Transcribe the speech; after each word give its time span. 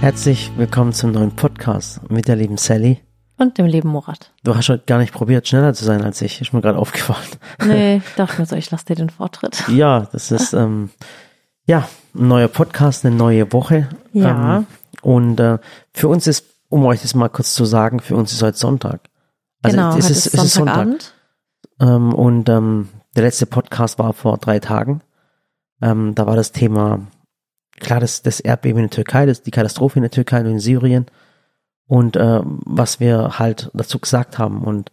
Herzlich 0.00 0.52
willkommen 0.56 0.92
zum 0.92 1.12
neuen 1.12 1.34
Podcast 1.34 2.00
mit 2.10 2.28
der 2.28 2.36
lieben 2.36 2.56
Sally. 2.58 3.00
Und 3.38 3.58
dem 3.58 3.66
lieben 3.66 3.88
Murat. 3.88 4.32
Du 4.44 4.54
hast 4.54 4.68
heute 4.68 4.84
gar 4.86 4.98
nicht 4.98 5.12
probiert, 5.12 5.48
schneller 5.48 5.74
zu 5.74 5.84
sein 5.84 6.02
als 6.04 6.22
ich. 6.22 6.40
Ist 6.40 6.52
mir 6.52 6.60
gerade 6.60 6.78
aufgefallen. 6.78 7.26
Nee, 7.64 7.96
ich 7.96 8.02
dachte 8.16 8.40
mir 8.40 8.46
so, 8.46 8.56
ich 8.56 8.70
lasse 8.70 8.86
dir 8.86 8.94
den 8.96 9.10
Vortritt. 9.10 9.64
Ja, 9.68 10.06
das 10.12 10.30
ist 10.30 10.52
ähm, 10.52 10.90
ja 11.66 11.88
ein 12.14 12.28
neuer 12.28 12.48
Podcast, 12.48 13.04
eine 13.04 13.14
neue 13.16 13.52
Woche. 13.52 13.88
Ja. 14.12 14.58
Ähm, 14.58 14.66
und 15.02 15.40
äh, 15.40 15.58
für 15.92 16.08
uns 16.08 16.26
ist, 16.26 16.46
um 16.68 16.84
euch 16.84 17.02
das 17.02 17.14
mal 17.14 17.28
kurz 17.28 17.54
zu 17.54 17.64
sagen, 17.64 18.00
für 18.00 18.16
uns 18.16 18.32
ist 18.32 18.42
heute 18.42 18.58
Sonntag. 18.58 19.00
genau, 19.62 19.86
Also 19.90 19.98
es 19.98 20.04
heute 20.04 20.12
ist, 20.12 20.26
ist 20.26 20.34
es 20.34 20.44
ist 20.44 20.54
Sonntag. 20.54 20.74
Sonntagabend. 20.76 21.14
Ähm, 21.80 22.14
und 22.14 22.48
ähm, 22.48 22.88
der 23.16 23.24
letzte 23.24 23.46
Podcast 23.46 23.98
war 23.98 24.12
vor 24.12 24.38
drei 24.38 24.60
Tagen. 24.60 25.02
Ähm, 25.82 26.14
da 26.14 26.26
war 26.26 26.36
das 26.36 26.52
Thema, 26.52 27.00
klar, 27.80 28.00
das, 28.00 28.22
das 28.22 28.40
Erdbeben 28.40 28.78
in 28.78 28.88
der 28.88 28.96
Türkei, 28.96 29.26
das, 29.26 29.42
die 29.42 29.50
Katastrophe 29.50 29.98
in 29.98 30.02
der 30.02 30.10
Türkei 30.10 30.40
und 30.40 30.46
in 30.46 30.60
Syrien. 30.60 31.06
Und 31.86 32.16
äh, 32.16 32.40
was 32.44 33.00
wir 33.00 33.38
halt 33.38 33.70
dazu 33.74 33.98
gesagt 33.98 34.38
haben. 34.38 34.62
Und 34.62 34.90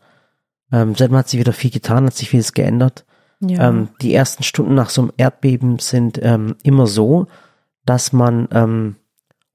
ähm, 0.71 0.95
seitdem 0.95 1.17
hat 1.17 1.27
sich 1.29 1.39
wieder 1.39 1.53
viel 1.53 1.71
getan, 1.71 2.05
hat 2.05 2.13
sich 2.13 2.29
vieles 2.29 2.53
geändert. 2.53 3.05
Ja. 3.39 3.69
Ähm, 3.69 3.89
die 4.01 4.13
ersten 4.13 4.43
Stunden 4.43 4.75
nach 4.75 4.89
so 4.89 5.01
einem 5.01 5.13
Erdbeben 5.17 5.79
sind 5.79 6.19
ähm, 6.21 6.55
immer 6.63 6.87
so, 6.87 7.27
dass 7.85 8.13
man 8.13 8.47
ähm, 8.51 8.95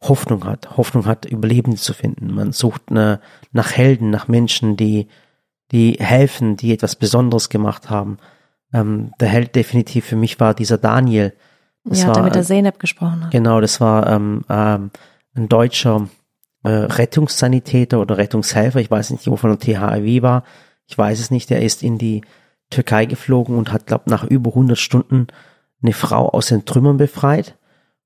Hoffnung 0.03 0.45
hat, 0.45 0.77
Hoffnung 0.77 1.07
hat, 1.07 1.25
Überlebende 1.25 1.79
zu 1.79 1.93
finden. 1.93 2.33
Man 2.35 2.53
sucht 2.53 2.83
eine, 2.91 3.21
nach 3.53 3.73
Helden, 3.73 4.11
nach 4.11 4.29
Menschen, 4.29 4.77
die, 4.77 5.09
die 5.73 5.95
helfen, 5.95 6.57
die 6.57 6.73
etwas 6.73 6.97
Besonderes 6.97 7.49
gemacht 7.49 7.91
haben. 7.91 8.19
Ähm, 8.73 9.13
der 9.21 9.29
Held 9.29 9.55
definitiv 9.57 10.05
für 10.05 10.17
mich 10.17 10.39
war 10.39 10.55
dieser 10.55 10.79
Daniel. 10.79 11.35
Das 11.89 12.01
ja, 12.01 12.07
der 12.07 12.17
war, 12.17 12.23
mit 12.25 12.35
der 12.35 12.43
Zeynep 12.45 12.79
gesprochen 12.79 13.25
hat. 13.25 13.31
Genau, 13.31 13.61
das 13.61 13.81
war 13.81 14.07
ähm, 14.09 14.45
ähm, 14.49 14.91
ein 15.35 15.49
deutscher 15.49 16.09
äh, 16.65 16.69
Rettungssanitäter 16.71 18.01
oder 18.01 18.19
Rettungshelfer. 18.19 18.81
Ich 18.81 18.91
weiß 18.91 19.11
nicht, 19.11 19.27
wo 19.27 19.37
von 19.37 19.57
der 19.57 19.59
THW 19.59 20.23
war. 20.23 20.45
Ich 20.87 20.97
weiß 20.97 21.21
es 21.21 21.31
nicht. 21.31 21.51
Der 21.51 21.63
ist 21.63 21.83
in 21.83 21.99
die 21.99 22.23
Türkei 22.71 23.07
geflogen 23.07 23.57
und 23.57 23.73
hat, 23.73 23.87
glaube 23.87 24.11
nach 24.11 24.25
über 24.25 24.51
100 24.51 24.79
Stunden 24.79 25.29
eine 25.83 25.93
Frau 25.93 26.29
aus 26.29 26.49
den 26.49 26.65
Trümmern 26.65 26.97
befreit. 26.97 27.57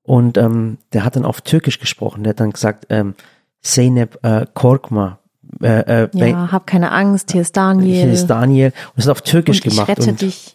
Und 0.03 0.37
ähm, 0.37 0.77
der 0.91 1.05
hat 1.05 1.15
dann 1.15 1.25
auf 1.25 1.41
Türkisch 1.41 1.79
gesprochen. 1.79 2.23
Der 2.23 2.31
hat 2.31 2.39
dann 2.39 2.51
gesagt, 2.51 2.87
ähm, 2.89 3.15
Zeynep 3.61 4.19
äh, 4.23 4.45
Korkma. 4.53 5.19
Äh, 5.61 6.03
äh, 6.03 6.09
Ja, 6.13 6.51
hab 6.51 6.67
keine 6.67 6.91
Angst, 6.91 7.31
hier 7.31 7.41
ist 7.41 7.55
Daniel. 7.55 8.03
hier 8.03 8.11
ist 8.11 8.27
Daniel. 8.27 8.67
Und 8.67 8.97
das 8.97 9.05
hat 9.05 9.11
auf 9.11 9.21
Türkisch 9.21 9.61
und 9.61 9.67
ich 9.67 9.73
gemacht. 9.73 9.89
rette 9.89 10.09
und, 10.09 10.21
dich. 10.21 10.52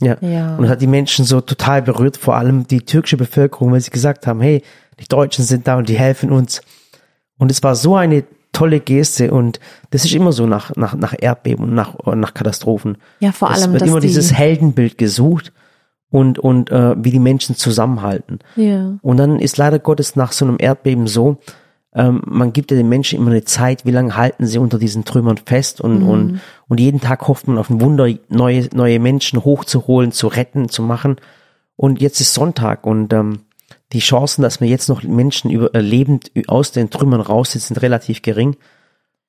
Ja. 0.00 0.16
Ja. 0.20 0.56
Und 0.56 0.62
das 0.62 0.70
hat 0.70 0.82
die 0.82 0.86
Menschen 0.86 1.24
so 1.24 1.40
total 1.40 1.82
berührt, 1.82 2.16
vor 2.16 2.36
allem 2.36 2.66
die 2.66 2.82
türkische 2.82 3.16
Bevölkerung, 3.16 3.72
weil 3.72 3.80
sie 3.80 3.90
gesagt 3.90 4.26
haben, 4.26 4.40
hey, 4.40 4.62
die 5.00 5.08
Deutschen 5.08 5.44
sind 5.44 5.66
da 5.66 5.76
und 5.76 5.88
die 5.88 5.98
helfen 5.98 6.30
uns. 6.30 6.60
Und 7.38 7.50
es 7.50 7.62
war 7.62 7.74
so 7.74 7.96
eine 7.96 8.24
tolle 8.52 8.80
Geste 8.80 9.32
und 9.32 9.60
das 9.90 10.04
ist 10.04 10.14
immer 10.14 10.32
so 10.32 10.46
nach, 10.46 10.74
nach, 10.76 10.94
nach 10.94 11.14
Erdbeben 11.18 11.66
und 11.66 11.74
nach, 11.74 11.94
nach 12.14 12.32
Katastrophen. 12.32 12.96
Ja, 13.20 13.32
vor 13.32 13.50
es 13.50 13.62
allem, 13.62 13.72
wird 13.72 13.82
dass 13.82 13.88
immer 13.90 14.00
die, 14.00 14.06
dieses 14.06 14.32
Heldenbild 14.32 14.96
gesucht 14.96 15.52
und, 16.10 16.38
und 16.38 16.70
äh, 16.70 16.94
wie 16.98 17.10
die 17.10 17.18
Menschen 17.18 17.56
zusammenhalten. 17.56 18.38
ja. 18.56 18.98
Und 19.02 19.18
dann 19.18 19.38
ist 19.38 19.58
leider 19.58 19.78
Gottes 19.78 20.16
nach 20.16 20.32
so 20.32 20.46
einem 20.46 20.56
Erdbeben 20.58 21.06
so, 21.06 21.38
ähm, 21.96 22.20
man 22.26 22.52
gibt 22.52 22.70
ja 22.70 22.76
den 22.76 22.90
Menschen 22.90 23.18
immer 23.18 23.30
eine 23.30 23.44
Zeit, 23.44 23.86
wie 23.86 23.90
lange 23.90 24.16
halten 24.16 24.46
sie 24.46 24.58
unter 24.58 24.78
diesen 24.78 25.06
Trümmern 25.06 25.38
fest 25.38 25.80
und, 25.80 26.02
Mhm. 26.02 26.08
und, 26.08 26.40
und 26.68 26.78
jeden 26.78 27.00
Tag 27.00 27.26
hofft 27.26 27.48
man 27.48 27.56
auf 27.56 27.70
ein 27.70 27.80
Wunder, 27.80 28.06
neue, 28.28 28.68
neue 28.74 29.00
Menschen 29.00 29.42
hochzuholen, 29.42 30.12
zu 30.12 30.26
retten, 30.26 30.68
zu 30.68 30.82
machen. 30.82 31.16
Und 31.74 32.00
jetzt 32.02 32.20
ist 32.20 32.34
Sonntag 32.34 32.86
und 32.86 33.12
ähm, 33.14 33.40
die 33.92 34.00
Chancen, 34.00 34.42
dass 34.42 34.60
wir 34.60 34.68
jetzt 34.68 34.88
noch 34.88 35.02
Menschen 35.04 35.50
über, 35.50 35.74
äh, 35.74 35.80
lebend 35.80 36.30
aus 36.48 36.70
den 36.70 36.90
Trümmern 36.90 37.22
raus 37.22 37.52
sind, 37.52 37.62
sind 37.62 37.82
relativ 37.82 38.20
gering. 38.20 38.56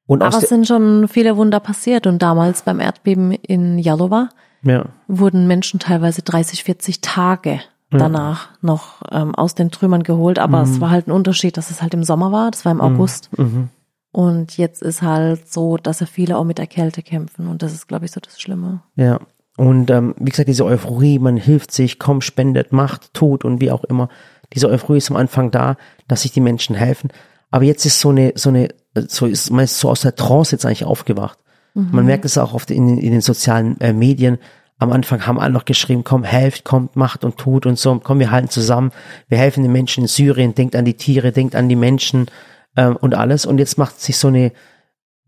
Und 0.05 0.21
Aber 0.21 0.37
es 0.37 0.49
sind 0.49 0.67
schon 0.67 1.07
viele 1.07 1.37
Wunder 1.37 1.59
passiert 1.61 2.05
und 2.05 2.21
damals 2.21 2.63
beim 2.63 2.79
Erdbeben 2.79 3.31
in 3.31 3.79
Jalova 3.79 4.29
ja, 4.63 4.85
wurden 5.07 5.47
Menschen 5.47 5.79
teilweise 5.79 6.21
30, 6.21 6.63
40 6.63 7.01
Tage 7.01 7.61
danach 7.89 8.49
noch 8.61 9.01
ähm, 9.11 9.33
aus 9.35 9.55
den 9.55 9.71
Trümmern 9.71 10.03
geholt. 10.03 10.39
Aber 10.39 10.65
Mhm. 10.65 10.71
es 10.71 10.81
war 10.81 10.89
halt 10.89 11.07
ein 11.07 11.11
Unterschied, 11.11 11.57
dass 11.57 11.71
es 11.71 11.81
halt 11.81 11.93
im 11.93 12.03
Sommer 12.03 12.31
war, 12.31 12.51
das 12.51 12.65
war 12.65 12.71
im 12.71 12.81
August. 12.81 13.29
mhm. 13.37 13.69
Und 14.11 14.57
jetzt 14.57 14.81
ist 14.81 15.01
halt 15.01 15.51
so, 15.51 15.77
dass 15.77 15.99
ja 15.99 16.05
viele 16.07 16.37
auch 16.37 16.43
mit 16.43 16.57
der 16.57 16.65
Kälte 16.67 17.03
kämpfen 17.03 17.47
und 17.47 17.61
das 17.61 17.73
ist, 17.73 17.87
glaube 17.87 18.05
ich, 18.05 18.11
so 18.11 18.19
das 18.19 18.39
Schlimme. 18.41 18.81
Ja. 18.95 19.19
Und 19.57 19.89
ähm, 19.91 20.15
wie 20.17 20.29
gesagt, 20.31 20.47
diese 20.49 20.65
Euphorie, 20.65 21.19
man 21.19 21.35
hilft 21.37 21.71
sich, 21.71 21.99
komm, 21.99 22.21
spendet, 22.21 22.71
macht, 22.71 23.13
tut 23.13 23.43
und 23.45 23.59
wie 23.61 23.71
auch 23.71 23.83
immer. 23.83 24.07
Diese 24.53 24.69
Euphorie 24.69 24.97
ist 24.99 25.09
am 25.11 25.17
Anfang 25.17 25.51
da, 25.51 25.77
dass 26.07 26.21
sich 26.23 26.31
die 26.31 26.41
Menschen 26.41 26.75
helfen. 26.75 27.09
Aber 27.51 27.63
jetzt 27.63 27.85
ist 27.85 27.99
so 27.99 28.09
eine, 28.09 28.33
so 28.35 28.49
eine, 28.49 28.69
so 29.07 29.25
ist 29.25 29.51
man 29.51 29.63
ist 29.65 29.79
so 29.79 29.89
aus 29.89 30.01
der 30.01 30.15
Trance 30.15 30.51
jetzt 30.55 30.65
eigentlich 30.65 30.85
aufgewacht. 30.85 31.37
Man 31.73 32.05
merkt 32.07 32.25
es 32.25 32.39
auch 32.39 32.55
oft 32.55 32.71
in, 32.71 32.87
den- 32.87 32.97
in 32.97 33.11
den 33.11 33.21
sozialen 33.21 33.79
äh, 33.81 33.93
Medien. 33.93 34.39
Am 34.79 34.91
Anfang 34.91 35.25
haben 35.25 35.39
alle 35.39 35.53
noch 35.53 35.65
geschrieben, 35.65 36.03
komm, 36.03 36.23
helft, 36.23 36.63
kommt, 36.63 36.95
macht 36.95 37.23
und 37.23 37.37
tut 37.37 37.65
und 37.65 37.79
so. 37.79 37.99
Komm, 38.03 38.19
wir 38.19 38.29
halten 38.29 38.49
zusammen. 38.49 38.91
Wir 39.27 39.37
helfen 39.39 39.63
den 39.63 39.71
Menschen 39.71 40.03
in 40.03 40.07
Syrien. 40.07 40.53
Denkt 40.53 40.75
an 40.75 40.85
die 40.85 40.93
Tiere, 40.93 41.31
denkt 41.31 41.55
an 41.55 41.67
die 41.67 41.75
Menschen 41.75 42.27
ähm, 42.75 42.95
und 42.95 43.15
alles. 43.15 43.45
Und 43.47 43.57
jetzt 43.57 43.77
macht 43.77 43.99
sich 43.99 44.17
so 44.17 44.27
eine, 44.27 44.51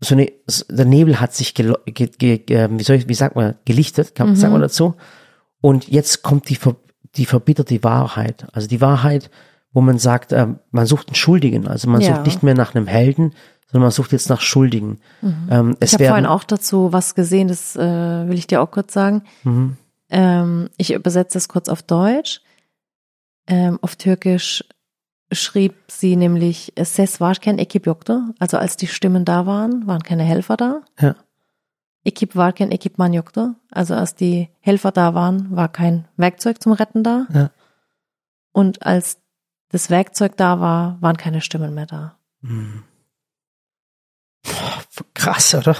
so 0.00 0.14
eine, 0.14 0.30
der 0.68 0.84
Nebel 0.84 1.20
hat 1.20 1.34
sich, 1.34 1.54
ge, 1.54 1.74
ge, 1.86 2.06
ge, 2.38 2.68
wie 2.70 2.82
soll 2.84 2.96
ich, 2.96 3.08
wie 3.08 3.14
sagt 3.14 3.34
man, 3.34 3.56
gelichtet, 3.64 4.14
kann, 4.14 4.36
sagt 4.36 4.52
man 4.52 4.62
dazu. 4.62 4.94
Und 5.60 5.88
jetzt 5.88 6.22
kommt 6.22 6.48
die, 6.48 6.58
die 7.16 7.26
verbitterte 7.26 7.82
Wahrheit. 7.82 8.46
Also 8.52 8.68
die 8.68 8.80
Wahrheit, 8.80 9.30
wo 9.72 9.80
man 9.80 9.98
sagt, 9.98 10.32
ähm, 10.32 10.60
man 10.70 10.86
sucht 10.86 11.08
einen 11.08 11.16
Schuldigen. 11.16 11.66
Also 11.66 11.90
man 11.90 12.00
Ja. 12.00 12.14
sucht 12.14 12.24
nicht 12.26 12.42
mehr 12.42 12.54
nach 12.54 12.74
einem 12.74 12.86
Helden, 12.86 13.34
sondern 13.70 13.86
man 13.86 13.90
sucht 13.92 14.12
jetzt 14.12 14.28
nach 14.28 14.40
Schuldigen. 14.40 15.00
Ähm, 15.50 15.76
es 15.80 15.90
Ich 15.90 15.94
habe 15.94 16.06
vorhin 16.06 16.26
auch 16.26 16.44
dazu 16.44 16.92
was 16.92 17.14
gesehen, 17.14 17.48
das 17.48 17.76
äh, 17.76 18.28
will 18.28 18.36
ich 18.36 18.46
dir 18.46 18.62
auch 18.62 18.70
kurz 18.70 18.92
sagen. 18.92 19.22
Mhm. 19.44 19.76
Ähm, 20.10 20.70
ich 20.76 20.92
übersetze 20.92 21.38
es 21.38 21.48
kurz 21.48 21.68
auf 21.68 21.82
Deutsch. 21.82 22.40
Ähm, 23.46 23.78
auf 23.82 23.96
Türkisch 23.96 24.64
schrieb 25.32 25.74
sie 25.86 26.16
nämlich, 26.16 26.72
ses 26.76 27.20
varken 27.20 27.58
ekip 27.58 27.86
yoktu. 27.86 28.32
Also 28.38 28.58
als 28.58 28.76
die 28.76 28.88
Stimmen 28.88 29.24
da 29.24 29.46
waren, 29.46 29.86
waren 29.86 30.02
keine 30.02 30.24
Helfer 30.24 30.56
da. 30.56 30.80
Ja. 30.98 31.14
Ekip 32.04 32.34
varken 32.34 32.72
ekipman 32.72 33.12
yoktu. 33.12 33.54
Also 33.70 33.94
als 33.94 34.16
die 34.16 34.48
Helfer 34.58 34.90
da 34.90 35.14
waren, 35.14 35.54
war 35.54 35.68
kein 35.68 36.08
Werkzeug 36.16 36.60
zum 36.60 36.72
Retten 36.72 37.04
da. 37.04 37.26
Ja. 37.32 37.50
Und 38.52 38.84
als 38.84 39.18
das 39.68 39.90
Werkzeug 39.90 40.36
da 40.36 40.58
war, 40.58 40.98
waren 41.00 41.16
keine 41.16 41.40
Stimmen 41.40 41.74
mehr 41.74 41.86
da. 41.86 42.16
Krass, 45.14 45.54
oder? 45.54 45.76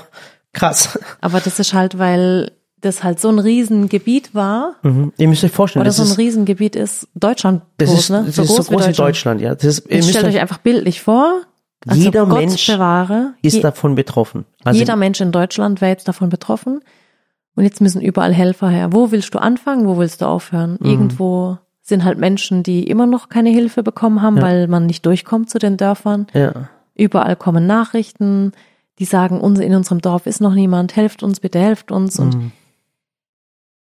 Krass. 0.52 0.98
Aber 1.20 1.40
das 1.40 1.58
ist 1.58 1.74
halt, 1.74 1.98
weil 1.98 2.52
das 2.80 3.04
halt 3.04 3.20
so 3.20 3.28
ein 3.28 3.38
Riesengebiet 3.38 4.34
war, 4.34 4.76
Mhm. 4.82 5.12
Ihr 5.18 5.28
müsst 5.28 5.44
euch 5.44 5.52
vorstellen, 5.52 5.82
oder 5.82 5.88
das 5.88 5.96
so 5.98 6.02
ein 6.04 6.12
Riesengebiet 6.16 6.76
ist 6.76 7.08
Deutschland 7.14 7.62
das 7.76 7.90
groß, 7.90 7.98
ist, 8.00 8.10
ne? 8.10 8.22
das 8.26 8.38
ist 8.38 8.46
so 8.48 8.62
groß 8.64 8.88
wie 8.88 8.92
Deutschland, 8.92 9.40
ja. 9.40 9.54
Das 9.54 9.64
ist, 9.64 9.86
ihr 9.90 10.02
stellt 10.02 10.24
euch, 10.24 10.36
euch 10.36 10.40
einfach 10.40 10.58
bildlich 10.58 11.02
vor, 11.02 11.42
also 11.86 12.00
Jeder 12.00 12.26
Gott 12.26 12.38
Mensch 12.38 12.66
bewahre, 12.66 13.34
ist 13.42 13.54
je, 13.54 13.60
davon 13.60 13.94
betroffen. 13.94 14.44
Also 14.64 14.78
jeder 14.78 14.96
Mensch 14.96 15.20
in 15.20 15.30
Deutschland 15.32 15.80
wäre 15.80 15.90
jetzt 15.90 16.08
davon 16.08 16.28
betroffen. 16.30 16.80
Und 17.56 17.64
jetzt 17.64 17.80
müssen 17.80 18.00
überall 18.00 18.32
Helfer 18.32 18.68
her. 18.68 18.92
Wo 18.92 19.10
willst 19.10 19.34
du 19.34 19.38
anfangen? 19.38 19.86
Wo 19.86 19.98
willst 19.98 20.20
du 20.22 20.26
aufhören? 20.26 20.78
Mhm. 20.80 20.86
Irgendwo 20.90 21.58
sind 21.82 22.04
halt 22.04 22.18
Menschen, 22.18 22.62
die 22.62 22.84
immer 22.84 23.06
noch 23.06 23.28
keine 23.28 23.50
Hilfe 23.50 23.82
bekommen 23.82 24.22
haben, 24.22 24.36
Ja. 24.36 24.42
weil 24.42 24.68
man 24.68 24.86
nicht 24.86 25.04
durchkommt 25.06 25.50
zu 25.50 25.58
den 25.58 25.76
Dörfern. 25.76 26.26
ja. 26.34 26.52
Überall 27.00 27.36
kommen 27.36 27.66
Nachrichten, 27.66 28.52
die 28.98 29.06
sagen, 29.06 29.40
uns 29.40 29.58
in 29.58 29.74
unserem 29.74 30.00
Dorf 30.00 30.26
ist 30.26 30.40
noch 30.40 30.54
niemand, 30.54 30.96
helft 30.96 31.22
uns, 31.22 31.40
bitte 31.40 31.58
helft 31.58 31.90
uns. 31.90 32.18
Und 32.18 32.34
Mhm. 32.34 32.52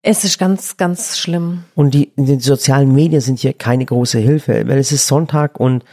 es 0.02 0.24
ist 0.24 0.38
ganz, 0.38 0.76
ganz 0.76 1.16
schlimm. 1.18 1.64
Und 1.74 1.94
die, 1.94 2.10
die 2.16 2.40
sozialen 2.40 2.92
Medien 2.92 3.20
sind 3.20 3.38
hier 3.38 3.52
keine 3.52 3.84
große 3.84 4.18
Hilfe, 4.18 4.66
weil 4.68 4.78
es 4.78 4.90
ist 4.92 5.06
Sonntag 5.06 5.60
und 5.60 5.84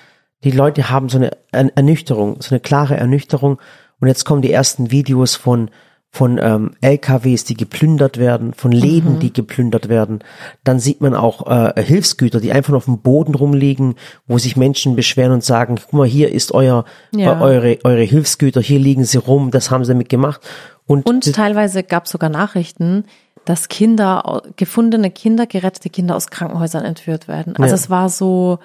die 0.44 0.52
Leute 0.52 0.90
haben 0.90 1.10
so 1.10 1.18
eine 1.20 1.38
Er- 1.52 1.76
Ernüchterung, 1.78 2.42
so 2.42 2.50
eine 2.56 2.60
klare 2.60 2.98
Ernüchterung. 2.98 3.60
Und 4.00 4.08
jetzt 4.08 4.26
kommen 4.26 4.42
die 4.42 4.52
ersten 4.52 4.90
Videos 4.90 5.36
von 5.36 5.70
von 6.14 6.38
ähm, 6.42 6.72
LKWs, 6.82 7.46
die 7.46 7.56
geplündert 7.56 8.18
werden, 8.18 8.54
von 8.54 8.74
Läden, 8.74 9.20
die 9.20 9.32
geplündert 9.32 9.88
werden. 9.88 10.20
Dann 10.66 10.78
sieht 10.78 11.00
man 11.00 11.16
auch 11.16 11.48
äh, 11.48 11.82
Hilfsgüter, 11.82 12.42
die 12.42 12.52
einfach 12.52 12.74
auf 12.74 12.84
dem 12.86 13.00
Boden 13.00 13.34
rumliegen, 13.34 13.96
wo 14.28 14.38
sich 14.38 14.58
Menschen 14.58 14.98
beschweren 14.98 15.32
und 15.32 15.44
sagen, 15.44 15.78
guck 15.82 15.94
mal, 15.94 16.06
hier 16.08 16.30
ist 16.34 16.54
euer 16.54 16.84
Ja. 17.16 17.40
äh, 17.40 17.42
eure 17.42 17.78
eure 17.86 18.04
Hilfsgüter, 18.04 18.60
hier 18.60 18.80
liegen 18.80 19.06
sie 19.06 19.20
rum, 19.20 19.52
das 19.52 19.72
haben 19.72 19.86
sie 19.86 19.94
damit 19.94 20.10
gemacht. 20.10 20.42
Und, 20.86 21.06
Und 21.06 21.34
teilweise 21.34 21.82
gab 21.82 22.06
es 22.06 22.12
sogar 22.12 22.30
Nachrichten, 22.30 23.06
dass 23.46 23.70
Kinder, 23.70 24.44
gefundene 24.58 25.12
Kinder, 25.12 25.48
gerettete 25.48 25.90
Kinder 25.90 26.18
aus 26.18 26.28
Krankenhäusern 26.28 26.84
entführt 26.84 27.30
werden. 27.30 27.56
Also 27.56 27.70
Ja. 27.70 27.74
es 27.76 27.90
war 27.90 28.10
so, 28.10 28.60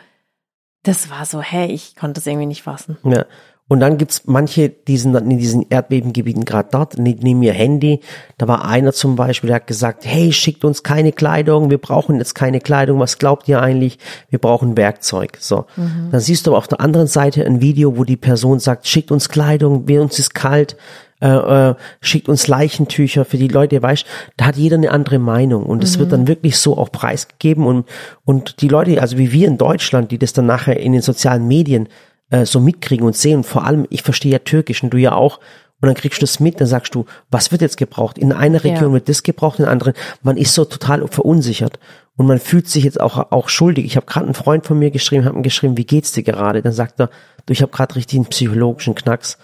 das 0.83 1.11
war 1.11 1.25
so, 1.27 1.41
hey, 1.41 1.69
ich 1.71 1.95
konnte 1.95 2.19
es 2.21 2.27
irgendwie 2.27 2.47
nicht 2.47 2.63
fassen. 2.65 2.97
Ja. 3.05 3.25
Und 3.69 3.81
dann 3.81 3.99
gibt's 3.99 4.23
manche, 4.27 4.69
die 4.69 4.97
sind 4.97 5.13
dann 5.13 5.29
in 5.29 5.39
diesen 5.39 5.67
Erdbebengebieten 5.69 6.45
gerade 6.45 6.69
dort, 6.71 6.99
ne- 6.99 7.17
nehmen 7.21 7.43
ihr 7.43 7.53
Handy. 7.53 8.01
Da 8.39 8.47
war 8.47 8.65
einer 8.65 8.93
zum 8.93 9.17
Beispiel, 9.17 9.49
der 9.49 9.57
hat 9.57 9.67
gesagt, 9.67 10.07
hey, 10.07 10.33
schickt 10.33 10.65
uns 10.65 10.85
keine 10.85 11.11
Kleidung, 11.11 11.69
wir 11.69 11.79
brauchen 11.79 12.19
jetzt 12.19 12.35
keine 12.35 12.61
Kleidung, 12.61 13.01
was 13.01 13.19
glaubt 13.19 13.49
ihr 13.49 13.61
eigentlich? 13.61 13.99
Wir 14.31 14.39
brauchen 14.39 14.77
Werkzeug. 14.77 15.39
So. 15.41 15.65
Dann 16.13 16.21
siehst 16.21 16.47
du 16.47 16.53
aber 16.53 16.59
auf 16.59 16.69
der 16.69 16.81
anderen 16.81 17.09
Seite 17.09 17.45
ein 17.45 17.61
Video, 17.61 17.97
wo 17.97 18.05
die 18.05 18.17
Person 18.17 18.61
sagt, 18.61 18.87
schickt 18.87 19.11
uns 19.11 19.29
Kleidung, 19.29 19.89
wir 19.89 20.01
uns 20.01 20.19
ist 20.21 20.35
kalt, 20.35 20.77
äh, 21.21 21.29
äh, 21.71 21.75
schickt 22.01 22.29
uns 22.29 22.47
Leichentücher 22.47 23.25
für 23.25 23.39
die 23.39 23.49
Leute, 23.49 23.83
weißt, 23.83 24.05
da 24.37 24.47
hat 24.47 24.57
jeder 24.57 24.77
eine 24.77 24.93
andere 24.93 25.19
Meinung. 25.19 25.65
Und 25.65 25.83
es 25.83 25.99
wird 25.99 26.13
dann 26.13 26.29
wirklich 26.29 26.59
so 26.59 26.77
auch 26.77 26.93
preisgegeben. 26.93 27.67
Und 27.67 27.87
und 28.25 28.61
die 28.61 28.69
Leute, 28.69 29.01
also 29.01 29.17
wie 29.19 29.33
wir 29.33 29.49
in 29.49 29.57
Deutschland, 29.59 30.11
die 30.11 30.19
das 30.19 30.35
dann 30.35 30.47
nachher 30.47 30.79
in 30.79 30.93
den 30.93 31.03
sozialen 31.03 31.49
Medien 31.49 31.89
äh, 32.31 32.45
so 32.45 32.61
mitkriegen 32.61 33.07
und 33.07 33.17
sehen 33.17 33.39
und 33.39 33.47
vor 33.47 33.65
allem, 33.65 33.87
ich 33.91 34.03
verstehe 34.03 34.33
ja 34.33 34.39
Türkisch 34.39 34.83
und 34.83 34.91
du 34.91 34.99
ja 34.99 35.13
auch 35.13 35.39
und 35.81 35.89
dann 35.89 35.95
kriegst 35.95 36.21
du 36.21 36.23
das 36.23 36.41
mit, 36.41 36.61
dann 36.61 36.67
sagst 36.67 36.95
du, 36.95 37.05
was 37.31 37.53
wird 37.53 37.61
jetzt 37.61 37.77
gebraucht? 37.77 38.17
In 38.17 38.33
einer 38.33 38.65
Region 38.65 38.89
Ja. 38.89 38.93
wird 38.95 39.09
das 39.09 39.23
gebraucht, 39.23 39.59
in 39.59 39.65
der 39.65 39.73
anderen, 39.73 39.93
man 40.23 40.37
ist 40.37 40.55
so 40.55 40.65
total 40.65 41.07
verunsichert 41.09 41.79
und 42.17 42.27
man 42.27 42.39
fühlt 42.39 42.67
sich 42.69 42.85
jetzt 42.85 43.01
auch 43.01 43.31
auch 43.31 43.49
schuldig. 43.51 43.85
Ich 43.85 43.97
habe 43.97 44.07
gerade 44.07 44.27
einen 44.27 44.35
Freund 44.35 44.67
von 44.67 44.79
mir 44.79 44.91
geschrieben, 44.91 45.27
habe 45.27 45.37
ihm 45.37 45.43
geschrieben, 45.43 45.77
wie 45.77 45.85
geht's 45.85 46.13
dir 46.13 46.23
gerade? 46.23 46.63
Dann 46.63 46.73
sagt 46.73 46.99
er, 47.01 47.11
du, 47.45 47.53
ich 47.53 47.61
habe 47.63 47.73
gerade 47.73 47.95
richtig 47.97 48.19
einen 48.19 48.27
psychologischen 48.27 48.95
Knacks 48.95 49.37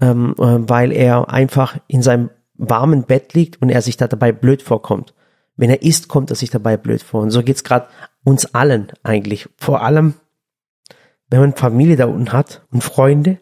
ähm, 0.00 0.34
äh, 0.38 0.42
weil 0.42 0.92
er 0.92 1.28
einfach 1.30 1.76
in 1.86 2.02
seinem 2.02 2.30
warmen 2.54 3.04
Bett 3.04 3.34
liegt 3.34 3.60
und 3.62 3.70
er 3.70 3.82
sich 3.82 3.96
da 3.96 4.08
dabei 4.08 4.32
blöd 4.32 4.62
vorkommt. 4.62 5.14
Wenn 5.56 5.70
er 5.70 5.82
isst, 5.82 6.08
kommt 6.08 6.30
er 6.30 6.36
sich 6.36 6.50
dabei 6.50 6.76
blöd 6.76 7.02
vor. 7.02 7.22
Und 7.22 7.30
so 7.30 7.42
geht's 7.42 7.64
gerade 7.64 7.88
uns 8.24 8.54
allen 8.54 8.88
eigentlich. 9.02 9.48
Vor 9.56 9.82
allem, 9.82 10.14
wenn 11.30 11.40
man 11.40 11.54
Familie 11.54 11.96
da 11.96 12.06
unten 12.06 12.32
hat 12.32 12.62
und 12.70 12.82
Freunde 12.82 13.38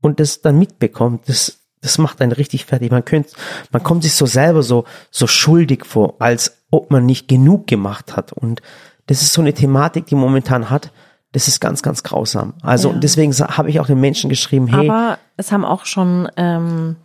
und 0.00 0.20
das 0.20 0.42
dann 0.42 0.58
mitbekommt, 0.58 1.28
das, 1.28 1.60
das 1.80 1.98
macht 1.98 2.20
einen 2.20 2.32
richtig 2.32 2.64
fertig. 2.66 2.90
Man 2.90 3.04
könnte, 3.04 3.30
man 3.72 3.82
kommt 3.82 4.02
sich 4.02 4.14
so 4.14 4.26
selber 4.26 4.62
so, 4.62 4.84
so 5.10 5.26
schuldig 5.26 5.84
vor, 5.86 6.16
als 6.18 6.64
ob 6.70 6.90
man 6.90 7.06
nicht 7.06 7.28
genug 7.28 7.66
gemacht 7.66 8.16
hat. 8.16 8.32
Und 8.32 8.60
das 9.06 9.22
ist 9.22 9.32
so 9.32 9.40
eine 9.40 9.54
Thematik, 9.54 10.06
die 10.06 10.14
man 10.14 10.24
momentan 10.24 10.70
hat. 10.70 10.92
Das 11.32 11.48
ist 11.48 11.60
ganz, 11.60 11.82
ganz 11.82 12.02
grausam. 12.02 12.54
Also 12.62 12.90
Ja. 12.90 12.98
deswegen 12.98 13.32
habe 13.32 13.68
ich 13.70 13.80
auch 13.80 13.86
den 13.86 14.00
Menschen 14.00 14.30
geschrieben, 14.30 14.68
hey, 14.68 14.88
Aber 14.88 15.18
es 15.36 15.50
haben 15.50 15.64
auch 15.64 15.84
schon, 15.84 16.28
ähm, 16.36 16.96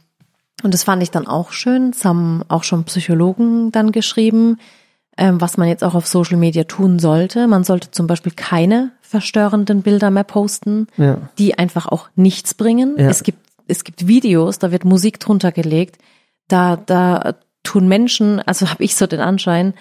und 0.63 0.74
das 0.74 0.83
fand 0.83 1.01
ich 1.01 1.10
dann 1.12 1.25
auch 1.27 1.51
schön, 1.51 1.89
es 1.89 2.06
haben 2.06 2.44
auch 2.48 2.63
schon 2.63 2.83
Psychologen 2.83 3.71
dann 3.71 3.92
geschrieben, 3.92 4.60
was 5.17 5.57
man 5.57 5.67
jetzt 5.67 5.83
auch 5.83 5.95
auf 5.95 6.07
Social 6.07 6.38
Media 6.38 6.63
tun 6.63 7.00
sollte. 7.00 7.47
Man 7.47 7.63
sollte 7.63 7.91
zum 7.91 8.07
Beispiel 8.07 8.31
keine 8.33 8.91
verstörenden 9.01 9.81
Bilder 9.81 10.11
mehr 10.11 10.23
posten, 10.23 10.88
Ja. 10.97 11.17
die 11.38 11.57
einfach 11.57 11.88
auch 11.88 12.09
nichts 12.15 12.53
bringen. 12.53 12.95
Ja. 12.97 13.09
Es 13.09 13.23
gibt, 13.23 13.39
es 13.67 13.83
gibt 13.83 14.07
Videos, 14.07 14.59
da 14.59 14.71
wird 14.71 14.85
Musik 14.85 15.19
drunter 15.19 15.51
gelegt, 15.51 15.97
da, 16.47 16.75
da 16.77 17.35
tun 17.63 17.88
Menschen, 17.88 18.39
also 18.39 18.69
habe 18.69 18.83
ich 18.83 18.95
so 18.95 19.07
den 19.07 19.19
Anschein, 19.19 19.73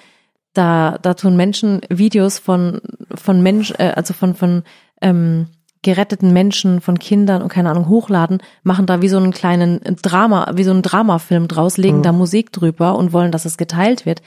da, 0.55 0.99
da 1.03 1.15
tun 1.15 1.37
Menschen 1.37 1.83
Videos 1.89 2.39
von, 2.39 2.81
von 3.15 3.43
Mensch, 3.43 3.73
äh, 3.79 3.93
also 3.95 4.15
von, 4.15 4.35
von 4.35 4.63
ähm, 5.03 5.47
geretteten 5.83 6.33
Menschen, 6.33 6.81
von 6.81 6.99
Kindern 6.99 7.43
und 7.43 7.49
keine 7.51 7.71
Ahnung 7.71 7.89
hochladen, 7.89 8.43
machen 8.65 8.87
da 8.87 9.01
wie 9.01 9.09
so 9.09 9.17
einen 9.19 9.33
kleinen 9.33 9.81
Drama, 10.03 10.51
wie 10.55 10.65
so 10.65 10.73
einen 10.73 10.83
Dramafilm 10.83 11.47
draus, 11.47 11.77
legen 11.77 12.03
da 12.03 12.11
Musik 12.11 12.51
drüber 12.53 12.97
und 12.97 13.13
wollen, 13.13 13.31
dass 13.31 13.45
es 13.45 13.57
geteilt 13.57 14.05
wird. 14.05 14.21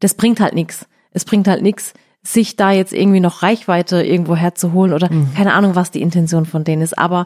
Das 0.00 0.14
bringt 0.14 0.40
halt 0.40 0.54
nichts. 0.54 0.86
Es 1.10 1.24
bringt 1.24 1.48
halt 1.48 1.62
nichts, 1.62 1.94
sich 2.22 2.56
da 2.56 2.70
jetzt 2.72 2.92
irgendwie 2.92 3.20
noch 3.20 3.42
Reichweite 3.42 4.02
irgendwo 4.02 4.36
herzuholen 4.36 4.92
oder 4.92 5.08
keine 5.34 5.54
Ahnung, 5.54 5.74
was 5.74 5.90
die 5.90 6.02
Intention 6.02 6.46
von 6.46 6.64
denen 6.64 6.82
ist. 6.82 6.98
Aber 6.98 7.24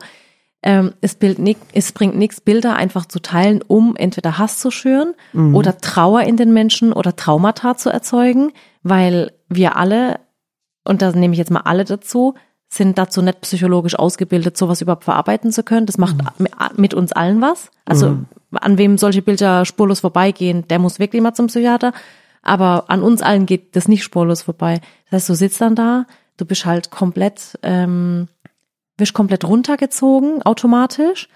ähm, 0.62 0.92
es, 1.00 1.18
nick, 1.20 1.56
es 1.72 1.92
bringt 1.92 2.16
nichts, 2.16 2.40
Bilder 2.40 2.76
einfach 2.76 3.06
zu 3.06 3.20
teilen, 3.20 3.62
um 3.66 3.96
entweder 3.96 4.38
Hass 4.38 4.60
zu 4.60 4.70
schüren 4.70 5.14
oder 5.54 5.78
Trauer 5.78 6.22
in 6.22 6.36
den 6.36 6.52
Menschen 6.52 6.92
oder 6.92 7.16
Traumata 7.16 7.76
zu 7.76 7.90
erzeugen, 7.90 8.52
weil 8.84 9.32
wir 9.48 9.76
alle, 9.76 10.20
und 10.84 11.02
da 11.02 11.10
nehme 11.10 11.32
ich 11.34 11.38
jetzt 11.38 11.50
mal 11.50 11.62
alle 11.64 11.84
dazu, 11.84 12.34
sind 12.68 12.96
dazu 12.96 13.22
nicht 13.22 13.40
psychologisch 13.42 13.98
ausgebildet, 13.98 14.56
sowas 14.56 14.80
überhaupt 14.80 15.04
verarbeiten 15.04 15.52
zu 15.52 15.62
können. 15.62 15.84
Das 15.86 15.98
macht 15.98 16.16
mit 16.76 16.94
uns 16.94 17.12
allen 17.12 17.40
was. 17.42 17.70
Also 17.84 18.18
an 18.52 18.78
wem 18.78 18.96
solche 18.98 19.20
Bilder 19.20 19.64
spurlos 19.66 20.00
vorbeigehen, 20.00 20.66
der 20.68 20.78
muss 20.78 20.98
wirklich 20.98 21.20
mal 21.22 21.34
zum 21.34 21.48
Psychiater. 21.48 21.92
Aber 22.42 22.90
an 22.90 23.02
uns 23.02 23.22
allen 23.22 23.46
geht 23.46 23.76
das 23.76 23.88
nicht 23.88 24.02
spurlos 24.02 24.42
vorbei. 24.42 24.80
Das 25.10 25.22
heißt, 25.22 25.28
du 25.30 25.34
sitzt 25.34 25.60
dann 25.60 25.74
da, 25.74 26.06
du 26.36 26.44
bist 26.44 26.66
halt 26.66 26.90
komplett, 26.90 27.58
ähm, 27.62 28.28
wirst 28.98 29.14
komplett 29.14 29.44
runtergezogen 29.44 30.42
automatisch 30.42 31.28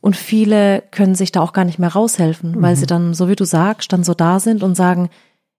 und 0.00 0.16
viele 0.16 0.82
können 0.90 1.14
sich 1.14 1.30
da 1.30 1.40
auch 1.40 1.52
gar 1.52 1.64
nicht 1.64 1.78
mehr 1.78 1.92
raushelfen, 1.92 2.60
weil 2.62 2.74
sie 2.74 2.86
dann, 2.86 3.14
so 3.14 3.28
wie 3.28 3.36
du 3.36 3.44
sagst, 3.44 3.92
dann 3.92 4.02
so 4.02 4.12
da 4.12 4.40
sind 4.40 4.62
und 4.62 4.74
sagen, 4.74 5.08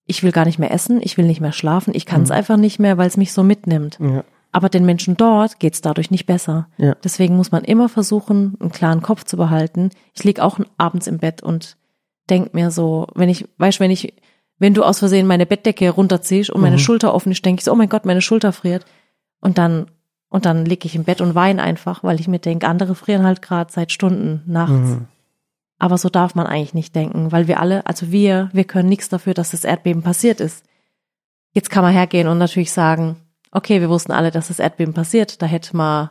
ich 0.05 0.23
will 0.23 0.31
gar 0.31 0.45
nicht 0.45 0.59
mehr 0.59 0.71
essen, 0.71 0.99
ich 1.01 1.17
will 1.17 1.25
nicht 1.25 1.41
mehr 1.41 1.51
schlafen, 1.51 1.93
ich 1.95 2.05
kann 2.05 2.23
es 2.23 2.31
einfach 2.31 2.57
nicht 2.57 2.79
mehr, 2.79 2.97
weil 2.97 3.07
es 3.07 3.17
mich 3.17 3.33
so 3.33 3.43
mitnimmt. 3.43 3.97
Ja. 3.99 4.23
Aber 4.51 4.69
den 4.69 4.85
Menschen 4.85 5.17
dort 5.17 5.59
geht's 5.59 5.81
dadurch 5.81 6.09
nicht 6.09 6.25
besser. 6.25 6.67
Ja. 6.77 6.95
Deswegen 7.03 7.35
muss 7.35 7.51
man 7.51 7.63
immer 7.63 7.89
versuchen, 7.89 8.55
einen 8.59 8.71
klaren 8.71 9.01
Kopf 9.01 9.25
zu 9.25 9.37
behalten. 9.37 9.91
Ich 10.13 10.23
lieg 10.23 10.39
auch 10.39 10.59
abends 10.77 11.07
im 11.07 11.19
Bett 11.19 11.43
und 11.43 11.77
denk 12.29 12.53
mir 12.53 12.71
so, 12.71 13.07
wenn 13.13 13.29
ich, 13.29 13.47
weißt, 13.57 13.79
wenn 13.79 13.91
ich, 13.91 14.13
wenn 14.59 14.73
du 14.73 14.83
aus 14.83 14.99
Versehen 14.99 15.27
meine 15.27 15.45
Bettdecke 15.45 15.89
runterziehst 15.89 16.49
und 16.49 16.61
meine 16.61 16.79
Schulter 16.79 17.13
offen 17.13 17.31
ist, 17.31 17.45
denke 17.45 17.59
ich 17.59 17.65
so, 17.65 17.71
oh 17.71 17.75
mein 17.75 17.89
Gott, 17.89 18.05
meine 18.05 18.21
Schulter 18.21 18.51
friert. 18.51 18.85
Und 19.39 19.57
dann, 19.57 19.87
und 20.29 20.45
dann 20.45 20.65
lieg 20.65 20.83
ich 20.83 20.95
im 20.95 21.03
Bett 21.03 21.21
und 21.21 21.35
weine 21.35 21.61
einfach, 21.61 22.03
weil 22.03 22.19
ich 22.19 22.27
mir 22.27 22.39
denke, 22.39 22.67
andere 22.67 22.95
frieren 22.95 23.23
halt 23.23 23.41
gerade 23.41 23.71
seit 23.71 23.91
Stunden 23.91 24.41
nachts. 24.47 24.97
Aber 25.79 25.97
so 25.99 26.09
darf 26.09 26.33
man 26.33 26.47
eigentlich 26.47 26.73
nicht 26.73 26.95
denken, 26.95 27.31
weil 27.31 27.47
wir 27.47 27.59
alle, 27.59 27.85
also 27.85 28.11
wir, 28.11 28.49
wir 28.51 28.63
können 28.63 28.89
nichts 28.89 29.09
dafür, 29.09 29.35
dass 29.35 29.51
das 29.51 29.63
Erdbeben 29.63 30.01
passiert 30.01 30.39
ist. 30.41 30.65
Jetzt 31.53 31.69
kann 31.69 31.83
man 31.83 31.93
hergehen 31.93 32.27
und 32.27 32.39
natürlich 32.39 32.71
sagen, 32.71 33.17
okay, 33.51 33.79
wir 33.79 33.89
wussten 33.89 34.11
alle, 34.11 34.31
dass 34.31 34.47
das 34.47 34.59
Erdbeben 34.59 34.95
passiert, 34.95 35.41
da 35.41 35.45
hätte 35.45 35.77
man 35.77 36.09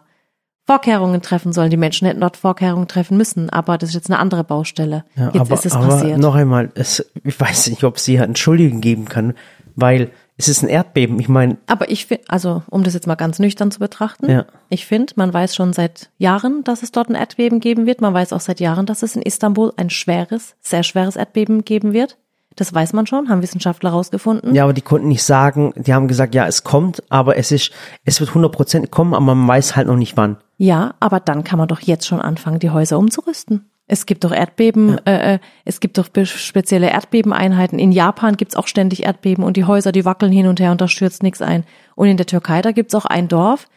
Vorkehrungen 0.66 1.22
treffen 1.22 1.52
sollen. 1.52 1.70
Die 1.70 1.76
Menschen 1.76 2.06
hätten 2.06 2.20
dort 2.20 2.36
Vorkehrungen 2.36 2.88
treffen 2.88 3.16
müssen, 3.16 3.50
aber 3.50 3.78
das 3.78 3.90
ist 3.90 3.94
jetzt 3.94 4.10
eine 4.10 4.18
andere 4.18 4.42
Baustelle. 4.44 5.04
Ja, 5.16 5.26
jetzt 5.26 5.40
aber, 5.40 5.54
ist 5.54 5.66
es 5.66 5.72
aber 5.72 5.88
passiert. 5.88 6.18
noch 6.18 6.34
einmal, 6.34 6.70
es, 6.74 7.04
ich 7.24 7.38
weiß 7.38 7.68
nicht, 7.68 7.84
ob 7.84 7.98
sie 7.98 8.16
Entschuldigung 8.16 8.80
geben 8.80 9.04
kann, 9.06 9.34
weil 9.76 10.10
es 10.38 10.48
ist 10.48 10.62
ein 10.62 10.68
Erdbeben. 10.68 11.18
Ich 11.20 11.28
meine, 11.28 11.56
Aber 11.66 11.88
ich 11.90 12.06
finde, 12.06 12.24
also 12.28 12.62
um 12.68 12.82
das 12.82 12.94
jetzt 12.94 13.06
mal 13.06 13.14
ganz 13.14 13.38
nüchtern 13.38 13.70
zu 13.70 13.78
betrachten, 13.78 14.28
Ja. 14.28 14.44
ich 14.68 14.84
finde, 14.86 15.12
man 15.16 15.32
weiß 15.32 15.54
schon 15.54 15.72
seit 15.72 16.10
Jahren, 16.18 16.62
dass 16.64 16.82
es 16.82 16.92
dort 16.92 17.08
ein 17.08 17.14
Erdbeben 17.14 17.60
geben 17.60 17.86
wird. 17.86 18.00
Man 18.00 18.12
weiß 18.12 18.32
auch 18.32 18.40
seit 18.40 18.60
Jahren, 18.60 18.84
dass 18.86 19.02
es 19.02 19.16
in 19.16 19.22
Istanbul 19.22 19.72
ein 19.76 19.88
schweres, 19.88 20.56
sehr 20.60 20.82
schweres 20.82 21.16
Erdbeben 21.16 21.64
geben 21.64 21.92
wird. 21.92 22.18
Das 22.56 22.72
weiß 22.74 22.92
man 22.94 23.06
schon, 23.06 23.28
haben 23.28 23.42
Wissenschaftler 23.42 23.90
herausgefunden. 23.90 24.54
ja, 24.54 24.64
aber 24.64 24.72
die 24.72 24.80
konnten 24.82 25.08
nicht 25.08 25.22
sagen, 25.22 25.72
die 25.76 25.92
haben 25.94 26.08
gesagt, 26.08 26.34
ja, 26.34 26.46
es 26.46 26.64
kommt, 26.64 27.02
aber 27.10 27.36
es 27.36 27.52
ist, 27.52 27.70
es 28.04 28.18
wird 28.20 28.30
100% 28.30 28.88
kommen, 28.88 29.14
aber 29.14 29.34
man 29.34 29.46
weiß 29.46 29.76
halt 29.76 29.86
noch 29.86 29.96
nicht 29.96 30.16
wann. 30.16 30.38
Ja, 30.56 30.94
aber 31.00 31.20
dann 31.20 31.44
kann 31.44 31.58
man 31.58 31.68
doch 31.68 31.80
jetzt 31.80 32.06
schon 32.06 32.20
anfangen, 32.20 32.58
die 32.58 32.70
Häuser 32.70 32.98
umzurüsten. 32.98 33.70
Es 33.88 34.06
gibt 34.06 34.24
doch 34.24 34.32
Erdbeben, 34.32 34.98
äh, 35.06 35.34
äh, 35.34 35.38
es 35.64 35.78
gibt 35.78 35.96
doch 35.98 36.08
spezielle 36.24 36.90
Erdbebeneinheiten. 36.90 37.78
In 37.78 37.92
Japan 37.92 38.36
gibt's 38.36 38.56
auch 38.56 38.66
ständig 38.66 39.04
Erdbeben 39.04 39.44
und 39.44 39.56
die 39.56 39.64
Häuser, 39.64 39.92
die 39.92 40.04
wackeln 40.04 40.32
hin 40.32 40.48
und 40.48 40.58
her 40.58 40.72
und 40.72 40.80
da 40.80 40.88
stürzt 40.88 41.22
nichts 41.22 41.40
ein. 41.40 41.64
Und 41.94 42.08
in 42.08 42.16
der 42.16 42.26
Türkei, 42.26 42.62
da 42.62 42.72
gibt's 42.72 42.94
auch 42.96 43.04
ein 43.04 43.28
Dorf, 43.28 43.68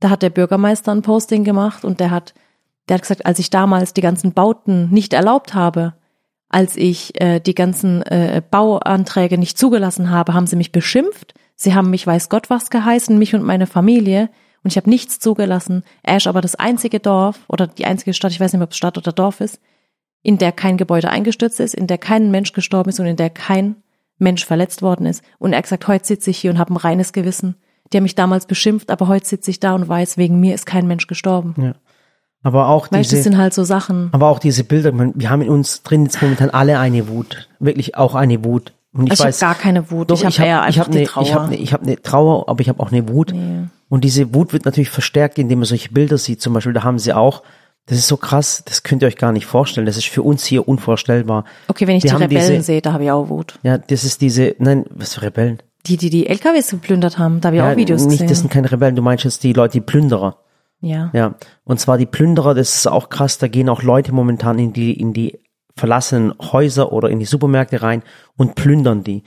da 0.00 0.10
hat 0.10 0.22
der 0.22 0.30
Bürgermeister 0.30 0.92
ein 0.92 1.02
Posting 1.02 1.44
gemacht 1.44 1.84
und 1.84 2.00
der 2.00 2.10
hat, 2.10 2.34
der 2.88 2.94
hat 2.94 3.02
gesagt, 3.02 3.24
als 3.24 3.38
ich 3.38 3.50
damals 3.50 3.94
die 3.94 4.00
ganzen 4.00 4.32
Bauten 4.32 4.90
nicht 4.90 5.12
erlaubt 5.12 5.54
habe, 5.54 5.94
als 6.48 6.76
ich 6.76 7.20
äh, 7.20 7.38
die 7.38 7.54
ganzen 7.54 8.02
äh, 8.02 8.42
Bauanträge 8.50 9.38
nicht 9.38 9.56
zugelassen 9.58 10.10
habe, 10.10 10.34
haben 10.34 10.48
sie 10.48 10.56
mich 10.56 10.72
beschimpft. 10.72 11.34
Sie 11.54 11.74
haben 11.74 11.90
mich 11.90 12.04
weiß 12.04 12.28
Gott 12.30 12.50
was 12.50 12.68
geheißen, 12.68 13.16
mich 13.16 13.34
und 13.34 13.44
meine 13.44 13.68
Familie. 13.68 14.28
Und 14.64 14.70
ich 14.70 14.76
habe 14.76 14.88
nichts 14.90 15.18
zugelassen. 15.18 15.82
Er 16.02 16.18
ist 16.18 16.26
aber 16.26 16.40
das 16.40 16.54
einzige 16.54 17.00
Dorf 17.00 17.40
oder 17.48 17.66
die 17.66 17.86
einzige 17.86 18.14
Stadt, 18.14 18.32
ich 18.32 18.40
weiß 18.40 18.52
nicht, 18.52 18.62
ob 18.62 18.70
es 18.70 18.76
Stadt 18.76 18.96
oder 18.96 19.12
Dorf 19.12 19.40
ist, 19.40 19.60
in 20.22 20.38
der 20.38 20.52
kein 20.52 20.76
Gebäude 20.76 21.10
eingestürzt 21.10 21.58
ist, 21.60 21.74
in 21.74 21.86
der 21.88 21.98
kein 21.98 22.30
Mensch 22.30 22.52
gestorben 22.52 22.90
ist 22.90 23.00
und 23.00 23.06
in 23.06 23.16
der 23.16 23.30
kein 23.30 23.76
Mensch 24.18 24.44
verletzt 24.44 24.82
worden 24.82 25.06
ist. 25.06 25.22
Und 25.38 25.52
er 25.52 25.58
hat 25.58 25.64
gesagt, 25.64 25.88
heute 25.88 26.06
sitze 26.06 26.30
ich 26.30 26.38
hier 26.38 26.52
und 26.52 26.58
habe 26.58 26.72
ein 26.72 26.76
reines 26.76 27.12
Gewissen. 27.12 27.56
Die 27.92 27.96
haben 27.96 28.04
mich 28.04 28.14
damals 28.14 28.46
beschimpft, 28.46 28.90
aber 28.90 29.08
heute 29.08 29.26
sitze 29.26 29.50
ich 29.50 29.58
da 29.58 29.74
und 29.74 29.88
weiß, 29.88 30.16
wegen 30.16 30.38
mir 30.38 30.54
ist 30.54 30.64
kein 30.64 30.86
Mensch 30.86 31.08
gestorben. 31.08 31.54
Ja. 31.58 31.74
Aber 32.44 32.68
auch 32.68 32.84
Weißt 32.84 32.92
du, 32.92 32.98
das 32.98 33.08
diese, 33.08 33.22
sind 33.22 33.38
halt 33.38 33.54
so 33.54 33.64
Sachen. 33.64 34.08
aber 34.12 34.28
auch 34.28 34.38
diese 34.38 34.64
Bilder, 34.64 34.92
man, 34.92 35.12
wir 35.14 35.30
haben 35.30 35.42
in 35.42 35.48
uns 35.48 35.82
drin 35.82 36.04
jetzt 36.04 36.20
momentan 36.22 36.50
alle 36.50 36.78
eine 36.78 37.08
Wut. 37.08 37.48
Wirklich 37.58 37.96
auch 37.96 38.14
eine 38.14 38.44
Wut. 38.44 38.72
Und 38.94 39.06
ich 39.06 39.12
Also 39.12 39.22
ich 39.24 39.28
weiß, 39.28 39.42
habe 39.42 39.54
gar 39.54 39.62
keine 39.62 39.90
Wut. 39.90 40.10
Doch, 40.10 40.16
ich 40.16 40.24
habe 40.24 40.30
ich 40.32 40.38
habe 40.40 40.48
eher 40.48 40.58
ich 40.60 40.64
einfach 40.66 40.80
hab 40.86 40.90
die 40.92 40.98
eine, 40.98 41.06
Trauer. 41.06 41.22
ich 41.24 41.34
habe 41.34 41.44
eine, 41.46 41.56
ich 41.56 41.72
habe 41.72 41.82
eine 41.84 42.02
Trauer, 42.02 42.48
aber 42.48 42.60
ich 42.60 42.68
habe 42.68 42.80
auch 42.80 42.92
eine 42.92 43.08
Wut. 43.08 43.34
Und 43.88 44.04
diese 44.04 44.34
Wut 44.34 44.52
wird 44.52 44.64
natürlich 44.64 44.90
verstärkt, 44.90 45.38
indem 45.38 45.60
man 45.60 45.66
solche 45.66 45.90
Bilder 45.90 46.18
sieht. 46.18 46.40
Zum 46.42 46.52
Beispiel, 46.52 46.72
da 46.72 46.82
haben 46.82 46.98
sie 46.98 47.12
auch, 47.12 47.42
das 47.86 47.98
ist 47.98 48.06
so 48.08 48.16
krass, 48.16 48.62
das 48.64 48.82
könnt 48.82 49.02
ihr 49.02 49.08
euch 49.08 49.16
gar 49.16 49.32
nicht 49.32 49.46
vorstellen. 49.46 49.86
Das 49.86 49.96
ist 49.96 50.06
für 50.06 50.22
uns 50.22 50.44
hier 50.44 50.68
unvorstellbar. 50.68 51.44
okay, 51.68 51.86
wenn 51.86 51.96
ich 51.96 52.02
die 52.04 52.12
haben 52.12 52.22
Rebellen 52.22 52.50
diese- 52.52 52.62
sehe, 52.62 52.82
da 52.82 52.92
habe 52.92 53.04
ich 53.04 53.10
auch 53.10 53.28
Wut. 53.28 53.58
Ja, 53.62 53.78
das 53.78 54.04
ist 54.04 54.20
diese, 54.20 54.54
nein, 54.58 54.84
was 54.90 55.14
für 55.14 55.22
Rebellen? 55.22 55.58
Die, 55.86 55.96
die 55.96 56.10
die 56.10 56.26
LKWs 56.28 56.70
geplündert 56.70 57.18
haben, 57.18 57.40
da 57.40 57.48
habe 57.48 57.56
ich 57.56 57.62
Ja, 57.62 57.72
auch 57.72 57.76
Videos 57.76 58.02
nicht, 58.02 58.12
gesehen. 58.12 58.28
das 58.28 58.38
sind 58.38 58.50
keine 58.52 58.70
Rebellen, 58.70 58.94
du 58.94 59.02
meinst 59.02 59.24
jetzt 59.24 59.42
die 59.42 59.52
Leute, 59.52 59.72
die 59.72 59.80
Plünderer. 59.80 60.36
Ja. 60.80 61.10
Ja, 61.12 61.34
und 61.64 61.80
zwar 61.80 61.98
die 61.98 62.06
Plünderer, 62.06 62.54
das 62.54 62.76
ist 62.76 62.86
auch 62.86 63.08
krass, 63.08 63.38
da 63.38 63.48
gehen 63.48 63.68
auch 63.68 63.82
Leute 63.82 64.12
momentan 64.12 64.58
in 64.60 64.72
die, 64.72 64.92
in 64.92 65.12
die 65.12 65.40
verlassenen 65.76 66.34
Häuser 66.40 66.92
oder 66.92 67.08
in 67.10 67.18
die 67.18 67.24
Supermärkte 67.24 67.82
rein 67.82 68.02
und 68.36 68.54
plündern 68.54 69.04
die. 69.04 69.22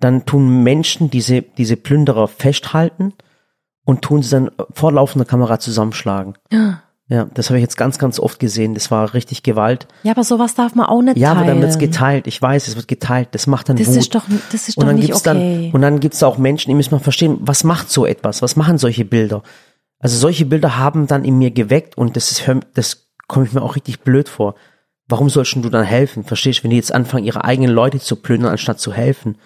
Dann 0.00 0.26
tun 0.26 0.62
Menschen 0.62 1.10
diese, 1.10 1.42
diese 1.42 1.76
Plünderer 1.76 2.28
festhalten 2.28 3.12
und 3.84 4.02
tun 4.02 4.22
sie 4.22 4.30
dann 4.30 4.50
vor 4.72 4.92
laufender 4.92 5.24
Kamera 5.24 5.58
zusammenschlagen. 5.58 6.34
Ja, 7.06 7.26
das 7.34 7.50
habe 7.50 7.58
ich 7.58 7.62
jetzt 7.62 7.76
ganz, 7.76 7.98
ganz 7.98 8.18
oft 8.18 8.40
gesehen. 8.40 8.72
Das 8.74 8.90
war 8.90 9.12
richtig 9.12 9.42
Gewalt. 9.42 9.86
Ja, 10.04 10.12
aber 10.12 10.24
sowas 10.24 10.54
darf 10.54 10.74
man 10.74 10.86
auch 10.86 11.02
nicht 11.02 11.18
Ja, 11.18 11.28
teilen. 11.34 11.38
aber 11.38 11.46
dann 11.52 11.60
wird's 11.60 11.78
geteilt. 11.78 12.26
Ich 12.26 12.40
weiß, 12.40 12.66
es 12.66 12.76
wird 12.76 12.88
geteilt. 12.88 13.28
Das 13.32 13.46
macht 13.46 13.68
dann 13.68 13.76
Das 13.76 13.88
Wut. 13.88 13.96
ist 13.98 14.14
doch, 14.14 14.24
das 14.52 14.68
ist 14.68 14.78
und 14.78 14.84
doch 14.84 14.88
dann 14.88 14.96
nicht 14.96 15.14
okay. 15.14 15.22
dann 15.24 15.70
und 15.72 15.82
dann 15.82 16.00
gibt's 16.00 16.20
da 16.20 16.26
auch 16.26 16.38
Menschen, 16.38 16.70
die 16.70 16.74
müssen 16.74 16.94
mal 16.94 17.00
verstehen, 17.00 17.36
was 17.40 17.62
macht 17.62 17.90
so 17.90 18.06
etwas? 18.06 18.40
Was 18.40 18.56
machen 18.56 18.78
solche 18.78 19.04
Bilder? 19.04 19.42
Also 19.98 20.16
solche 20.18 20.46
Bilder 20.46 20.78
haben 20.78 21.06
dann 21.06 21.24
in 21.24 21.36
mir 21.38 21.50
geweckt 21.50 21.96
und 21.98 22.16
das 22.16 22.30
ist 22.30 22.42
das 22.74 23.10
komme 23.28 23.44
ich 23.46 23.52
mir 23.52 23.62
auch 23.62 23.76
richtig 23.76 24.00
blöd 24.00 24.28
vor. 24.28 24.54
Warum 25.08 25.28
sollst 25.28 25.54
du 25.54 25.68
dann 25.68 25.84
helfen? 25.84 26.24
Verstehst 26.24 26.60
du, 26.60 26.64
wenn 26.64 26.70
die 26.70 26.76
jetzt 26.76 26.94
anfangen, 26.94 27.24
ihre 27.24 27.44
eigenen 27.44 27.70
Leute 27.70 28.00
zu 28.00 28.16
plündern, 28.16 28.52
anstatt 28.52 28.80
zu 28.80 28.92
helfen? 28.92 29.36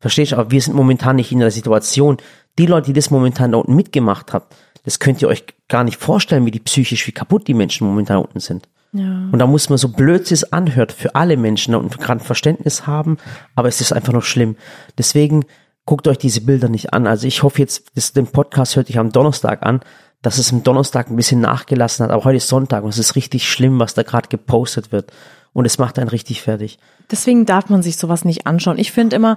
Verstehst 0.00 0.32
du? 0.32 0.36
Aber 0.36 0.50
wir 0.50 0.60
sind 0.60 0.74
momentan 0.74 1.16
nicht 1.16 1.32
in 1.32 1.38
der 1.38 1.50
Situation. 1.50 2.16
Die 2.58 2.66
Leute, 2.66 2.86
die 2.86 2.92
das 2.92 3.10
momentan 3.10 3.52
da 3.52 3.58
unten 3.58 3.74
mitgemacht 3.74 4.32
haben, 4.32 4.44
das 4.84 4.98
könnt 4.98 5.22
ihr 5.22 5.28
euch 5.28 5.44
gar 5.68 5.84
nicht 5.84 5.96
vorstellen, 5.96 6.44
wie 6.46 6.50
die 6.50 6.60
psychisch, 6.60 7.06
wie 7.06 7.12
kaputt 7.12 7.48
die 7.48 7.54
Menschen 7.54 7.86
momentan 7.86 8.16
da 8.16 8.20
unten 8.20 8.40
sind. 8.40 8.68
ja. 8.92 9.28
Und 9.32 9.38
da 9.38 9.46
muss 9.46 9.70
man 9.70 9.78
so 9.78 9.88
blöd 9.88 10.30
es 10.30 10.52
anhört 10.52 10.92
für 10.92 11.14
alle 11.14 11.36
Menschen 11.36 11.74
und 11.74 11.98
gerade 11.98 12.20
ein 12.20 12.24
Verständnis 12.24 12.86
haben, 12.86 13.16
aber 13.54 13.68
es 13.68 13.80
ist 13.80 13.92
einfach 13.92 14.12
noch 14.12 14.24
schlimm. 14.24 14.56
Deswegen 14.98 15.46
guckt 15.86 16.06
euch 16.06 16.18
diese 16.18 16.42
Bilder 16.42 16.68
nicht 16.68 16.92
an. 16.92 17.06
Also 17.06 17.26
ich 17.26 17.42
hoffe 17.42 17.60
jetzt, 17.60 17.86
das, 17.94 18.12
den 18.12 18.26
Podcast 18.26 18.76
hört 18.76 18.90
ich 18.90 18.98
am 18.98 19.10
Donnerstag 19.10 19.62
an, 19.64 19.80
dass 20.24 20.38
es 20.38 20.52
am 20.52 20.62
Donnerstag 20.62 21.10
ein 21.10 21.16
bisschen 21.16 21.40
nachgelassen 21.40 22.04
hat, 22.04 22.10
aber 22.10 22.24
heute 22.24 22.38
ist 22.38 22.48
Sonntag 22.48 22.82
und 22.82 22.90
es 22.90 22.98
ist 22.98 23.14
richtig 23.14 23.48
schlimm, 23.48 23.78
was 23.78 23.94
da 23.94 24.02
gerade 24.02 24.28
gepostet 24.28 24.90
wird. 24.90 25.12
Und 25.52 25.66
es 25.66 25.78
macht 25.78 25.98
einen 25.98 26.08
richtig 26.08 26.42
fertig. 26.42 26.78
Deswegen 27.10 27.46
darf 27.46 27.68
man 27.68 27.82
sich 27.82 27.96
sowas 27.96 28.24
nicht 28.24 28.46
anschauen. 28.46 28.78
Ich 28.78 28.90
finde 28.90 29.14
immer, 29.14 29.36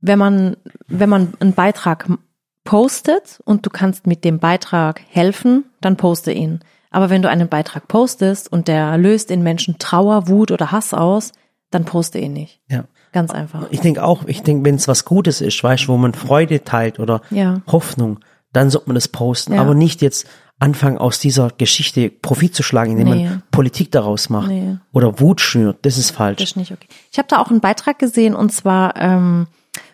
wenn 0.00 0.18
man, 0.18 0.56
wenn 0.88 1.08
man 1.08 1.32
einen 1.40 1.54
Beitrag 1.54 2.06
postet 2.64 3.40
und 3.44 3.64
du 3.64 3.70
kannst 3.70 4.06
mit 4.06 4.24
dem 4.24 4.38
Beitrag 4.40 5.00
helfen, 5.08 5.64
dann 5.80 5.96
poste 5.96 6.32
ihn. 6.32 6.60
Aber 6.90 7.10
wenn 7.10 7.22
du 7.22 7.28
einen 7.30 7.48
Beitrag 7.48 7.88
postest 7.88 8.52
und 8.52 8.68
der 8.68 8.98
löst 8.98 9.30
in 9.30 9.42
Menschen 9.42 9.78
Trauer, 9.78 10.28
Wut 10.28 10.50
oder 10.50 10.70
Hass 10.72 10.92
aus, 10.92 11.32
dann 11.70 11.84
poste 11.84 12.18
ihn 12.18 12.32
nicht. 12.32 12.60
Ja. 12.68 12.84
Ganz 13.12 13.30
einfach. 13.30 13.68
Ich 13.70 13.80
denke 13.80 14.02
auch, 14.02 14.24
ich 14.26 14.42
denke, 14.42 14.64
wenn 14.64 14.74
es 14.74 14.88
was 14.88 15.04
Gutes 15.04 15.40
ist, 15.40 15.62
weißt 15.62 15.84
du, 15.84 15.88
wo 15.92 15.96
man 15.96 16.14
Freude 16.14 16.64
teilt 16.64 16.98
oder 16.98 17.20
Ja. 17.30 17.62
Hoffnung, 17.68 18.18
dann 18.54 18.70
sollte 18.70 18.88
man 18.88 18.94
das 18.94 19.08
posten. 19.08 19.54
Ja. 19.54 19.60
Aber 19.60 19.74
nicht 19.74 20.00
jetzt 20.02 20.26
anfangen, 20.58 20.98
aus 20.98 21.18
dieser 21.18 21.50
Geschichte 21.58 22.08
Profit 22.10 22.54
zu 22.54 22.62
schlagen, 22.62 22.92
indem 22.92 23.08
Nee. 23.08 23.24
man 23.28 23.42
Politik 23.50 23.90
daraus 23.90 24.30
macht 24.30 24.48
Nee. 24.48 24.76
oder 24.92 25.20
Wut 25.20 25.40
schürt. 25.40 25.78
Das 25.82 25.98
ist 25.98 26.12
falsch. 26.12 26.38
Das 26.38 26.50
ist 26.50 26.56
nicht 26.56 26.72
okay. 26.72 26.86
Ich 27.12 27.18
habe 27.18 27.28
da 27.28 27.38
auch 27.40 27.50
einen 27.50 27.60
Beitrag 27.60 27.98
gesehen 27.98 28.34
und 28.34 28.52
zwar 28.52 28.96
ähm, 28.96 29.46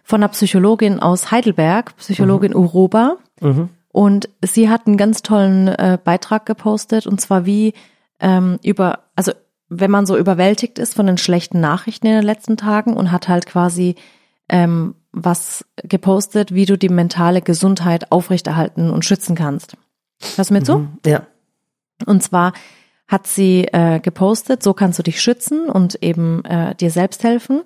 von 0.04 0.20
einer 0.22 0.28
Psychologin 0.28 1.00
aus 1.00 1.30
Heidelberg, 1.30 1.96
Psychologin 1.96 2.54
Uroba. 2.54 3.16
Und 3.92 4.28
sie 4.44 4.68
hat 4.68 4.86
einen 4.86 4.96
ganz 4.98 5.22
tollen 5.22 5.66
äh, 5.68 5.98
Beitrag 6.02 6.44
gepostet 6.46 7.06
und 7.06 7.20
zwar 7.20 7.46
wie 7.46 7.72
ähm, 8.20 8.58
über, 8.62 9.00
also 9.16 9.32
wenn 9.70 9.90
man 9.90 10.04
so 10.04 10.16
überwältigt 10.16 10.78
ist 10.78 10.94
von 10.94 11.06
den 11.06 11.16
schlechten 11.16 11.58
Nachrichten 11.60 12.06
in 12.06 12.12
den 12.14 12.22
letzten 12.24 12.56
Tagen 12.56 12.92
und 12.94 13.10
hat 13.12 13.28
halt 13.28 13.46
quasi 13.46 13.94
ähm, 14.50 14.94
was 15.12 15.64
gepostet, 15.82 16.54
wie 16.54 16.66
du 16.66 16.76
die 16.76 16.88
mentale 16.88 17.42
Gesundheit 17.42 18.12
aufrechterhalten 18.12 18.90
und 18.90 19.04
schützen 19.04 19.34
kannst. 19.34 19.76
Hörst 20.36 20.50
du 20.50 20.54
mir 20.54 20.62
zu? 20.62 20.88
Ja. 21.04 21.26
Und 22.06 22.22
zwar 22.22 22.52
hat 23.08 23.26
sie 23.26 23.64
äh, 23.72 24.00
gepostet, 24.00 24.62
so 24.62 24.72
kannst 24.72 24.98
du 24.98 25.02
dich 25.02 25.20
schützen 25.20 25.68
und 25.68 26.02
eben 26.02 26.44
äh, 26.44 26.74
dir 26.76 26.90
selbst 26.90 27.24
helfen. 27.24 27.62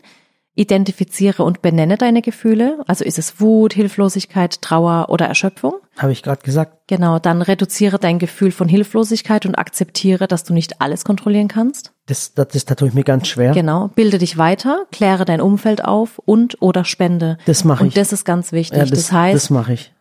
Identifiziere 0.56 1.42
und 1.42 1.62
benenne 1.62 1.96
deine 1.96 2.22
Gefühle. 2.22 2.82
Also 2.86 3.04
ist 3.04 3.18
es 3.18 3.40
Wut, 3.40 3.74
Hilflosigkeit, 3.74 4.62
Trauer 4.62 5.06
oder 5.08 5.26
Erschöpfung? 5.26 5.74
Habe 5.98 6.12
ich 6.12 6.22
gerade 6.22 6.42
gesagt. 6.42 6.86
Genau, 6.86 7.18
dann 7.18 7.42
reduziere 7.42 7.98
dein 7.98 8.20
Gefühl 8.20 8.52
von 8.52 8.68
Hilflosigkeit 8.68 9.46
und 9.46 9.56
akzeptiere, 9.56 10.28
dass 10.28 10.44
du 10.44 10.54
nicht 10.54 10.80
alles 10.80 11.04
kontrollieren 11.04 11.48
kannst. 11.48 11.92
Das, 12.06 12.34
das, 12.34 12.48
das, 12.48 12.64
da 12.66 12.74
tue 12.74 12.88
ich 12.88 12.94
mir 12.94 13.04
ganz 13.04 13.28
schwer. 13.28 13.52
Genau, 13.52 13.88
bilde 13.88 14.18
dich 14.18 14.36
weiter, 14.36 14.86
kläre 14.92 15.24
dein 15.24 15.40
Umfeld 15.40 15.84
auf 15.84 16.18
und 16.18 16.60
oder 16.60 16.84
spende. 16.84 17.38
Das 17.46 17.64
mache 17.64 17.84
ich. 17.84 17.90
Und 17.90 17.96
das 17.96 18.12
ist 18.12 18.24
ganz 18.24 18.52
wichtig. 18.52 18.78
ja, 18.78 18.84
das, 18.84 18.90
das, 18.90 19.12
heißt, 19.12 19.34
das 19.34 19.50
mache 19.50 19.72
ich. 19.74 19.92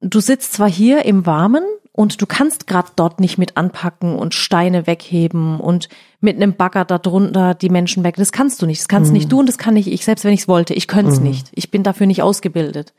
du 0.00 0.20
sitzt 0.20 0.54
zwar 0.54 0.68
hier 0.68 1.04
im 1.04 1.24
Warmen 1.24 1.62
und 1.92 2.20
du 2.20 2.26
kannst 2.26 2.66
gerade 2.66 2.88
dort 2.96 3.20
nicht 3.20 3.38
mit 3.38 3.56
anpacken 3.56 4.16
und 4.16 4.34
Steine 4.34 4.86
wegheben 4.86 5.60
und 5.60 5.88
mit 6.20 6.36
einem 6.36 6.54
Bagger 6.54 6.84
da 6.84 6.98
drunter 6.98 7.54
die 7.54 7.68
Menschen 7.68 8.02
weg. 8.02 8.16
Das 8.16 8.32
kannst 8.32 8.60
du 8.62 8.66
nicht. 8.66 8.80
Das 8.80 8.88
kannst 8.88 9.12
nicht 9.12 9.30
du 9.30 9.38
und 9.40 9.48
das 9.48 9.58
kann 9.58 9.74
nicht 9.74 9.88
ich, 9.88 10.04
selbst 10.04 10.24
wenn 10.24 10.32
ich 10.32 10.40
es 10.40 10.48
wollte. 10.48 10.74
Ich 10.74 10.88
könnte 10.88 11.12
es 11.12 11.20
nicht. 11.20 11.48
Ich 11.52 11.70
bin 11.70 11.82
dafür 11.82 12.06
nicht 12.06 12.22
ausgebildet. 12.22 12.92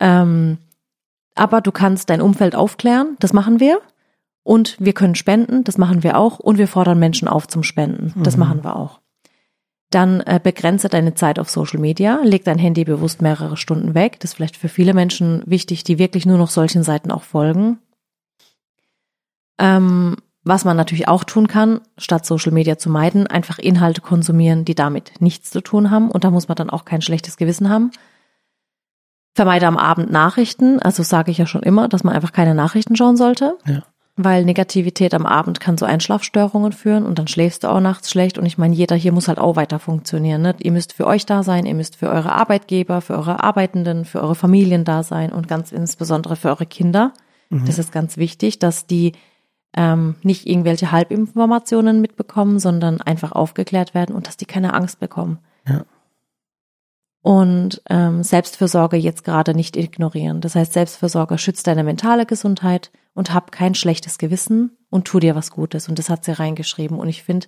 Ähm, 0.00 0.58
aber 1.34 1.60
du 1.60 1.72
kannst 1.72 2.08
dein 2.08 2.22
Umfeld 2.22 2.54
aufklären. 2.54 3.16
Das 3.18 3.32
machen 3.32 3.58
wir. 3.60 3.80
Und 4.44 4.76
wir 4.78 4.92
können 4.92 5.16
spenden. 5.16 5.64
Das 5.64 5.78
machen 5.78 6.04
wir 6.04 6.16
auch. 6.16 6.38
Und 6.38 6.58
wir 6.58 6.68
fordern 6.68 6.98
Menschen 6.98 7.26
auf 7.26 7.48
zum 7.48 7.62
Spenden. 7.64 8.12
Das 8.22 8.36
machen 8.36 8.62
wir 8.62 8.76
auch. 8.76 9.00
Dann 9.90 10.20
äh, 10.20 10.40
begrenze 10.42 10.88
deine 10.88 11.14
Zeit 11.14 11.38
auf 11.38 11.50
Social 11.50 11.80
Media, 11.80 12.20
leg 12.22 12.44
dein 12.44 12.58
Handy 12.58 12.84
bewusst 12.84 13.22
mehrere 13.22 13.56
Stunden 13.56 13.94
weg. 13.94 14.18
Das 14.20 14.30
ist 14.30 14.34
vielleicht 14.34 14.56
für 14.56 14.68
viele 14.68 14.92
Menschen 14.92 15.42
wichtig, 15.46 15.84
die 15.84 15.98
wirklich 15.98 16.26
nur 16.26 16.36
noch 16.36 16.50
solchen 16.50 16.82
Seiten 16.82 17.10
auch 17.10 17.22
folgen. 17.22 17.78
Ähm, 19.58 20.16
was 20.42 20.64
man 20.64 20.76
natürlich 20.76 21.08
auch 21.08 21.24
tun 21.24 21.48
kann, 21.48 21.80
statt 21.96 22.26
Social 22.26 22.52
Media 22.52 22.76
zu 22.76 22.90
meiden, 22.90 23.26
einfach 23.26 23.58
Inhalte 23.58 24.02
konsumieren, 24.02 24.64
die 24.64 24.74
damit 24.74 25.12
nichts 25.20 25.50
zu 25.50 25.62
tun 25.62 25.90
haben. 25.90 26.10
Und 26.10 26.24
da 26.24 26.30
muss 26.30 26.48
man 26.48 26.56
dann 26.56 26.70
auch 26.70 26.84
kein 26.84 27.00
schlechtes 27.00 27.36
Gewissen 27.36 27.70
haben. 27.70 27.92
Vermeide 29.34 29.66
am 29.66 29.78
Abend 29.78 30.10
Nachrichten. 30.10 30.80
Also 30.80 31.02
sage 31.02 31.30
ich 31.30 31.38
ja 31.38 31.46
schon 31.46 31.62
immer, 31.62 31.88
dass 31.88 32.04
man 32.04 32.14
einfach 32.14 32.32
keine 32.32 32.54
Nachrichten 32.54 32.94
schauen 32.94 33.16
sollte. 33.16 33.56
Ja. 33.64 33.84
Weil 34.16 34.44
Negativität 34.44 35.12
am 35.12 35.26
Abend 35.26 35.58
kann 35.58 35.76
zu 35.76 35.86
Einschlafstörungen 35.86 36.70
führen 36.72 37.04
und 37.04 37.18
dann 37.18 37.26
schläfst 37.26 37.64
du 37.64 37.68
auch 37.68 37.80
nachts 37.80 38.10
schlecht. 38.10 38.38
Und 38.38 38.46
ich 38.46 38.58
meine, 38.58 38.74
jeder 38.74 38.94
hier 38.94 39.10
muss 39.10 39.26
halt 39.26 39.38
auch 39.38 39.56
weiter 39.56 39.80
funktionieren. 39.80 40.42
Ne? 40.42 40.54
Ihr 40.60 40.70
müsst 40.70 40.92
für 40.92 41.06
euch 41.06 41.26
da 41.26 41.42
sein, 41.42 41.66
ihr 41.66 41.74
müsst 41.74 41.96
für 41.96 42.08
eure 42.08 42.32
Arbeitgeber, 42.32 43.00
für 43.00 43.14
eure 43.14 43.42
Arbeitenden, 43.42 44.04
für 44.04 44.22
eure 44.22 44.36
Familien 44.36 44.84
da 44.84 45.02
sein 45.02 45.32
und 45.32 45.48
ganz 45.48 45.72
insbesondere 45.72 46.36
für 46.36 46.48
eure 46.48 46.66
Kinder. 46.66 47.12
Das 47.66 47.78
ist 47.78 47.92
ganz 47.92 48.16
wichtig, 48.16 48.58
dass 48.58 48.86
die 48.86 49.12
ähm, 49.76 50.16
nicht 50.22 50.46
irgendwelche 50.46 50.92
Halbinformationen 50.92 52.00
mitbekommen, 52.00 52.58
sondern 52.58 53.00
einfach 53.00 53.32
aufgeklärt 53.32 53.94
werden 53.94 54.14
und 54.14 54.26
dass 54.26 54.36
die 54.36 54.46
keine 54.46 54.74
Angst 54.74 55.00
bekommen. 55.00 55.38
Ja. 55.68 55.84
Und 57.24 57.80
ähm, 57.88 58.22
Selbstfürsorge 58.22 58.98
jetzt 58.98 59.24
gerade 59.24 59.54
nicht 59.54 59.78
ignorieren. 59.78 60.42
Das 60.42 60.56
heißt, 60.56 60.74
Selbstfürsorge 60.74 61.38
schützt 61.38 61.66
deine 61.66 61.82
mentale 61.82 62.26
Gesundheit 62.26 62.90
und 63.14 63.32
hab 63.32 63.50
kein 63.50 63.74
schlechtes 63.74 64.18
Gewissen 64.18 64.76
und 64.90 65.06
tu 65.06 65.20
dir 65.20 65.34
was 65.34 65.50
Gutes. 65.50 65.88
Und 65.88 65.98
das 65.98 66.10
hat 66.10 66.22
sie 66.22 66.38
reingeschrieben. 66.38 66.98
Und 66.98 67.08
ich 67.08 67.22
finde, 67.22 67.46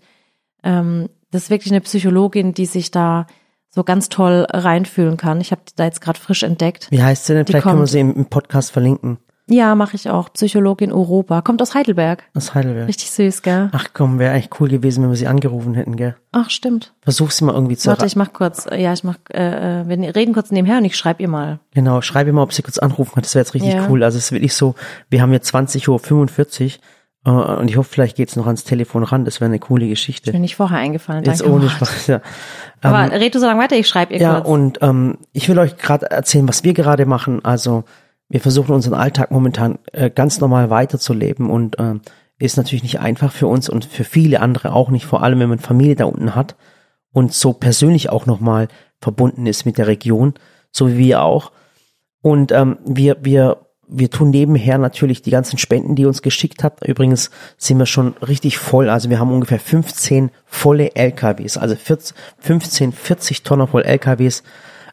ähm, 0.63 1.11
das 1.31 1.43
ist 1.43 1.51
wirklich 1.51 1.73
eine 1.75 1.83
Psychologin, 1.83 2.55
die 2.55 2.65
sich 2.65 2.91
da 2.91 3.27
so 3.69 3.85
ganz 3.85 4.09
toll 4.09 4.47
reinfühlen 4.49 5.19
kann. 5.19 5.43
Ich 5.43 5.51
habe 5.51 5.61
die 5.69 5.75
da 5.77 5.85
jetzt 5.85 6.01
gerade 6.01 6.19
frisch 6.19 6.43
entdeckt. 6.43 6.91
Wie 6.91 7.03
heißt 7.03 7.27
sie 7.27 7.35
denn? 7.35 7.45
Die 7.45 7.53
Vielleicht 7.53 7.65
können 7.65 7.77
wir 7.77 7.81
kommt. 7.81 7.91
sie 7.91 8.01
im 8.01 8.25
Podcast 8.31 8.71
verlinken. 8.71 9.19
Ja, 9.49 9.77
mache 9.77 9.95
ich 9.95 10.11
auch. 10.11 10.33
Psychologin 10.33 10.91
Europa. 10.93 11.41
Kommt 11.41 11.63
aus 11.63 11.75
Heidelberg. 11.75 12.25
Aus 12.35 12.55
Heidelberg. 12.55 12.89
Richtig 12.89 13.11
süß, 13.13 13.43
gell? 13.43 13.69
Ach 13.73 13.89
komm, 13.95 14.19
wäre 14.19 14.35
echt 14.35 14.59
cool 14.61 14.69
gewesen, 14.69 15.03
wenn 15.05 15.11
wir 15.11 15.17
sie 15.17 15.29
angerufen 15.29 15.75
hätten, 15.75 15.95
gell? 15.97 16.17
Ach, 16.33 16.51
stimmt. 16.51 16.95
Versuch 17.03 17.31
sie 17.31 17.45
mal 17.45 17.55
irgendwie 17.55 17.77
zu 17.77 17.89
Warte, 17.89 18.07
ich 18.07 18.17
mach 18.17 18.33
kurz. 18.33 18.67
Ja, 18.77 18.93
ich 18.93 19.05
mach. 19.05 19.17
Äh, 19.33 19.83
äh, 19.83 19.89
wir 19.89 20.17
reden 20.17 20.35
kurz 20.35 20.51
nebenher 20.51 20.79
und 20.79 20.85
ich 20.85 20.97
schreibe 20.97 21.23
ihr 21.23 21.29
mal. 21.29 21.61
Genau, 21.75 22.01
schreibe 22.01 22.33
mal, 22.33 22.43
ob 22.43 22.53
sie 22.53 22.63
kurz 22.63 22.79
anrufen 22.79 23.15
kann. 23.15 23.23
Das 23.23 23.37
wäre 23.37 23.45
jetzt 23.45 23.55
richtig 23.55 23.73
Ja. 23.75 23.87
cool. 23.89 24.03
Also 24.03 24.19
es 24.19 24.25
ist 24.25 24.33
wirklich 24.33 24.55
so, 24.55 24.75
wir 25.11 25.23
haben 25.23 25.33
jetzt 25.33 25.55
20.45 25.55 26.79
Uhr 27.27 27.33
äh, 27.33 27.61
und 27.61 27.71
ich 27.71 27.77
hoffe, 27.77 27.89
vielleicht 27.89 28.17
geht's 28.17 28.35
noch 28.35 28.47
ans 28.47 28.65
Telefon 28.65 29.05
ran. 29.05 29.25
Das 29.25 29.41
wäre 29.41 29.49
eine 29.49 29.61
coole 29.61 29.87
Geschichte. 29.89 30.33
Bin 30.33 30.41
nicht 30.41 30.57
vorher 30.57 30.79
eingefallen. 30.79 31.25
Jetzt 31.25 31.43
Danke. 31.43 31.55
ohne 31.55 31.67
Oh, 31.67 31.69
Spaß, 31.69 32.09
ja. 32.09 32.21
Aber 32.83 33.13
red 33.13 33.33
du 33.35 33.39
so 33.39 33.47
lange 33.47 33.61
weiter, 33.63 33.77
ich 33.77 33.87
schreibe 33.87 34.13
ihr 34.15 34.21
Ja, 34.21 34.35
kurz. 34.41 34.49
und 34.49 34.79
ähm, 34.83 35.19
ich 35.33 35.49
will 35.49 35.59
euch 35.61 35.77
gerade 35.77 36.11
erzählen, 36.11 36.49
was 36.49 36.65
wir 36.65 36.75
gerade 36.75 37.07
machen. 37.07 37.45
Also 37.45 37.85
wir 38.29 38.41
versuchen 38.41 38.75
unseren 38.75 38.95
Alltag 38.95 39.31
momentan 39.31 39.79
äh, 39.93 40.11
ganz 40.11 40.41
normal 40.41 40.71
weiterzuleben 40.71 41.49
und 41.51 41.77
ähm, 41.79 42.01
ist 42.39 42.57
natürlich 42.57 42.83
nicht 42.83 43.01
einfach 43.01 43.33
für 43.33 43.47
uns 43.47 43.69
und 43.69 43.85
für 43.85 44.05
viele 44.05 44.41
andere 44.41 44.73
auch 44.73 44.91
nicht, 44.91 45.07
vor 45.07 45.23
allem 45.23 45.41
wenn 45.41 45.49
man 45.49 45.59
Familie 45.59 45.97
da 45.97 46.05
unten 46.05 46.35
hat 46.35 46.57
und 47.13 47.33
so 47.33 47.53
persönlich 47.53 48.11
auch 48.11 48.27
nochmal 48.27 48.69
verbunden 49.01 49.47
ist 49.47 49.65
mit 49.65 49.79
der 49.79 49.87
Region, 49.87 50.35
so 50.71 50.89
wie 50.89 50.99
wir 50.99 51.23
auch. 51.23 51.53
Und 52.21 52.53
ähm, 52.53 52.79
wir, 52.85 53.19
wir, 53.23 53.59
wir 53.89 54.11
tun 54.11 54.31
nebenher 54.31 54.79
natürlich 54.79 55.23
die 55.23 55.31
ganzen 55.31 55.59
Spenden, 55.59 55.95
die 55.95 56.03
ihr 56.03 56.09
uns 56.09 56.21
geschickt 56.21 56.65
habt. 56.65 56.85
Übrigens 56.87 57.31
sind 57.57 57.79
wir 57.79 57.87
schon 57.87 58.15
richtig 58.19 58.59
voll. 58.59 58.91
Also 58.91 59.09
wir 59.09 59.19
haben 59.19 59.33
ungefähr 59.33 59.61
15 59.61 60.31
volle 60.45 60.95
LKWs, 60.95 61.57
also 61.57 61.77
14, 61.77 62.17
15, 62.39 62.93
40 62.93 63.43
Tonner 63.45 63.67
voll 63.67 63.85
LKWs 63.85 64.43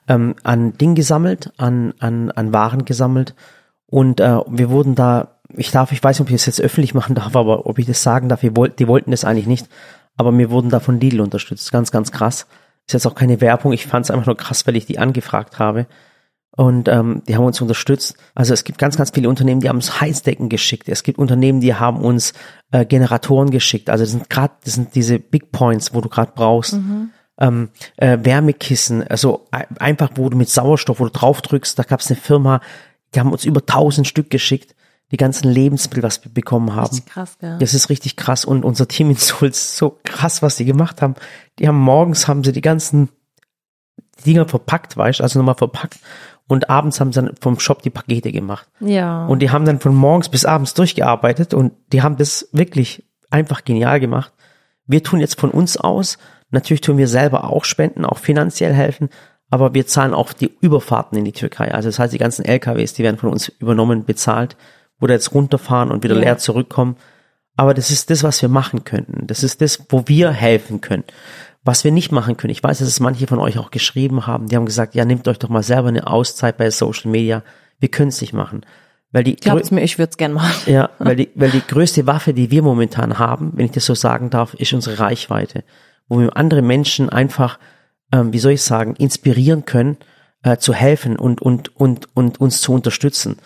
ähm, 0.08 0.36
an 0.44 0.78
Ding 0.78 0.96
gesammelt, 0.96 1.52
an, 1.58 1.94
an, 2.00 2.32
an 2.32 2.54
Waren 2.54 2.86
gesammelt. 2.86 3.36
Und 3.86 4.20
äh, 4.20 4.40
wir 4.48 4.70
wurden 4.70 4.96
da 4.96 5.34
ich 5.56 5.72
darf, 5.72 5.92
ich 5.92 6.04
weiß 6.04 6.20
nicht, 6.20 6.28
ob 6.28 6.30
ich 6.30 6.36
das 6.36 6.46
jetzt 6.46 6.62
öffentlich 6.62 6.94
machen 6.94 7.16
darf, 7.16 7.36
aber 7.36 7.66
ob 7.66 7.80
ich 7.80 7.86
das 7.86 8.04
sagen 8.04 8.30
darf, 8.30 8.42
die, 8.42 8.56
wollten, 8.56 8.76
die 8.78 8.88
wollten 8.88 9.12
das 9.12 9.26
eigentlich 9.26 9.48
nicht. 9.48 9.68
Aber 10.16 10.32
mir 10.32 10.50
wurden 10.50 10.70
da 10.70 10.80
von 10.80 11.00
Lidl 11.00 11.22
unterstützt. 11.22 11.72
Ganz, 11.72 11.92
ganz 11.92 12.12
krass. 12.12 12.48
Ist 12.88 12.94
jetzt 12.94 13.08
auch 13.08 13.16
keine 13.16 13.42
Werbung. 13.42 13.74
Ich 13.74 13.88
fand 13.88 14.06
es 14.06 14.12
einfach 14.12 14.26
nur 14.26 14.38
krass, 14.38 14.68
weil 14.68 14.76
ich 14.76 14.86
die 14.86 15.00
angefragt 15.00 15.60
habe. 15.60 15.88
Und 16.56 16.88
ähm, 16.88 17.24
die 17.28 17.36
haben 17.36 17.46
uns 17.46 17.60
unterstützt. 17.62 18.16
Also 18.36 18.54
es 18.54 18.64
gibt 18.64 18.78
ganz, 18.78 18.96
ganz 18.96 19.10
viele 19.10 19.28
Unternehmen, 19.28 19.62
die 19.62 19.70
haben 19.70 19.78
uns 19.78 20.00
Heißdecken 20.00 20.50
geschickt. 20.50 20.88
Es 20.88 21.02
gibt 21.02 21.18
Unternehmen, 21.18 21.62
die 21.62 21.74
haben 21.74 22.02
uns 22.02 22.34
äh, 22.72 22.86
Generatoren 22.86 23.50
geschickt. 23.50 23.90
Also 23.90 24.04
das 24.04 24.12
sind 24.12 24.30
gerade, 24.30 24.54
das 24.64 24.76
sind 24.76 24.94
diese 24.94 25.18
Big 25.18 25.52
Points, 25.52 25.96
wo 25.96 26.02
du 26.02 26.10
gerade 26.10 26.34
brauchst. 26.36 26.74
Mhm. 26.74 27.10
Ähm, 27.40 27.70
äh, 27.98 28.20
Wärmekissen, 28.22 29.08
also 29.08 29.48
einfach, 29.80 30.12
wo 30.16 30.30
du 30.30 30.38
mit 30.38 30.50
Sauerstoff, 30.50 31.00
wo 31.00 31.06
du 31.06 31.12
drauf 31.12 31.42
drückst, 31.42 31.80
da 31.80 31.84
gab 31.84 32.00
es 32.00 32.12
eine 32.12 32.20
Firma, 32.20 32.62
die 33.16 33.20
haben 33.20 33.32
uns 33.32 33.44
über 33.44 33.66
tausend 33.66 34.08
Stück 34.08 34.30
geschickt 34.30 34.75
die 35.13 35.18
ganzen 35.18 35.48
Lebensmittel, 35.48 36.02
was 36.02 36.25
wir 36.25 36.34
bekommen 36.34 36.75
haben. 36.75 36.90
Richtig 36.90 37.06
krass, 37.06 37.38
gell? 37.38 37.58
Das 37.60 37.75
ist 37.75 37.90
richtig 37.92 38.16
krass. 38.16 38.46
Und 38.46 38.66
unser 38.66 38.88
Team 38.88 39.12
in 39.12 39.16
Sulz, 39.16 39.78
so 39.78 40.00
krass, 40.04 40.42
was 40.42 40.56
die 40.56 40.66
gemacht 40.66 41.04
haben. 41.04 41.13
Die 41.60 41.68
haben 41.68 41.78
morgens 41.78 42.28
haben 42.28 42.44
sie 42.44 42.52
die 42.52 42.62
ganzen 42.62 43.10
Dinger 44.25 44.48
verpackt, 44.48 44.98
weißt 44.98 45.22
also 45.22 45.38
nochmal 45.38 45.54
verpackt. 45.54 46.00
Und 46.48 46.70
abends 46.70 47.00
haben 47.00 47.13
sie 47.13 47.22
dann 47.22 47.36
vom 47.40 47.60
Shop 47.60 47.84
die 47.84 47.92
Pakete 47.92 48.32
gemacht. 48.32 48.68
Ja. 48.80 49.28
Und 49.28 49.44
die 49.44 49.52
haben 49.52 49.66
dann 49.66 49.80
von 49.80 49.94
morgens 49.94 50.30
bis 50.30 50.46
abends 50.46 50.74
durchgearbeitet 50.74 51.54
und 51.54 51.74
die 51.92 52.02
haben 52.02 52.18
das 52.18 52.50
wirklich 52.52 53.06
einfach 53.30 53.63
genial 53.63 54.00
gemacht. 54.00 54.34
Wir 54.88 55.04
tun 55.04 55.20
jetzt 55.20 55.40
von 55.40 55.52
uns 55.52 55.78
aus, 55.78 56.18
natürlich 56.54 56.82
tun 56.82 56.98
wir 56.98 57.08
selber 57.08 57.50
auch 57.50 57.66
spenden, 57.66 58.06
auch 58.06 58.18
finanziell 58.18 58.74
helfen, 58.74 59.10
aber 59.50 59.74
wir 59.74 59.86
zahlen 59.86 60.14
auch 60.14 60.34
die 60.34 60.52
Überfahrten 60.62 61.18
in 61.18 61.26
die 61.26 61.32
Türkei. 61.32 61.74
Also 61.74 61.90
das 61.90 62.00
heißt, 62.00 62.14
die 62.14 62.18
ganzen 62.18 62.46
LKWs, 62.46 62.94
die 62.94 63.04
werden 63.04 63.18
von 63.18 63.30
uns 63.30 63.50
übernommen, 63.50 64.06
bezahlt 64.06 64.56
oder 65.00 65.14
jetzt 65.14 65.34
runterfahren 65.34 65.92
und 65.92 66.04
wieder 66.04 66.16
ja. 66.16 66.22
leer 66.22 66.38
zurückkommen. 66.38 66.96
Aber 67.56 67.74
das 67.74 67.92
ist 67.92 68.10
das, 68.10 68.24
was 68.24 68.42
wir 68.42 68.50
machen 68.50 68.84
könnten. 68.84 69.28
Das 69.28 69.44
ist 69.44 69.62
das, 69.62 69.86
wo 69.90 70.08
wir 70.08 70.32
helfen 70.32 70.82
können. 70.82 71.04
Was 71.64 71.84
wir 71.84 71.92
nicht 71.92 72.12
machen 72.12 72.36
können, 72.36 72.52
ich 72.52 72.64
weiß, 72.64 72.80
dass 72.80 72.88
es 72.88 73.00
manche 73.00 73.28
von 73.28 73.40
euch 73.40 73.58
auch 73.58 73.72
geschrieben 73.72 74.26
haben, 74.28 74.48
die 74.48 74.56
haben 74.56 74.66
gesagt, 74.66 74.96
ja, 74.96 75.06
nehmt 75.06 75.28
euch 75.28 75.40
doch 75.40 75.50
mal 75.50 75.64
selber 75.64 75.90
eine 75.90 76.08
Auszeit 76.08 76.58
bei 76.58 76.70
Social 76.72 77.12
Media. 77.12 77.44
Wir 77.80 77.90
können 77.90 78.10
es 78.10 78.22
nicht 78.22 78.34
machen. 78.34 78.66
Weil 79.12 79.24
die 79.24 79.36
Glaubt's 79.36 79.70
mir, 79.70 79.84
ich 79.84 80.00
würde 80.00 80.10
es 80.10 80.18
gern 80.18 80.34
machen. 80.34 80.72
Ja, 80.72 80.90
weil 80.98 81.16
die, 81.16 81.30
weil 81.36 81.52
die 81.52 81.62
größte 81.66 82.08
Waffe, 82.08 82.34
die 82.34 82.50
wir 82.50 82.64
momentan 82.64 83.20
haben, 83.20 83.52
wenn 83.56 83.66
ich 83.66 83.72
das 83.72 83.86
so 83.86 83.94
sagen 83.94 84.32
darf, 84.32 84.56
ist 84.56 84.74
unsere 84.74 85.00
Reichweite. 85.00 85.64
Wo 86.13 86.20
wir 86.20 86.38
andere 86.38 86.62
Menschen 86.62 87.10
einfach, 87.10 87.58
ähm, 88.12 88.34
wie 88.34 88.39
soll 88.39 88.51
ich 88.51 88.62
sagen, 88.62 88.96
inspirieren 88.96 89.65
können, 89.65 89.98
äh, 90.43 90.58
zu 90.58 90.74
helfen 90.74 91.17
und, 91.17 91.41
und, 91.41 91.75
und, 91.75 92.08
und 92.15 92.39
uns 92.39 92.62
zu 92.62 92.72
unterstützen. 92.72 93.38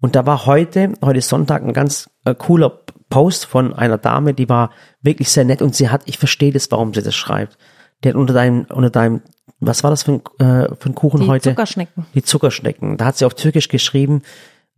Und 0.00 0.16
da 0.16 0.26
war 0.26 0.44
heute, 0.46 0.94
heute 1.04 1.20
Sonntag, 1.20 1.62
ein 1.62 1.72
ganz 1.72 2.10
äh, 2.24 2.34
cooler 2.34 2.80
Post 3.10 3.46
von 3.46 3.72
einer 3.74 3.96
Dame, 3.96 4.34
die 4.34 4.48
war 4.48 4.72
wirklich 5.02 5.30
sehr 5.30 5.44
nett 5.44 5.62
und 5.62 5.76
sie 5.76 5.88
hat, 5.88 6.02
ich 6.06 6.18
verstehe 6.18 6.50
das, 6.50 6.68
warum 6.72 6.92
sie 6.92 7.02
das 7.02 7.14
schreibt. 7.14 7.56
Die 8.02 8.08
hat 8.08 8.16
unter 8.16 8.34
deinem, 8.34 8.66
unter 8.72 8.90
deinem, 8.90 9.22
was 9.60 9.84
war 9.84 9.90
das 9.90 10.02
für 10.02 10.14
ein, 10.14 10.20
äh, 10.38 10.74
für 10.74 10.90
ein 10.90 10.96
Kuchen 10.96 11.20
die 11.20 11.26
heute? 11.28 11.50
Die 11.50 11.54
Zuckerschnecken. 11.54 12.06
Die 12.14 12.22
Zuckerschnecken. 12.24 12.96
Da 12.96 13.04
hat 13.04 13.16
sie 13.18 13.24
auf 13.24 13.34
Türkisch 13.34 13.68
geschrieben, 13.68 14.22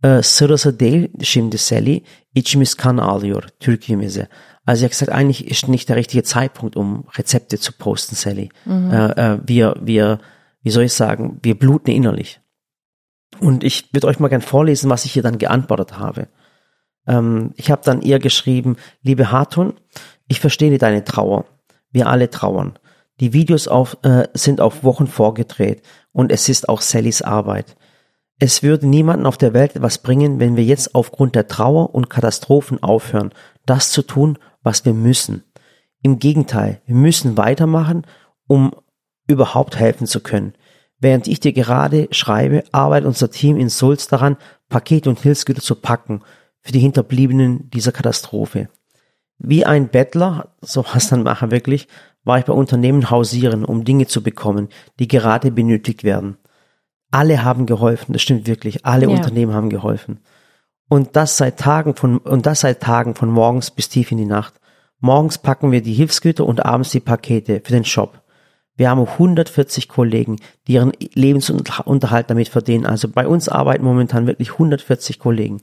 äh, 0.03 0.21
Sırası 0.21 0.79
değil 0.79 1.09
şimdi 1.23 1.57
Sally, 1.57 2.01
içimiz 2.35 2.73
kan 2.73 2.97
alıyor 2.97 3.43
Türkimize. 3.59 4.27
Also 4.69 4.81
sie 4.81 4.85
hat 4.85 4.91
gesagt, 4.91 5.11
eigentlich 5.11 5.47
ist 5.47 5.67
nicht 5.67 5.89
der 5.89 5.95
richtige 5.95 6.21
Zeitpunkt, 6.21 6.75
um 6.75 7.07
Rezepte 7.15 7.57
zu 7.57 7.73
posten, 7.73 8.13
Sally. 8.13 8.49
Mhm. 8.65 8.91
Äh, 8.91 9.11
äh, 9.13 9.39
wir, 9.43 9.75
wir, 9.81 10.19
wie 10.61 10.69
soll 10.69 10.83
ich 10.83 10.93
sagen, 10.93 11.39
wir 11.41 11.57
bluten 11.57 11.89
innerlich. 11.89 12.39
Und 13.39 13.63
ich 13.63 13.91
würde 13.95 14.05
euch 14.05 14.19
mal 14.19 14.27
gern 14.27 14.43
vorlesen, 14.43 14.87
was 14.91 15.05
ich 15.05 15.13
hier 15.13 15.23
dann 15.23 15.39
geantwortet 15.39 15.97
habe. 15.97 16.27
Ähm, 17.07 17.51
ich 17.55 17.71
habe 17.71 17.81
dann 17.83 18.03
ihr 18.03 18.19
geschrieben, 18.19 18.77
liebe 19.01 19.31
Hartun, 19.31 19.73
ich 20.27 20.39
verstehe 20.39 20.77
deine 20.77 21.03
Trauer. 21.03 21.45
Wir 21.89 22.05
alle 22.05 22.29
trauern. 22.29 22.77
Die 23.21 23.33
Videos 23.33 23.67
auf, 23.67 23.97
äh, 24.03 24.27
sind 24.35 24.61
auf 24.61 24.83
Wochen 24.83 25.07
vorgedreht 25.07 25.81
und 26.11 26.31
es 26.31 26.47
ist 26.47 26.69
auch 26.69 26.81
Sallys 26.81 27.23
Arbeit. 27.23 27.75
Es 28.37 28.61
würde 28.61 28.85
niemanden 28.85 29.25
auf 29.25 29.37
der 29.37 29.55
Welt 29.55 29.75
etwas 29.75 29.97
bringen, 29.97 30.39
wenn 30.39 30.55
wir 30.55 30.63
jetzt 30.63 30.93
aufgrund 30.93 31.33
der 31.33 31.47
Trauer 31.47 31.95
und 31.95 32.11
Katastrophen 32.11 32.83
aufhören, 32.83 33.31
das 33.65 33.89
zu 33.89 34.03
tun, 34.03 34.37
was 34.61 34.85
wir 34.85 34.93
müssen. 34.93 35.43
Im 36.01 36.19
Gegenteil, 36.19 36.81
wir 36.85 36.95
müssen 36.95 37.37
weitermachen, 37.37 38.05
um 38.47 38.71
überhaupt 39.27 39.77
helfen 39.77 40.07
zu 40.07 40.21
können. 40.21 40.53
Während 40.99 41.27
ich 41.27 41.39
dir 41.39 41.53
gerade 41.53 42.07
schreibe, 42.11 42.63
arbeitet 42.71 43.07
unser 43.07 43.31
Team 43.31 43.57
in 43.57 43.69
Sulz 43.69 44.07
daran, 44.07 44.37
Pakete 44.67 45.09
und 45.09 45.19
Hilfsgüter 45.19 45.61
zu 45.61 45.75
packen 45.75 46.21
für 46.61 46.71
die 46.71 46.79
Hinterbliebenen 46.79 47.69
dieser 47.69 47.91
Katastrophe. 47.91 48.69
Wie 49.37 49.65
ein 49.65 49.87
Bettler, 49.87 50.55
so 50.61 50.83
was 50.93 51.07
dann 51.07 51.23
mache 51.23 51.51
wirklich, 51.51 51.87
war 52.23 52.39
ich 52.39 52.45
bei 52.45 52.53
Unternehmen 52.53 53.09
hausieren, 53.09 53.63
um 53.63 53.85
Dinge 53.85 54.07
zu 54.07 54.21
bekommen, 54.21 54.67
die 54.99 55.07
gerade 55.07 55.51
benötigt 55.51 56.03
werden. 56.03 56.37
Alle 57.11 57.43
haben 57.43 57.65
geholfen, 57.65 58.11
das 58.13 58.21
stimmt 58.21 58.45
wirklich, 58.45 58.85
alle 58.85 59.05
ja. 59.05 59.09
Unternehmen 59.09 59.53
haben 59.53 59.69
geholfen. 59.69 60.19
Und 60.89 61.15
das 61.15 61.37
seit 61.37 61.57
Tagen 61.57 61.95
von, 61.95 62.17
und 62.17 62.45
das 62.45 62.61
seit 62.61 62.81
Tagen 62.81 63.15
von 63.15 63.29
morgens 63.29 63.71
bis 63.71 63.89
tief 63.89 64.11
in 64.11 64.17
die 64.17 64.25
Nacht. 64.25 64.55
Morgens 64.99 65.37
packen 65.37 65.71
wir 65.71 65.81
die 65.81 65.93
Hilfsgüter 65.93 66.45
und 66.45 66.65
abends 66.65 66.89
die 66.89 66.99
Pakete 66.99 67.61
für 67.63 67.71
den 67.71 67.85
Shop. 67.85 68.21
Wir 68.75 68.89
haben 68.89 69.07
140 69.07 69.87
Kollegen, 69.87 70.37
die 70.67 70.73
ihren 70.73 70.91
Lebensunterhalt 71.13 72.29
damit 72.29 72.49
verdienen. 72.49 72.85
Also 72.85 73.07
bei 73.07 73.27
uns 73.27 73.47
arbeiten 73.49 73.83
momentan 73.85 74.25
wirklich 74.25 74.53
140 74.53 75.19
Kollegen, 75.19 75.61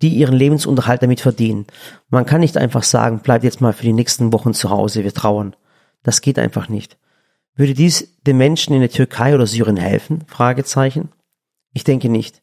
die 0.00 0.10
ihren 0.10 0.34
Lebensunterhalt 0.34 1.02
damit 1.02 1.20
verdienen. 1.20 1.66
Man 2.08 2.24
kann 2.24 2.40
nicht 2.40 2.56
einfach 2.56 2.82
sagen, 2.82 3.20
bleibt 3.20 3.44
jetzt 3.44 3.60
mal 3.60 3.72
für 3.72 3.82
die 3.82 3.92
nächsten 3.92 4.32
Wochen 4.32 4.54
zu 4.54 4.70
Hause, 4.70 5.04
wir 5.04 5.12
trauern. 5.12 5.54
Das 6.02 6.20
geht 6.20 6.38
einfach 6.38 6.68
nicht. 6.68 6.96
Würde 7.56 7.74
dies 7.74 8.16
den 8.22 8.36
Menschen 8.36 8.74
in 8.74 8.80
der 8.80 8.90
Türkei 8.90 9.34
oder 9.34 9.46
Syrien 9.46 9.76
helfen? 9.76 10.24
Fragezeichen. 10.26 11.10
Ich 11.72 11.84
denke 11.84 12.08
nicht. 12.08 12.42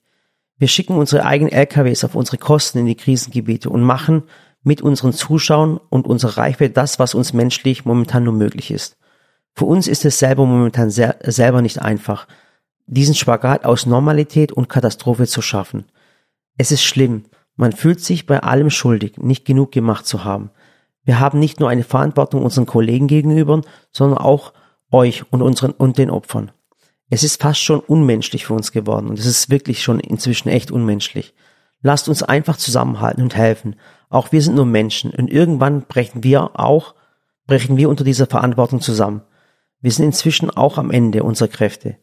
Wir 0.64 0.70
schicken 0.70 0.96
unsere 0.96 1.26
eigenen 1.26 1.52
LKWs 1.52 2.06
auf 2.06 2.16
unsere 2.16 2.38
Kosten 2.38 2.78
in 2.78 2.86
die 2.86 2.96
Krisengebiete 2.96 3.70
und 3.70 3.82
machen 3.82 4.24
mit 4.64 4.82
unseren 4.82 5.12
Zuschauern 5.12 5.78
und 5.90 6.08
unserer 6.08 6.38
Reichweite 6.38 6.72
das, 6.72 7.00
was 7.00 7.16
uns 7.16 7.34
menschlich 7.34 7.84
momentan 7.84 8.24
nur 8.24 8.34
möglich 8.34 8.72
ist. 8.72 8.96
Für 9.56 9.66
uns 9.66 9.90
ist 9.90 10.06
es 10.06 10.20
selber 10.20 10.46
momentan 10.46 10.90
sehr, 10.90 11.18
selber 11.22 11.62
nicht 11.62 11.82
einfach, 11.82 12.30
diesen 12.86 13.14
Spagat 13.14 13.66
aus 13.66 13.86
Normalität 13.86 14.54
und 14.54 14.70
Katastrophe 14.70 15.28
zu 15.28 15.42
schaffen. 15.42 15.84
Es 16.58 16.72
ist 16.72 16.86
schlimm. 16.86 17.26
Man 17.58 17.74
fühlt 17.74 18.00
sich 18.00 18.26
bei 18.26 18.40
allem 18.40 18.70
schuldig, 18.70 19.18
nicht 19.18 19.44
genug 19.44 19.74
gemacht 19.74 20.08
zu 20.08 20.24
haben. 20.24 20.50
Wir 21.04 21.20
haben 21.20 21.40
nicht 21.40 21.60
nur 21.60 21.68
eine 21.68 21.84
Verantwortung 21.84 22.42
unseren 22.42 22.68
Kollegen 22.68 23.08
gegenüber, 23.08 23.60
sondern 23.92 24.18
auch 24.18 24.54
euch 24.92 25.30
und 25.30 25.42
unseren 25.42 25.72
und 25.72 25.98
den 25.98 26.10
Opfern. 26.10 26.54
Es 27.14 27.24
ist 27.24 27.40
fast 27.40 27.62
schon 27.62 27.80
unmenschlich 27.80 28.48
für 28.48 28.56
uns 28.56 28.72
geworden 28.72 29.08
und 29.08 29.20
es 29.20 29.28
ist 29.28 29.52
wirklich 29.52 29.84
schon 29.84 30.00
inzwischen 30.00 30.50
echt 30.50 30.72
unmenschlich. 30.72 31.36
Lasst 31.84 32.10
uns 32.10 32.24
einfach 32.24 32.58
zusammenhalten 32.58 33.22
und 33.22 33.36
helfen. 33.36 33.76
Auch 34.10 34.32
wir 34.32 34.42
sind 34.42 34.56
nur 34.56 34.66
Menschen 34.66 35.12
und 35.12 35.30
irgendwann 35.32 35.84
brechen 35.84 36.24
wir 36.24 36.60
auch, 36.60 36.96
brechen 37.46 37.78
wir 37.78 37.90
unter 37.90 38.04
dieser 38.04 38.26
Verantwortung 38.26 38.82
zusammen. 38.82 39.22
Wir 39.80 39.92
sind 39.92 40.06
inzwischen 40.06 40.50
auch 40.50 40.80
am 40.80 40.90
Ende 40.90 41.22
unserer 41.22 41.50
Kräfte. 41.50 41.98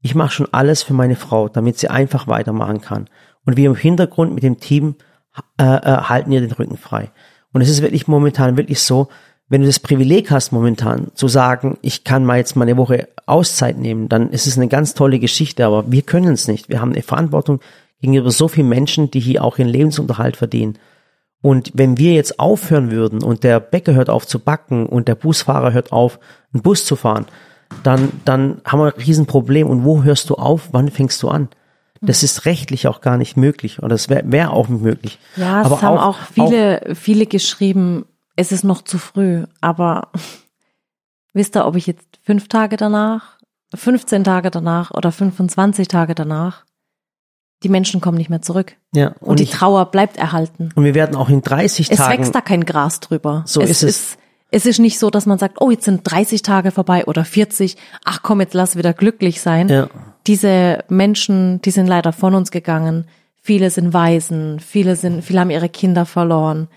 Ich 0.00 0.14
mache 0.14 0.30
schon 0.30 0.48
alles 0.52 0.82
für 0.82 0.94
meine 0.94 1.16
Frau, 1.16 1.50
damit 1.50 1.78
sie 1.78 1.88
einfach 1.88 2.26
weitermachen 2.26 2.80
kann. 2.80 3.10
Und 3.44 3.58
wir 3.58 3.68
im 3.68 3.76
Hintergrund 3.76 4.32
mit 4.32 4.42
dem 4.42 4.58
Team 4.58 4.94
äh, 5.60 5.64
äh, 5.64 5.98
halten 6.04 6.32
ihr 6.32 6.40
den 6.40 6.52
Rücken 6.52 6.78
frei. 6.78 7.10
Und 7.52 7.60
es 7.60 7.68
ist 7.68 7.82
wirklich 7.82 8.08
momentan 8.08 8.56
wirklich 8.56 8.80
so, 8.80 9.08
wenn 9.48 9.60
du 9.60 9.66
das 9.66 9.78
Privileg 9.78 10.30
hast 10.30 10.52
momentan 10.52 11.08
zu 11.14 11.28
sagen, 11.28 11.78
ich 11.82 12.04
kann 12.04 12.24
mal 12.24 12.38
jetzt 12.38 12.56
mal 12.56 12.64
eine 12.64 12.76
Woche 12.76 13.08
Auszeit 13.26 13.78
nehmen, 13.78 14.08
dann 14.08 14.30
ist 14.30 14.46
es 14.46 14.56
eine 14.56 14.68
ganz 14.68 14.94
tolle 14.94 15.18
Geschichte, 15.18 15.64
aber 15.64 15.90
wir 15.90 16.02
können 16.02 16.34
es 16.34 16.48
nicht. 16.48 16.68
Wir 16.68 16.80
haben 16.80 16.92
eine 16.92 17.02
Verantwortung 17.02 17.60
gegenüber 18.00 18.30
so 18.30 18.48
vielen 18.48 18.68
Menschen, 18.68 19.10
die 19.10 19.20
hier 19.20 19.44
auch 19.44 19.58
ihren 19.58 19.68
Lebensunterhalt 19.68 20.36
verdienen. 20.36 20.78
Und 21.42 21.70
wenn 21.74 21.96
wir 21.98 22.14
jetzt 22.14 22.40
aufhören 22.40 22.90
würden 22.90 23.22
und 23.22 23.44
der 23.44 23.60
Bäcker 23.60 23.94
hört 23.94 24.10
auf 24.10 24.26
zu 24.26 24.40
backen 24.40 24.86
und 24.86 25.06
der 25.06 25.14
Busfahrer 25.14 25.72
hört 25.72 25.92
auf, 25.92 26.18
einen 26.52 26.62
Bus 26.62 26.84
zu 26.84 26.96
fahren, 26.96 27.26
dann, 27.82 28.10
dann 28.24 28.60
haben 28.64 28.80
wir 28.80 28.94
ein 28.94 29.00
Riesenproblem. 29.00 29.68
Und 29.68 29.84
wo 29.84 30.02
hörst 30.02 30.30
du 30.30 30.34
auf? 30.34 30.70
Wann 30.72 30.90
fängst 30.90 31.22
du 31.22 31.28
an? 31.28 31.48
Das 32.00 32.22
ist 32.22 32.44
rechtlich 32.46 32.88
auch 32.88 33.00
gar 33.00 33.16
nicht 33.16 33.36
möglich 33.36 33.82
oder 33.82 33.94
es 33.94 34.08
wäre 34.08 34.22
wär 34.26 34.52
auch 34.52 34.68
nicht 34.68 34.82
möglich. 34.82 35.18
Ja, 35.36 35.60
es 35.60 35.66
aber 35.66 35.82
haben 35.82 35.98
auch, 35.98 36.20
auch 36.20 36.26
viele, 36.32 36.82
auch, 36.90 36.96
viele 36.96 37.26
geschrieben, 37.26 38.04
es 38.36 38.52
ist 38.52 38.64
noch 38.64 38.82
zu 38.82 38.98
früh. 38.98 39.44
Aber 39.60 40.10
wisst 41.32 41.56
ihr, 41.56 41.66
ob 41.66 41.76
ich 41.76 41.86
jetzt 41.86 42.20
fünf 42.22 42.48
Tage 42.48 42.76
danach, 42.76 43.38
15 43.74 44.24
Tage 44.24 44.50
danach 44.50 44.92
oder 44.92 45.10
25 45.10 45.88
Tage 45.88 46.14
danach 46.14 46.64
die 47.62 47.68
Menschen 47.68 48.00
kommen 48.00 48.18
nicht 48.18 48.30
mehr 48.30 48.42
zurück. 48.42 48.76
Ja, 48.94 49.08
und, 49.20 49.30
und 49.30 49.38
die 49.40 49.44
ich, 49.44 49.50
Trauer 49.50 49.86
bleibt 49.86 50.16
erhalten. 50.16 50.70
Und 50.74 50.84
wir 50.84 50.94
werden 50.94 51.16
auch 51.16 51.28
in 51.28 51.42
30 51.42 51.90
es 51.90 51.96
Tagen. 51.96 52.12
Es 52.12 52.18
wächst 52.18 52.34
da 52.34 52.40
kein 52.40 52.64
Gras 52.64 53.00
drüber. 53.00 53.42
So 53.46 53.60
es 53.60 53.70
ist 53.70 53.82
es. 53.82 53.88
Ist, 53.88 54.18
es 54.50 54.66
ist 54.66 54.78
nicht 54.78 54.98
so, 54.98 55.10
dass 55.10 55.26
man 55.26 55.38
sagt, 55.38 55.60
oh, 55.60 55.70
jetzt 55.70 55.84
sind 55.84 56.02
30 56.04 56.42
Tage 56.42 56.70
vorbei 56.70 57.04
oder 57.06 57.24
40. 57.24 57.76
Ach 58.04 58.20
komm, 58.22 58.40
jetzt 58.40 58.54
lass 58.54 58.76
wieder 58.76 58.92
glücklich 58.92 59.40
sein. 59.40 59.68
Ja. 59.68 59.88
Diese 60.26 60.84
Menschen, 60.88 61.60
die 61.62 61.70
sind 61.70 61.86
leider 61.86 62.12
von 62.12 62.34
uns 62.34 62.50
gegangen. 62.50 63.06
viele 63.42 63.70
sind 63.70 63.92
Waisen, 63.92 64.60
viele 64.60 64.96
sind, 64.96 65.22
viele 65.22 65.40
haben 65.40 65.50
ihre 65.50 65.68
Kinder 65.68 66.04
verloren. 66.04 66.68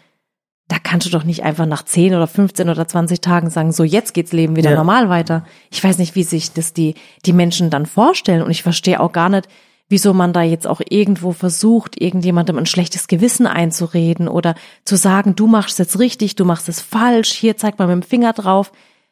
Da 0.69 0.77
kannst 0.81 1.05
du 1.07 1.11
doch 1.11 1.23
nicht 1.25 1.43
einfach 1.43 1.65
nach 1.65 1.83
10 1.83 2.13
oder 2.15 2.27
15 2.27 2.69
oder 2.69 2.87
20 2.87 3.19
Tagen 3.19 3.49
sagen, 3.49 3.71
so 3.73 3.83
jetzt 3.83 4.13
geht's 4.13 4.31
Leben 4.31 4.55
wieder 4.55 4.69
Ja. 4.69 4.77
normal 4.77 5.09
weiter. 5.09 5.43
Ich 5.71 5.83
weiß 5.83 5.97
nicht, 5.97 6.15
wie 6.15 6.23
sich 6.23 6.53
das 6.53 6.73
die, 6.73 6.93
die 7.25 7.33
Menschen 7.33 7.69
dann 7.69 7.85
vorstellen 7.85 8.41
und 8.43 8.51
ich 8.51 8.63
verstehe 8.63 8.99
auch 9.01 9.11
gar 9.11 9.29
nicht, 9.29 9.47
wieso 9.89 10.13
man 10.13 10.31
da 10.31 10.43
jetzt 10.43 10.67
auch 10.67 10.81
irgendwo 10.87 11.31
versucht, 11.33 11.99
irgendjemandem 11.99 12.57
ein 12.57 12.67
schlechtes 12.67 13.07
Gewissen 13.07 13.47
einzureden 13.47 14.27
oder 14.27 14.53
zu 14.85 14.95
sagen, 14.95 15.35
du 15.35 15.47
machst 15.47 15.71
es 15.71 15.77
jetzt 15.79 15.99
richtig, 15.99 16.35
du 16.35 16.45
machst 16.45 16.69
es 16.69 16.79
falsch, 16.79 17.31
hier 17.31 17.57
zeigt 17.57 17.79
man 17.79 17.87
mit 17.89 17.95
dem 18.03 18.07
Finger 18.07 18.33
drauf. 18.33 18.71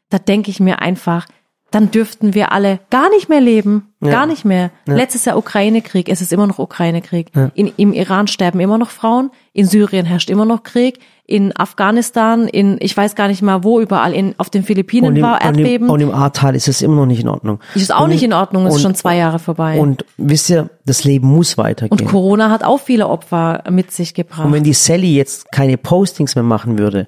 Da 0.09 0.19
denke 0.19 0.51
ich 0.51 0.59
mir 0.59 0.79
einfach, 0.79 1.25
dann 1.71 1.91
dürften 1.91 2.33
wir 2.33 2.53
alle 2.53 2.79
gar 2.89 3.09
nicht 3.09 3.27
mehr 3.27 3.41
leben. 3.41 3.93
Ja. 4.01 4.11
Gar 4.11 4.25
nicht 4.27 4.45
mehr. 4.45 4.71
Letztes 4.85 5.25
Jahr 5.25 5.37
Ukraine-Krieg, 5.37 6.07
es 6.07 6.21
ist 6.21 6.31
immer 6.31 6.47
noch 6.47 6.59
Ukraine-Krieg. 6.59 7.31
In, 7.55 7.73
Im 7.77 7.93
Iran 7.93 8.27
sterben 8.27 8.59
immer 8.59 8.77
noch 8.77 8.89
Frauen, 8.91 9.31
in 9.53 9.65
Syrien 9.65 10.05
herrscht 10.05 10.29
immer 10.29 10.45
noch 10.45 10.63
Krieg, 10.63 10.99
in 11.25 11.51
Afghanistan, 11.57 12.47
in 12.47 12.77
ich 12.79 12.95
weiß 12.95 13.15
gar 13.15 13.27
nicht 13.27 13.41
mal 13.41 13.63
wo, 13.63 13.81
überall, 13.81 14.13
in, 14.13 14.35
auf 14.37 14.49
den 14.49 14.63
Philippinen 14.63 15.07
Und 15.07 15.15
im, 15.17 15.23
war 15.23 15.41
und 15.43 15.57
im, 15.57 15.65
Erdbeben. 15.65 15.89
und 15.89 15.99
im 15.99 16.11
Ahrtal 16.13 16.55
ist 16.55 16.67
es 16.69 16.81
immer 16.81 16.95
noch 16.95 17.05
nicht 17.05 17.19
in 17.19 17.27
Ordnung. 17.27 17.59
ist 17.75 17.93
auch 17.93 18.03
und 18.03 18.11
nicht 18.11 18.23
in 18.23 18.33
Ordnung, 18.33 18.65
ist 18.67 18.75
und- 18.75 18.81
schon 18.81 18.95
zwei 18.95 19.17
Jahre 19.17 19.39
vorbei. 19.39 19.77
Und 19.79 20.05
wisst 20.17 20.49
ihr, 20.49 20.69
das 20.85 21.03
Leben 21.03 21.27
muss 21.27 21.55
Und 21.57 21.63
weitergehen. 21.65 22.07
Corona 22.07 22.49
hat 22.49 22.63
auch 22.63 22.79
viele 22.79 23.07
Opfer 23.09 23.63
mit 23.69 23.91
sich 23.91 24.13
gebracht. 24.13 24.45
Und 24.45 24.53
wenn 24.53 24.63
die 24.63 24.73
Sally 24.73 25.15
jetzt 25.15 25.51
keine 25.51 25.77
Postings 25.77 26.35
mehr 26.35 26.43
machen 26.45 26.77
würde, 26.79 27.07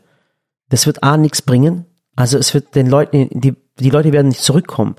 das 0.70 0.86
wird 0.86 1.02
A 1.04 1.16
nichts 1.18 1.42
bringen. 1.42 1.86
Also 2.16 2.38
es 2.38 2.54
wird 2.54 2.76
den 2.76 2.88
Leuten, 2.88 3.30
die, 3.32 3.56
die 3.80 3.90
Leute 3.90 4.12
werden 4.14 4.30
nicht 4.30 4.42
zurückkommen. 4.42 4.96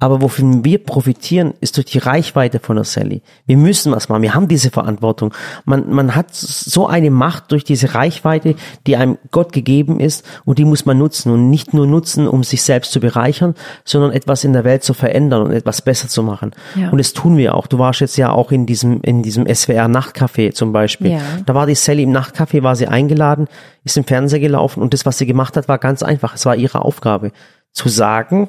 Aber 0.00 0.20
wovon 0.20 0.64
wir 0.64 0.84
profitieren, 0.84 1.54
ist 1.60 1.76
durch 1.76 1.86
die 1.86 1.98
Reichweite 1.98 2.58
von 2.58 2.76
der 2.76 2.84
Sally. 2.84 3.22
Wir 3.46 3.56
müssen 3.56 3.92
was 3.92 4.08
machen. 4.08 4.22
Wir 4.22 4.34
haben 4.34 4.48
diese 4.48 4.70
Verantwortung. 4.70 5.32
Man, 5.64 5.88
man 5.94 6.16
hat 6.16 6.34
so 6.34 6.88
eine 6.88 7.10
Macht 7.10 7.52
durch 7.52 7.62
diese 7.62 7.94
Reichweite, 7.94 8.56
die 8.86 8.96
einem 8.96 9.18
Gott 9.30 9.52
gegeben 9.52 10.00
ist 10.00 10.26
und 10.44 10.58
die 10.58 10.64
muss 10.64 10.84
man 10.84 10.98
nutzen 10.98 11.32
und 11.32 11.48
nicht 11.48 11.72
nur 11.74 11.86
nutzen, 11.86 12.26
um 12.26 12.42
sich 12.42 12.62
selbst 12.62 12.90
zu 12.90 12.98
bereichern, 12.98 13.54
sondern 13.84 14.10
etwas 14.10 14.42
in 14.42 14.52
der 14.52 14.64
Welt 14.64 14.82
zu 14.82 14.94
verändern 14.94 15.42
und 15.42 15.52
etwas 15.52 15.80
besser 15.80 16.08
zu 16.08 16.24
machen. 16.24 16.50
Ja. 16.74 16.90
Und 16.90 16.98
das 16.98 17.12
tun 17.12 17.36
wir 17.36 17.54
auch. 17.54 17.68
Du 17.68 17.78
warst 17.78 18.00
jetzt 18.00 18.16
ja 18.16 18.32
auch 18.32 18.50
in 18.50 18.66
diesem, 18.66 19.00
in 19.02 19.22
diesem 19.22 19.46
SWR 19.46 19.86
Nachtcafé 19.86 20.52
zum 20.52 20.72
Beispiel. 20.72 21.12
Ja. 21.12 21.20
Da 21.46 21.54
war 21.54 21.66
die 21.66 21.76
Sally 21.76 22.02
im 22.02 22.14
Nachtcafé, 22.14 22.64
war 22.64 22.74
sie 22.74 22.88
eingeladen, 22.88 23.46
ist 23.84 23.96
im 23.96 24.04
Fernseher 24.04 24.40
gelaufen 24.40 24.82
und 24.82 24.92
das, 24.92 25.06
was 25.06 25.18
sie 25.18 25.26
gemacht 25.26 25.56
hat, 25.56 25.68
war 25.68 25.78
ganz 25.78 26.02
einfach. 26.02 26.34
Es 26.34 26.44
war 26.44 26.56
ihre 26.56 26.82
Aufgabe, 26.82 27.30
zu 27.74 27.88
sagen, 27.88 28.48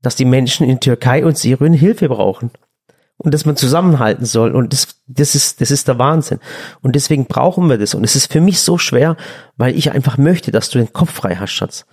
dass 0.00 0.16
die 0.16 0.24
Menschen 0.24 0.68
in 0.68 0.80
Türkei 0.80 1.24
und 1.24 1.38
Syrien 1.38 1.74
Hilfe 1.74 2.08
brauchen. 2.08 2.50
Und 3.18 3.32
dass 3.32 3.44
man 3.44 3.56
zusammenhalten 3.56 4.24
soll. 4.24 4.50
Und 4.50 4.72
das, 4.72 5.00
das 5.06 5.36
ist, 5.36 5.60
das 5.60 5.70
ist 5.70 5.86
der 5.86 5.98
Wahnsinn. 5.98 6.40
Und 6.80 6.96
deswegen 6.96 7.26
brauchen 7.26 7.70
wir 7.70 7.78
das. 7.78 7.94
Und 7.94 8.02
es 8.02 8.16
ist 8.16 8.32
für 8.32 8.40
mich 8.40 8.60
so 8.60 8.78
schwer, 8.78 9.16
weil 9.56 9.76
ich 9.76 9.92
einfach 9.92 10.18
möchte, 10.18 10.50
dass 10.50 10.70
du 10.70 10.78
den 10.78 10.92
Kopf 10.92 11.12
frei 11.12 11.36
hast, 11.36 11.52
Schatz. 11.52 11.86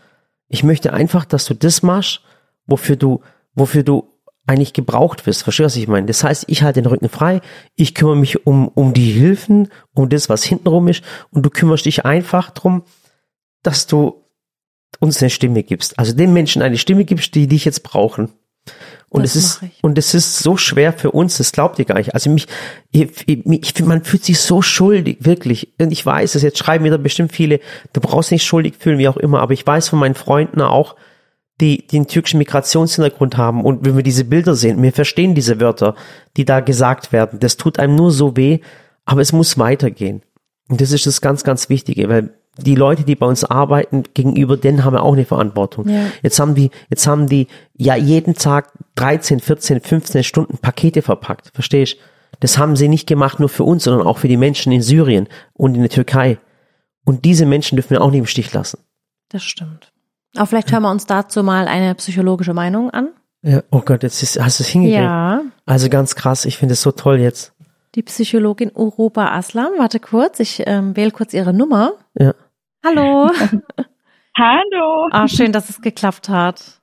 Ich 0.48 0.64
möchte 0.64 0.92
einfach, 0.92 1.26
dass 1.26 1.46
du 1.46 1.54
das 1.54 1.84
machst, 1.84 2.22
wofür 2.66 2.96
du, 2.96 3.22
wofür 3.54 3.84
du 3.84 4.10
eigentlich 4.48 4.74
gebraucht 4.74 5.28
wirst. 5.28 5.44
Verstehst 5.44 5.60
du, 5.60 5.66
was 5.66 5.76
ich 5.76 5.88
meine? 5.88 6.08
Das 6.08 6.24
heißt, 6.24 6.46
ich 6.48 6.64
halte 6.64 6.82
den 6.82 6.90
Rücken 6.90 7.10
frei, 7.10 7.42
ich 7.76 7.94
kümmere 7.94 8.16
mich 8.16 8.48
um, 8.48 8.68
um 8.68 8.94
die 8.96 9.12
Hilfen, 9.12 9.68
um 9.94 10.10
das, 10.10 10.30
was 10.30 10.44
hintenrum 10.44 10.88
ist, 10.88 11.04
und 11.30 11.46
du 11.46 11.52
kümmerst 11.52 11.86
dich 11.86 12.06
einfach 12.06 12.50
drum, 12.50 12.84
dass 13.62 13.86
du 13.86 14.24
uns 15.00 15.22
eine 15.22 15.30
Stimme 15.30 15.64
gibst. 15.64 15.98
Also 16.00 16.14
den 16.14 16.34
Menschen 16.34 16.62
eine 16.62 16.78
Stimme 16.78 17.06
gibst, 17.06 17.36
die 17.36 17.48
dich 17.48 17.66
jetzt 17.66 17.84
brauchen. 17.84 18.30
Und 19.10 19.24
Das 19.24 19.36
es 19.36 19.44
ist, 19.44 19.62
und 19.82 19.98
es 19.98 20.14
ist 20.14 20.38
so 20.40 20.56
schwer 20.56 20.94
für 20.94 21.12
uns, 21.12 21.38
das 21.38 21.52
glaubt 21.52 21.80
ihr 21.80 21.86
gar 21.86 21.98
nicht. 21.98 22.14
Also 22.14 22.30
mich, 22.30 22.48
ich, 22.92 23.28
ich, 23.28 23.84
man 23.84 24.04
fühlt 24.04 24.24
sich 24.24 24.40
so 24.40 24.62
schuldig, 24.62 25.26
wirklich. 25.26 25.74
Und 25.80 25.92
ich 25.92 26.06
weiß 26.06 26.36
es, 26.36 26.44
jetzt 26.44 26.60
schreiben 26.60 26.86
wieder 26.86 27.00
bestimmt 27.00 27.32
viele, 27.32 27.60
du 27.94 28.02
brauchst 28.02 28.32
nicht 28.32 28.46
schuldig 28.46 28.76
fühlen, 28.78 29.00
wie 29.00 29.08
auch 29.08 29.18
immer, 29.18 29.42
aber 29.42 29.54
ich 29.54 29.66
weiß 29.66 29.90
von 29.90 30.00
meinen 30.00 30.14
Freunden 30.14 30.62
auch, 30.62 30.96
die, 31.60 31.86
die 31.88 31.98
einen 31.98 32.08
türkischen 32.08 32.38
Migrationshintergrund 32.38 33.36
haben 33.36 33.66
und 33.66 33.84
wenn 33.84 33.96
wir 33.96 34.04
diese 34.04 34.24
Bilder 34.24 34.56
sehen, 34.56 34.82
wir 34.82 34.94
verstehen 34.94 35.36
diese 35.36 35.60
Wörter, 35.60 35.96
die 36.38 36.46
da 36.46 36.62
gesagt 36.62 37.12
werden, 37.12 37.40
das 37.40 37.58
tut 37.58 37.80
einem 37.80 37.96
nur 37.96 38.12
so 38.12 38.38
weh, 38.38 38.60
aber 39.06 39.22
es 39.22 39.34
muss 39.34 39.58
weitergehen. 39.58 40.22
Und 40.70 40.82
das 40.82 40.92
ist 40.92 41.06
das 41.06 41.20
ganz, 41.20 41.44
ganz 41.44 41.68
Wichtige, 41.70 42.08
weil 42.08 42.34
die 42.64 42.76
Leute, 42.76 43.04
die 43.04 43.16
bei 43.16 43.26
uns 43.26 43.44
arbeiten, 43.44 44.04
gegenüber 44.14 44.58
denen 44.58 44.84
haben 44.84 44.94
wir 44.94 45.04
auch 45.04 45.14
eine 45.14 45.26
Verantwortung. 45.26 45.88
Ja. 45.90 46.06
Jetzt 46.22 46.40
haben 46.40 46.56
die, 46.56 46.72
jetzt 46.90 47.08
haben 47.08 47.28
die 47.28 47.48
ja 47.76 47.96
jeden 47.96 48.36
Tag 48.36 48.72
13, 48.96 49.40
14, 49.40 49.82
15 49.82 50.24
Stunden 50.24 50.58
Pakete 50.58 51.02
verpackt, 51.02 51.52
verstehst? 51.54 51.98
Das 52.40 52.58
haben 52.58 52.76
sie 52.76 52.88
nicht 52.88 53.08
gemacht 53.08 53.40
nur 53.40 53.50
für 53.50 53.64
uns, 53.64 53.84
sondern 53.84 54.08
auch 54.08 54.18
für 54.18 54.28
die 54.28 54.38
Menschen 54.38 54.72
in 54.72 54.82
Syrien 54.82 55.28
und 55.54 55.76
in 55.76 55.82
der 55.82 55.90
Türkei. 55.90 56.38
Und 57.06 57.26
diese 57.26 57.46
Menschen 57.46 57.76
dürfen 57.76 57.92
wir 57.92 58.02
auch 58.02 58.12
nicht 58.12 58.20
im 58.20 58.26
Stich 58.26 58.54
lassen. 58.54 58.80
das 59.30 59.44
stimmt. 59.44 59.92
Aber 60.36 60.46
vielleicht 60.46 60.72
hören 60.72 60.84
wir 60.84 60.92
uns 60.92 61.08
dazu 61.08 61.44
mal 61.44 61.68
eine 61.68 61.96
psychologische 61.96 62.54
Meinung 62.54 62.92
an. 62.92 63.10
Ja, 63.42 63.64
oh 63.72 63.82
Gott, 63.82 64.04
jetzt 64.04 64.22
ist, 64.22 64.40
hast 64.40 64.60
du 64.60 64.64
es 64.64 64.70
hingekriegt. 64.70 65.02
Ja. 65.02 65.42
Also 65.66 65.90
ganz 65.90 66.16
krass, 66.16 66.46
ich 66.46 66.58
finde 66.58 66.74
es 66.74 66.82
so 66.82 66.92
toll 66.92 67.20
jetzt. 67.20 67.54
Die 67.96 68.04
Psychologin 68.04 68.72
Uruba 68.76 69.32
Aslam. 69.32 69.72
Warte 69.78 70.00
kurz, 70.00 70.40
ich 70.40 70.64
ähm, 70.68 70.96
wähle 70.96 71.12
kurz 71.12 71.34
ihre 71.34 71.54
Nummer. 71.54 71.94
Ja. 72.18 72.36
Hallo. 72.86 73.30
Hallo. 74.38 75.08
Ah, 75.12 75.28
schön, 75.28 75.52
dass 75.52 75.70
es 75.70 75.82
geklappt 75.82 76.30
hat. 76.30 76.80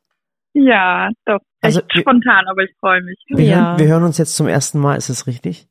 Ja, 0.55 1.09
doch. 1.25 1.39
Also, 1.63 1.81
Echt 1.81 1.95
wir- 1.95 2.01
spontan, 2.03 2.47
aber 2.49 2.63
ich 2.65 2.75
freue 2.79 3.03
mich. 3.03 3.19
Wir, 3.29 3.45
Ja. 3.45 3.57
hören, 3.71 3.79
wir 3.79 3.87
hören 3.87 4.03
uns 4.05 4.19
jetzt 4.19 4.37
zum 4.37 4.47
ersten 4.47 4.79
Mal, 4.79 4.97
ist 4.97 5.09
es 5.09 5.27
richtig? 5.27 5.67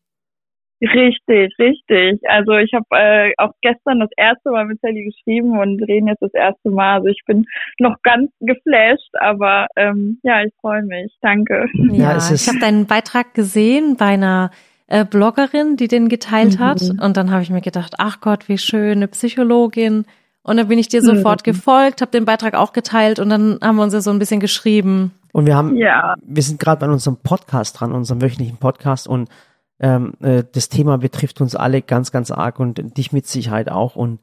Richtig, 0.81 1.53
richtig. 1.57 2.19
Also 2.27 2.51
ich 2.57 2.71
habe 2.73 2.85
äh, 2.91 3.33
auch 3.37 3.53
gestern 3.61 4.01
das 4.01 4.09
erste 4.17 4.51
Mal 4.51 4.65
mit 4.65 4.79
Sally 4.81 5.05
geschrieben 5.05 5.57
und 5.57 5.81
reden 5.83 6.07
jetzt 6.09 6.21
das 6.21 6.33
erste 6.33 6.69
Mal. 6.69 6.95
Also 6.95 7.07
ich 7.07 7.21
bin 7.25 7.45
noch 7.79 7.95
ganz 8.03 8.29
geflasht, 8.41 9.09
aber 9.19 9.67
ähm, 9.77 10.19
ja, 10.23 10.43
ich 10.43 10.53
freue 10.59 10.83
mich. 10.83 11.15
Danke. 11.21 11.67
Ja, 11.91 12.17
es 12.17 12.29
ist- 12.29 12.41
ich 12.43 12.47
habe 12.49 12.59
deinen 12.59 12.87
Beitrag 12.87 13.33
gesehen 13.33 13.95
bei 13.95 14.07
einer 14.15 14.51
äh, 14.87 15.03
Bloggerin, 15.05 15.77
die 15.77 15.87
den 15.87 16.09
geteilt 16.09 16.59
hat. 16.59 16.81
Mhm. 16.81 16.99
Und 16.99 17.17
dann 17.17 17.31
habe 17.31 17.41
ich 17.43 17.49
mir 17.49 17.61
gedacht, 17.61 17.95
ach 17.97 18.21
Gott, 18.21 18.47
wie 18.49 18.57
schön, 18.57 18.97
eine 18.99 19.07
Psychologin. 19.07 20.05
Und 20.43 20.57
dann 20.57 20.67
bin 20.67 20.77
ich 20.77 20.87
dir 20.89 21.01
sofort 21.01 21.41
Mhm. 21.41 21.51
gefolgt, 21.51 22.01
habe 22.01 22.11
den 22.11 22.25
Beitrag 22.25 22.53
auch 22.53 22.71
geteilt 22.71 23.19
und 23.19 23.29
dann 23.29 23.57
haben 23.63 23.77
wir 23.77 23.83
uns 23.83 23.93
ja 23.93 24.01
so 24.01 24.11
ein 24.11 24.19
bisschen 24.19 24.39
geschrieben. 24.39 25.11
Und 25.33 25.47
wir 25.47 25.55
haben, 25.55 25.75
Ja. 25.75 26.13
wir 26.23 26.43
sind 26.43 26.59
gerade 26.59 26.85
an 26.85 26.91
unserem 26.91 27.17
Podcast 27.17 27.79
dran, 27.79 27.91
unserem 27.93 28.21
wöchentlichen 28.21 28.57
Podcast 28.57 29.07
und 29.07 29.29
ähm, 29.79 30.13
äh, 30.21 30.43
das 30.53 30.69
Thema 30.69 30.97
betrifft 30.99 31.41
uns 31.41 31.55
alle 31.55 31.81
ganz, 31.81 32.11
ganz 32.11 32.31
arg 32.31 32.59
und 32.59 32.95
dich 32.97 33.11
mit 33.11 33.25
Sicherheit 33.27 33.69
auch. 33.69 33.95
Und 33.95 34.19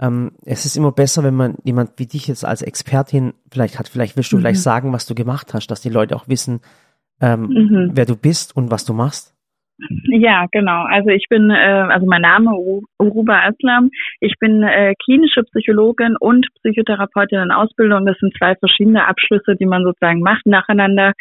ähm, 0.00 0.32
es 0.46 0.64
ist 0.64 0.76
immer 0.78 0.90
besser, 0.92 1.22
wenn 1.22 1.34
man 1.36 1.56
jemand 1.62 1.90
wie 1.98 2.06
dich 2.06 2.26
jetzt 2.26 2.44
als 2.44 2.62
Expertin 2.62 3.34
vielleicht 3.52 3.78
hat, 3.78 3.88
vielleicht 3.88 4.16
willst 4.16 4.32
du 4.32 4.36
Mhm. 4.38 4.40
gleich 4.40 4.60
sagen, 4.62 4.92
was 4.94 5.04
du 5.06 5.14
gemacht 5.14 5.52
hast, 5.54 5.66
dass 5.68 5.82
die 5.82 5.90
Leute 5.90 6.16
auch 6.16 6.26
wissen, 6.26 6.60
ähm, 7.20 7.42
Mhm. 7.42 7.90
wer 7.92 8.06
du 8.06 8.16
bist 8.16 8.56
und 8.56 8.70
was 8.70 8.84
du 8.86 8.94
machst. 8.94 9.34
Ja, 10.08 10.46
genau. 10.52 10.84
Also 10.88 11.10
ich 11.10 11.26
bin, 11.28 11.50
äh, 11.50 11.54
also 11.54 12.06
mein 12.06 12.22
Name 12.22 12.50
Uru- 12.50 12.84
Uruba 12.98 13.40
Aslam. 13.48 13.90
Ich 14.20 14.34
bin 14.38 14.62
äh, 14.62 14.94
klinische 15.04 15.42
Psychologin 15.44 16.16
und 16.18 16.46
Psychotherapeutin 16.62 17.38
in 17.40 17.50
Ausbildung. 17.50 18.06
Das 18.06 18.18
sind 18.18 18.34
zwei 18.36 18.54
verschiedene 18.56 19.06
Abschlüsse, 19.06 19.56
die 19.56 19.66
man 19.66 19.82
sozusagen 19.84 20.20
macht 20.20 20.46
nacheinander 20.46 21.12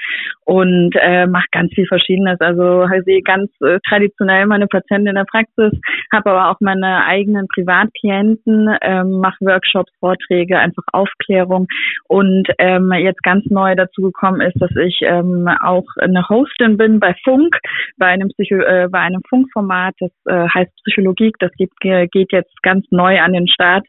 und 0.45 0.95
äh, 0.99 1.25
mache 1.27 1.47
ganz 1.51 1.73
viel 1.73 1.87
Verschiedenes. 1.87 2.39
Also 2.41 2.87
sehe 3.05 3.21
ganz 3.21 3.49
äh, 3.61 3.79
traditionell 3.87 4.45
meine 4.45 4.67
Patienten 4.67 5.07
in 5.07 5.15
der 5.15 5.25
Praxis, 5.25 5.71
habe 6.11 6.31
aber 6.31 6.49
auch 6.49 6.57
meine 6.59 7.05
eigenen 7.05 7.47
Privatklienten, 7.47 8.69
ähm, 8.81 9.19
mache 9.19 9.37
Workshops, 9.41 9.91
Vorträge, 9.99 10.59
einfach 10.59 10.83
Aufklärung 10.91 11.67
und 12.07 12.47
ähm, 12.57 12.91
jetzt 12.93 13.23
ganz 13.23 13.45
neu 13.49 13.75
dazu 13.75 14.01
gekommen 14.01 14.41
ist, 14.41 14.59
dass 14.61 14.75
ich 14.75 14.99
ähm, 15.01 15.47
auch 15.63 15.85
eine 15.99 16.27
Hostin 16.27 16.77
bin 16.77 16.99
bei 16.99 17.15
Funk, 17.23 17.55
bei 17.97 18.07
einem 18.07 18.29
Psycho 18.29 18.48
äh, 18.55 18.87
bei 18.91 18.99
einem 18.99 19.21
Funkformat, 19.29 19.95
das 19.99 20.11
äh, 20.25 20.47
heißt 20.47 20.71
Psychologie, 20.83 21.31
das 21.39 21.51
geht, 21.57 21.71
geht 22.11 22.31
jetzt 22.31 22.61
ganz 22.63 22.85
neu 22.91 23.19
an 23.19 23.33
den 23.33 23.47
Start 23.47 23.85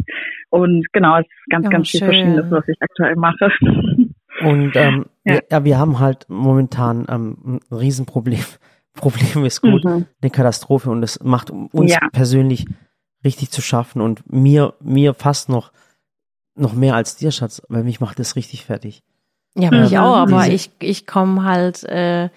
und 0.51 0.87
genau, 0.93 1.19
es 1.19 1.27
ist 1.27 1.51
ganz, 1.51 1.67
Oh, 1.67 1.71
ganz 1.71 1.89
viel 1.91 2.01
schön. 2.01 2.09
Verschiedenes, 2.09 2.51
was 2.51 2.69
ich 2.69 2.77
aktuell 2.81 3.17
mache. 3.17 3.51
Und 4.43 4.75
ähm, 4.77 5.07
Ja. 5.25 5.35
ja. 5.35 5.41
Ja, 5.51 5.65
wir 5.65 5.79
haben 5.79 5.99
halt 5.99 6.25
momentan 6.29 7.05
ähm, 7.11 7.61
ein 7.71 7.77
Riesenproblem. 7.77 8.41
Problem 8.95 9.45
ist 9.45 9.61
gut, 9.61 9.85
Mhm. 9.85 10.07
eine 10.23 10.31
Katastrophe 10.31 10.91
und 10.91 11.03
es 11.03 11.23
macht 11.23 11.51
uns 11.51 11.93
Ja. 11.93 11.99
persönlich 12.13 12.65
richtig 13.25 13.51
zu 13.51 13.61
schaffen 13.61 14.01
und 14.01 14.33
mir, 14.33 14.75
mir 14.81 15.15
fast 15.15 15.49
noch, 15.49 15.73
noch 16.57 16.73
mehr 16.75 16.95
als 16.95 17.17
dir, 17.17 17.31
Schatz, 17.33 17.63
weil 17.69 17.85
mich 17.85 18.01
macht 18.01 18.19
das 18.19 18.35
richtig 18.37 18.65
fertig. 18.65 19.03
Ja, 19.57 19.71
mich 19.71 19.93
Mhm. 19.93 19.99
auch, 19.99 20.17
aber 20.17 20.45
Diese- 20.45 20.53
ich, 20.53 20.71
ich 20.81 21.07
komme 21.07 21.45
halt, 21.45 21.85
äh, 21.85 22.29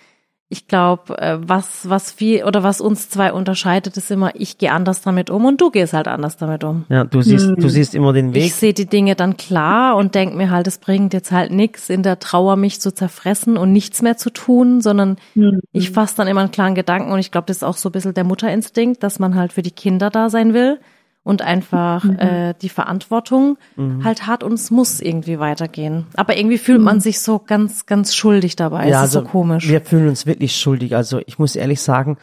ich 0.53 0.67
glaube, 0.67 1.17
äh, 1.17 1.39
was, 1.41 1.89
was 1.89 2.11
viel 2.11 2.43
oder 2.43 2.61
was 2.61 2.79
uns 2.79 3.09
zwei 3.09 3.33
unterscheidet, 3.33 3.97
ist 3.97 4.11
immer, 4.11 4.31
ich 4.35 4.59
gehe 4.59 4.71
anders 4.71 5.01
damit 5.01 5.31
um 5.31 5.45
und 5.45 5.59
du 5.59 5.71
gehst 5.71 5.93
halt 5.93 6.07
anders 6.07 6.37
damit 6.37 6.63
um. 6.63 6.85
Ja, 6.89 7.05
du 7.05 7.23
siehst, 7.23 7.49
mhm. 7.49 7.55
du 7.55 7.69
siehst 7.69 7.95
immer 7.95 8.13
den 8.13 8.35
Weg. 8.35 8.45
Ich 8.45 8.53
sehe 8.53 8.73
die 8.73 8.85
Dinge 8.85 9.15
dann 9.15 9.35
klar 9.35 9.95
und 9.95 10.13
denk 10.13 10.35
mir 10.35 10.51
halt, 10.51 10.67
es 10.67 10.77
bringt 10.77 11.11
jetzt 11.13 11.31
halt 11.31 11.51
nichts, 11.51 11.89
in 11.89 12.03
der 12.03 12.19
Trauer 12.19 12.55
mich 12.55 12.79
zu 12.79 12.93
zerfressen 12.93 13.57
und 13.57 13.71
nichts 13.71 14.03
mehr 14.03 14.15
zu 14.15 14.29
tun, 14.29 14.79
sondern 14.81 15.17
mhm. 15.33 15.59
ich 15.71 15.89
fasse 15.89 16.17
dann 16.17 16.27
immer 16.27 16.41
einen 16.41 16.51
klaren 16.51 16.75
Gedanken 16.75 17.11
und 17.11 17.17
ich 17.17 17.31
glaube, 17.31 17.47
das 17.47 17.57
ist 17.57 17.63
auch 17.63 17.77
so 17.77 17.89
ein 17.89 17.91
bisschen 17.91 18.13
der 18.13 18.23
Mutterinstinkt, 18.23 19.01
dass 19.01 19.17
man 19.17 19.33
halt 19.33 19.53
für 19.53 19.63
die 19.63 19.71
Kinder 19.71 20.11
da 20.11 20.29
sein 20.29 20.53
will 20.53 20.79
und 21.23 21.41
einfach 21.41 22.03
mhm. 22.03 22.19
äh, 22.19 22.53
die 22.61 22.69
Verantwortung 22.69 23.57
mhm. 23.75 24.03
halt 24.03 24.27
hat 24.27 24.43
und 24.43 24.53
es 24.53 24.71
muss 24.71 24.99
irgendwie 24.99 25.39
weitergehen. 25.39 26.05
Aber 26.15 26.37
irgendwie 26.37 26.57
fühlt 26.57 26.81
man 26.81 26.97
mhm. 26.97 27.01
sich 27.01 27.21
so 27.21 27.39
ganz, 27.39 27.85
ganz 27.85 28.13
schuldig 28.13 28.55
dabei. 28.55 28.89
Ja, 28.89 29.03
es 29.03 29.11
ist 29.11 29.15
also 29.15 29.19
so 29.21 29.25
komisch. 29.27 29.67
Wir 29.67 29.81
fühlen 29.81 30.09
uns 30.09 30.25
wirklich 30.25 30.55
schuldig. 30.55 30.95
Also 30.95 31.21
ich 31.25 31.39
muss 31.39 31.55
ehrlich 31.55 31.81
sagen, 31.81 32.17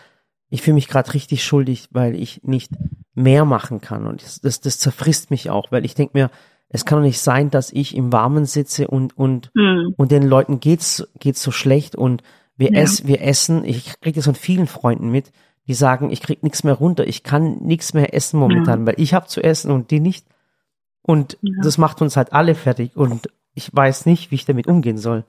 ich 0.51 0.63
fühle 0.63 0.75
mich 0.75 0.89
gerade 0.89 1.15
richtig 1.15 1.45
schuldig, 1.45 1.89
weil 1.93 2.15
ich 2.15 2.43
nicht 2.43 2.73
mehr 3.15 3.45
machen 3.45 3.81
kann. 3.81 4.07
Und 4.07 4.23
das, 4.23 4.41
das, 4.41 4.61
das 4.61 4.79
zerfrisst 4.79 5.31
mich 5.31 5.49
auch, 5.49 5.73
weil 5.73 5.85
ich 5.85 5.95
denke 5.95 6.19
mir, 6.19 6.31
es 6.69 6.85
kann 6.85 6.99
doch 6.99 7.05
nicht 7.05 7.21
sein, 7.21 7.51
dass 7.51 7.73
ich 7.73 7.97
im 7.97 8.13
Warmen 8.13 8.45
sitze 8.45 8.87
und, 8.87 9.17
und, 9.17 9.51
mhm. 9.55 9.95
und 9.97 10.13
den 10.13 10.23
Leuten 10.23 10.61
geht's, 10.61 11.09
geht's 11.19 11.43
so 11.43 11.51
schlecht 11.51 11.97
und 11.97 12.23
wir, 12.57 12.73
ja. 12.73 12.81
ess, 12.81 13.07
wir 13.07 13.23
essen, 13.23 13.65
ich 13.65 13.99
kriege 14.01 14.17
das 14.17 14.27
von 14.27 14.35
vielen 14.35 14.67
Freunden 14.67 15.11
mit, 15.11 15.33
die 15.71 15.75
sagen, 15.75 16.11
ich 16.11 16.21
krieg 16.21 16.43
nichts 16.43 16.65
mehr 16.65 16.75
runter, 16.75 17.07
ich 17.07 17.23
kann 17.23 17.59
nichts 17.59 17.95
mehr 17.95 18.13
essen 18.13 18.41
momentan, 18.41 18.81
ja. 18.81 18.87
weil 18.87 18.95
ich 19.01 19.15
habe 19.15 19.29
zu 19.29 19.41
essen 19.41 19.71
und 19.71 19.93
die 19.93 20.01
nicht. 20.01 20.27
Und 21.01 21.39
ja. 21.43 21.53
das 21.63 21.79
macht 21.79 22.03
uns 22.03 22.17
halt 22.17 22.33
alle 22.33 22.57
fertig 22.57 22.97
und 22.97 23.29
ich 23.55 23.71
weiß 23.73 24.05
nicht, 24.05 24.33
wie 24.33 24.35
ich 24.35 24.45
damit 24.45 24.67
umgehen 24.67 24.99
soll. 24.99 25.25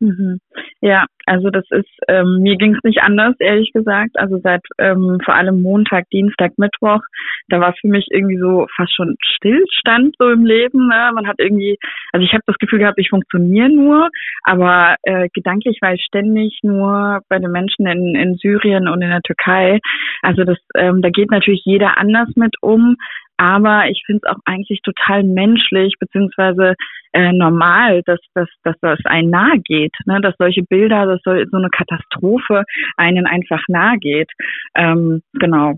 Mhm. 0.00 0.40
Ja, 0.82 1.06
also 1.24 1.48
das 1.48 1.64
ist, 1.70 1.90
ähm, 2.08 2.40
mir 2.42 2.56
ging 2.56 2.74
es 2.74 2.82
nicht 2.84 3.00
anders, 3.02 3.34
ehrlich 3.38 3.72
gesagt. 3.72 4.18
Also 4.18 4.38
seit 4.42 4.60
ähm, 4.78 5.18
vor 5.24 5.34
allem 5.34 5.62
Montag, 5.62 6.04
Dienstag, 6.10 6.52
Mittwoch, 6.58 7.00
da 7.48 7.60
war 7.60 7.74
für 7.80 7.88
mich 7.88 8.06
irgendwie 8.10 8.38
so 8.38 8.66
fast 8.76 8.94
schon 8.94 9.16
Stillstand 9.20 10.14
so 10.18 10.30
im 10.30 10.44
Leben. 10.44 10.88
Ne? 10.88 11.10
Man 11.14 11.26
hat 11.26 11.36
irgendwie, 11.38 11.78
also 12.12 12.24
ich 12.24 12.32
habe 12.32 12.42
das 12.46 12.58
Gefühl 12.58 12.80
gehabt, 12.80 12.98
ich 12.98 13.08
funktioniere 13.08 13.70
nur, 13.70 14.10
aber 14.42 14.96
äh, 15.02 15.28
gedanklich 15.32 15.78
war 15.80 15.94
ich 15.94 16.04
ständig 16.04 16.58
nur 16.62 17.20
bei 17.28 17.38
den 17.38 17.50
Menschen 17.50 17.86
in, 17.86 18.14
in 18.14 18.34
Syrien 18.36 18.88
und 18.88 19.00
in 19.00 19.10
der 19.10 19.22
Türkei. 19.22 19.80
Also 20.22 20.44
das, 20.44 20.58
ähm, 20.74 21.00
da 21.00 21.08
geht 21.08 21.30
natürlich 21.30 21.62
jeder 21.64 21.96
anders 21.96 22.28
mit 22.36 22.54
um. 22.60 22.96
Aber 23.36 23.88
ich 23.88 24.02
finde 24.06 24.22
es 24.24 24.30
auch 24.30 24.40
eigentlich 24.44 24.80
total 24.82 25.22
menschlich 25.22 25.94
beziehungsweise 25.98 26.74
äh, 27.12 27.32
normal, 27.32 28.02
dass, 28.06 28.18
dass, 28.34 28.48
dass 28.62 28.76
das 28.80 28.98
einen 29.04 29.30
nahe 29.30 29.58
geht, 29.58 29.92
ne? 30.06 30.20
dass 30.20 30.34
solche 30.38 30.62
Bilder, 30.62 31.06
dass 31.06 31.20
so, 31.24 31.32
so 31.50 31.56
eine 31.56 31.70
Katastrophe 31.70 32.64
einen 32.96 33.26
einfach 33.26 33.62
nahe 33.68 33.98
geht. 33.98 34.30
Ähm, 34.74 35.22
genau. 35.34 35.74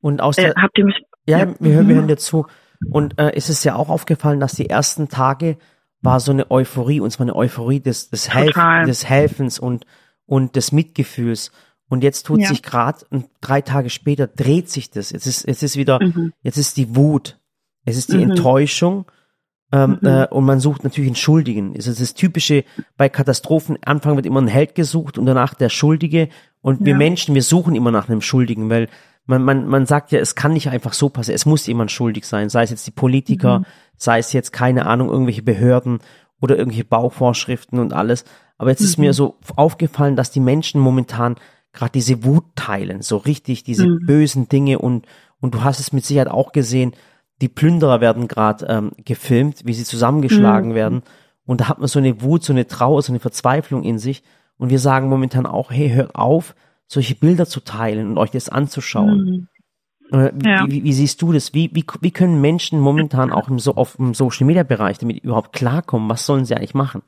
Und 0.00 0.20
aus 0.20 0.36
der, 0.36 0.50
äh, 0.50 0.54
habt 0.60 0.76
ihr 0.78 0.86
mich? 0.86 1.02
Ja, 1.26 1.38
ja. 1.38 1.54
wir 1.58 1.72
hören, 1.72 1.88
wir 1.88 1.94
hören 1.96 2.08
dir 2.08 2.16
zu. 2.16 2.46
Und 2.90 3.18
äh, 3.18 3.34
ist 3.34 3.48
es 3.48 3.64
ja 3.64 3.76
auch 3.76 3.88
aufgefallen, 3.88 4.40
dass 4.40 4.52
die 4.52 4.68
ersten 4.68 5.08
Tage 5.08 5.56
war 6.02 6.20
so 6.20 6.32
eine 6.32 6.50
Euphorie, 6.50 7.00
und 7.00 7.10
zwar 7.10 7.24
eine 7.24 7.34
Euphorie 7.34 7.80
des, 7.80 8.10
des, 8.10 8.32
Helf 8.32 8.54
des 8.86 9.08
Helfens 9.08 9.58
und, 9.58 9.86
und 10.26 10.54
des 10.54 10.72
Mitgefühls. 10.72 11.50
Und 11.88 12.02
jetzt 12.02 12.24
tut 12.26 12.40
ja. 12.40 12.48
sich 12.48 12.62
gerade, 12.62 13.06
drei 13.40 13.60
Tage 13.60 13.90
später 13.90 14.26
dreht 14.26 14.70
sich 14.70 14.90
das. 14.90 15.10
Jetzt 15.10 15.26
ist, 15.26 15.46
jetzt 15.46 15.62
ist 15.62 15.76
wieder, 15.76 16.02
mhm. 16.02 16.32
jetzt 16.42 16.56
ist 16.56 16.76
die 16.76 16.96
Wut, 16.96 17.38
es 17.84 17.96
ist 17.96 18.12
die 18.12 18.16
mhm. 18.16 18.30
Enttäuschung. 18.30 19.06
Ähm, 19.72 19.98
mhm. 20.00 20.06
äh, 20.06 20.26
und 20.28 20.44
man 20.44 20.60
sucht 20.60 20.84
natürlich 20.84 21.08
einen 21.08 21.16
Schuldigen. 21.16 21.74
Es 21.76 21.86
ist 21.86 22.00
das 22.00 22.14
typische 22.14 22.64
bei 22.96 23.08
Katastrophen. 23.08 23.78
Anfang 23.84 24.16
wird 24.16 24.26
immer 24.26 24.40
ein 24.40 24.48
Held 24.48 24.74
gesucht 24.74 25.18
und 25.18 25.26
danach 25.26 25.54
der 25.54 25.68
Schuldige. 25.68 26.28
Und 26.60 26.80
ja. 26.80 26.86
wir 26.86 26.94
Menschen, 26.96 27.34
wir 27.34 27.42
suchen 27.42 27.74
immer 27.74 27.90
nach 27.90 28.08
einem 28.08 28.20
Schuldigen, 28.20 28.70
weil 28.70 28.88
man, 29.26 29.42
man, 29.42 29.66
man 29.66 29.86
sagt 29.86 30.12
ja, 30.12 30.20
es 30.20 30.34
kann 30.34 30.52
nicht 30.52 30.68
einfach 30.68 30.92
so 30.92 31.08
passieren. 31.08 31.36
Es 31.36 31.46
muss 31.46 31.66
jemand 31.66 31.90
schuldig 31.90 32.26
sein. 32.26 32.50
Sei 32.50 32.62
es 32.62 32.70
jetzt 32.70 32.86
die 32.86 32.92
Politiker, 32.92 33.60
mhm. 33.60 33.64
sei 33.96 34.18
es 34.18 34.32
jetzt 34.32 34.52
keine 34.52 34.86
Ahnung, 34.86 35.10
irgendwelche 35.10 35.42
Behörden 35.42 35.98
oder 36.40 36.56
irgendwelche 36.56 36.84
Bauvorschriften 36.84 37.78
und 37.78 37.92
alles. 37.92 38.24
Aber 38.58 38.70
jetzt 38.70 38.80
ist 38.80 38.98
mir 38.98 39.10
mhm. 39.10 39.14
so 39.14 39.38
aufgefallen, 39.56 40.14
dass 40.14 40.30
die 40.30 40.40
Menschen 40.40 40.80
momentan 40.80 41.36
gerade 41.74 41.92
diese 41.92 42.24
Wut 42.24 42.44
teilen, 42.54 43.02
so 43.02 43.18
richtig 43.18 43.64
diese 43.64 43.86
mhm. 43.86 44.06
bösen 44.06 44.48
Dinge 44.48 44.78
und 44.78 45.06
und 45.40 45.54
du 45.54 45.62
hast 45.62 45.80
es 45.80 45.92
mit 45.92 46.04
Sicherheit 46.06 46.30
auch 46.30 46.52
gesehen, 46.52 46.92
die 47.42 47.48
Plünderer 47.48 48.00
werden 48.00 48.28
gerade 48.28 48.66
ähm, 48.66 48.92
gefilmt, 49.04 49.62
wie 49.66 49.74
sie 49.74 49.84
zusammengeschlagen 49.84 50.70
mhm. 50.70 50.74
werden 50.74 51.02
und 51.44 51.60
da 51.60 51.68
hat 51.68 51.78
man 51.78 51.88
so 51.88 51.98
eine 51.98 52.22
Wut, 52.22 52.42
so 52.44 52.52
eine 52.52 52.66
Trauer, 52.66 53.02
so 53.02 53.12
eine 53.12 53.20
Verzweiflung 53.20 53.82
in 53.82 53.98
sich 53.98 54.22
und 54.56 54.70
wir 54.70 54.78
sagen 54.78 55.08
momentan 55.08 55.46
auch, 55.46 55.70
hey, 55.70 55.90
hört 55.90 56.14
auf, 56.14 56.54
solche 56.86 57.14
Bilder 57.14 57.46
zu 57.46 57.60
teilen 57.60 58.08
und 58.08 58.18
euch 58.18 58.30
das 58.30 58.48
anzuschauen. 58.48 59.18
Mhm. 59.18 59.48
Äh, 60.10 60.32
wie, 60.34 60.48
ja. 60.48 60.66
wie, 60.68 60.84
wie, 60.84 60.92
siehst 60.92 61.20
du 61.22 61.32
das? 61.32 61.54
Wie, 61.54 61.70
wie, 61.74 61.84
wie 62.00 62.10
können 62.10 62.40
Menschen 62.40 62.78
momentan 62.78 63.32
auch 63.32 63.48
im, 63.48 63.58
so, 63.58 63.74
auf 63.74 63.96
dem 63.96 64.14
Social 64.14 64.46
Media 64.46 64.62
Bereich 64.62 64.98
damit 64.98 65.24
überhaupt 65.24 65.52
klarkommen? 65.52 66.08
Was 66.08 66.26
sollen 66.26 66.44
sie 66.44 66.54
eigentlich 66.54 66.74
machen? 66.74 67.02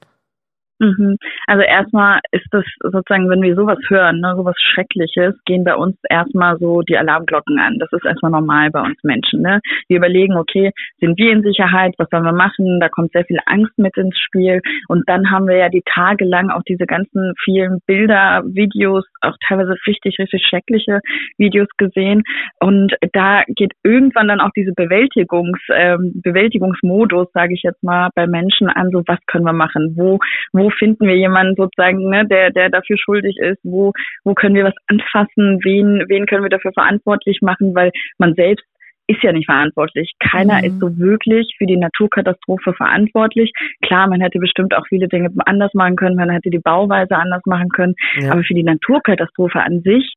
Mhm. 0.78 1.16
Also 1.46 1.62
erstmal 1.62 2.20
ist 2.32 2.46
das 2.50 2.64
sozusagen, 2.80 3.30
wenn 3.30 3.42
wir 3.42 3.54
sowas 3.54 3.78
hören, 3.88 4.20
ne, 4.20 4.34
sowas 4.36 4.56
Schreckliches, 4.60 5.34
gehen 5.46 5.64
bei 5.64 5.74
uns 5.74 5.96
erstmal 6.10 6.58
so 6.58 6.82
die 6.82 6.98
Alarmglocken 6.98 7.58
an. 7.58 7.78
Das 7.78 7.90
ist 7.92 8.04
erstmal 8.04 8.32
normal 8.32 8.70
bei 8.70 8.82
uns 8.82 9.02
Menschen. 9.02 9.40
Ne? 9.40 9.60
Wir 9.88 9.98
überlegen, 9.98 10.36
okay, 10.36 10.72
sind 11.00 11.18
wir 11.18 11.32
in 11.32 11.42
Sicherheit, 11.42 11.94
was 11.98 12.08
sollen 12.10 12.24
wir 12.24 12.32
machen? 12.32 12.78
Da 12.80 12.88
kommt 12.88 13.12
sehr 13.12 13.24
viel 13.24 13.38
Angst 13.46 13.72
mit 13.78 13.96
ins 13.96 14.18
Spiel. 14.18 14.60
Und 14.88 15.08
dann 15.08 15.30
haben 15.30 15.48
wir 15.48 15.56
ja 15.56 15.68
die 15.68 15.82
Tage 15.86 16.24
lang 16.24 16.50
auch 16.50 16.62
diese 16.68 16.86
ganzen 16.86 17.32
vielen 17.42 17.80
Bilder, 17.86 18.42
Videos, 18.44 19.04
auch 19.22 19.36
teilweise 19.48 19.76
richtig, 19.86 20.18
richtig 20.18 20.44
schreckliche 20.46 21.00
Videos 21.38 21.68
gesehen. 21.78 22.22
Und 22.60 22.94
da 23.12 23.44
geht 23.48 23.72
irgendwann 23.82 24.28
dann 24.28 24.40
auch 24.40 24.50
diese 24.54 24.72
Bewältigungs, 24.72 25.58
ähm, 25.72 26.20
Bewältigungsmodus, 26.22 27.28
sage 27.32 27.54
ich 27.54 27.62
jetzt 27.62 27.82
mal, 27.82 28.10
bei 28.14 28.26
Menschen 28.26 28.68
an, 28.68 28.90
so 28.90 29.02
was 29.06 29.18
können 29.26 29.44
wir 29.44 29.52
machen? 29.52 29.94
Wo, 29.96 30.18
wo 30.52 30.65
wo 30.66 30.70
finden 30.70 31.06
wir 31.06 31.16
jemanden 31.16 31.54
sozusagen, 31.54 32.10
ne, 32.10 32.26
der, 32.26 32.50
der 32.50 32.70
dafür 32.70 32.96
schuldig 32.98 33.36
ist, 33.38 33.60
wo, 33.62 33.92
wo 34.24 34.34
können 34.34 34.56
wir 34.56 34.64
was 34.64 34.74
anfassen, 34.88 35.60
wen, 35.62 36.04
wen 36.08 36.26
können 36.26 36.42
wir 36.42 36.50
dafür 36.50 36.72
verantwortlich 36.72 37.38
machen, 37.40 37.74
weil 37.74 37.92
man 38.18 38.34
selbst 38.34 38.66
ist 39.08 39.22
ja 39.22 39.32
nicht 39.32 39.46
verantwortlich. 39.46 40.14
Keiner 40.18 40.58
mhm. 40.58 40.64
ist 40.64 40.80
so 40.80 40.98
wirklich 40.98 41.54
für 41.58 41.66
die 41.66 41.76
Naturkatastrophe 41.76 42.74
verantwortlich. 42.74 43.52
Klar, 43.82 44.08
man 44.08 44.20
hätte 44.20 44.40
bestimmt 44.40 44.74
auch 44.74 44.84
viele 44.88 45.06
Dinge 45.06 45.30
anders 45.46 45.72
machen 45.74 45.94
können, 45.94 46.16
man 46.16 46.30
hätte 46.30 46.50
die 46.50 46.58
Bauweise 46.58 47.16
anders 47.16 47.42
machen 47.46 47.68
können, 47.68 47.94
ja. 48.20 48.32
aber 48.32 48.42
für 48.42 48.54
die 48.54 48.64
Naturkatastrophe 48.64 49.60
an 49.60 49.82
sich, 49.82 50.14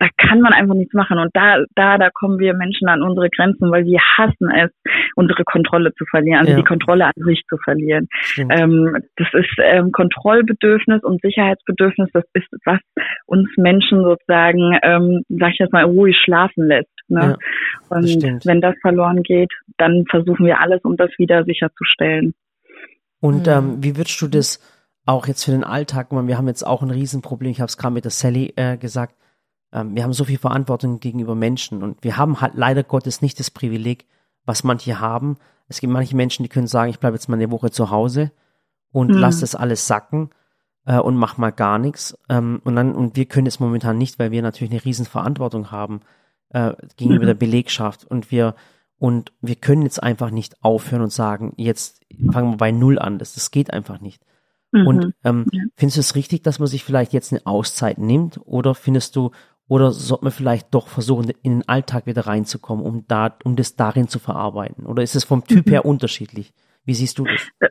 da 0.00 0.08
kann 0.16 0.40
man 0.40 0.54
einfach 0.54 0.74
nichts 0.74 0.94
machen. 0.94 1.18
Und 1.18 1.30
da, 1.34 1.58
da, 1.74 1.98
da 1.98 2.08
kommen 2.10 2.38
wir 2.38 2.54
Menschen 2.54 2.88
an 2.88 3.02
unsere 3.02 3.28
Grenzen, 3.28 3.70
weil 3.70 3.84
wir 3.84 4.00
hassen 4.00 4.50
es, 4.50 4.70
unsere 5.14 5.44
Kontrolle 5.44 5.92
zu 5.94 6.06
verlieren, 6.06 6.40
also 6.40 6.52
ja. 6.52 6.56
die 6.56 6.64
Kontrolle 6.64 7.04
an 7.04 7.12
sich 7.16 7.42
zu 7.48 7.58
verlieren. 7.62 8.08
Ähm, 8.36 8.96
das 9.16 9.28
ist 9.34 9.50
ähm, 9.62 9.92
Kontrollbedürfnis 9.92 11.02
und 11.02 11.20
Sicherheitsbedürfnis, 11.20 12.08
das 12.14 12.24
ist 12.32 12.48
was 12.64 12.80
uns 13.26 13.50
Menschen 13.58 14.02
sozusagen, 14.02 14.78
ähm, 14.82 15.22
sag 15.28 15.52
ich 15.52 15.58
jetzt 15.58 15.72
mal, 15.72 15.84
ruhig 15.84 16.16
schlafen 16.24 16.66
lässt. 16.66 16.88
Ne? 17.08 17.36
Ja, 17.90 17.96
und 17.96 18.46
wenn 18.46 18.62
das 18.62 18.74
verloren 18.80 19.22
geht, 19.22 19.52
dann 19.76 20.06
versuchen 20.08 20.46
wir 20.46 20.60
alles, 20.60 20.80
um 20.82 20.96
das 20.96 21.10
wieder 21.18 21.44
sicherzustellen. 21.44 22.32
Und 23.20 23.46
mhm. 23.46 23.52
ähm, 23.52 23.76
wie 23.80 23.98
würdest 23.98 24.20
du 24.22 24.28
das 24.28 24.60
auch 25.04 25.26
jetzt 25.26 25.44
für 25.44 25.50
den 25.50 25.64
Alltag, 25.64 26.08
wir 26.10 26.38
haben 26.38 26.48
jetzt 26.48 26.62
auch 26.62 26.82
ein 26.82 26.90
Riesenproblem, 26.90 27.50
ich 27.50 27.60
habe 27.60 27.68
es 27.68 27.76
gerade 27.76 27.92
mit 27.92 28.04
der 28.04 28.12
Sally 28.12 28.54
äh, 28.56 28.78
gesagt, 28.78 29.14
wir 29.72 30.02
haben 30.02 30.12
so 30.12 30.24
viel 30.24 30.38
Verantwortung 30.38 30.98
gegenüber 30.98 31.34
Menschen 31.34 31.82
und 31.82 32.02
wir 32.02 32.16
haben 32.16 32.40
halt 32.40 32.54
leider 32.54 32.82
Gottes 32.82 33.22
nicht 33.22 33.38
das 33.38 33.50
Privileg, 33.50 34.06
was 34.44 34.64
manche 34.64 34.98
haben. 34.98 35.36
Es 35.68 35.80
gibt 35.80 35.92
manche 35.92 36.16
Menschen, 36.16 36.42
die 36.42 36.48
können 36.48 36.66
sagen, 36.66 36.90
ich 36.90 36.98
bleibe 36.98 37.14
jetzt 37.16 37.28
mal 37.28 37.36
eine 37.36 37.50
Woche 37.50 37.70
zu 37.70 37.90
Hause 37.90 38.32
und 38.90 39.10
mhm. 39.10 39.18
lass 39.18 39.40
das 39.40 39.54
alles 39.54 39.86
sacken 39.86 40.30
äh, 40.86 40.98
und 40.98 41.16
mach 41.16 41.38
mal 41.38 41.52
gar 41.52 41.78
nichts. 41.78 42.18
Ähm, 42.28 42.60
und 42.64 42.74
dann, 42.74 42.94
und 42.94 43.16
wir 43.16 43.26
können 43.26 43.46
es 43.46 43.60
momentan 43.60 43.98
nicht, 43.98 44.18
weil 44.18 44.32
wir 44.32 44.42
natürlich 44.42 44.72
eine 44.72 44.84
riesen 44.84 45.06
Verantwortung 45.06 45.70
haben 45.70 46.00
äh, 46.48 46.72
gegenüber 46.96 47.24
mhm. 47.24 47.28
der 47.28 47.34
Belegschaft 47.34 48.04
und 48.04 48.30
wir 48.30 48.54
und 49.00 49.32
wir 49.40 49.54
können 49.54 49.82
jetzt 49.82 50.02
einfach 50.02 50.30
nicht 50.30 50.62
aufhören 50.62 51.00
und 51.00 51.12
sagen, 51.12 51.54
jetzt 51.56 52.02
fangen 52.30 52.52
wir 52.52 52.56
bei 52.58 52.70
Null 52.70 52.98
an. 52.98 53.18
Das, 53.18 53.32
das 53.32 53.50
geht 53.50 53.72
einfach 53.72 53.98
nicht. 53.98 54.22
Mhm. 54.72 54.86
Und 54.86 55.14
ähm, 55.24 55.46
findest 55.74 55.96
du 55.96 56.00
es 56.00 56.14
richtig, 56.14 56.42
dass 56.42 56.58
man 56.58 56.68
sich 56.68 56.84
vielleicht 56.84 57.14
jetzt 57.14 57.32
eine 57.32 57.46
Auszeit 57.46 57.96
nimmt? 57.96 58.38
Oder 58.44 58.74
findest 58.74 59.16
du, 59.16 59.30
oder 59.70 59.92
sollte 59.92 60.24
man 60.24 60.32
vielleicht 60.32 60.74
doch 60.74 60.88
versuchen, 60.88 61.30
in 61.42 61.60
den 61.60 61.68
Alltag 61.68 62.06
wieder 62.06 62.26
reinzukommen, 62.26 62.84
um 62.84 63.06
da, 63.06 63.38
um 63.44 63.54
das 63.54 63.76
darin 63.76 64.08
zu 64.08 64.18
verarbeiten? 64.18 64.84
Oder 64.84 65.04
ist 65.04 65.14
es 65.14 65.22
vom 65.22 65.44
Typ 65.44 65.66
mhm. 65.66 65.70
her 65.70 65.84
unterschiedlich? 65.84 66.52
Wie 66.84 66.94
siehst 66.94 67.20
du 67.20 67.24
das? 67.24 67.70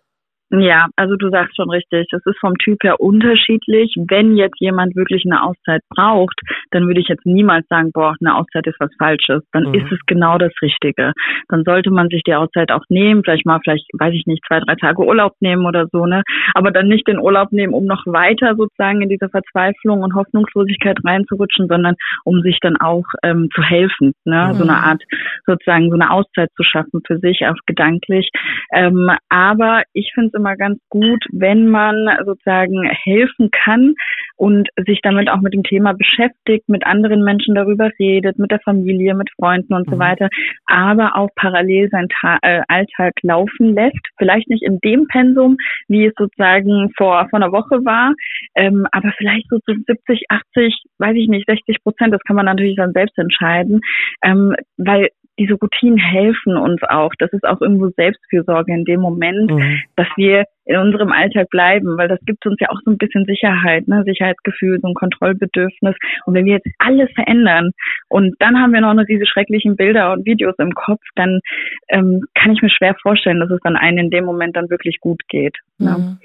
Ja, 0.52 0.88
also 0.96 1.16
du 1.16 1.30
sagst 1.30 1.56
schon 1.56 1.70
richtig. 1.70 2.08
Das 2.12 2.26
ist 2.26 2.40
vom 2.40 2.56
Typ 2.58 2.84
her 2.84 3.00
unterschiedlich. 3.00 3.96
Wenn 4.08 4.36
jetzt 4.36 4.60
jemand 4.60 4.96
wirklich 4.96 5.24
eine 5.26 5.44
Auszeit 5.44 5.82
braucht, 5.90 6.40
dann 6.72 6.88
würde 6.88 7.00
ich 7.00 7.08
jetzt 7.08 7.26
niemals 7.26 7.68
sagen, 7.68 7.92
boah, 7.94 8.16
eine 8.20 8.36
Auszeit 8.36 8.66
ist 8.66 8.80
was 8.80 8.90
Falsches. 8.98 9.44
Dann 9.52 9.70
mhm. 9.70 9.76
ist 9.76 9.92
es 9.92 10.00
genau 10.08 10.40
das 10.40 10.52
Richtige. 10.62 11.14
Dann 11.50 11.64
sollte 11.66 11.92
man 11.92 12.10
sich 12.10 12.24
die 12.24 12.34
Auszeit 12.34 12.72
auch 12.72 12.84
nehmen, 12.90 13.24
vielleicht 13.24 13.46
mal, 13.46 13.60
vielleicht, 13.64 13.86
weiß 13.94 14.14
ich 14.14 14.26
nicht, 14.26 14.44
zwei, 14.48 14.60
drei 14.60 14.76
Tage 14.76 15.04
Urlaub 15.04 15.34
nehmen 15.40 15.68
oder 15.68 15.88
so, 15.92 16.08
ne? 16.08 16.24
Aber 16.56 16.72
dann 16.72 16.88
nicht 16.88 17.08
den 17.08 17.20
Urlaub 17.20 17.52
nehmen, 17.52 17.74
um 17.74 17.86
noch 17.86 18.06
weiter 18.08 18.56
sozusagen 18.56 19.02
in 19.02 19.10
diese 19.10 19.30
Verzweiflung 19.30 20.02
und 20.02 20.16
Hoffnungslosigkeit 20.16 20.98
reinzurutschen, 21.04 21.68
sondern 21.68 21.96
um 22.24 22.42
sich 22.42 22.58
dann 22.60 22.78
auch 22.78 23.06
ähm, 23.24 23.50
zu 23.54 23.62
helfen, 23.62 24.14
ne? 24.26 24.50
Mhm. 24.50 24.54
So 24.54 24.64
eine 24.64 24.78
Art 24.78 25.04
sozusagen 25.46 25.90
so 25.90 25.96
eine 25.96 26.10
Auszeit 26.10 26.50
zu 26.56 26.64
schaffen 26.64 27.02
für 27.06 27.20
sich, 27.20 27.46
auch 27.46 27.56
gedanklich. 27.68 28.30
Ähm, 28.74 29.12
aber 29.30 29.84
ich 29.94 30.12
finde 30.16 30.30
es 30.34 30.39
immer 30.40 30.56
ganz 30.56 30.80
gut, 30.90 31.24
wenn 31.32 31.68
man 31.68 32.08
sozusagen 32.26 32.90
helfen 32.90 33.50
kann 33.52 33.94
und 34.38 34.70
sich 34.88 35.02
damit 35.04 35.30
auch 35.30 35.42
mit 35.42 35.54
dem 35.54 35.64
Thema 35.64 35.94
beschäftigt, 35.94 36.70
mit 36.70 36.86
anderen 36.86 37.24
Menschen 37.24 37.56
darüber 37.56 37.90
redet, 38.00 38.40
mit 38.40 38.52
der 38.52 38.62
Familie, 38.62 39.14
mit 39.14 39.30
Freunden 39.38 39.74
und 39.74 39.88
mhm. 39.88 39.92
so 39.92 40.00
weiter, 40.00 40.30
aber 40.66 41.16
auch 41.18 41.30
parallel 41.36 41.90
seinen 41.90 42.10
Ta 42.10 42.40
äh, 42.42 42.62
Alltag 42.68 43.14
laufen 43.22 43.76
lässt. 43.76 44.00
Vielleicht 44.18 44.50
nicht 44.50 44.64
in 44.64 44.80
dem 44.80 45.08
Pensum, 45.08 45.58
wie 45.88 46.06
es 46.06 46.14
sozusagen 46.18 46.92
vor, 46.98 47.28
vor 47.30 47.40
einer 47.40 47.52
Woche 47.52 47.84
war, 47.84 48.14
ähm, 48.56 48.88
aber 48.92 49.12
vielleicht 49.18 49.48
so 49.50 49.60
zu 49.60 49.74
70, 49.86 50.24
80, 50.30 50.84
weiß 51.00 51.16
ich 51.16 51.28
nicht, 51.28 51.46
60 51.46 51.84
Prozent, 51.84 52.14
das 52.14 52.24
kann 52.26 52.38
man 52.38 52.46
natürlich 52.46 52.78
dann 52.78 52.94
selbst 52.94 53.18
entscheiden, 53.18 53.82
ähm, 54.24 54.56
weil 54.78 55.10
diese 55.40 55.54
Routinen 55.54 55.98
helfen 55.98 56.58
uns 56.58 56.82
auch. 56.84 57.12
Das 57.18 57.32
ist 57.32 57.46
auch 57.46 57.62
irgendwo 57.62 57.90
Selbstfürsorge 57.96 58.74
in 58.74 58.84
dem 58.84 59.00
Moment, 59.00 59.50
mhm. 59.50 59.82
dass 59.96 60.08
wir 60.18 60.44
in 60.66 60.78
unserem 60.78 61.12
Alltag 61.12 61.50
bleiben, 61.50 61.98
weil 61.98 62.08
das 62.08 62.20
gibt 62.26 62.46
uns 62.46 62.58
ja 62.60 62.70
auch 62.70 62.80
so 62.86 62.92
ein 62.92 62.98
bisschen 62.98 63.26
Sicherheit, 63.26 63.88
ne? 63.88 64.04
Sicherheitsgefühl, 64.06 64.80
so 64.82 64.88
ein 64.88 64.94
Kontrollbedürfnis. 64.94 65.96
Und 66.26 66.34
wenn 66.36 66.46
wir 66.46 66.54
jetzt 66.54 66.68
alles 66.78 67.10
verändern 67.16 67.72
und 68.10 68.36
dann 68.40 68.60
haben 68.60 68.74
wir 68.74 68.82
noch 68.82 68.94
diese 69.06 69.26
schrecklichen 69.26 69.76
Bilder 69.76 70.12
und 70.14 70.26
Videos 70.26 70.56
im 70.60 70.74
Kopf, 70.74 71.02
dann 71.16 71.40
ähm, 71.88 72.22
kann 72.36 72.52
ich 72.52 72.62
mir 72.62 72.70
schwer 72.70 72.96
vorstellen, 73.02 73.40
dass 73.40 73.50
es 73.50 73.60
dann 73.64 73.78
einen 73.78 73.98
in 73.98 74.10
dem 74.12 74.26
Moment 74.26 74.56
dann 74.56 74.70
wirklich 74.70 75.00
gut 75.00 75.22
geht. 75.30 75.58
Ne? 75.80 75.96
Mhm. 75.98 76.18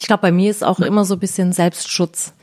Ich 0.00 0.08
glaube, 0.08 0.22
bei 0.22 0.32
mir 0.32 0.50
ist 0.50 0.64
auch 0.64 0.80
immer 0.80 1.04
so 1.04 1.14
ein 1.14 1.20
bisschen 1.20 1.52
Selbstschutz. 1.52 2.36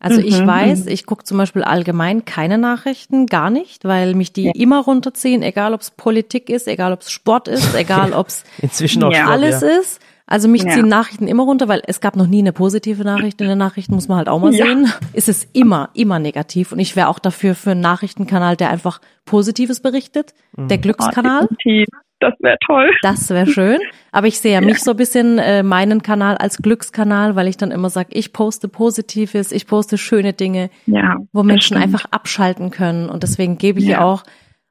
Also 0.00 0.20
ich 0.20 0.40
mhm. 0.40 0.46
weiß, 0.46 0.86
ich 0.86 1.06
gucke 1.06 1.24
zum 1.24 1.38
Beispiel 1.38 1.64
allgemein 1.64 2.24
keine 2.24 2.56
Nachrichten, 2.56 3.26
gar 3.26 3.50
nicht, 3.50 3.84
weil 3.84 4.14
mich 4.14 4.32
die 4.32 4.44
ja. 4.44 4.52
immer 4.54 4.80
runterziehen, 4.80 5.42
egal 5.42 5.74
ob 5.74 5.80
es 5.80 5.90
Politik 5.90 6.48
ist, 6.50 6.68
egal 6.68 6.92
ob 6.92 7.00
es 7.00 7.10
Sport 7.10 7.48
ist, 7.48 7.74
egal 7.74 8.12
ob 8.12 8.28
es 8.28 8.44
inzwischen 8.58 9.02
auch 9.02 9.12
Sport, 9.12 9.28
alles 9.28 9.60
ja. 9.60 9.68
ist. 9.68 10.00
Also 10.30 10.46
mich 10.46 10.62
ja. 10.62 10.72
ziehen 10.72 10.88
Nachrichten 10.88 11.26
immer 11.26 11.44
runter, 11.44 11.68
weil 11.68 11.80
es 11.86 12.00
gab 12.00 12.14
noch 12.14 12.26
nie 12.26 12.40
eine 12.40 12.52
positive 12.52 13.02
Nachricht 13.02 13.40
in 13.40 13.48
den 13.48 13.56
Nachrichten, 13.56 13.94
muss 13.94 14.08
man 14.08 14.18
halt 14.18 14.28
auch 14.28 14.38
mal 14.38 14.52
sehen. 14.52 14.92
Ist 15.14 15.30
es 15.30 15.44
immer, 15.54 15.88
immer 15.94 16.18
negativ. 16.18 16.70
Und 16.70 16.80
ich 16.80 16.96
wäre 16.96 17.08
auch 17.08 17.18
dafür 17.18 17.54
für 17.54 17.70
einen 17.70 17.80
Nachrichtenkanal, 17.80 18.54
der 18.54 18.68
einfach 18.68 19.00
Positives 19.24 19.80
berichtet. 19.80 20.34
Der 20.56 20.76
mhm. 20.76 20.82
Glückskanal. 20.82 21.48
Oh, 21.50 21.84
das 22.20 22.34
wäre 22.40 22.58
toll. 22.66 22.90
Das 23.00 23.30
wäre 23.30 23.46
schön. 23.46 23.78
Aber 24.12 24.26
ich 24.26 24.38
sehe 24.38 24.52
ja, 24.52 24.60
ja 24.60 24.66
mich 24.66 24.80
so 24.80 24.90
ein 24.90 24.96
bisschen 24.98 25.38
äh, 25.38 25.62
meinen 25.62 26.02
Kanal 26.02 26.36
als 26.36 26.58
Glückskanal, 26.58 27.34
weil 27.34 27.48
ich 27.48 27.56
dann 27.56 27.70
immer 27.70 27.88
sage, 27.88 28.10
ich 28.12 28.34
poste 28.34 28.68
Positives, 28.68 29.50
ich 29.50 29.66
poste 29.66 29.96
schöne 29.96 30.34
Dinge, 30.34 30.68
ja, 30.86 31.16
wo 31.32 31.42
Menschen 31.42 31.76
stimmt. 31.76 31.82
einfach 31.82 32.04
abschalten 32.10 32.70
können. 32.70 33.08
Und 33.08 33.22
deswegen 33.22 33.56
gebe 33.56 33.78
ich 33.80 33.86
ja. 33.86 34.04
auch 34.04 34.24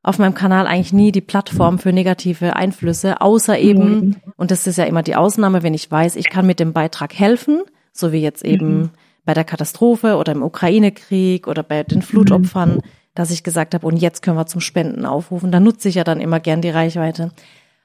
auf 0.07 0.19
meinem 0.19 0.33
Kanal 0.33 0.67
eigentlich 0.67 0.93
nie 0.93 1.11
die 1.11 1.21
Plattform 1.21 1.79
für 1.79 1.91
negative 1.91 2.55
Einflüsse, 2.55 3.21
außer 3.21 3.59
eben, 3.59 3.89
mhm. 3.89 4.15
und 4.37 4.51
das 4.51 4.65
ist 4.65 4.77
ja 4.77 4.85
immer 4.85 5.03
die 5.03 5.15
Ausnahme, 5.15 5.63
wenn 5.63 5.73
ich 5.73 5.89
weiß, 5.89 6.15
ich 6.15 6.29
kann 6.29 6.47
mit 6.47 6.59
dem 6.59 6.73
Beitrag 6.73 7.13
helfen, 7.13 7.61
so 7.91 8.11
wie 8.11 8.21
jetzt 8.21 8.45
eben 8.45 8.77
mhm. 8.77 8.89
bei 9.25 9.33
der 9.33 9.43
Katastrophe 9.43 10.15
oder 10.15 10.31
im 10.31 10.43
Ukraine-Krieg 10.43 11.47
oder 11.47 11.63
bei 11.63 11.83
den 11.83 12.01
Flutopfern. 12.01 12.75
Mhm 12.75 12.81
dass 13.17 13.31
ich 13.31 13.41
gesagt 13.41 13.73
habe, 13.73 13.87
und 13.87 13.97
jetzt 13.97 14.21
können 14.21 14.37
wir 14.37 14.45
zum 14.45 14.61
Spenden 14.61 15.03
aufrufen. 15.03 15.51
Da 15.51 15.59
nutze 15.59 15.89
ich 15.89 15.95
ja 15.95 16.03
dann 16.03 16.21
immer 16.21 16.39
gern 16.39 16.61
die 16.61 16.69
Reichweite. 16.69 17.31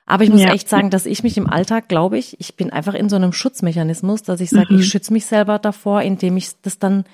Aber 0.05 0.25
ich 0.25 0.31
muss 0.31 0.43
ja. 0.43 0.53
echt 0.53 0.69
sagen, 0.69 0.91
dass 0.91 1.07
ich 1.07 1.23
mich 1.23 1.39
im 1.39 1.49
Alltag, 1.49 1.89
glaube 1.89 2.19
ich, 2.19 2.39
ich 2.39 2.55
bin 2.55 2.71
einfach 2.71 2.93
in 2.93 3.09
so 3.09 3.17
einem 3.17 3.33
Schutzmechanismus, 3.33 4.23
dass 4.23 4.43
ich 4.43 4.51
sage, 4.51 4.75
mhm. 4.75 4.81
ich 4.81 4.89
schütze 4.89 5.11
mich 5.11 5.25
selber 5.25 5.59
davor, 5.59 6.03
indem 6.03 6.37
ich 6.37 6.51
das 6.61 6.79
dann 6.79 7.05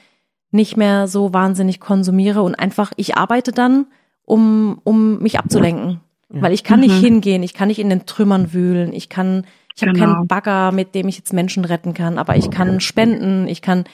nicht 0.51 0.77
mehr 0.77 1.07
so 1.07 1.33
wahnsinnig 1.33 1.79
konsumiere 1.79 2.43
und 2.43 2.57
einfach, 2.57 2.91
ich 2.97 3.17
arbeite 3.17 3.53
dann, 3.53 3.87
um, 4.29 4.81
um 4.85 5.19
mich 5.21 5.39
abzulenken. 5.39 6.01
Ja. 6.33 6.43
Weil 6.43 6.53
ich 6.53 6.65
kann 6.65 6.81
mhm. 6.81 6.87
nicht 6.87 7.01
hingehen, 7.01 7.43
ich 7.43 7.55
kann 7.55 7.69
nicht 7.69 7.79
in 7.79 7.91
den 7.91 8.07
Trümmern 8.07 8.53
wühlen, 8.53 8.93
ich 8.93 9.09
kann, 9.09 9.47
ich 9.75 9.83
habe 9.83 9.93
genau. 9.93 10.15
keinen 10.15 10.27
Bagger, 10.27 10.73
mit 10.73 10.95
dem 10.95 11.09
ich 11.09 11.17
jetzt 11.17 11.33
Menschen 11.33 11.65
retten 11.65 11.95
kann, 11.95 12.19
aber 12.19 12.37
ich 12.37 12.51
kann 12.51 12.81
spenden, 12.81 13.49
ich 13.49 13.63
kann 13.63 13.85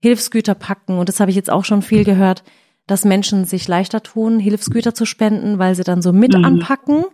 Hilfsgüter 0.00 0.54
packen 0.54 0.98
und 0.98 1.08
das 1.08 1.18
habe 1.20 1.30
ich 1.30 1.36
jetzt 1.36 1.50
auch 1.50 1.64
schon 1.64 1.82
viel 1.82 2.04
gehört 2.04 2.44
dass 2.88 3.04
Menschen 3.04 3.44
sich 3.44 3.68
leichter 3.68 4.02
tun, 4.02 4.40
Hilfsgüter 4.40 4.94
zu 4.94 5.04
spenden, 5.04 5.58
weil 5.58 5.74
sie 5.76 5.84
dann 5.84 6.02
so 6.02 6.12
mit 6.12 6.36
mhm. 6.36 6.44
anpacken. 6.44 7.04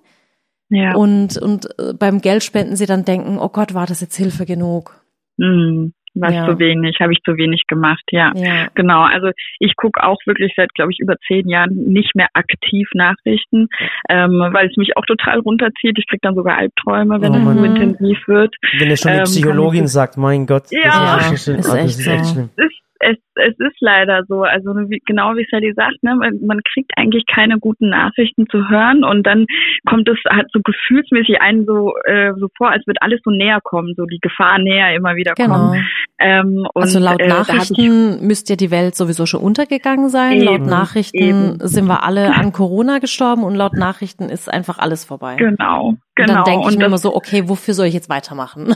Ja. 0.71 0.95
Und, 0.95 1.37
und 1.37 1.69
äh, 1.79 1.93
beim 1.93 2.21
Geld 2.21 2.43
spenden 2.43 2.77
sie 2.77 2.87
dann 2.87 3.05
denken, 3.05 3.39
oh 3.39 3.49
Gott, 3.49 3.75
war 3.75 3.87
das 3.87 4.01
jetzt 4.01 4.17
Hilfe 4.17 4.47
genug? 4.47 5.05
Mhm. 5.37 5.93
War 6.15 6.33
ja. 6.33 6.47
zu 6.47 6.59
wenig, 6.59 6.99
habe 7.01 7.13
ich 7.13 7.21
zu 7.25 7.37
wenig 7.37 7.67
gemacht, 7.67 8.05
ja. 8.11 8.33
ja. 8.35 8.69
Genau, 8.75 9.03
also 9.03 9.31
ich 9.59 9.75
gucke 9.77 10.03
auch 10.03 10.19
wirklich 10.27 10.53
seit, 10.57 10.73
glaube 10.75 10.93
ich, 10.93 11.01
über 11.01 11.17
zehn 11.27 11.49
Jahren 11.49 11.75
nicht 11.75 12.15
mehr 12.15 12.29
aktiv 12.35 12.89
Nachrichten, 12.95 13.69
ähm, 14.09 14.49
weil 14.53 14.69
es 14.69 14.77
mich 14.77 14.97
auch 14.97 15.05
total 15.07 15.41
runterzieht. 15.41 15.99
Ich 15.99 16.07
krieg 16.07 16.21
dann 16.23 16.35
sogar 16.35 16.57
Albträume, 16.59 17.21
wenn 17.21 17.33
oh, 17.33 17.51
es 17.51 17.59
so 17.59 17.65
intensiv 17.65 18.29
wird. 18.29 18.55
Wenn 18.79 18.91
es 18.91 19.01
schon 19.01 19.13
die 19.13 19.19
ähm, 19.19 19.25
Psychologin 19.25 19.87
sagt, 19.89 20.17
mein 20.17 20.47
Gott, 20.47 20.65
ja, 20.71 21.17
das 21.17 21.33
ist, 21.33 21.49
ist, 21.49 21.75
echt, 21.75 21.99
ist 21.99 22.07
echt 22.07 22.27
schlimm. 22.27 22.51
Ist 22.57 22.84
es, 23.05 23.19
es 23.37 23.55
ist 23.59 23.77
leider 23.81 24.23
so. 24.29 24.43
Also 24.43 24.71
wie, 24.89 25.01
genau 25.07 25.35
wie 25.37 25.47
Sally 25.51 25.73
sagt, 25.75 26.03
ne, 26.03 26.17
man 26.17 26.61
kriegt 26.73 26.93
eigentlich 26.97 27.25
keine 27.27 27.59
guten 27.59 27.91
Nachrichten 27.91 28.47
zu 28.51 28.69
hören 28.69 29.05
und 29.05 29.27
dann 29.27 29.47
kommt 29.87 30.09
es 30.09 30.19
halt 30.29 30.47
so 30.53 30.61
gefühlsmäßig 30.63 31.41
einen 31.41 31.67
so, 31.67 31.95
äh, 32.05 32.33
so 32.39 32.49
vor, 32.57 32.71
als 32.71 32.87
wird 32.87 32.99
alles 33.01 33.21
so 33.25 33.31
näher 33.31 33.61
kommen, 33.63 33.95
so 33.97 34.07
die 34.07 34.19
Gefahr 34.21 34.59
näher 34.59 34.95
immer 34.95 35.17
wieder 35.17 35.35
genau. 35.35 35.55
kommen. 35.55 35.87
Ähm, 36.19 36.67
und, 36.73 36.83
also 36.83 36.99
laut 36.99 37.21
äh, 37.21 37.29
Nachrichten 37.29 38.19
äh, 38.19 38.25
müsste 38.25 38.53
ja 38.53 38.57
die 38.57 38.71
Welt 38.71 38.95
sowieso 38.95 39.27
schon 39.27 39.41
untergegangen 39.41 40.09
sein. 40.09 40.41
Eben, 40.41 40.45
laut 40.45 40.67
Nachrichten 40.67 41.19
eben. 41.19 41.59
sind 41.61 41.87
wir 41.87 42.05
alle 42.05 42.35
an 42.35 42.53
Corona 42.53 42.99
gestorben 42.99 43.45
und 43.45 43.55
laut 43.55 43.75
Nachrichten 43.75 44.29
ist 44.29 44.53
einfach 44.53 44.79
alles 44.79 45.05
vorbei. 45.05 45.37
Genau, 45.37 45.95
genau. 46.15 46.29
Und 46.29 46.29
dann 46.29 46.45
denke 46.45 46.71
ich 46.71 46.79
mir 46.79 46.87
immer 46.87 46.99
so, 46.99 47.15
okay, 47.15 47.49
wofür 47.49 47.75
soll 47.75 47.87
ich 47.87 47.95
jetzt 47.95 48.09
weitermachen? 48.09 48.75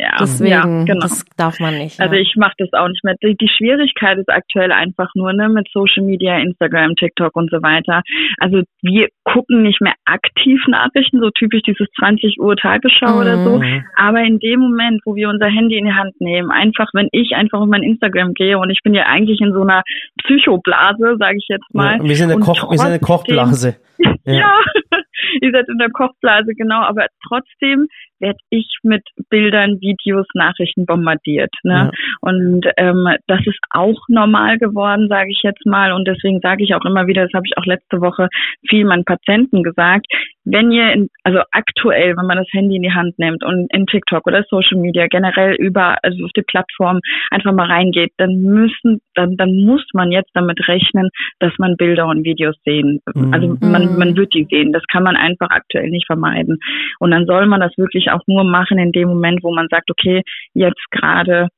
Ja, 0.00 0.16
Deswegen, 0.20 0.50
ja, 0.50 0.62
genau. 0.62 1.00
das 1.00 1.24
darf 1.36 1.58
man 1.58 1.76
nicht. 1.78 2.00
Also 2.00 2.14
ich 2.14 2.34
mache 2.36 2.54
das 2.58 2.72
auch 2.72 2.88
nicht 2.88 3.02
mehr. 3.02 3.14
Die, 3.22 3.36
die, 3.36 3.48
Schwierigkeit 3.48 4.18
ist 4.18 4.28
aktuell 4.28 4.70
einfach 4.70 5.08
nur 5.14 5.32
ne, 5.32 5.48
mit 5.48 5.68
Social 5.72 6.04
Media, 6.04 6.38
Instagram, 6.38 6.94
TikTok 6.94 7.34
und 7.34 7.50
so 7.50 7.62
weiter. 7.62 8.02
Also 8.38 8.62
wir 8.82 9.08
gucken 9.24 9.62
nicht 9.62 9.80
mehr 9.80 9.94
aktiv 10.04 10.60
Nachrichten, 10.68 11.20
so 11.20 11.30
typisch 11.30 11.62
dieses 11.62 11.88
20 11.98 12.38
Uhr 12.38 12.56
Tagesschau 12.56 13.14
mhm. 13.14 13.20
oder 13.20 13.44
so. 13.44 13.58
Mhm. 13.58 13.84
Aber 13.96 14.20
in 14.20 14.38
dem 14.38 14.60
Moment, 14.60 15.00
wo 15.04 15.16
wir 15.16 15.28
unser 15.28 15.46
Handy 15.46 15.78
in 15.78 15.86
die 15.86 15.92
Hand 15.92 16.20
nehmen, 16.20 16.50
einfach, 16.50 16.88
wenn 16.92 17.08
ich 17.12 17.34
einfach 17.34 17.60
auf 17.60 17.68
mein 17.68 17.82
Instagram 17.82 18.34
gehe 18.34 18.58
und 18.58 18.70
ich 18.70 18.80
bin 18.84 18.94
ja 18.94 19.06
eigentlich 19.06 19.40
in 19.40 19.52
so 19.52 19.62
einer 19.62 19.82
Psychoblase, 20.22 21.16
sage 21.18 21.38
ich 21.38 21.46
jetzt 21.48 21.74
mal. 21.74 21.96
Ja, 21.96 22.04
wir 22.04 22.16
sind 22.16 22.30
eine, 22.30 22.40
Koch, 22.40 22.70
wir 22.70 22.78
sind 22.78 22.88
eine 22.88 23.00
Kochblase. 23.00 23.76
ja. 24.34 24.60
ihr 25.40 25.50
seid 25.52 25.68
in 25.68 25.78
der 25.78 25.90
Kochblase, 25.90 26.54
genau, 26.54 26.82
aber 26.82 27.06
trotzdem 27.26 27.88
werde 28.20 28.38
ich 28.50 28.78
mit 28.82 29.02
Bildern, 29.30 29.80
Videos, 29.80 30.26
Nachrichten 30.34 30.86
bombardiert. 30.86 31.52
Ne? 31.62 31.72
Ja. 31.72 31.90
Und 32.20 32.66
ähm, 32.76 33.06
das 33.26 33.40
ist 33.46 33.58
auch 33.70 34.00
normal 34.08 34.58
geworden, 34.58 35.08
sage 35.08 35.30
ich 35.30 35.40
jetzt 35.42 35.64
mal. 35.66 35.92
Und 35.92 36.06
deswegen 36.06 36.40
sage 36.40 36.64
ich 36.64 36.74
auch 36.74 36.84
immer 36.84 37.06
wieder, 37.06 37.22
das 37.22 37.32
habe 37.32 37.46
ich 37.46 37.56
auch 37.56 37.64
letzte 37.64 38.00
Woche 38.00 38.28
viel 38.68 38.84
meinen 38.84 39.04
Patienten 39.04 39.62
gesagt, 39.62 40.06
wenn 40.44 40.72
ihr, 40.72 40.92
in, 40.92 41.08
also 41.24 41.40
aktuell, 41.52 42.16
wenn 42.16 42.26
man 42.26 42.38
das 42.38 42.46
Handy 42.52 42.76
in 42.76 42.82
die 42.82 42.92
Hand 42.92 43.18
nimmt 43.18 43.44
und 43.44 43.72
in 43.72 43.86
TikTok 43.86 44.26
oder 44.26 44.44
Social 44.48 44.78
Media 44.78 45.06
generell 45.06 45.54
über, 45.54 45.96
also 46.02 46.24
auf 46.24 46.30
die 46.36 46.42
Plattform 46.42 47.00
einfach 47.30 47.52
mal 47.52 47.66
reingeht, 47.70 48.12
dann 48.16 48.40
müssen, 48.40 49.00
dann, 49.14 49.36
dann 49.36 49.54
muss 49.64 49.84
man 49.92 50.10
jetzt 50.10 50.30
damit 50.34 50.66
rechnen, 50.68 51.10
dass 51.38 51.52
man 51.58 51.76
Bilder 51.76 52.06
und 52.06 52.24
Videos 52.24 52.56
sehen. 52.64 53.00
Mhm. 53.14 53.34
Also 53.34 53.56
man, 53.60 53.98
man 53.98 54.16
wird 54.16 54.34
die 54.34 54.46
sehen. 54.50 54.72
Das 54.72 54.82
kann 54.90 55.02
man 55.02 55.16
einfach 55.16 55.50
aktuell 55.50 55.90
nicht 55.90 56.06
vermeiden. 56.06 56.58
Und 56.98 57.10
dann 57.10 57.26
soll 57.26 57.46
man 57.46 57.60
das 57.60 57.76
wirklich 57.76 58.10
auch 58.10 58.22
nur 58.26 58.44
machen 58.44 58.78
in 58.78 58.92
dem 58.92 59.08
Moment, 59.08 59.42
wo 59.42 59.54
man 59.54 59.68
sagt, 59.70 59.90
okay, 59.90 60.22
jetzt 60.54 60.90
gerade 60.90 61.48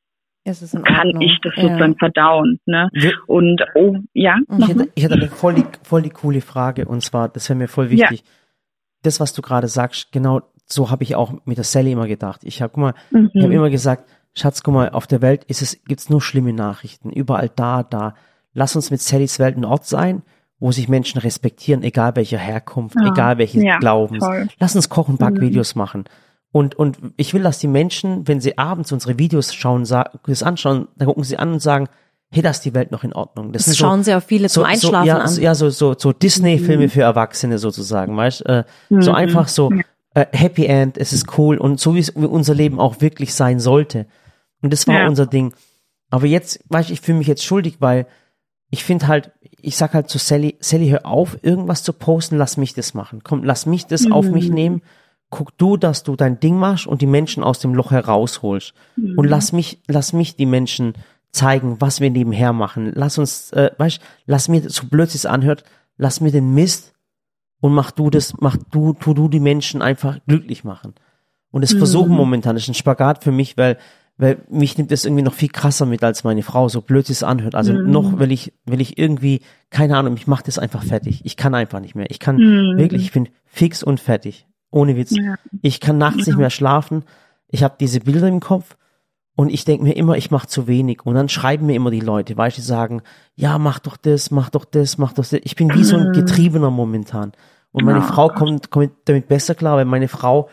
kann 0.44 1.20
ich 1.20 1.38
das 1.42 1.54
sozusagen 1.54 1.92
ja. 1.92 1.98
verdauen. 1.98 2.58
Ne? 2.66 2.88
Und 3.26 3.62
oh, 3.74 3.96
ja. 4.14 4.36
Ich 4.58 4.68
hätte, 4.68 4.88
ich 4.94 5.04
hätte 5.04 5.14
eine 5.14 5.28
voll 5.28 5.54
die, 5.54 5.64
voll 5.82 6.02
die 6.02 6.10
coole 6.10 6.40
Frage 6.40 6.86
und 6.86 7.02
zwar, 7.02 7.28
das 7.28 7.48
wäre 7.48 7.58
mir 7.58 7.68
voll 7.68 7.90
wichtig. 7.90 8.20
Ja. 8.20 8.39
Das, 9.02 9.20
was 9.20 9.32
du 9.32 9.42
gerade 9.42 9.68
sagst, 9.68 10.12
genau 10.12 10.42
so 10.66 10.90
habe 10.90 11.02
ich 11.02 11.16
auch 11.16 11.32
mit 11.44 11.56
der 11.56 11.64
Sally 11.64 11.92
immer 11.92 12.06
gedacht. 12.06 12.40
Ich 12.44 12.62
habe 12.62 12.78
mal, 12.78 12.94
mhm. 13.10 13.30
ich 13.34 13.42
habe 13.42 13.54
immer 13.54 13.70
gesagt, 13.70 14.08
Schatz, 14.34 14.62
guck 14.62 14.74
mal, 14.74 14.90
auf 14.90 15.06
der 15.06 15.22
Welt 15.22 15.44
ist 15.44 15.62
es, 15.62 15.82
gibt's 15.84 16.08
nur 16.08 16.22
schlimme 16.22 16.52
Nachrichten, 16.52 17.10
überall 17.10 17.50
da, 17.54 17.82
da. 17.82 18.14
Lass 18.52 18.76
uns 18.76 18.90
mit 18.90 19.00
Sallys 19.00 19.38
Welt 19.38 19.56
ein 19.56 19.64
Ort 19.64 19.86
sein, 19.86 20.22
wo 20.58 20.72
sich 20.72 20.88
Menschen 20.88 21.20
respektieren, 21.20 21.82
egal 21.82 22.16
welcher 22.16 22.38
Herkunft, 22.38 22.96
ja. 23.00 23.08
egal 23.08 23.38
welches 23.38 23.62
ja, 23.62 23.78
Glaubens. 23.78 24.24
Toll. 24.24 24.48
Lass 24.58 24.76
uns 24.76 24.88
Koch- 24.88 25.08
und 25.08 25.18
Backvideos 25.18 25.74
mhm. 25.74 25.78
machen 25.78 26.04
Und, 26.52 26.74
und 26.76 26.98
ich 27.16 27.34
will, 27.34 27.42
dass 27.42 27.58
die 27.58 27.68
Menschen, 27.68 28.28
wenn 28.28 28.40
sie 28.40 28.58
abends 28.58 28.92
unsere 28.92 29.18
Videos 29.18 29.54
schauen, 29.54 29.84
das 29.84 30.42
anschauen, 30.42 30.88
dann 30.96 31.08
gucken 31.08 31.24
sie 31.24 31.38
an 31.38 31.52
und 31.54 31.60
sagen, 31.60 31.88
hey, 32.32 32.42
da 32.42 32.50
ist 32.50 32.60
die 32.60 32.74
Welt 32.74 32.92
noch 32.92 33.02
in 33.02 33.12
Ordnung. 33.12 33.52
Das, 33.52 33.64
das 33.64 33.76
schauen 33.76 34.00
so, 34.00 34.04
sie 34.04 34.14
auch 34.14 34.22
viele 34.22 34.48
zum 34.48 34.64
Einschlafen 34.64 35.04
so, 35.04 35.08
ja, 35.08 35.18
an. 35.18 35.40
Ja, 35.40 35.54
so, 35.54 35.68
so, 35.70 35.94
so 35.98 36.12
Disney-Filme 36.12 36.84
mhm. 36.84 36.90
für 36.90 37.02
Erwachsene 37.02 37.58
sozusagen, 37.58 38.16
weißt 38.16 38.46
äh, 38.46 38.64
mhm. 38.88 39.02
So 39.02 39.12
einfach 39.12 39.48
so 39.48 39.70
äh, 40.14 40.26
Happy 40.32 40.66
End, 40.66 40.96
es 40.96 41.12
ist 41.12 41.38
cool 41.38 41.58
und 41.58 41.80
so 41.80 41.94
wie 41.94 42.08
unser 42.14 42.54
Leben 42.54 42.78
auch 42.78 43.00
wirklich 43.00 43.34
sein 43.34 43.58
sollte. 43.58 44.06
Und 44.62 44.72
das 44.72 44.86
war 44.86 45.00
ja. 45.00 45.08
unser 45.08 45.26
Ding. 45.26 45.54
Aber 46.10 46.26
jetzt, 46.26 46.62
weißt 46.68 46.90
ich 46.90 47.00
fühle 47.00 47.18
mich 47.18 47.26
jetzt 47.26 47.44
schuldig, 47.44 47.76
weil 47.80 48.06
ich 48.70 48.84
finde 48.84 49.08
halt, 49.08 49.32
ich 49.60 49.76
sag 49.76 49.94
halt 49.94 50.08
zu 50.08 50.18
Sally, 50.18 50.56
Sally, 50.60 50.88
hör 50.88 51.06
auf, 51.06 51.38
irgendwas 51.42 51.82
zu 51.82 51.92
posten, 51.92 52.36
lass 52.36 52.56
mich 52.56 52.74
das 52.74 52.94
machen. 52.94 53.22
Komm, 53.24 53.42
lass 53.42 53.66
mich 53.66 53.86
das 53.86 54.06
mhm. 54.06 54.12
auf 54.12 54.30
mich 54.30 54.48
mhm. 54.48 54.54
nehmen. 54.54 54.82
Guck 55.30 55.56
du, 55.58 55.76
dass 55.76 56.02
du 56.02 56.16
dein 56.16 56.38
Ding 56.38 56.56
machst 56.56 56.86
und 56.86 57.02
die 57.02 57.06
Menschen 57.06 57.42
aus 57.42 57.58
dem 57.58 57.74
Loch 57.74 57.90
herausholst. 57.90 58.74
Mhm. 58.96 59.18
Und 59.18 59.26
lass 59.26 59.52
mich, 59.52 59.80
lass 59.88 60.12
mich 60.12 60.36
die 60.36 60.46
Menschen 60.46 60.94
zeigen, 61.32 61.80
was 61.80 62.00
wir 62.00 62.10
nebenher 62.10 62.52
machen. 62.52 62.92
Lass 62.94 63.18
uns, 63.18 63.52
äh, 63.52 63.70
weißt, 63.78 64.00
lass 64.26 64.48
mir, 64.48 64.68
so 64.68 64.86
blöd 64.86 65.14
es 65.14 65.26
anhört, 65.26 65.64
lass 65.96 66.20
mir 66.20 66.32
den 66.32 66.54
Mist 66.54 66.92
und 67.60 67.72
mach 67.72 67.90
du 67.90 68.10
das, 68.10 68.34
mach 68.40 68.56
du, 68.70 68.94
tu 68.94 69.14
du 69.14 69.28
die 69.28 69.40
Menschen 69.40 69.82
einfach 69.82 70.18
glücklich 70.26 70.64
machen. 70.64 70.94
Und 71.50 71.62
das 71.62 71.74
mhm. 71.74 71.78
versuchen 71.78 72.12
momentan, 72.12 72.56
das 72.56 72.64
ist 72.64 72.68
ein 72.70 72.74
Spagat 72.74 73.22
für 73.22 73.32
mich, 73.32 73.56
weil 73.56 73.78
weil 74.20 74.44
mich 74.50 74.76
nimmt 74.76 74.90
das 74.90 75.06
irgendwie 75.06 75.22
noch 75.22 75.32
viel 75.32 75.48
krasser 75.48 75.86
mit 75.86 76.04
als 76.04 76.24
meine 76.24 76.42
Frau, 76.42 76.68
so 76.68 76.82
blöd 76.82 77.08
es 77.08 77.22
anhört. 77.22 77.54
Also 77.54 77.72
mhm. 77.72 77.90
noch 77.90 78.18
will 78.18 78.30
ich, 78.32 78.52
will 78.66 78.82
ich 78.82 78.98
irgendwie, 78.98 79.40
keine 79.70 79.96
Ahnung, 79.96 80.14
ich 80.14 80.26
mache 80.26 80.42
das 80.44 80.58
einfach 80.58 80.82
fertig. 80.82 81.22
Ich 81.24 81.38
kann 81.38 81.54
einfach 81.54 81.80
nicht 81.80 81.94
mehr. 81.94 82.10
Ich 82.10 82.20
kann 82.20 82.36
mhm. 82.36 82.76
wirklich, 82.76 83.00
ich 83.00 83.12
bin 83.12 83.30
fix 83.46 83.82
und 83.82 83.98
fertig. 83.98 84.46
Ohne 84.70 84.94
Witz. 84.96 85.12
Ja. 85.16 85.36
Ich 85.62 85.80
kann 85.80 85.96
nachts 85.96 86.26
ja. 86.26 86.32
nicht 86.32 86.38
mehr 86.38 86.50
schlafen. 86.50 87.04
Ich 87.48 87.62
habe 87.62 87.76
diese 87.80 88.00
Bilder 88.00 88.28
im 88.28 88.40
Kopf 88.40 88.76
und 89.36 89.48
ich 89.50 89.64
denke 89.64 89.84
mir 89.84 89.96
immer, 89.96 90.16
ich 90.16 90.30
mache 90.30 90.48
zu 90.48 90.66
wenig. 90.66 91.06
Und 91.06 91.14
dann 91.14 91.28
schreiben 91.28 91.66
mir 91.66 91.74
immer 91.74 91.90
die 91.90 92.00
Leute, 92.00 92.36
weil 92.36 92.50
sie 92.50 92.60
sagen, 92.60 93.02
ja, 93.34 93.58
mach 93.58 93.78
doch 93.78 93.96
das, 93.96 94.30
mach 94.30 94.50
doch 94.50 94.64
das, 94.64 94.98
mach 94.98 95.12
doch 95.12 95.24
das. 95.24 95.40
Ich 95.44 95.56
bin 95.56 95.72
wie 95.74 95.84
so 95.84 95.96
ein 95.96 96.08
mhm. 96.08 96.12
Getriebener 96.12 96.70
momentan. 96.70 97.32
Und 97.72 97.84
meine. 97.84 98.02
Frau 98.02 98.28
kommt, 98.28 98.70
kommt 98.70 98.92
damit 99.04 99.28
besser 99.28 99.54
klar, 99.54 99.76
weil 99.76 99.84
meine 99.84 100.08
Frau 100.08 100.48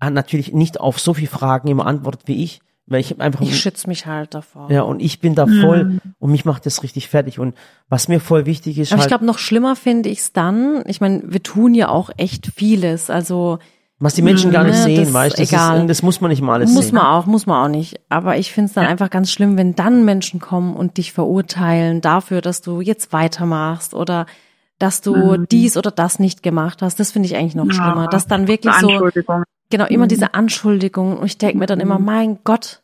hat 0.00 0.12
natürlich 0.12 0.52
nicht 0.52 0.80
auf 0.80 0.98
so 0.98 1.14
viele 1.14 1.28
Fragen 1.28 1.68
immer 1.68 1.86
antwortet 1.86 2.22
wie 2.26 2.42
ich. 2.42 2.60
Weil 2.88 3.00
ich 3.00 3.20
einfach. 3.20 3.40
Ich 3.40 3.58
schütze 3.58 3.88
mich 3.88 4.06
halt 4.06 4.34
davor. 4.34 4.70
Ja, 4.70 4.82
und 4.82 5.00
ich 5.00 5.20
bin 5.20 5.34
da 5.34 5.46
voll 5.46 5.84
mhm. 5.84 6.00
und 6.18 6.30
mich 6.30 6.44
macht 6.44 6.66
das 6.66 6.82
richtig 6.82 7.08
fertig. 7.08 7.38
Und 7.40 7.56
was 7.88 8.06
mir 8.06 8.20
voll 8.20 8.46
wichtig 8.46 8.78
ist. 8.78 8.92
Aber 8.92 9.00
halt, 9.00 9.06
ich 9.06 9.10
glaube, 9.10 9.24
noch 9.24 9.38
schlimmer 9.38 9.74
finde 9.74 10.08
ich 10.08 10.18
es 10.18 10.32
dann. 10.32 10.84
Ich 10.86 11.00
meine, 11.00 11.22
wir 11.24 11.42
tun 11.42 11.74
ja 11.74 11.88
auch 11.88 12.10
echt 12.16 12.46
vieles. 12.54 13.10
Also. 13.10 13.58
Was 13.98 14.14
die 14.14 14.22
Menschen 14.22 14.50
gar 14.50 14.64
nicht 14.64 14.76
ne, 14.76 14.82
sehen, 14.82 15.14
weißt 15.14 15.38
du? 15.38 15.42
Das, 15.42 15.50
egal. 15.50 15.80
Ist, 15.80 15.88
das 15.88 16.02
muss 16.02 16.20
man 16.20 16.30
nicht 16.30 16.42
mal 16.42 16.54
alles 16.54 16.70
muss 16.70 16.86
sehen. 16.86 16.94
Muss 16.94 17.02
man 17.02 17.12
auch, 17.12 17.26
muss 17.26 17.46
man 17.46 17.64
auch 17.64 17.70
nicht. 17.70 17.98
Aber 18.10 18.36
ich 18.36 18.52
finde 18.52 18.68
es 18.68 18.74
dann 18.74 18.84
ja. 18.84 18.90
einfach 18.90 19.08
ganz 19.08 19.32
schlimm, 19.32 19.56
wenn 19.56 19.74
dann 19.74 20.04
Menschen 20.04 20.38
kommen 20.38 20.76
und 20.76 20.98
dich 20.98 21.12
verurteilen 21.12 22.02
dafür, 22.02 22.42
dass 22.42 22.60
du 22.60 22.82
jetzt 22.82 23.14
weitermachst 23.14 23.94
oder 23.94 24.26
dass 24.78 25.00
du 25.00 25.14
mhm. 25.16 25.48
dies 25.50 25.78
oder 25.78 25.90
das 25.90 26.18
nicht 26.18 26.42
gemacht 26.42 26.82
hast. 26.82 27.00
Das 27.00 27.12
finde 27.12 27.26
ich 27.26 27.36
eigentlich 27.36 27.54
noch 27.54 27.66
ja. 27.66 27.72
schlimmer. 27.72 28.08
Dass 28.08 28.26
dann 28.26 28.48
wirklich 28.48 28.74
so 28.74 29.08
Genau, 29.70 29.86
immer 29.86 30.04
mhm. 30.04 30.08
diese 30.10 30.34
Anschuldigung. 30.34 31.16
Und 31.16 31.26
ich 31.26 31.38
denke 31.38 31.58
mir 31.58 31.66
dann 31.66 31.80
immer, 31.80 31.98
mhm. 31.98 32.04
mein 32.04 32.38
Gott, 32.44 32.82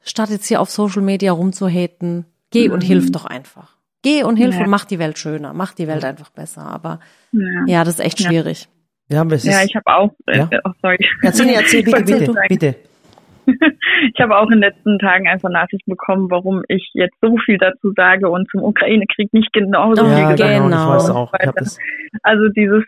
statt 0.00 0.30
jetzt 0.30 0.46
hier 0.46 0.60
auf 0.60 0.70
Social 0.70 1.02
Media 1.02 1.32
rumzuhaten, 1.32 2.24
geh 2.50 2.68
mhm. 2.68 2.74
und 2.74 2.80
hilf 2.82 3.12
doch 3.12 3.26
einfach. 3.26 3.76
Geh 4.02 4.22
und 4.22 4.36
hilf 4.36 4.54
ja. 4.54 4.62
und 4.62 4.70
mach 4.70 4.84
die 4.84 4.98
Welt 4.98 5.18
schöner, 5.18 5.52
mach 5.52 5.72
die 5.72 5.86
Welt 5.86 6.04
einfach 6.04 6.30
besser. 6.30 6.62
Aber 6.62 7.00
ja 7.66 7.84
das 7.84 7.94
ist 7.94 8.00
echt 8.00 8.22
schwierig. 8.22 8.68
Ja, 9.08 9.24
ja 9.24 9.64
ich 9.64 9.74
habe 9.76 9.86
auch, 9.86 10.10
äh, 10.26 10.38
ja? 10.38 10.50
oh, 10.64 10.70
sorry. 10.82 10.98
Erzähl, 11.22 11.48
erzähl, 11.50 11.82
bitte, 11.84 12.02
bitte, 12.02 12.34
bitte. 12.48 12.74
ich 14.14 14.20
habe 14.20 14.36
auch 14.36 14.46
in 14.46 14.60
den 14.60 14.70
letzten 14.70 14.98
Tagen 14.98 15.28
einfach 15.28 15.50
Nachrichten 15.50 15.90
bekommen, 15.90 16.30
warum 16.30 16.62
ich 16.68 16.90
jetzt 16.94 17.16
so 17.20 17.36
viel 17.44 17.58
dazu 17.58 17.92
sage 17.96 18.28
und 18.28 18.48
zum 18.50 18.62
Ukraine-Krieg 18.62 19.32
nicht 19.32 19.52
genauso 19.52 20.02
oh, 20.02 20.08
viel 20.08 20.36
gesagt 20.36 20.62
genau. 20.62 20.66
Ich 20.66 20.94
weiß 20.94 21.10
auch. 21.10 21.32
Ich 21.40 21.50
das 21.52 21.78
also 22.22 22.48
dieses, 22.48 22.84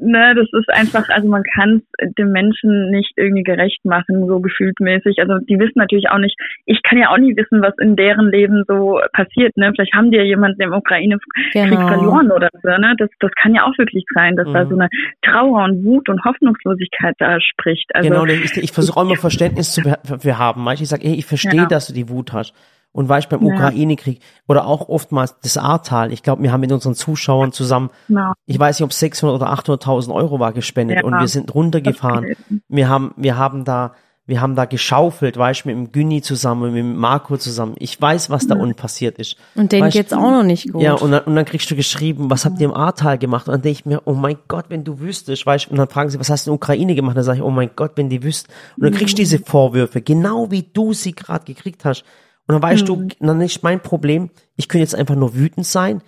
ne, 0.00 0.34
das 0.34 0.48
ist 0.52 0.68
einfach, 0.70 1.08
also 1.08 1.28
man 1.28 1.42
kann 1.54 1.82
es 1.98 2.14
dem 2.14 2.30
Menschen 2.30 2.90
nicht 2.90 3.12
irgendwie 3.16 3.42
gerecht 3.42 3.84
machen, 3.84 4.26
so 4.26 4.40
gefühltmäßig. 4.40 5.18
Also 5.18 5.38
die 5.38 5.58
wissen 5.58 5.78
natürlich 5.78 6.08
auch 6.10 6.18
nicht, 6.18 6.36
ich 6.66 6.82
kann 6.82 6.98
ja 6.98 7.10
auch 7.10 7.18
nicht 7.18 7.36
wissen, 7.36 7.62
was 7.62 7.74
in 7.78 7.96
deren 7.96 8.30
Leben 8.30 8.64
so 8.66 9.00
passiert, 9.12 9.56
ne? 9.56 9.72
Vielleicht 9.74 9.94
haben 9.94 10.10
die 10.10 10.16
ja 10.16 10.22
jemanden 10.22 10.60
im 10.62 10.72
Ukraine-Krieg 10.72 11.70
genau. 11.70 11.88
verloren 11.88 12.30
oder 12.30 12.48
so, 12.52 12.68
ne? 12.68 12.94
Das, 12.98 13.10
das 13.20 13.30
kann 13.40 13.54
ja 13.54 13.64
auch 13.64 13.76
wirklich 13.78 14.04
sein, 14.14 14.36
dass 14.36 14.48
mhm. 14.48 14.52
da 14.52 14.66
so 14.66 14.74
eine 14.74 14.88
Trauer 15.22 15.64
und 15.64 15.84
Wut 15.84 16.08
und 16.08 16.24
Hoffnungslosigkeit 16.24 17.14
da 17.18 17.40
spricht. 17.40 17.94
Also, 17.94 18.08
genau, 18.08 18.24
ich, 18.24 18.56
ich 18.56 18.72
versuche 18.72 19.00
auch 19.00 19.04
immer 19.04 19.16
Verständnis 19.16 19.72
zu 19.72 19.82
wir 20.02 20.38
haben. 20.38 20.64
Weißt? 20.64 20.82
Ich 20.82 20.88
sage, 20.88 21.04
ey, 21.04 21.14
ich 21.14 21.26
verstehe, 21.26 21.54
ja. 21.54 21.66
dass 21.66 21.86
du 21.86 21.92
die 21.92 22.08
Wut 22.08 22.32
hast. 22.32 22.52
Und 22.92 23.08
weißt 23.08 23.28
beim 23.28 23.44
ja. 23.44 23.54
Ukraine-Krieg 23.54 24.20
oder 24.46 24.66
auch 24.66 24.88
oftmals 24.88 25.34
das 25.40 25.56
Ahrtal, 25.56 26.12
ich 26.12 26.22
glaube, 26.22 26.44
wir 26.44 26.52
haben 26.52 26.60
mit 26.60 26.70
unseren 26.70 26.94
Zuschauern 26.94 27.50
zusammen, 27.50 27.90
ja. 28.06 28.34
ich 28.46 28.56
weiß 28.56 28.78
nicht, 28.78 28.84
ob 28.84 28.92
600 28.92 29.34
oder 29.34 29.52
800.000 29.52 30.14
Euro 30.14 30.38
war 30.38 30.52
gespendet 30.52 31.02
und 31.02 31.12
wir 31.18 31.26
sind 31.26 31.52
runtergefahren. 31.52 32.36
Wir 32.68 32.88
haben, 32.88 33.12
wir 33.16 33.36
haben 33.36 33.64
da, 33.64 33.94
wir 34.26 34.40
haben 34.40 34.56
da 34.56 34.64
geschaufelt, 34.64 35.36
weißt 35.36 35.64
du, 35.64 35.68
mit 35.68 35.76
dem 35.76 35.92
Günni 35.92 36.22
zusammen, 36.22 36.72
mit 36.72 36.78
dem 36.78 36.96
Marco 36.96 37.36
zusammen. 37.36 37.74
Ich 37.78 38.00
weiß, 38.00 38.30
was 38.30 38.46
da 38.46 38.54
unten 38.54 38.74
passiert 38.74 39.18
ist. 39.18 39.36
Und 39.54 39.70
denen 39.70 39.84
weißt, 39.84 39.96
geht's 39.96 40.12
auch 40.14 40.30
noch 40.30 40.42
nicht 40.42 40.72
gut. 40.72 40.80
Ja, 40.80 40.94
und 40.94 41.10
dann, 41.10 41.24
und 41.24 41.36
dann 41.36 41.44
kriegst 41.44 41.70
du 41.70 41.76
geschrieben, 41.76 42.30
was 42.30 42.46
habt 42.46 42.58
ihr 42.58 42.64
im 42.64 42.72
Ahrtal 42.72 43.18
gemacht? 43.18 43.48
Und 43.48 43.52
dann 43.52 43.62
denke 43.62 43.80
ich 43.80 43.86
mir, 43.86 44.00
oh 44.06 44.14
mein 44.14 44.38
Gott, 44.48 44.66
wenn 44.70 44.82
du 44.82 44.98
wüsstest, 44.98 45.44
weißt 45.44 45.66
du, 45.66 45.72
und 45.72 45.76
dann 45.76 45.88
fragen 45.88 46.08
sie, 46.08 46.18
was 46.18 46.30
hast 46.30 46.46
du 46.46 46.50
in 46.50 46.52
der 46.52 46.56
Ukraine 46.56 46.94
gemacht? 46.94 47.18
Dann 47.18 47.24
sage 47.24 47.38
ich, 47.38 47.44
oh 47.44 47.50
mein 47.50 47.70
Gott, 47.76 47.92
wenn 47.96 48.08
die 48.08 48.22
wüsst. 48.22 48.48
Und 48.78 48.84
dann 48.84 48.94
kriegst 48.94 49.12
du 49.12 49.22
diese 49.22 49.40
Vorwürfe, 49.40 50.00
genau 50.00 50.50
wie 50.50 50.62
du 50.62 50.94
sie 50.94 51.12
gerade 51.12 51.44
gekriegt 51.44 51.84
hast. 51.84 52.04
Und 52.46 52.54
dann 52.54 52.62
weißt 52.62 52.82
mhm. 52.82 52.86
du, 52.86 53.08
dann 53.20 53.40
ist 53.42 53.62
mein 53.62 53.80
Problem, 53.80 54.30
ich 54.56 54.68
könnte 54.68 54.84
jetzt 54.84 54.94
einfach 54.94 55.16
nur 55.16 55.34
wütend 55.34 55.66
sein. 55.66 56.00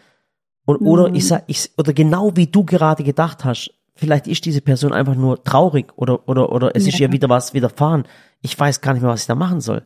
Und, 0.64 0.78
oder 0.78 1.10
mhm. 1.10 1.16
ich 1.16 1.26
sag, 1.26 1.44
ich, 1.48 1.70
oder 1.76 1.92
genau 1.92 2.34
wie 2.34 2.46
du 2.46 2.64
gerade 2.64 3.04
gedacht 3.04 3.44
hast, 3.44 3.72
vielleicht 3.96 4.26
ist 4.28 4.44
diese 4.44 4.62
Person 4.62 4.92
einfach 4.92 5.16
nur 5.16 5.42
traurig 5.42 5.92
oder, 5.96 6.28
oder, 6.28 6.52
oder 6.52 6.70
es 6.74 6.84
ja. 6.84 6.90
ist 6.90 7.00
ihr 7.00 7.12
wieder 7.12 7.28
was 7.28 7.54
widerfahren. 7.54 8.04
Ich 8.42 8.58
weiß 8.58 8.80
gar 8.80 8.92
nicht 8.92 9.02
mehr, 9.02 9.10
was 9.10 9.22
ich 9.22 9.26
da 9.26 9.34
machen 9.34 9.60
soll. 9.60 9.82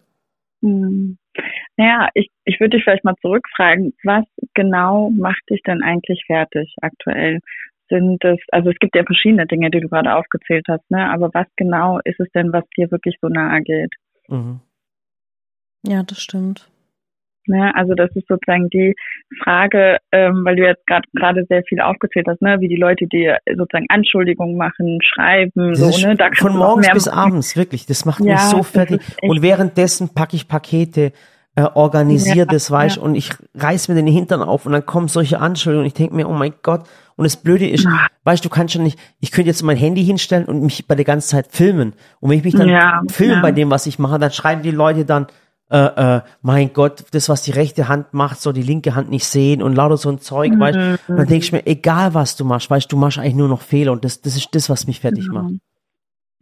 Hm. 0.62 1.16
Naja, 1.76 2.08
ich, 2.14 2.28
ich 2.44 2.60
würde 2.60 2.76
dich 2.76 2.84
vielleicht 2.84 3.04
mal 3.04 3.14
zurückfragen, 3.22 3.94
was 4.04 4.24
genau 4.54 5.10
macht 5.10 5.42
dich 5.48 5.62
denn 5.62 5.82
eigentlich 5.82 6.24
fertig 6.26 6.74
aktuell? 6.82 7.40
Sind 7.88 8.22
es, 8.24 8.38
also 8.52 8.70
es 8.70 8.76
gibt 8.78 8.94
ja 8.94 9.04
verschiedene 9.04 9.46
Dinge, 9.46 9.70
die 9.70 9.80
du 9.80 9.88
gerade 9.88 10.14
aufgezählt 10.14 10.66
hast, 10.68 10.88
ne? 10.90 11.10
Aber 11.10 11.30
was 11.32 11.46
genau 11.56 11.98
ist 12.04 12.20
es 12.20 12.28
denn, 12.32 12.52
was 12.52 12.64
dir 12.76 12.90
wirklich 12.90 13.16
so 13.20 13.28
nahe 13.28 13.62
geht? 13.62 13.94
Mhm. 14.28 14.60
Ja, 15.86 16.02
das 16.02 16.20
stimmt. 16.22 16.70
Ne? 17.46 17.74
Also 17.74 17.94
das 17.94 18.10
ist 18.14 18.26
sozusagen 18.28 18.68
die 18.70 18.94
Frage, 19.42 19.98
ähm, 20.12 20.44
weil 20.44 20.56
du 20.56 20.62
jetzt 20.62 20.86
gerade 20.86 21.06
gerade 21.14 21.44
sehr 21.48 21.62
viel 21.64 21.80
aufgezählt 21.80 22.26
hast, 22.28 22.42
ne? 22.42 22.60
wie 22.60 22.68
die 22.68 22.76
Leute 22.76 23.06
dir 23.06 23.38
sozusagen 23.46 23.86
Anschuldigungen 23.88 24.56
machen, 24.56 24.98
schreiben, 25.02 25.74
so, 25.74 26.06
ne? 26.06 26.16
Da 26.16 26.28
von 26.34 26.56
morgens 26.56 26.90
bis 26.92 27.08
abends, 27.08 27.56
wirklich, 27.56 27.86
das 27.86 28.04
macht 28.04 28.20
ja, 28.20 28.34
mich 28.34 28.40
so 28.42 28.62
fertig. 28.62 29.00
Und 29.22 29.42
währenddessen 29.42 30.14
packe 30.14 30.36
ich 30.36 30.48
Pakete, 30.48 31.12
äh, 31.56 31.62
organisiere 31.74 32.38
ja, 32.38 32.44
das, 32.44 32.70
weißt 32.70 32.96
ja. 32.96 33.02
und 33.02 33.14
ich 33.14 33.30
reiß 33.54 33.88
mir 33.88 33.96
den 33.96 34.06
Hintern 34.06 34.42
auf 34.42 34.66
und 34.66 34.72
dann 34.72 34.86
kommen 34.86 35.08
solche 35.08 35.40
Anschuldigungen 35.40 35.84
und 35.84 35.86
ich 35.86 35.94
denke 35.94 36.14
mir, 36.14 36.28
oh 36.28 36.32
mein 36.32 36.54
Gott, 36.62 36.82
und 37.16 37.24
das 37.24 37.36
Blöde 37.36 37.68
ist, 37.68 37.84
ja. 37.84 38.06
weißt 38.24 38.44
du, 38.44 38.48
kannst 38.48 38.72
schon 38.74 38.82
nicht, 38.82 38.98
ich 39.20 39.30
könnte 39.30 39.48
jetzt 39.50 39.62
mein 39.62 39.76
Handy 39.76 40.02
hinstellen 40.04 40.46
und 40.46 40.62
mich 40.62 40.86
bei 40.86 40.94
der 40.94 41.04
ganzen 41.04 41.28
Zeit 41.28 41.48
filmen. 41.50 41.92
Und 42.20 42.30
wenn 42.30 42.38
ich 42.38 42.44
mich 42.44 42.54
dann 42.54 43.08
filme 43.08 43.42
bei 43.42 43.52
dem, 43.52 43.70
was 43.70 43.86
ich 43.86 43.98
mache, 43.98 44.18
dann 44.18 44.30
schreiben 44.30 44.62
die 44.62 44.70
Leute 44.70 45.04
dann, 45.04 45.26
äh, 45.70 46.16
äh, 46.16 46.20
mein 46.42 46.72
Gott, 46.72 47.04
das, 47.12 47.28
was 47.28 47.42
die 47.42 47.52
rechte 47.52 47.88
Hand 47.88 48.12
macht, 48.12 48.40
soll 48.40 48.52
die 48.52 48.62
linke 48.62 48.94
Hand 48.94 49.10
nicht 49.10 49.26
sehen 49.26 49.62
und 49.62 49.74
lauter 49.74 49.96
so 49.96 50.10
ein 50.10 50.18
Zeug, 50.18 50.52
mhm. 50.52 50.60
weißt 50.60 50.78
Dann 51.08 51.26
denke 51.26 51.44
ich 51.44 51.52
mir, 51.52 51.66
egal 51.66 52.14
was 52.14 52.36
du 52.36 52.44
machst, 52.44 52.70
weißt 52.70 52.90
du, 52.90 52.96
machst 52.96 53.18
eigentlich 53.18 53.36
nur 53.36 53.48
noch 53.48 53.62
Fehler 53.62 53.92
und 53.92 54.04
das, 54.04 54.20
das 54.20 54.36
ist 54.36 54.48
das, 54.52 54.68
was 54.68 54.86
mich 54.86 55.00
fertig 55.00 55.28
mhm. 55.28 55.60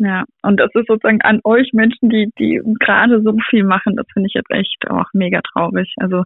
Ja, 0.01 0.24
und 0.42 0.61
das 0.61 0.70
ist 0.74 0.86
sozusagen 0.86 1.22
an 1.22 1.40
euch 1.42 1.72
Menschen, 1.72 2.09
die, 2.09 2.30
die 2.38 2.62
gerade 2.78 3.20
so 3.20 3.34
viel 3.51 3.64
machen, 3.64 3.96
das 3.96 4.07
finde 4.12 4.28
ich 4.28 4.34
jetzt 4.34 4.51
echt 4.51 4.88
auch 4.88 5.07
mega 5.12 5.40
traurig. 5.53 5.92
Also, 5.96 6.22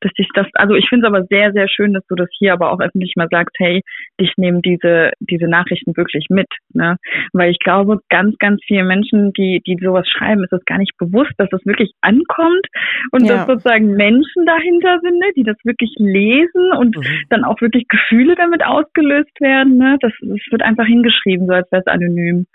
dass 0.00 0.12
ich 0.16 0.28
das, 0.34 0.46
also 0.54 0.74
ich 0.74 0.88
finde 0.88 1.06
es 1.06 1.12
aber 1.12 1.24
sehr, 1.24 1.52
sehr 1.52 1.68
schön, 1.68 1.92
dass 1.92 2.06
du 2.06 2.14
das 2.14 2.28
hier 2.38 2.52
aber 2.52 2.70
auch 2.70 2.78
öffentlich 2.78 3.14
mal 3.16 3.26
sagst, 3.28 3.56
hey, 3.58 3.82
ich 4.16 4.32
nehme 4.36 4.60
diese, 4.60 5.10
diese 5.18 5.48
Nachrichten 5.48 5.96
wirklich 5.96 6.26
mit, 6.30 6.46
ne? 6.72 6.98
Weil 7.32 7.50
ich 7.50 7.58
glaube, 7.58 7.98
ganz, 8.10 8.36
ganz 8.38 8.60
viele 8.64 8.84
Menschen, 8.84 9.32
die, 9.32 9.60
die 9.66 9.76
sowas 9.82 10.08
schreiben, 10.08 10.44
ist 10.44 10.52
es 10.52 10.64
gar 10.64 10.78
nicht 10.78 10.96
bewusst, 10.96 11.32
dass 11.36 11.50
das 11.50 11.66
wirklich 11.66 11.92
ankommt 12.02 12.66
und 13.10 13.26
ja. 13.26 13.38
dass 13.38 13.46
sozusagen 13.46 13.94
Menschen 13.94 14.46
dahinter 14.46 15.00
sind, 15.02 15.18
ne? 15.18 15.26
die 15.36 15.42
das 15.42 15.56
wirklich 15.64 15.92
lesen 15.98 16.72
und 16.78 16.96
mhm. 16.96 17.24
dann 17.30 17.42
auch 17.42 17.60
wirklich 17.60 17.88
Gefühle 17.88 18.36
damit 18.36 18.64
ausgelöst 18.64 19.40
werden, 19.40 19.78
ne? 19.78 19.96
Das, 20.00 20.12
das 20.20 20.40
wird 20.52 20.62
einfach 20.62 20.86
hingeschrieben, 20.86 21.48
so 21.48 21.54
als 21.54 21.70
wäre 21.72 21.82
es 21.84 21.92
anonym 21.92 22.46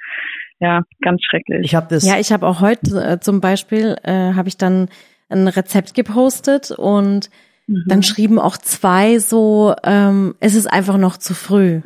ja, 0.62 0.84
ganz 1.02 1.22
schrecklich. 1.24 1.66
Ich 1.66 1.76
habe 1.76 1.88
das. 1.90 2.06
Ja, 2.06 2.20
ich 2.20 2.32
habe 2.32 2.48
auch 2.48 2.62
heute 2.62 3.04
äh, 3.04 3.20
zum 3.20 3.42
Beispiel 3.42 3.98
äh, 4.04 4.34
habe 4.34 4.48
ich 4.48 4.58
dann 4.58 4.90
ein 5.28 5.48
Rezept 5.48 5.96
gepostet 5.96 6.70
und 6.72 7.30
mhm. 7.66 7.84
dann 7.88 8.04
schrieben 8.04 8.38
auch 8.38 8.58
zwei 8.58 9.18
so, 9.18 9.74
ähm, 9.84 10.36
es 10.40 10.54
ist 10.54 10.68
einfach 10.68 10.98
noch 10.98 11.18
zu 11.18 11.34
früh. 11.34 11.82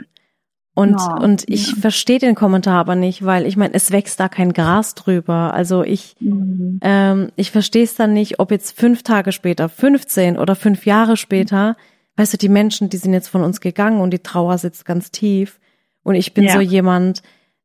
Und, 0.74 1.00
oh, 1.00 1.24
und 1.24 1.46
ich 1.48 1.70
ja. 1.70 1.76
verstehe 1.80 2.20
den 2.20 2.36
Kommentar 2.36 2.82
aber 2.82 2.96
nicht, 2.96 3.24
weil 3.24 3.46
ich 3.46 3.56
meine, 3.56 3.74
es 3.74 3.92
wächst 3.92 4.20
da 4.20 4.28
kein 4.28 4.52
Gras 4.52 4.94
drüber. 4.94 5.54
Also 5.54 5.84
ich, 5.84 6.18
mhm. 6.20 6.80
ähm, 6.82 7.32
ich 7.38 7.52
verstehe 7.52 7.86
es 7.86 7.96
dann 7.96 8.12
nicht, 8.12 8.42
ob 8.42 8.52
jetzt 8.52 8.78
fünf 8.78 9.04
Tage 9.04 9.32
später, 9.32 9.70
15 9.70 10.38
oder 10.38 10.54
fünf 10.54 10.86
Jahre 10.86 11.16
später, 11.16 11.78
weißt 12.18 12.34
du, 12.34 12.38
die 12.38 12.50
Menschen, 12.50 12.90
die 12.90 12.98
sind 12.98 13.14
jetzt 13.14 13.30
von 13.30 13.42
uns 13.42 13.62
gegangen 13.62 14.02
und 14.02 14.12
die 14.12 14.20
Trauer 14.20 14.58
sitzt 14.58 14.84
ganz 14.84 15.12
tief. 15.12 15.62
Und 16.04 16.16
ich 16.16 16.34
bin 16.34 16.44
ja. 16.44 16.54
so 16.54 16.60
jemand, 16.60 17.22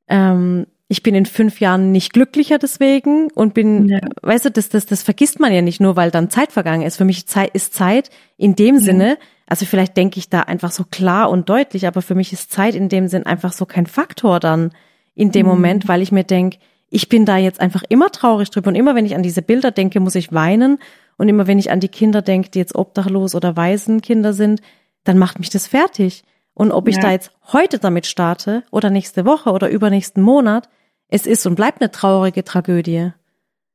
ähm, 0.07 0.67
ich 0.91 1.05
bin 1.05 1.15
in 1.15 1.25
fünf 1.25 1.61
Jahren 1.61 1.93
nicht 1.93 2.13
glücklicher 2.13 2.59
deswegen 2.59 3.31
und 3.37 3.55
bin, 3.55 3.89
ja. 3.89 4.01
weißt 4.23 4.47
du, 4.47 4.51
das, 4.51 4.71
das, 4.71 4.87
das 4.87 5.05
vergisst 5.05 5.39
man 5.39 5.53
ja 5.53 5.63
nicht 5.63 5.81
nur, 5.81 5.95
weil 5.95 6.11
dann 6.11 6.31
Zeit 6.31 6.51
vergangen 6.51 6.83
ist. 6.83 6.97
Für 6.97 7.05
mich 7.05 7.29
Zeit, 7.29 7.55
ist 7.55 7.75
Zeit 7.75 8.11
in 8.37 8.57
dem 8.57 8.75
ja. 8.75 8.81
Sinne, 8.81 9.19
also 9.47 9.67
vielleicht 9.67 9.97
denke 9.97 10.19
ich 10.19 10.31
da 10.31 10.41
einfach 10.41 10.73
so 10.73 10.83
klar 10.83 11.31
und 11.31 11.49
deutlich, 11.49 11.87
aber 11.87 12.03
für 12.03 12.17
mich 12.17 12.33
ist 12.33 12.51
Zeit 12.51 12.75
in 12.75 12.89
dem 12.89 13.07
Sinn 13.07 13.25
einfach 13.25 13.53
so 13.53 13.67
kein 13.67 13.87
Faktor 13.87 14.41
dann 14.41 14.73
in 15.15 15.31
dem 15.31 15.47
mhm. 15.47 15.53
Moment, 15.53 15.87
weil 15.87 16.03
ich 16.03 16.11
mir 16.11 16.25
denke, 16.25 16.59
ich 16.91 17.09
bin 17.09 17.25
da 17.25 17.37
jetzt 17.37 17.61
einfach 17.61 17.85
immer 17.89 18.11
traurig 18.11 18.51
drüber 18.51 18.71
und 18.71 18.75
immer 18.75 18.97
wenn 18.97 19.07
ich 19.07 19.15
an 19.15 19.23
diese 19.23 19.43
Bilder 19.43 19.71
denke, 19.71 20.01
muss 20.01 20.17
ich 20.17 20.33
weinen 20.33 20.81
und 21.19 21.29
immer 21.29 21.47
wenn 21.47 21.61
ich 21.61 21.71
an 21.71 21.79
die 21.79 21.87
Kinder 21.87 22.21
denke, 22.21 22.51
die 22.51 22.59
jetzt 22.59 22.75
obdachlos 22.75 23.37
oder 23.37 23.57
Waisenkinder 23.57 24.33
sind, 24.33 24.61
dann 25.05 25.19
macht 25.19 25.39
mich 25.39 25.51
das 25.51 25.69
fertig. 25.69 26.25
Und 26.53 26.73
ob 26.73 26.89
ich 26.89 26.99
da 26.99 27.13
jetzt 27.13 27.31
heute 27.53 27.79
damit 27.79 28.07
starte 28.07 28.65
oder 28.73 28.91
nächste 28.91 29.25
Woche 29.25 29.53
oder 29.53 29.69
übernächsten 29.69 30.21
Monat, 30.21 30.69
es 31.11 31.27
ist 31.27 31.47
und 31.47 31.55
bleibt 31.55 31.81
eine 31.81 31.91
traurige 31.91 32.45
Tragödie. 32.45 33.13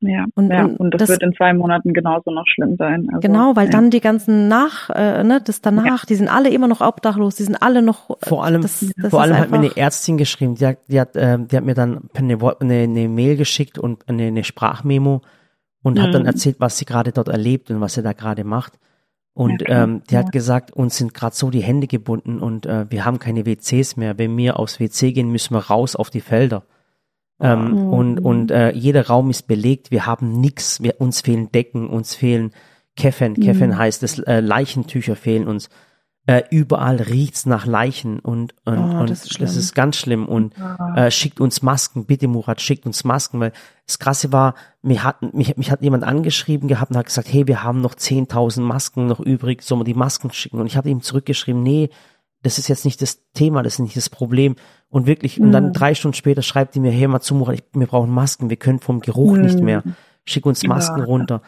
Ja, 0.02 0.26
und, 0.36 0.52
ja, 0.52 0.66
und, 0.66 0.94
das, 0.94 1.00
das, 1.00 1.10
wird 1.10 1.24
in 1.24 1.34
zwei 1.36 1.54
Monaten 1.54 1.94
genauso 1.94 2.30
noch 2.30 2.46
schlimm 2.48 2.76
sein. 2.78 3.08
Also, 3.12 3.22
genau, 3.22 3.56
weil 3.56 3.66
ja. 3.66 3.72
dann 3.72 3.90
die 3.90 4.02
ganzen 4.02 4.48
nach, 4.48 4.90
äh, 4.90 5.24
ne, 5.24 5.42
das 5.44 5.62
danach, 5.62 6.02
ja. 6.02 6.06
die 6.08 6.16
sind 6.16 6.28
alle 6.28 6.50
immer 6.50 6.68
noch 6.68 6.82
obdachlos, 6.82 7.36
die 7.36 7.44
sind 7.44 7.56
alle 7.56 7.82
noch. 7.82 8.10
Äh, 8.10 8.28
vor 8.28 8.44
allem, 8.44 8.62
das, 8.62 8.86
das 8.98 9.10
vor 9.10 9.22
allem 9.22 9.38
hat 9.38 9.52
mir 9.52 9.58
eine 9.58 9.78
Ärztin 9.78 10.18
geschrieben, 10.18 10.56
die 10.56 10.68
hat, 10.68 10.80
die 10.88 11.00
hat, 11.00 11.16
äh, 11.16 11.38
die 11.40 11.56
hat 11.56 11.64
mir 11.64 11.76
dann 11.76 12.10
eine, 12.14 12.38
eine, 12.60 12.74
eine 12.84 13.08
Mail 13.08 13.38
geschickt 13.38 13.80
und 13.80 14.08
eine, 14.08 14.24
eine 14.24 14.44
Sprachmemo 14.44 15.22
und 15.82 15.98
mhm. 15.98 16.02
hat 16.02 16.14
dann 16.14 16.24
mhm. 16.24 16.28
erzählt, 16.28 16.58
was 16.60 16.78
sie 16.78 16.86
gerade 16.86 17.12
dort 17.12 17.30
erlebt 17.30 17.72
und 17.72 17.80
was 17.80 17.94
sie 17.94 18.04
da 18.04 18.14
gerade 18.14 18.44
macht. 18.44 18.74
Und 19.34 19.64
ja, 19.68 19.84
ähm, 19.84 20.02
die 20.10 20.18
hat 20.18 20.32
gesagt, 20.32 20.72
uns 20.72 20.98
sind 20.98 21.14
gerade 21.14 21.36
so 21.36 21.50
die 21.50 21.64
Hände 21.64 21.88
gebunden 21.88 22.40
und 22.40 22.66
äh, 22.66 22.86
wir 22.90 23.04
haben 23.06 23.20
keine 23.20 23.46
WCs 23.46 23.98
mehr. 23.98 24.18
Wenn 24.18 24.36
wir 24.38 24.60
aufs 24.60 24.80
WC 24.80 25.12
gehen, 25.12 25.30
müssen 25.30 25.54
wir 25.54 25.60
raus 25.60 25.96
auf 25.96 26.10
die 26.10 26.22
Felder. 26.22 26.64
Ähm, 27.40 27.72
mhm. 27.72 27.94
Und, 27.94 28.20
und 28.20 28.52
äh, 28.52 28.72
jeder 28.72 29.08
Raum 29.08 29.30
ist 29.30 29.48
belegt, 29.48 29.92
wir 29.92 30.06
haben 30.06 30.40
nichts, 30.40 30.82
wir, 30.82 31.02
uns 31.02 31.22
fehlen 31.22 31.52
Decken, 31.52 31.90
uns 31.90 32.16
fehlen 32.16 32.52
Keffen, 32.96 33.34
mhm. 33.34 33.42
Keffen 33.42 33.78
heißt 33.78 34.04
es, 34.04 34.20
äh, 34.20 34.40
Leichentücher 34.40 35.16
fehlen 35.16 35.48
uns. 35.48 35.70
Äh, 36.28 36.42
überall 36.50 36.96
riecht's 36.96 37.46
nach 37.46 37.68
Leichen 37.68 38.20
und, 38.20 38.56
und, 38.66 38.80
oh, 38.80 39.00
und 39.02 39.10
das, 39.12 39.26
ist 39.26 39.40
das, 39.40 39.56
ist 39.56 39.76
ganz 39.76 39.96
schlimm 39.96 40.26
und 40.26 40.56
äh, 40.96 41.12
schickt 41.12 41.40
uns 41.40 41.62
Masken, 41.62 42.06
bitte 42.06 42.28
Murat, 42.28 42.62
schickt 42.62 42.88
uns 42.88 43.04
Masken, 43.04 43.40
weil 43.40 43.52
das 43.86 44.00
Krasse 44.00 44.32
war, 44.32 44.56
mir 44.82 45.04
hat, 45.04 45.22
mich, 45.36 45.56
mich 45.56 45.70
hat 45.70 45.84
jemand 45.84 46.04
angeschrieben 46.04 46.68
gehabt 46.68 46.90
und 46.90 46.98
hat 46.98 47.06
gesagt, 47.06 47.32
hey, 47.32 47.46
wir 47.46 47.62
haben 47.62 47.80
noch 47.80 47.94
10.000 47.94 48.62
Masken 48.62 49.06
noch 49.06 49.20
übrig, 49.20 49.62
sollen 49.62 49.82
wir 49.82 49.86
die 49.86 49.94
Masken 49.94 50.32
schicken? 50.32 50.60
Und 50.60 50.66
ich 50.66 50.78
habe 50.78 50.90
ihm 50.90 51.02
zurückgeschrieben, 51.02 51.62
nee, 51.62 51.92
das 52.42 52.58
ist 52.58 52.70
jetzt 52.70 52.86
nicht 52.86 53.04
das 53.04 53.22
Thema, 53.34 53.62
das 53.62 53.74
ist 53.74 53.80
nicht 53.80 53.98
das 53.98 54.10
Problem. 54.10 54.56
Und 54.90 55.08
wirklich, 55.08 55.40
mhm. 55.40 55.46
und 55.46 55.52
dann 55.52 55.68
mhm. 55.68 55.74
drei 55.74 55.96
Stunden 55.96 56.16
später 56.16 56.42
schreibt 56.42 56.76
die 56.76 56.80
mir, 56.80 56.92
hey, 56.92 57.08
mal 57.08 57.20
zu, 57.20 57.40
wir 57.40 57.88
brauchen 57.88 58.12
Masken, 58.12 58.50
wir 58.50 58.58
können 58.58 58.80
vom 58.80 59.02
Geruch 59.02 59.36
mhm. 59.36 59.42
nicht 59.42 59.60
mehr. 59.60 59.84
Schick 60.26 60.46
uns 60.46 60.64
Masken 60.64 61.00
ja. 61.00 61.06
runter. 61.06 61.42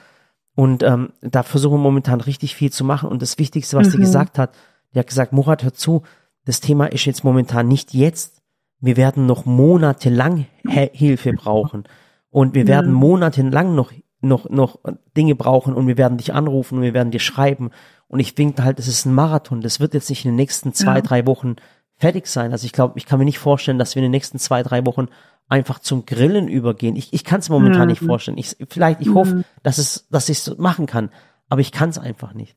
Und 0.55 0.83
ähm, 0.83 1.13
da 1.21 1.43
versuchen 1.43 1.75
wir 1.75 1.83
momentan 1.83 2.19
richtig 2.19 2.55
viel 2.55 2.71
zu 2.71 2.83
machen. 2.83 3.09
Und 3.09 3.21
das 3.21 3.37
Wichtigste, 3.37 3.77
was 3.77 3.87
mhm. 3.87 3.91
die 3.91 3.97
gesagt 3.99 4.37
hat, 4.37 4.55
die 4.93 4.99
hat 4.99 5.07
gesagt, 5.07 5.33
Murat, 5.33 5.63
hör 5.63 5.73
zu, 5.73 6.03
das 6.45 6.61
Thema 6.61 6.85
ist 6.85 7.05
jetzt 7.05 7.23
momentan 7.23 7.67
nicht 7.67 7.93
jetzt. 7.93 8.41
Wir 8.79 8.97
werden 8.97 9.25
noch 9.25 9.45
monatelang 9.45 10.45
Hilfe 10.65 11.33
brauchen. 11.33 11.83
Und 12.29 12.53
wir 12.53 12.67
werden 12.67 12.91
mhm. 12.91 12.97
monatelang 12.97 13.75
noch, 13.75 13.91
noch, 14.21 14.49
noch 14.49 14.79
Dinge 15.15 15.35
brauchen 15.35 15.73
und 15.73 15.87
wir 15.87 15.97
werden 15.97 16.17
dich 16.17 16.33
anrufen 16.33 16.77
und 16.77 16.83
wir 16.83 16.93
werden 16.93 17.11
dir 17.11 17.19
schreiben. 17.19 17.71
Und 18.07 18.19
ich 18.19 18.35
denke 18.35 18.63
halt, 18.63 18.79
das 18.79 18.87
ist 18.87 19.05
ein 19.05 19.13
Marathon. 19.13 19.61
Das 19.61 19.79
wird 19.79 19.93
jetzt 19.93 20.09
nicht 20.09 20.25
in 20.25 20.31
den 20.31 20.37
nächsten 20.37 20.73
zwei, 20.73 20.95
ja. 20.95 21.01
drei 21.01 21.25
Wochen 21.25 21.55
fertig 21.97 22.27
sein. 22.27 22.51
Also 22.51 22.65
ich 22.65 22.71
glaube, 22.71 22.97
ich 22.97 23.05
kann 23.05 23.19
mir 23.19 23.25
nicht 23.25 23.39
vorstellen, 23.39 23.79
dass 23.79 23.95
wir 23.95 24.01
in 24.01 24.05
den 24.05 24.11
nächsten 24.11 24.39
zwei, 24.39 24.63
drei 24.63 24.85
Wochen 24.85 25.07
einfach 25.49 25.79
zum 25.79 26.05
Grillen 26.05 26.47
übergehen. 26.47 26.95
Ich, 26.95 27.13
ich 27.13 27.23
kann 27.23 27.39
es 27.39 27.49
momentan 27.49 27.83
mhm. 27.83 27.87
nicht 27.87 28.03
vorstellen. 28.03 28.37
Ich, 28.37 28.57
vielleicht, 28.69 29.01
ich 29.01 29.07
mhm. 29.07 29.15
hoffe, 29.15 29.45
dass 29.63 29.77
es, 29.77 30.07
dass 30.09 30.29
ich 30.29 30.39
es 30.39 30.57
machen 30.57 30.85
kann, 30.85 31.09
aber 31.49 31.61
ich 31.61 31.71
kann 31.71 31.89
es 31.89 31.97
einfach 31.97 32.33
nicht. 32.33 32.55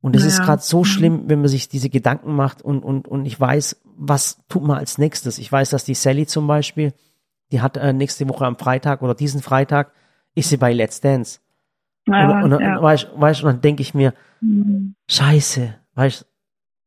Und 0.00 0.14
es 0.14 0.22
naja. 0.22 0.34
ist 0.34 0.42
gerade 0.42 0.62
so 0.62 0.80
mhm. 0.80 0.84
schlimm, 0.84 1.22
wenn 1.26 1.40
man 1.40 1.48
sich 1.48 1.68
diese 1.68 1.90
Gedanken 1.90 2.34
macht 2.34 2.62
und, 2.62 2.84
und, 2.84 3.08
und 3.08 3.26
ich 3.26 3.38
weiß, 3.38 3.82
was 3.96 4.38
tut 4.48 4.62
man 4.62 4.78
als 4.78 4.96
nächstes. 4.96 5.38
Ich 5.38 5.50
weiß, 5.50 5.70
dass 5.70 5.84
die 5.84 5.94
Sally 5.94 6.26
zum 6.26 6.46
Beispiel, 6.46 6.92
die 7.50 7.60
hat 7.60 7.76
äh, 7.76 7.92
nächste 7.92 8.28
Woche 8.28 8.46
am 8.46 8.56
Freitag 8.56 9.02
oder 9.02 9.14
diesen 9.14 9.42
Freitag, 9.42 9.92
ist 10.34 10.50
sie 10.50 10.56
bei 10.56 10.72
Let's 10.72 11.00
Dance. 11.00 11.40
Ja, 12.06 12.42
und, 12.42 12.52
und, 12.52 12.60
ja. 12.60 12.76
und, 12.76 12.82
weißt, 12.82 13.08
weißt, 13.16 13.42
und 13.42 13.48
dann 13.48 13.60
denke 13.60 13.82
ich 13.82 13.92
mir, 13.92 14.14
mhm. 14.40 14.94
scheiße, 15.08 15.74
weißt 15.94 16.26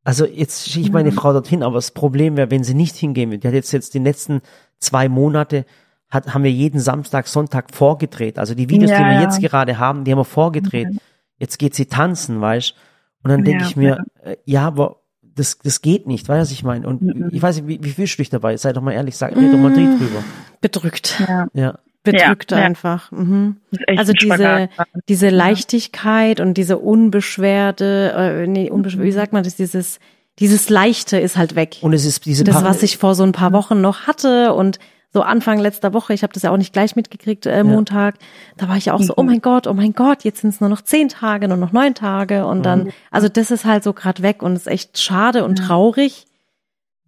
also 0.03 0.25
jetzt 0.25 0.69
schicke 0.69 0.85
ich 0.85 0.91
meine 0.91 1.11
mhm. 1.11 1.15
Frau 1.15 1.33
dorthin, 1.33 1.63
aber 1.63 1.75
das 1.75 1.91
Problem 1.91 2.37
wäre, 2.37 2.51
wenn 2.51 2.63
sie 2.63 2.73
nicht 2.73 2.95
hingehen 2.95 3.29
würde. 3.29 3.39
Die 3.39 3.47
hat 3.47 3.53
jetzt, 3.53 3.71
jetzt 3.71 3.93
die 3.93 3.99
letzten 3.99 4.41
zwei 4.79 5.09
Monate, 5.09 5.65
hat, 6.09 6.33
haben 6.33 6.43
wir 6.43 6.51
jeden 6.51 6.79
Samstag, 6.79 7.27
Sonntag 7.27 7.73
vorgedreht. 7.73 8.39
Also 8.39 8.55
die 8.55 8.69
Videos, 8.69 8.91
ja, 8.91 8.97
die 8.97 9.05
wir 9.05 9.13
ja. 9.13 9.21
jetzt 9.21 9.39
gerade 9.39 9.77
haben, 9.77 10.03
die 10.03 10.11
haben 10.11 10.19
wir 10.19 10.25
vorgedreht. 10.25 10.87
Okay. 10.87 10.99
Jetzt 11.37 11.57
geht 11.57 11.75
sie 11.75 11.85
tanzen, 11.85 12.41
weißt 12.41 12.75
Und 13.23 13.29
dann 13.29 13.43
denke 13.43 13.63
ja, 13.63 13.69
ich 13.69 13.75
mir, 13.75 14.05
äh, 14.23 14.35
ja, 14.45 14.65
aber 14.67 14.97
das, 15.21 15.59
das 15.59 15.81
geht 15.81 16.07
nicht, 16.07 16.27
weißt 16.27 16.39
du, 16.39 16.41
was 16.41 16.51
ich 16.51 16.63
meine? 16.63 16.87
Und 16.87 17.01
mhm. 17.01 17.29
ich 17.31 17.41
weiß 17.41 17.57
nicht, 17.57 17.67
wie, 17.67 17.83
wie 17.83 17.91
fühlst 17.91 18.15
du 18.15 18.17
dich 18.17 18.29
dabei? 18.29 18.57
Sei 18.57 18.73
doch 18.73 18.81
mal 18.81 18.91
ehrlich, 18.91 19.15
sag 19.15 19.35
mir 19.35 19.51
doch 19.51 19.57
mal 19.57 19.73
drüber. 19.73 20.23
Bedrückt. 20.59 21.23
Ja. 21.53 21.79
Ja 22.05 22.11
bedrückt 22.11 22.51
ja, 22.51 22.57
einfach. 22.57 23.11
Mhm. 23.11 23.57
Also 23.97 24.13
diese, 24.13 24.69
diese 25.07 25.29
Leichtigkeit 25.29 26.39
und 26.39 26.55
diese 26.55 26.77
Unbeschwerde, 26.77 28.13
äh, 28.15 28.47
nee, 28.47 28.69
unbeschwer, 28.69 29.03
wie 29.03 29.11
mhm. 29.11 29.15
sagt 29.15 29.33
man 29.33 29.43
das, 29.43 29.55
dieses, 29.55 29.99
dieses 30.39 30.69
Leichte 30.69 31.19
ist 31.19 31.37
halt 31.37 31.55
weg. 31.55 31.77
Und 31.81 31.93
es 31.93 32.05
ist 32.05 32.25
diese 32.25 32.43
Das, 32.43 32.63
was 32.63 32.83
ich 32.83 32.97
vor 32.97 33.15
so 33.15 33.23
ein 33.23 33.31
paar 33.31 33.53
Wochen 33.53 33.81
noch 33.81 34.07
hatte 34.07 34.53
und 34.53 34.79
so 35.13 35.21
Anfang 35.23 35.59
letzter 35.59 35.93
Woche, 35.93 36.13
ich 36.13 36.23
habe 36.23 36.31
das 36.31 36.43
ja 36.43 36.51
auch 36.51 36.57
nicht 36.57 36.71
gleich 36.71 36.95
mitgekriegt, 36.95 37.45
äh, 37.45 37.65
Montag, 37.65 38.15
ja. 38.15 38.27
da 38.57 38.69
war 38.69 38.77
ich 38.77 38.85
ja 38.85 38.93
auch 38.93 39.01
so, 39.01 39.13
oh 39.17 39.23
mein 39.23 39.41
Gott, 39.41 39.67
oh 39.67 39.73
mein 39.73 39.91
Gott, 39.91 40.23
jetzt 40.23 40.39
sind 40.39 40.51
es 40.51 40.61
nur 40.61 40.69
noch 40.69 40.81
zehn 40.81 41.09
Tage, 41.09 41.49
nur 41.49 41.57
noch 41.57 41.73
neun 41.73 41.95
Tage 41.95 42.45
und 42.45 42.63
dann, 42.63 42.85
mhm. 42.85 42.91
also 43.11 43.27
das 43.27 43.51
ist 43.51 43.65
halt 43.65 43.83
so 43.83 43.91
gerade 43.91 44.23
weg 44.23 44.41
und 44.41 44.55
ist 44.55 44.67
echt 44.67 44.99
schade 44.99 45.43
und 45.43 45.57
traurig 45.57 46.27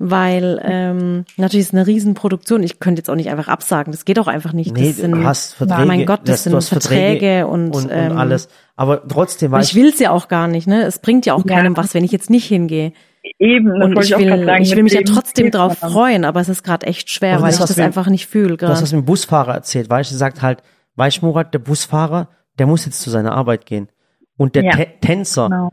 weil 0.06 0.60
ähm, 0.64 1.24
natürlich 1.38 1.68
ist 1.68 1.74
eine 1.74 1.88
Riesenproduktion. 1.88 2.62
Ich 2.62 2.80
könnte 2.80 3.00
jetzt 3.00 3.10
auch 3.10 3.16
nicht 3.16 3.30
einfach 3.30 3.48
absagen. 3.48 3.94
Das 3.94 4.04
geht 4.04 4.20
auch 4.20 4.28
einfach 4.28 4.52
nicht. 4.52 4.76
Nee, 4.76 4.90
das 4.90 4.98
sind, 4.98 5.12
du 5.14 5.24
hast 5.24 5.54
Verträge. 5.54 5.82
Oh 5.82 5.86
mein 5.86 6.06
Gott, 6.06 6.22
das, 6.26 6.44
das 6.44 6.44
sind 6.44 6.64
Verträge, 6.64 7.20
Verträge 7.20 7.48
und, 7.48 7.72
und, 7.72 7.90
ähm, 7.90 8.12
und 8.12 8.18
alles. 8.18 8.50
Aber 8.76 9.08
trotzdem 9.08 9.52
weiß 9.52 9.70
ich 9.70 9.76
will 9.76 9.88
es 9.88 10.00
ja 10.00 10.12
auch 10.12 10.28
gar 10.28 10.48
nicht. 10.48 10.68
Ne, 10.68 10.84
es 10.84 11.00
bringt 11.00 11.26
ja 11.26 11.34
auch 11.34 11.46
ja. 11.46 11.56
keinem 11.56 11.78
was, 11.78 11.94
wenn 11.94 12.04
ich 12.04 12.12
jetzt 12.12 12.30
nicht 12.30 12.46
hingehe. 12.46 12.92
Eben. 13.40 13.72
Und 13.82 13.98
ich, 14.00 14.12
ich 14.12 14.18
will, 14.18 14.46
sagen, 14.46 14.64
ich 14.64 14.76
will 14.76 14.84
mich 14.84 14.94
ja 14.94 15.02
trotzdem 15.04 15.50
drauf 15.50 15.78
freuen, 15.78 16.26
aber 16.26 16.42
es 16.42 16.50
ist 16.50 16.64
gerade 16.64 16.86
echt 16.86 17.10
schwer, 17.10 17.42
weil 17.42 17.52
das, 17.52 17.56
ich 17.56 17.66
das 17.66 17.78
mit, 17.78 17.86
einfach 17.86 18.10
nicht 18.10 18.28
fühle. 18.28 18.58
Das 18.58 18.82
hast 18.82 18.92
du 18.92 18.98
mit 18.98 19.06
dem 19.06 19.08
Busfahrer 19.08 19.54
erzählt, 19.54 19.90
weißt 19.90 20.12
du, 20.12 20.16
sagt 20.16 20.42
halt, 20.42 20.62
weißt 20.96 21.22
du, 21.22 21.28
Murat, 21.28 21.54
der 21.54 21.60
Busfahrer, 21.60 22.28
der 22.60 22.68
muss 22.68 22.86
jetzt 22.86 23.02
zu 23.02 23.10
seiner 23.10 23.32
Arbeit 23.32 23.66
gehen. 23.66 23.88
Und 24.36 24.56
der 24.56 24.64
ja. 24.64 24.86
Tänzer, 25.00 25.48
genau. 25.48 25.72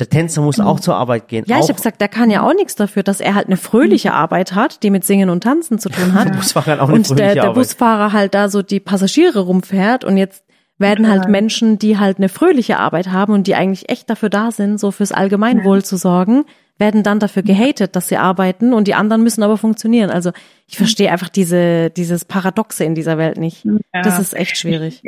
Der 0.00 0.08
Tänzer 0.08 0.42
muss 0.42 0.60
auch 0.60 0.78
zur 0.78 0.94
Arbeit 0.94 1.26
gehen. 1.26 1.44
Ja, 1.48 1.56
ich 1.58 1.64
habe 1.64 1.74
gesagt, 1.74 2.00
der 2.00 2.08
kann 2.08 2.30
ja 2.30 2.42
auch 2.42 2.54
nichts 2.54 2.76
dafür, 2.76 3.02
dass 3.02 3.20
er 3.20 3.34
halt 3.34 3.46
eine 3.48 3.56
fröhliche 3.56 4.12
Arbeit 4.12 4.54
hat, 4.54 4.84
die 4.84 4.90
mit 4.90 5.04
Singen 5.04 5.28
und 5.28 5.42
Tanzen 5.42 5.80
zu 5.80 5.88
tun 5.88 6.14
hat. 6.14 6.28
der 6.28 6.34
Busfahrer 6.34 6.72
hat 6.72 6.80
auch 6.80 6.88
eine 6.88 6.98
und 6.98 7.06
fröhliche 7.08 7.34
der, 7.34 7.42
der 7.42 7.52
Busfahrer 7.52 8.12
halt 8.12 8.34
da 8.34 8.48
so 8.48 8.62
die 8.62 8.78
Passagiere 8.78 9.40
rumfährt 9.40 10.04
und 10.04 10.16
jetzt 10.16 10.44
werden 10.78 11.08
halt 11.08 11.28
Menschen, 11.28 11.78
die 11.78 11.98
halt 11.98 12.18
eine 12.18 12.28
fröhliche 12.28 12.78
Arbeit 12.78 13.08
haben 13.08 13.32
und 13.32 13.48
die 13.48 13.56
eigentlich 13.56 13.88
echt 13.90 14.08
dafür 14.08 14.30
da 14.30 14.52
sind, 14.52 14.78
so 14.78 14.92
fürs 14.92 15.10
Allgemeinwohl 15.10 15.78
ja. 15.78 15.84
zu 15.84 15.96
sorgen, 15.96 16.44
werden 16.78 17.02
dann 17.02 17.18
dafür 17.18 17.42
gehatet, 17.42 17.96
dass 17.96 18.06
sie 18.06 18.16
arbeiten 18.16 18.72
und 18.72 18.86
die 18.86 18.94
anderen 18.94 19.24
müssen 19.24 19.42
aber 19.42 19.56
funktionieren. 19.56 20.10
Also 20.10 20.30
ich 20.68 20.76
verstehe 20.76 21.10
einfach 21.10 21.28
diese, 21.28 21.90
dieses 21.90 22.24
Paradoxe 22.24 22.84
in 22.84 22.94
dieser 22.94 23.18
Welt 23.18 23.36
nicht. 23.38 23.64
Ja. 23.64 24.02
Das 24.02 24.20
ist 24.20 24.34
echt 24.34 24.56
schwierig. 24.56 25.02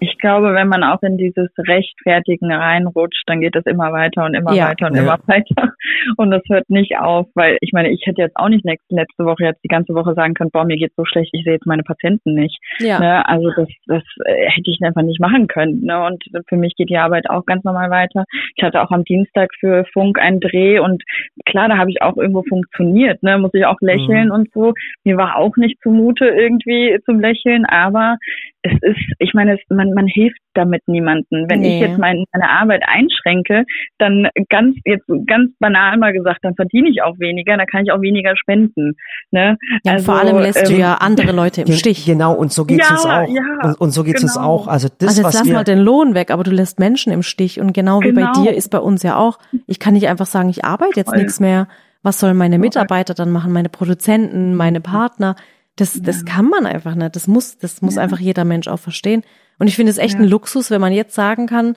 Ich, 0.00 0.18
glaube, 0.18 0.54
wenn 0.54 0.68
man 0.68 0.82
auch 0.82 1.02
in 1.02 1.16
dieses 1.16 1.48
Rechtfertigen 1.58 2.52
reinrutscht, 2.52 3.22
dann 3.26 3.40
geht 3.40 3.56
es 3.56 3.64
immer 3.66 3.92
weiter 3.92 4.24
und 4.24 4.34
immer 4.34 4.52
ja. 4.52 4.68
weiter 4.68 4.86
und 4.86 4.96
ja. 4.96 5.02
immer 5.02 5.18
weiter. 5.26 5.72
Und 6.16 6.30
das 6.30 6.42
hört 6.48 6.68
nicht 6.70 6.98
auf, 6.98 7.26
weil 7.34 7.58
ich 7.60 7.72
meine, 7.72 7.90
ich 7.90 8.02
hätte 8.06 8.22
jetzt 8.22 8.36
auch 8.36 8.48
nicht 8.48 8.64
nächste, 8.64 8.94
letzte 8.94 9.24
Woche 9.24 9.44
jetzt 9.44 9.62
die 9.64 9.68
ganze 9.68 9.94
Woche 9.94 10.14
sagen 10.14 10.34
können, 10.34 10.50
boah, 10.52 10.64
mir 10.64 10.76
geht's 10.76 10.94
so 10.96 11.04
schlecht, 11.04 11.30
ich 11.32 11.44
sehe 11.44 11.54
jetzt 11.54 11.66
meine 11.66 11.82
Patienten 11.82 12.34
nicht. 12.34 12.58
Ja. 12.78 13.00
Ne? 13.00 13.28
Also 13.28 13.50
das, 13.56 13.68
das 13.86 14.02
äh, 14.24 14.50
hätte 14.50 14.70
ich 14.70 14.78
einfach 14.82 15.02
nicht 15.02 15.20
machen 15.20 15.46
können. 15.48 15.84
Ne? 15.84 16.04
Und 16.04 16.24
für 16.48 16.56
mich 16.56 16.74
geht 16.76 16.90
die 16.90 16.98
Arbeit 16.98 17.28
auch 17.28 17.44
ganz 17.44 17.64
normal 17.64 17.90
weiter. 17.90 18.24
Ich 18.54 18.62
hatte 18.62 18.82
auch 18.82 18.90
am 18.90 19.04
Dienstag 19.04 19.50
für 19.58 19.84
Funk 19.92 20.18
einen 20.18 20.40
Dreh 20.40 20.78
und 20.78 21.02
klar, 21.44 21.68
da 21.68 21.78
habe 21.78 21.90
ich 21.90 22.02
auch 22.02 22.16
irgendwo 22.16 22.42
funktioniert, 22.42 23.22
ne? 23.22 23.38
muss 23.38 23.54
ich 23.54 23.66
auch 23.66 23.80
lächeln 23.80 24.26
mhm. 24.26 24.34
und 24.34 24.52
so. 24.52 24.74
Mir 25.04 25.16
war 25.16 25.36
auch 25.36 25.56
nicht 25.56 25.80
zumute 25.82 26.26
irgendwie 26.26 26.98
zum 27.04 27.20
Lächeln, 27.20 27.64
aber 27.64 28.18
es 28.62 28.72
ist, 28.82 29.12
ich 29.18 29.34
meine, 29.34 29.54
es, 29.54 29.60
man 29.68 29.85
man, 29.86 29.94
man 29.94 30.06
hilft 30.06 30.38
damit 30.54 30.82
niemanden. 30.86 31.48
Wenn 31.48 31.60
Nee. 31.60 31.76
ich 31.76 31.80
jetzt 31.88 31.98
mein, 31.98 32.24
meine 32.32 32.48
Arbeit 32.50 32.82
einschränke, 32.86 33.64
dann 33.98 34.28
ganz, 34.48 34.76
jetzt 34.84 35.04
ganz 35.26 35.50
banal 35.58 35.96
mal 35.98 36.12
gesagt, 36.12 36.38
dann 36.42 36.54
verdiene 36.54 36.88
ich 36.90 37.02
auch 37.02 37.18
weniger, 37.18 37.56
dann 37.56 37.66
kann 37.66 37.84
ich 37.84 37.92
auch 37.92 38.00
weniger 38.00 38.34
spenden. 38.36 38.94
Ne? 39.30 39.56
Ja, 39.84 39.92
Also, 39.92 40.04
vor 40.06 40.20
allem 40.20 40.38
lässt 40.38 40.68
du 40.68 40.72
ähm, 40.72 40.80
ja 40.80 40.94
andere 40.94 41.32
Leute 41.32 41.62
im 41.62 41.72
Stich. 41.72 42.06
Genau, 42.06 42.32
und 42.34 42.52
so 42.52 42.64
geht's 42.64 42.88
Ja, 42.88 42.94
uns 42.94 43.04
auch. 43.06 43.28
ja, 43.34 43.68
und, 43.68 43.80
und 43.80 43.90
so 43.90 44.02
geht's 44.04 44.22
uns 44.22 44.34
genau. 44.34 44.46
auch. 44.46 44.68
Also 44.68 44.88
das, 44.98 45.08
also 45.10 45.20
jetzt 45.22 45.26
was 45.26 45.34
lass 45.34 45.46
wir, 45.46 45.54
mal 45.54 45.64
den 45.64 45.78
Lohn 45.80 46.14
weg, 46.14 46.30
aber 46.30 46.42
du 46.44 46.50
lässt 46.50 46.78
Menschen 46.78 47.12
im 47.12 47.22
Stich. 47.22 47.60
Und 47.60 47.72
genau 47.72 48.00
wie 48.02 48.12
bei 48.12 48.22
Genau. 48.22 48.42
dir 48.44 48.54
ist 48.54 48.70
bei 48.70 48.78
uns 48.78 49.02
ja 49.02 49.16
auch. 49.16 49.38
Ich 49.66 49.78
kann 49.78 49.94
nicht 49.94 50.08
einfach 50.08 50.26
sagen, 50.26 50.48
ich 50.48 50.64
arbeite 50.64 50.92
jetzt 51.00 51.10
Voll. 51.10 51.18
nichts 51.18 51.38
mehr. 51.40 51.68
Was 52.02 52.20
sollen 52.20 52.36
meine 52.36 52.58
Mitarbeiter 52.58 53.14
dann 53.14 53.30
machen? 53.32 53.52
Meine 53.52 53.68
Produzenten, 53.68 54.54
meine 54.54 54.80
Partner? 54.80 55.34
Das, 55.76 56.00
das 56.02 56.24
kann 56.24 56.46
man 56.46 56.66
einfach 56.66 56.94
nicht. 56.94 57.14
Das 57.16 57.26
muss, 57.26 57.58
das 57.58 57.82
muss 57.82 57.98
einfach 57.98 58.18
jeder 58.18 58.44
Mensch 58.44 58.66
auch 58.68 58.78
verstehen. 58.80 59.22
Und 59.58 59.66
ich 59.68 59.76
finde 59.76 59.90
es 59.90 59.98
echt 59.98 60.14
Ja. 60.14 60.20
ein 60.20 60.26
Luxus, 60.28 60.70
wenn 60.70 60.80
man 60.80 60.92
jetzt 60.92 61.14
sagen 61.14 61.46
kann, 61.46 61.76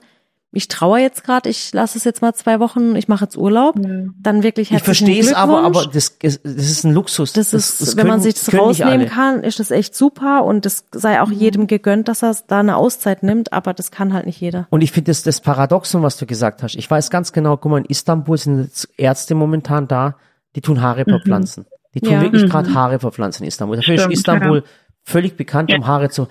ich 0.52 0.66
trauere 0.66 0.98
jetzt 0.98 1.22
gerade, 1.22 1.48
ich 1.48 1.72
lasse 1.72 1.96
es 1.96 2.02
jetzt 2.02 2.22
mal 2.22 2.34
zwei 2.34 2.58
Wochen, 2.58 2.96
ich 2.96 3.06
mache 3.06 3.24
jetzt 3.24 3.36
Urlaub, 3.36 3.76
Mhm. 3.76 4.14
dann 4.20 4.42
wirklich 4.42 4.68
ich 4.68 4.72
herzlichen 4.72 5.06
verstehe 5.06 5.20
es 5.22 5.32
aber, 5.32 5.62
aber 5.62 5.86
das, 5.86 6.16
ist- 6.22 6.40
das 6.44 6.54
ist 6.70 6.82
ein 6.84 6.92
Luxus. 6.92 7.32
Das 7.34 7.52
ist, 7.52 7.80
wenn 7.80 7.96
können- 7.98 8.08
man 8.08 8.20
sich 8.20 8.34
das 8.34 8.52
rausnehmen 8.52 9.06
kann, 9.08 9.44
ist 9.44 9.60
das 9.60 9.70
echt 9.70 9.94
super 9.94 10.44
und 10.44 10.66
es 10.66 10.86
sei 10.92 11.20
auch 11.20 11.30
jedem 11.30 11.68
gegönnt, 11.68 12.08
dass 12.08 12.24
er 12.24 12.34
da 12.48 12.58
eine 12.58 12.76
Auszeit 12.76 13.22
nimmt, 13.22 13.52
aber 13.52 13.74
das 13.74 13.92
kann 13.92 14.12
halt 14.12 14.26
nicht 14.26 14.40
jeder. 14.40 14.66
Und 14.70 14.80
ich 14.80 14.90
finde 14.90 15.12
das, 15.12 15.22
das 15.22 15.40
Paradoxon, 15.40 16.02
was 16.02 16.16
du 16.16 16.26
gesagt 16.26 16.64
hast. 16.64 16.74
Ich 16.74 16.90
weiß 16.90 17.10
ganz 17.10 17.32
genau, 17.32 17.56
guck 17.56 17.70
mal, 17.70 17.78
in 17.78 17.84
Istanbul 17.84 18.36
sind 18.36 18.58
jetzt 18.62 18.88
Ärzte 18.96 19.36
momentan 19.36 19.86
da, 19.86 20.16
die 20.56 20.62
tun 20.62 20.80
Haare 20.82 21.04
verpflanzen. 21.04 21.66
Die 21.94 22.00
tun 22.00 22.12
Ja. 22.12 22.22
wirklich 22.22 22.48
gerade 22.48 22.72
Haare 22.72 22.98
verpflanzen 22.98 23.44
in 23.44 23.48
Istanbul. 23.48 23.76
Dafür 23.76 23.94
ist 23.94 24.00
Stimmt, 24.02 24.14
Istanbul 24.14 24.64
völlig 25.02 25.36
bekannt, 25.36 25.72
um 25.74 25.86
Haare 25.86 26.10
zu. 26.10 26.28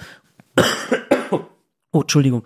oh, 1.92 2.02
Entschuldigung. 2.02 2.44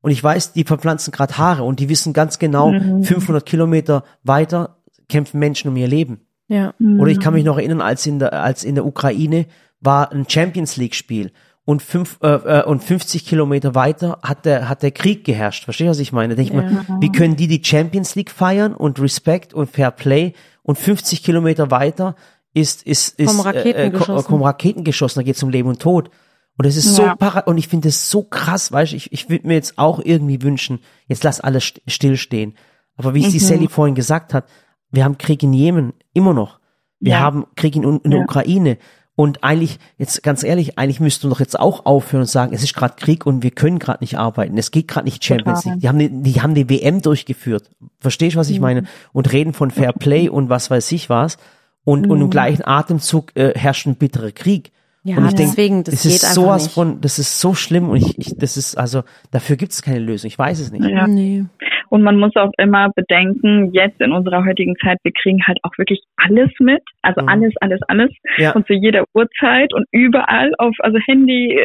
Und 0.00 0.10
ich 0.10 0.22
weiß, 0.22 0.52
die 0.52 0.64
verpflanzen 0.64 1.12
gerade 1.12 1.38
Haare 1.38 1.64
und 1.64 1.80
die 1.80 1.88
wissen 1.88 2.12
ganz 2.12 2.38
genau, 2.38 2.72
500 3.02 3.44
Kilometer 3.44 4.04
weiter 4.22 4.76
kämpfen 5.08 5.38
Menschen 5.40 5.68
um 5.68 5.76
ihr 5.76 5.88
Leben. 5.88 6.20
Ja. 6.48 6.72
Oder 6.98 7.10
ich 7.10 7.20
kann 7.20 7.34
mich 7.34 7.44
noch 7.44 7.58
erinnern, 7.58 7.80
als 7.80 8.06
in 8.06 8.18
der, 8.18 8.32
als 8.32 8.64
in 8.64 8.74
der 8.74 8.86
Ukraine 8.86 9.46
war 9.80 10.12
ein 10.12 10.26
Champions 10.28 10.76
League 10.76 10.94
Spiel 10.94 11.32
und 11.64 11.82
fünf, 11.82 12.18
äh, 12.22 12.28
äh, 12.60 12.64
und 12.64 12.82
50 12.82 13.26
Kilometer 13.26 13.74
weiter 13.74 14.20
hat 14.22 14.46
der, 14.46 14.68
hat 14.70 14.82
der 14.82 14.90
Krieg 14.90 15.24
geherrscht. 15.24 15.64
Verstehst 15.64 15.86
du, 15.86 15.90
was 15.90 15.98
ich 15.98 16.12
meine? 16.12 16.34
Denk 16.34 16.48
ich 16.48 16.54
mal, 16.54 16.86
wie 17.00 17.12
können 17.12 17.36
die 17.36 17.46
die 17.46 17.62
Champions 17.62 18.14
League 18.14 18.30
feiern 18.30 18.74
und 18.74 18.98
Respekt 19.00 19.52
und 19.52 19.70
Fair 19.70 19.90
Play 19.90 20.32
und 20.62 20.78
50 20.78 21.22
Kilometer 21.22 21.70
weiter 21.70 22.14
ist, 22.54 22.82
ist, 22.84 23.18
ist, 23.18 23.26
Kommen 23.28 23.40
Raketen 23.40 23.80
äh, 23.80 23.90
ko- 23.90 23.98
geschossen. 23.98 24.26
kommen 24.26 24.42
Raketen 24.44 24.84
geschossen, 24.84 25.18
da 25.20 25.22
geht's 25.22 25.42
um 25.42 25.50
Leben 25.50 25.68
und 25.68 25.80
Tod. 25.80 26.10
Und 26.56 26.64
es 26.66 26.76
ist 26.76 26.94
so 26.96 27.02
Ja. 27.02 27.14
para 27.14 27.40
und 27.40 27.56
ich 27.58 27.68
finde 27.68 27.88
es 27.88 28.10
so 28.10 28.24
krass, 28.24 28.72
weißt 28.72 28.92
du, 28.92 28.96
ich, 28.96 29.12
ich 29.12 29.30
würde 29.30 29.46
mir 29.46 29.54
jetzt 29.54 29.78
auch 29.78 30.00
irgendwie 30.02 30.42
wünschen, 30.42 30.80
jetzt 31.06 31.22
lass 31.22 31.40
alles 31.40 31.64
st- 31.64 31.80
stillstehen. 31.86 32.54
Aber 32.96 33.14
wie 33.14 33.20
es 33.20 33.28
Mhm. 33.28 33.32
die 33.32 33.38
Sally 33.38 33.68
vorhin 33.68 33.94
gesagt 33.94 34.34
hat, 34.34 34.46
wir 34.90 35.04
haben 35.04 35.18
Krieg 35.18 35.42
in 35.44 35.52
Jemen, 35.52 35.92
immer 36.14 36.34
noch. 36.34 36.58
Wir 36.98 37.12
Ja. 37.12 37.20
haben 37.20 37.46
Krieg 37.54 37.76
in, 37.76 37.84
in 37.84 38.10
der 38.10 38.18
Ja. 38.20 38.24
Ukraine. 38.24 38.78
Und 39.14 39.42
eigentlich, 39.44 39.78
jetzt 39.98 40.22
ganz 40.22 40.42
ehrlich, 40.44 40.78
eigentlich 40.78 41.00
müssten 41.00 41.24
wir 41.26 41.30
doch 41.30 41.40
jetzt 41.40 41.58
auch 41.58 41.86
aufhören 41.86 42.22
und 42.22 42.26
sagen, 42.28 42.52
es 42.54 42.62
ist 42.62 42.74
gerade 42.74 42.94
Krieg 42.96 43.26
und 43.26 43.42
wir 43.42 43.50
können 43.50 43.78
gerade 43.80 44.02
nicht 44.02 44.16
arbeiten. 44.16 44.56
Es 44.58 44.70
geht 44.70 44.88
gerade 44.88 45.04
nicht 45.06 45.24
Champions. 45.24 45.64
League. 45.64 45.80
Die 45.80 45.88
haben, 45.88 45.98
die, 45.98 46.08
die 46.22 46.40
haben 46.40 46.54
die 46.54 46.68
WM 46.70 47.02
durchgeführt. 47.02 47.70
Verstehst 48.00 48.34
du, 48.36 48.40
was 48.40 48.48
ich 48.50 48.60
meine? 48.60 48.84
Und 49.12 49.32
reden 49.32 49.52
von 49.54 49.70
Fair 49.72 49.92
Play 49.92 50.28
und 50.28 50.48
was 50.48 50.70
weiß 50.70 50.90
ich 50.92 51.08
was. 51.10 51.36
Und, 51.88 52.10
und 52.10 52.20
im 52.20 52.28
gleichen 52.28 52.66
Atemzug 52.66 53.34
äh, 53.34 53.54
herrscht 53.58 53.86
ein 53.86 53.94
bitterer 53.94 54.30
Krieg. 54.30 54.72
Ja, 55.04 55.16
und 55.16 55.26
ich 55.26 55.34
denk, 55.34 55.48
deswegen, 55.50 55.84
das 55.84 55.94
das 55.94 56.02
geht 56.02 56.12
ist 56.12 56.24
einfach 56.24 56.34
sowas 56.42 56.64
nicht. 56.64 56.74
von, 56.74 57.00
das 57.00 57.18
ist 57.18 57.40
so 57.40 57.54
schlimm 57.54 57.88
und 57.88 57.96
ich, 57.96 58.18
ich 58.18 58.36
das 58.36 58.56
ist 58.56 58.76
also 58.76 59.02
dafür 59.30 59.56
gibt 59.56 59.72
es 59.72 59.80
keine 59.82 60.00
Lösung. 60.00 60.28
Ich 60.28 60.38
weiß 60.38 60.60
es 60.60 60.70
nicht. 60.72 60.84
Ja. 60.84 61.06
Nee. 61.06 61.44
Und 61.90 62.02
man 62.02 62.18
muss 62.18 62.36
auch 62.36 62.50
immer 62.58 62.90
bedenken, 62.94 63.72
jetzt 63.72 63.98
in 64.02 64.12
unserer 64.12 64.44
heutigen 64.44 64.74
Zeit, 64.84 64.98
wir 65.04 65.12
kriegen 65.12 65.38
halt 65.46 65.58
auch 65.62 65.70
wirklich 65.78 66.02
alles 66.18 66.50
mit. 66.58 66.82
Also 67.00 67.22
Mhm. 67.22 67.28
alles, 67.30 67.54
alles, 67.62 67.80
alles. 67.88 68.10
Ja. 68.36 68.52
Und 68.52 68.66
zu 68.66 68.74
jeder 68.74 69.04
Uhrzeit 69.14 69.72
und 69.72 69.86
überall 69.92 70.52
auf, 70.58 70.74
also 70.80 70.98
Handy, 71.06 71.58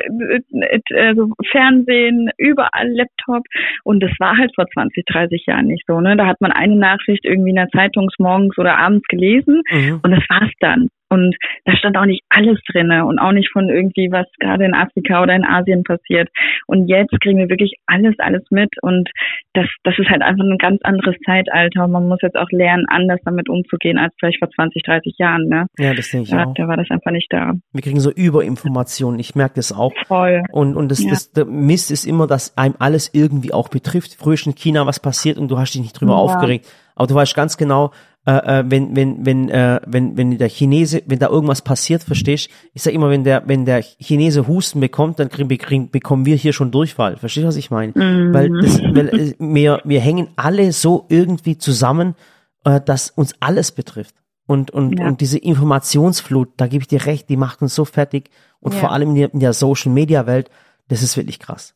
also 0.98 1.30
Fernsehen, 1.52 2.30
überall 2.38 2.88
Laptop. 2.92 3.44
Und 3.84 4.02
das 4.02 4.12
war 4.20 4.38
halt 4.38 4.52
vor 4.56 4.66
20, 4.74 5.04
30 5.06 5.44
Jahren 5.48 5.68
nicht 5.68 5.84
so, 5.88 6.00
ne? 6.00 6.16
Da 6.16 6.26
hat 6.26 6.40
man 6.40 6.52
eine 6.52 6.76
Nachricht 6.78 7.26
irgendwie 7.26 7.50
in 7.50 7.56
der 7.58 7.70
Zeitung 7.70 8.10
morgens 8.18 8.58
oder 8.58 8.78
abends 8.78 9.06
gelesen 9.10 9.62
Mhm. 9.72 10.00
und 10.04 10.12
das 10.12 10.24
war's 10.30 10.52
dann. 10.62 10.88
Und 11.14 11.36
da 11.66 11.76
stand 11.76 11.98
auch 11.98 12.06
nicht 12.06 12.24
alles 12.30 12.60
drinne 12.72 13.06
und 13.06 13.20
auch 13.20 13.32
nicht 13.32 13.50
von 13.52 13.70
irgendwie, 13.70 14.12
was 14.12 14.26
gerade 14.40 14.66
in 14.66 14.74
Afrika 14.74 15.22
oder 15.22 15.36
in 15.36 15.46
Asien 15.46 15.84
passiert. 15.84 16.30
Und 16.68 16.88
jetzt 16.88 17.12
kriegen 17.22 17.38
wir 17.40 17.50
wirklich 17.50 17.74
alles, 17.86 18.16
alles 18.20 18.44
mit. 18.50 18.70
Und 18.82 19.10
das, 19.54 19.68
das 19.84 19.98
ist 20.00 20.10
halt 20.10 20.22
einfach 20.24 20.44
ein 20.44 20.58
ganz 20.58 20.82
anderes 20.84 21.16
Zeitalter. 21.26 21.86
Und 21.86 21.92
man 21.92 22.08
muss 22.08 22.20
jetzt 22.22 22.36
auch 22.38 22.50
lernen, 22.52 22.86
anders 22.90 23.20
damit 23.26 23.50
umzugehen 23.50 23.98
als 23.98 24.14
vielleicht 24.20 24.40
vor 24.40 24.50
20, 24.50 24.82
30 24.84 25.16
Jahren. 25.18 25.48
Ne? 25.48 25.68
Ja, 25.78 25.94
das 25.94 26.10
denke 26.10 26.26
ich 26.26 26.32
Da, 26.32 26.46
auch. 26.46 26.54
da 26.56 26.68
war 26.68 26.78
das 26.78 26.90
einfach 26.90 27.12
nicht 27.12 27.32
da. 27.32 27.54
Wir 27.72 27.82
kriegen 27.82 28.00
so 28.00 28.12
Überinformationen. 28.12 29.20
Ich 29.20 29.36
merke 29.36 29.56
das 29.56 29.72
auch. 29.72 29.94
Voll. 30.08 30.44
Und, 30.52 30.76
und 30.76 30.90
das, 30.90 31.04
Ja. 31.04 31.12
das, 31.12 31.32
der 31.32 31.46
Mist 31.46 31.92
ist 31.92 32.06
immer, 32.06 32.28
dass 32.28 32.58
einem 32.58 32.76
alles 32.80 33.14
irgendwie 33.14 33.54
auch 33.54 33.70
betrifft. 33.70 34.16
Früher 34.20 34.34
ist 34.34 34.46
in 34.48 34.56
China 34.56 34.86
was 34.86 35.00
passiert 35.00 35.38
und 35.38 35.50
du 35.50 35.58
hast 35.58 35.74
dich 35.74 35.82
nicht 35.82 36.00
drüber 36.00 36.14
Ja. 36.14 36.18
aufgeregt. 36.18 36.66
Aber 36.96 37.08
du 37.08 37.16
weißt 37.16 37.36
ganz 37.36 37.58
genau, 37.58 37.92
äh, 38.26 38.60
äh, 38.60 38.64
wenn, 38.68 38.96
wenn, 38.96 39.26
wenn, 39.26 39.50
äh, 39.50 39.82
wenn, 39.86 40.16
wenn 40.16 40.38
der 40.38 40.48
Chinese, 40.50 41.02
wenn 41.08 41.20
da 41.20 41.28
irgendwas 41.28 41.62
passiert, 41.62 42.04
verstehst 42.04 42.50
Ich 42.74 42.82
sag 42.84 42.94
immer, 42.94 43.10
wenn 43.10 43.24
der, 43.26 43.44
wenn 43.48 43.66
der 43.66 43.82
Chinese 43.82 44.48
Husten 44.48 44.80
bekommt, 44.80 45.20
dann 45.20 45.30
kriegen, 45.30 45.50
kriegen, 45.58 45.92
bekommen 45.92 46.26
wir 46.26 46.36
hier 46.38 46.54
schon 46.54 46.72
Durchfall. 46.72 47.18
Verstehst 47.18 47.44
du, 47.44 47.48
was 47.50 47.58
ich 47.58 47.70
meine? 47.70 47.94
Weil, 48.34 48.50
das, 48.62 48.82
weil 48.82 49.10
äh, 49.10 49.34
wir, 49.40 49.82
wir 49.84 50.00
hängen 50.00 50.30
alle 50.38 50.72
so 50.72 51.06
irgendwie 51.10 51.58
zusammen, 51.58 52.16
äh, 52.64 52.80
dass 52.80 53.10
uns 53.10 53.34
alles 53.42 53.72
betrifft. 53.74 54.16
Und, 54.46 54.72
und, 54.72 55.00
Ja. 55.00 55.08
und 55.08 55.20
diese 55.22 55.38
Informationsflut, 55.38 56.50
da 56.58 56.68
gebe 56.68 56.82
ich 56.82 56.88
dir 56.88 57.06
recht, 57.06 57.30
die 57.30 57.38
macht 57.38 57.62
uns 57.62 57.76
so 57.76 57.86
fertig. 57.86 58.30
Und 58.60 58.74
Ja. 58.74 58.80
vor 58.80 58.92
allem 58.92 59.10
in 59.10 59.16
der, 59.16 59.34
in 59.34 59.40
der 59.42 59.54
Social 59.54 59.92
Media 59.92 60.26
Welt, 60.28 60.50
das 60.88 61.02
ist 61.02 61.18
wirklich 61.18 61.40
krass. 61.40 61.76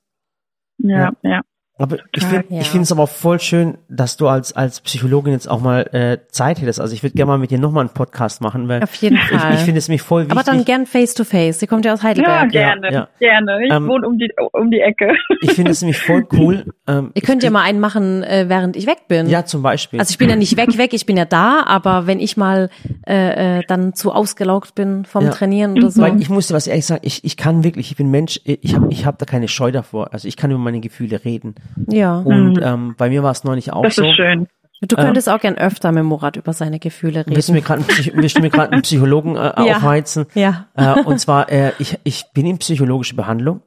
Ja, 0.77 1.11
ja. 1.23 1.41
Aber 1.79 1.97
ich 1.97 2.01
Total, 2.23 2.29
finde 2.41 2.45
ja. 2.55 2.61
ich 2.61 2.69
finde 2.69 2.83
es 2.83 2.91
aber 2.91 3.05
voll 3.07 3.39
schön, 3.39 3.77
dass 3.87 4.17
du 4.17 4.27
als 4.27 4.53
als 4.53 4.81
Psychologin 4.81 5.33
jetzt 5.33 5.47
auch 5.49 5.61
mal 5.61 5.81
äh, 5.93 6.17
Zeit 6.31 6.59
hättest. 6.61 6.79
Also 6.81 6.93
ich 6.95 7.03
würde 7.03 7.13
gerne 7.15 7.29
mal 7.31 7.37
mit 7.37 7.51
dir 7.51 7.59
nochmal 7.59 7.81
einen 7.81 7.93
Podcast 7.93 8.41
machen, 8.41 8.67
weil 8.67 8.81
Auf 8.83 8.95
jeden 8.95 9.15
ich, 9.17 9.21
Fall. 9.23 9.53
ich 9.53 9.59
finde 9.61 9.77
es 9.77 9.87
mich 9.87 10.01
voll 10.01 10.23
wichtig. 10.23 10.31
aber 10.37 10.43
dann 10.43 10.65
gern 10.65 10.85
face 10.87 11.13
to 11.13 11.23
face. 11.23 11.59
Sie 11.59 11.67
kommt 11.67 11.85
ja 11.85 11.93
aus 11.93 12.01
Ja, 12.01 12.09
Heidelberg. 12.09 12.49
gerne, 12.51 12.91
ja. 12.91 13.07
gerne. 13.19 13.65
Ich 13.65 13.71
Ähm, 13.71 13.87
wohne 13.87 14.07
um 14.07 14.17
die, 14.17 14.31
um 14.53 14.71
die 14.71 14.79
Ecke. 14.79 15.13
ich 15.41 15.51
finde 15.51 15.71
es 15.71 15.81
nämlich 15.81 15.99
voll 15.99 16.25
cool. 16.33 16.65
Ähm, 16.89 17.11
Ihr 17.15 17.21
könnt 17.21 17.43
ja 17.43 17.49
mal 17.49 17.63
einen 17.63 17.81
machen, 17.81 18.23
äh, 18.23 18.45
während 18.47 18.77
ich 18.77 18.87
weg 18.87 19.09
bin. 19.09 19.27
Ja, 19.27 19.43
zum 19.43 19.61
Beispiel. 19.61 19.99
Also 19.99 20.09
ich 20.11 20.17
bin 20.17 20.29
ja 20.29 20.37
nicht 20.37 20.55
weg, 20.55 20.77
weg, 20.77 20.93
ich 20.93 21.05
bin 21.05 21.17
ja 21.17 21.25
da, 21.25 21.63
aber 21.65 22.07
wenn 22.07 22.21
ich 22.21 22.37
mal 22.37 22.69
äh, 23.07 23.59
äh, 23.59 23.63
dann 23.67 23.93
zu 23.93 24.11
ausgelaugt 24.11 24.75
bin 24.75 25.05
vom 25.05 25.23
Ja. 25.25 25.29
Trainieren 25.31 25.77
oder 25.77 25.89
so. 25.89 26.01
Weil 26.01 26.19
ich 26.21 26.29
musste 26.29 26.53
was 26.53 26.67
ehrlich 26.67 26.85
sagen, 26.85 27.01
ich, 27.03 27.23
ich 27.23 27.37
kann 27.37 27.63
wirklich, 27.63 27.91
ich 27.91 27.97
bin 27.97 28.11
Mensch, 28.11 28.41
ich 28.43 28.75
habe 28.75 28.87
ich 28.91 29.05
hab 29.05 29.17
da 29.17 29.25
keine 29.25 29.47
Scheu 29.47 29.71
davor. 29.71 30.13
Also 30.13 30.27
ich 30.27 30.35
kann 30.37 30.51
über 30.51 30.59
meine 30.59 30.79
Gefühle 30.81 31.23
reden. 31.23 31.55
ja. 31.89 32.17
Und 32.19 32.59
ähm, 32.61 32.95
bei 32.97 33.09
mir 33.09 33.23
war 33.23 33.31
es 33.31 33.43
neulich 33.43 33.71
auch 33.71 33.83
Das 33.83 33.95
so. 33.95 34.03
ist 34.03 34.15
schön. 34.15 34.47
Du 34.81 34.95
könntest 34.95 35.27
auch 35.27 35.39
gern 35.39 35.55
öfter 35.57 35.91
mit 35.91 36.03
Murat 36.03 36.35
über 36.37 36.53
seine 36.53 36.77
Gefühle 36.77 37.23
Willst 37.27 37.49
du 37.49 37.53
mir 37.53 37.57
reden. 37.57 37.65
gerade 37.65 37.79
einen, 37.81 37.87
Psych- 37.89 38.11
willst 38.13 38.37
du 38.37 38.41
mir 38.41 38.49
gerade 38.51 38.73
einen 38.73 38.83
Psychologen 38.83 39.35
äh, 39.35 39.39
Ja. 39.65 39.77
aufheizen? 39.77 40.25
Ja. 40.35 40.67
Äh, 40.75 41.01
und 41.03 41.19
zwar, 41.19 41.51
äh, 41.51 41.71
ich, 41.79 41.97
ich 42.03 42.25
bin 42.33 42.45
in 42.45 42.59
psychologische 42.59 43.15
Behandlung, 43.15 43.61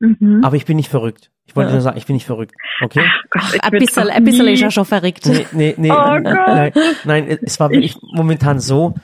Mhm. 0.00 0.40
aber 0.44 0.56
ich 0.56 0.64
bin 0.64 0.76
nicht 0.76 0.90
verrückt. 0.90 1.30
Ich 1.46 1.54
wollte 1.56 1.68
Ja. 1.68 1.74
nur 1.74 1.82
sagen, 1.82 1.98
ich 1.98 2.06
bin 2.06 2.14
nicht 2.14 2.26
verrückt. 2.26 2.54
Okay? 2.82 3.04
Ich 3.54 3.62
Ein 3.62 3.70
bisschen, 3.72 4.08
ein 4.10 4.24
bisschen 4.24 4.48
ist 4.48 4.62
er 4.62 4.70
schon 4.70 4.84
verrückt. 4.84 5.26
Nee, 5.26 5.46
nee, 5.52 5.74
nee. 5.76 5.90
Oh 5.90 5.94
Gott. 5.94 6.22
nein, 6.24 6.72
nein, 7.04 7.38
es 7.42 7.60
war 7.60 7.70
wirklich 7.70 7.96
momentan 8.14 8.60
so, 8.60 8.94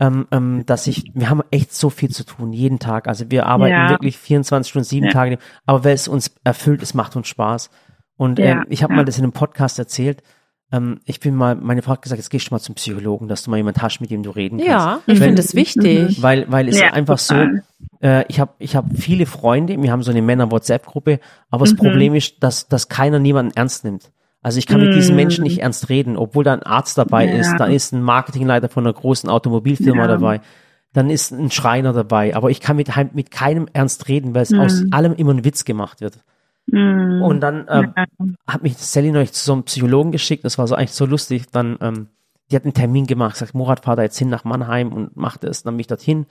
ähm, 0.00 0.26
ähm, 0.32 0.64
dass 0.64 0.86
ich, 0.86 1.04
wir 1.14 1.28
haben 1.28 1.42
echt 1.50 1.74
so 1.74 1.90
viel 1.90 2.08
zu 2.08 2.24
tun, 2.24 2.52
jeden 2.54 2.78
Tag. 2.78 3.06
Also 3.06 3.30
wir 3.30 3.44
arbeiten 3.46 3.74
Ja. 3.74 3.90
wirklich 3.90 4.16
24 4.16 4.70
Stunden, 4.70 4.84
sieben 4.88 5.06
Ja. 5.06 5.12
Tage, 5.12 5.38
aber 5.66 5.84
weil 5.84 5.92
es 5.94 6.08
uns 6.08 6.34
erfüllt, 6.42 6.82
es 6.82 6.94
macht 6.94 7.16
uns 7.16 7.28
Spaß. 7.28 7.70
Und 8.16 8.38
Ja, 8.38 8.46
ähm, 8.46 8.66
ich 8.70 8.82
habe 8.82 8.94
ja. 8.94 8.96
mal 8.98 9.04
das 9.04 9.18
in 9.18 9.24
einem 9.24 9.32
Podcast 9.32 9.78
erzählt. 9.78 10.22
Ähm, 10.72 11.00
ich 11.04 11.18
bin 11.20 11.34
mal, 11.34 11.56
meine 11.56 11.82
Frau 11.82 11.92
hat 11.92 12.02
gesagt, 12.02 12.18
jetzt 12.18 12.30
gehst 12.30 12.50
du 12.50 12.54
mal 12.54 12.60
zum 12.60 12.74
Psychologen, 12.76 13.26
dass 13.28 13.42
du 13.42 13.50
mal 13.50 13.56
jemanden 13.56 13.82
hast, 13.82 14.00
mit 14.00 14.10
dem 14.10 14.22
du 14.22 14.30
reden 14.30 14.58
kannst. 14.58 14.68
Ja, 14.70 15.00
ich 15.06 15.18
finde 15.18 15.40
es 15.42 15.54
wichtig. 15.54 16.22
Weil, 16.22 16.46
weil 16.50 16.68
es 16.68 16.78
Ja, 16.78 16.92
einfach 16.92 17.18
total. 17.20 17.62
so, 18.00 18.06
äh, 18.06 18.24
ich 18.28 18.38
habe 18.38 18.52
ich 18.58 18.76
hab 18.76 18.86
viele 18.96 19.26
Freunde, 19.26 19.80
wir 19.82 19.90
haben 19.90 20.02
so 20.02 20.10
eine 20.12 20.22
Männer-WhatsApp-Gruppe, 20.22 21.18
aber 21.50 21.64
Mhm. 21.64 21.70
das 21.70 21.76
Problem 21.76 22.14
ist, 22.14 22.42
dass, 22.42 22.68
dass 22.68 22.88
keiner 22.88 23.18
niemanden 23.18 23.52
ernst 23.56 23.84
nimmt. 23.84 24.10
Also 24.42 24.58
ich 24.58 24.66
kann 24.66 24.80
mit 24.80 24.94
diesen 24.94 25.16
Menschen 25.16 25.42
nicht 25.44 25.58
ernst 25.60 25.88
reden, 25.90 26.16
obwohl 26.16 26.44
da 26.44 26.54
ein 26.54 26.62
Arzt 26.62 26.96
dabei 26.96 27.26
Mhm. 27.26 27.32
Ja. 27.34 27.38
ist, 27.40 27.56
da 27.58 27.66
ist 27.66 27.92
ein 27.92 28.02
Marketingleiter 28.02 28.68
von 28.68 28.84
einer 28.86 28.94
großen 28.94 29.28
Automobilfirma 29.28 30.02
Ja. 30.02 30.08
dabei, 30.08 30.40
dann 30.92 31.10
ist 31.10 31.30
ein 31.30 31.50
Schreiner 31.50 31.92
dabei, 31.92 32.34
aber 32.34 32.50
ich 32.50 32.60
kann 32.60 32.76
mit, 32.76 32.96
heim- 32.96 33.10
mit 33.12 33.30
keinem 33.30 33.68
ernst 33.72 34.08
reden, 34.08 34.34
weil 34.34 34.42
es 34.42 34.54
aus 34.54 34.82
allem 34.92 35.12
immer 35.14 35.32
ein 35.34 35.44
Witz 35.44 35.64
gemacht 35.64 36.00
wird. 36.00 36.18
Mhm. 36.70 37.22
Und 37.22 37.40
dann 37.40 37.66
ähm, 37.68 37.94
hat 38.46 38.62
mich 38.62 38.76
Sally 38.76 39.10
neulich 39.10 39.32
zu 39.32 39.44
so 39.44 39.52
einem 39.52 39.64
Psychologen 39.64 40.12
geschickt, 40.12 40.44
das 40.44 40.58
war 40.58 40.66
so 40.66 40.74
eigentlich 40.74 40.92
so 40.92 41.06
lustig, 41.06 41.50
dann, 41.50 41.78
ähm, 41.80 42.08
die 42.50 42.56
hat 42.56 42.64
einen 42.64 42.74
Termin 42.74 43.06
gemacht, 43.06 43.36
sagt, 43.36 43.54
Murat, 43.54 43.84
fahr 43.84 43.96
da 43.96 44.02
jetzt 44.02 44.18
hin 44.18 44.28
nach 44.28 44.44
Mannheim 44.44 44.92
und 44.92 45.16
macht 45.16 45.44
es, 45.44 45.62
dann 45.62 45.74
bin 45.74 45.80
ich 45.80 45.86
dorthin. 45.86 46.26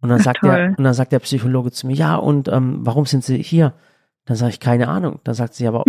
Und 0.00 0.10
dann 0.10 0.20
Ach, 0.20 0.24
sagt 0.24 0.44
der, 0.44 0.74
und 0.76 0.84
dann 0.84 0.94
sagt 0.94 1.12
der 1.12 1.18
Psychologe 1.18 1.72
zu 1.72 1.86
mir, 1.86 1.94
ja, 1.94 2.16
und 2.16 2.48
ähm, 2.48 2.78
warum 2.82 3.04
sind 3.06 3.24
Sie 3.24 3.42
hier? 3.42 3.74
Dann 4.28 4.36
sage 4.36 4.50
ich, 4.50 4.60
keine 4.60 4.88
Ahnung. 4.88 5.20
Dann 5.24 5.34
sagt 5.34 5.54
sie, 5.54 5.66
aber 5.66 5.84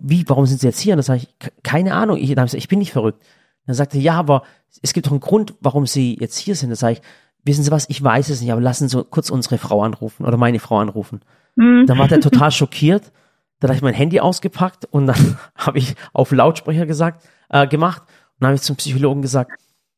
wie, 0.00 0.24
warum 0.28 0.46
sind 0.46 0.60
Sie 0.60 0.66
jetzt 0.66 0.80
hier? 0.80 0.94
Und 0.94 0.96
dann 0.96 1.04
sage 1.04 1.20
ich, 1.24 1.50
keine 1.62 1.94
Ahnung. 1.94 2.16
Ich, 2.16 2.34
dann 2.34 2.46
ich, 2.46 2.52
gesagt, 2.52 2.54
ich 2.54 2.68
bin 2.68 2.78
nicht 2.78 2.92
verrückt. 2.92 3.22
Dann 3.66 3.74
sagt 3.74 3.94
er, 3.94 4.00
ja, 4.00 4.14
aber 4.14 4.44
es 4.82 4.94
gibt 4.94 5.06
doch 5.06 5.10
einen 5.10 5.20
Grund, 5.20 5.54
warum 5.60 5.86
Sie 5.86 6.16
jetzt 6.18 6.38
hier 6.38 6.54
sind. 6.54 6.70
Dann 6.70 6.76
sage 6.76 6.94
ich, 6.94 7.02
wissen 7.44 7.64
Sie 7.64 7.70
was, 7.70 7.90
ich 7.90 8.02
weiß 8.02 8.30
es 8.30 8.40
nicht, 8.40 8.50
aber 8.50 8.62
lassen 8.62 8.88
Sie 8.88 9.04
kurz 9.04 9.28
unsere 9.28 9.58
Frau 9.58 9.82
anrufen 9.82 10.24
oder 10.24 10.38
meine 10.38 10.58
Frau 10.58 10.78
anrufen. 10.78 11.20
Mhm. 11.56 11.86
Dann 11.86 11.98
war 11.98 12.08
der 12.08 12.20
total 12.20 12.50
schockiert. 12.50 13.12
Dann 13.60 13.70
habe 13.70 13.76
ich 13.76 13.82
mein 13.82 13.94
Handy 13.94 14.20
ausgepackt 14.20 14.84
und 14.84 15.06
dann 15.06 15.38
habe 15.56 15.78
ich 15.78 15.96
auf 16.12 16.30
Lautsprecher 16.30 16.86
gesagt, 16.86 17.26
äh, 17.48 17.66
gemacht 17.66 18.02
und 18.02 18.42
dann 18.42 18.48
habe 18.48 18.56
ich 18.56 18.62
zum 18.62 18.76
Psychologen 18.76 19.22
gesagt, 19.22 19.52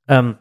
ähm, 0.06 0.38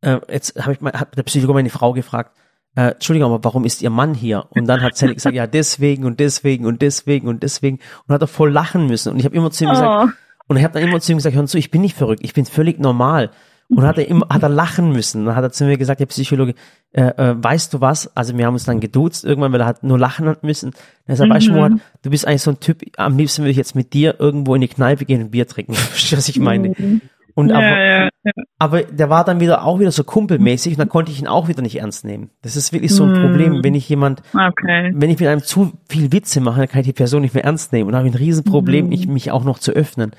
äh, 0.00 0.20
jetzt 0.30 0.60
habe 0.60 0.72
ich 0.72 0.80
mal, 0.80 0.92
hat 0.92 1.16
der 1.16 1.22
Psychologe 1.24 1.54
meine 1.54 1.70
Frau 1.70 1.92
gefragt, 1.92 2.36
äh, 2.76 2.92
Entschuldigung, 2.92 3.32
aber 3.32 3.44
warum 3.44 3.64
ist 3.64 3.82
Ihr 3.82 3.90
Mann 3.90 4.14
hier? 4.14 4.46
Und 4.50 4.66
dann 4.66 4.82
hat 4.82 4.96
Sally 4.96 5.14
gesagt, 5.14 5.36
ja, 5.36 5.46
deswegen 5.46 6.04
und 6.04 6.18
deswegen 6.18 6.66
und 6.66 6.82
deswegen 6.82 7.28
und 7.28 7.42
deswegen 7.42 7.78
und 8.06 8.14
hat 8.14 8.20
er 8.20 8.26
voll 8.26 8.50
lachen 8.50 8.86
müssen. 8.86 9.12
Und 9.12 9.18
ich 9.18 9.24
habe 9.24 9.36
immer 9.36 9.50
zu 9.50 9.64
ihm 9.64 9.70
gesagt, 9.70 10.08
oh. 10.08 10.12
und 10.48 10.56
ich 10.56 10.64
habe 10.64 10.74
dann 10.74 10.88
immer 10.88 11.00
zu 11.00 11.12
ihm 11.12 11.18
gesagt, 11.18 11.36
hören 11.36 11.46
zu, 11.46 11.58
ich 11.58 11.70
bin 11.70 11.82
nicht 11.82 11.96
verrückt, 11.96 12.22
ich 12.24 12.34
bin 12.34 12.46
völlig 12.46 12.80
normal. 12.80 13.30
Und 13.68 13.82
hat 13.82 13.98
er 13.98 14.06
immer, 14.06 14.26
hat 14.28 14.42
er 14.42 14.48
lachen 14.48 14.92
müssen. 14.92 15.24
Dann 15.24 15.36
hat 15.36 15.42
er 15.42 15.50
zu 15.50 15.64
mir 15.64 15.78
gesagt, 15.78 16.00
der 16.00 16.06
Psychologe, 16.06 16.54
äh, 16.92 17.02
äh, 17.02 17.34
weißt 17.36 17.72
du 17.72 17.80
was? 17.80 18.14
Also 18.16 18.36
wir 18.36 18.46
haben 18.46 18.54
uns 18.54 18.64
dann 18.64 18.80
geduzt 18.80 19.24
irgendwann, 19.24 19.52
weil 19.52 19.60
er 19.60 19.66
hat 19.66 19.82
nur 19.82 19.98
lachen 19.98 20.36
müssen. 20.42 20.72
Er 21.06 21.16
sagt, 21.16 21.30
mhm. 21.30 21.34
weißt 21.34 21.46
du, 21.48 21.52
Mohat, 21.52 21.72
du 22.02 22.10
bist 22.10 22.26
eigentlich 22.26 22.42
so 22.42 22.50
ein 22.50 22.60
Typ, 22.60 22.82
am 22.98 23.16
liebsten 23.16 23.42
würde 23.42 23.50
ich 23.50 23.56
jetzt 23.56 23.74
mit 23.74 23.92
dir 23.92 24.16
irgendwo 24.18 24.54
in 24.54 24.60
die 24.60 24.68
Kneipe 24.68 25.04
gehen 25.04 25.22
und 25.22 25.30
Bier 25.30 25.48
trinken. 25.48 25.74
Verstehst 25.74 26.12
du, 26.12 26.16
was 26.18 26.28
ich 26.28 26.38
meine? 26.38 26.74
Mhm. 26.76 27.00
Und 27.34 27.48
ja, 27.48 27.56
aber, 27.56 27.66
ja, 27.66 28.04
ja. 28.04 28.32
aber 28.58 28.82
der 28.82 29.10
war 29.10 29.24
dann 29.24 29.40
wieder 29.40 29.64
auch 29.64 29.80
wieder 29.80 29.90
so 29.90 30.04
kumpelmäßig 30.04 30.74
und 30.74 30.78
dann 30.78 30.88
konnte 30.88 31.10
ich 31.10 31.20
ihn 31.20 31.26
auch 31.26 31.48
wieder 31.48 31.62
nicht 31.62 31.80
ernst 31.80 32.04
nehmen. 32.04 32.30
Das 32.42 32.54
ist 32.54 32.72
wirklich 32.72 32.94
so 32.94 33.02
ein 33.02 33.12
mm. 33.12 33.22
Problem, 33.22 33.64
wenn 33.64 33.74
ich 33.74 33.88
jemand, 33.88 34.22
okay. 34.32 34.92
wenn 34.94 35.10
ich 35.10 35.18
mit 35.18 35.28
einem 35.28 35.42
zu 35.42 35.72
viel 35.88 36.12
Witze 36.12 36.40
mache, 36.40 36.60
dann 36.60 36.68
kann 36.68 36.80
ich 36.82 36.86
die 36.86 36.92
Person 36.92 37.22
nicht 37.22 37.34
mehr 37.34 37.44
ernst 37.44 37.72
nehmen 37.72 37.88
und 37.88 37.96
habe 37.96 38.06
ich 38.06 38.14
ein 38.14 38.18
Riesenproblem, 38.18 38.86
mm. 38.86 39.12
mich 39.12 39.32
auch 39.32 39.42
noch 39.42 39.58
zu 39.58 39.72
öffnen. 39.72 40.12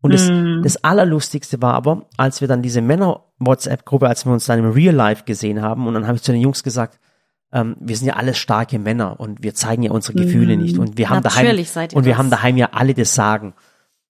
Und 0.00 0.12
das, 0.12 0.30
mm. 0.30 0.62
das 0.62 0.82
Allerlustigste 0.84 1.60
war 1.60 1.74
aber, 1.74 2.06
als 2.16 2.40
wir 2.40 2.48
dann 2.48 2.62
diese 2.62 2.80
Männer-WhatsApp-Gruppe, 2.80 4.06
als 4.06 4.24
wir 4.24 4.32
uns 4.32 4.46
dann 4.46 4.60
im 4.60 4.70
Real 4.70 4.94
Life 4.94 5.24
gesehen 5.24 5.60
haben 5.60 5.86
und 5.86 5.94
dann 5.94 6.06
habe 6.06 6.16
ich 6.16 6.22
zu 6.22 6.32
den 6.32 6.40
Jungs 6.40 6.62
gesagt, 6.62 7.00
ähm, 7.52 7.76
wir 7.80 7.96
sind 7.96 8.06
ja 8.06 8.14
alle 8.14 8.34
starke 8.34 8.78
Männer 8.78 9.18
und 9.18 9.42
wir 9.42 9.54
zeigen 9.54 9.82
ja 9.82 9.90
unsere 9.90 10.14
Gefühle 10.14 10.56
mm. 10.56 10.60
nicht 10.60 10.78
und 10.78 10.98
wir 10.98 11.08
haben 11.10 11.22
Natürlich 11.22 11.72
daheim 11.72 11.88
und 11.94 12.04
wir 12.04 12.12
das. 12.12 12.18
haben 12.18 12.30
daheim 12.30 12.56
ja 12.56 12.68
alle 12.72 12.94
das 12.94 13.14
Sagen. 13.14 13.54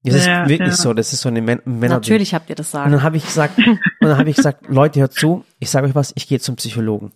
Das 0.05 0.15
ist 0.15 0.27
ja, 0.27 0.49
wirklich 0.49 0.71
ja. 0.71 0.77
so, 0.77 0.95
das 0.95 1.13
ist 1.13 1.23
so 1.23 1.29
eine 1.29 1.43
Männer. 1.43 1.63
Natürlich 1.67 2.33
habt 2.33 2.49
ihr 2.51 2.57
das 2.57 2.71
sagen. 2.71 2.87
Und 2.87 2.93
dann 2.93 3.03
habe 3.03 3.17
ich 3.17 3.25
gesagt, 3.25 3.59
und 3.59 3.79
dann 4.01 4.17
habe 4.17 4.31
ich 4.31 4.37
gesagt, 4.37 4.67
Leute, 4.69 5.01
hört 5.01 5.13
zu, 5.13 5.45
ich 5.59 5.71
sage 5.71 5.87
euch 5.87 5.95
was, 5.95 6.13
ich 6.17 6.29
gehe 6.29 6.39
zum 6.39 6.57
Psychologen. 6.57 7.13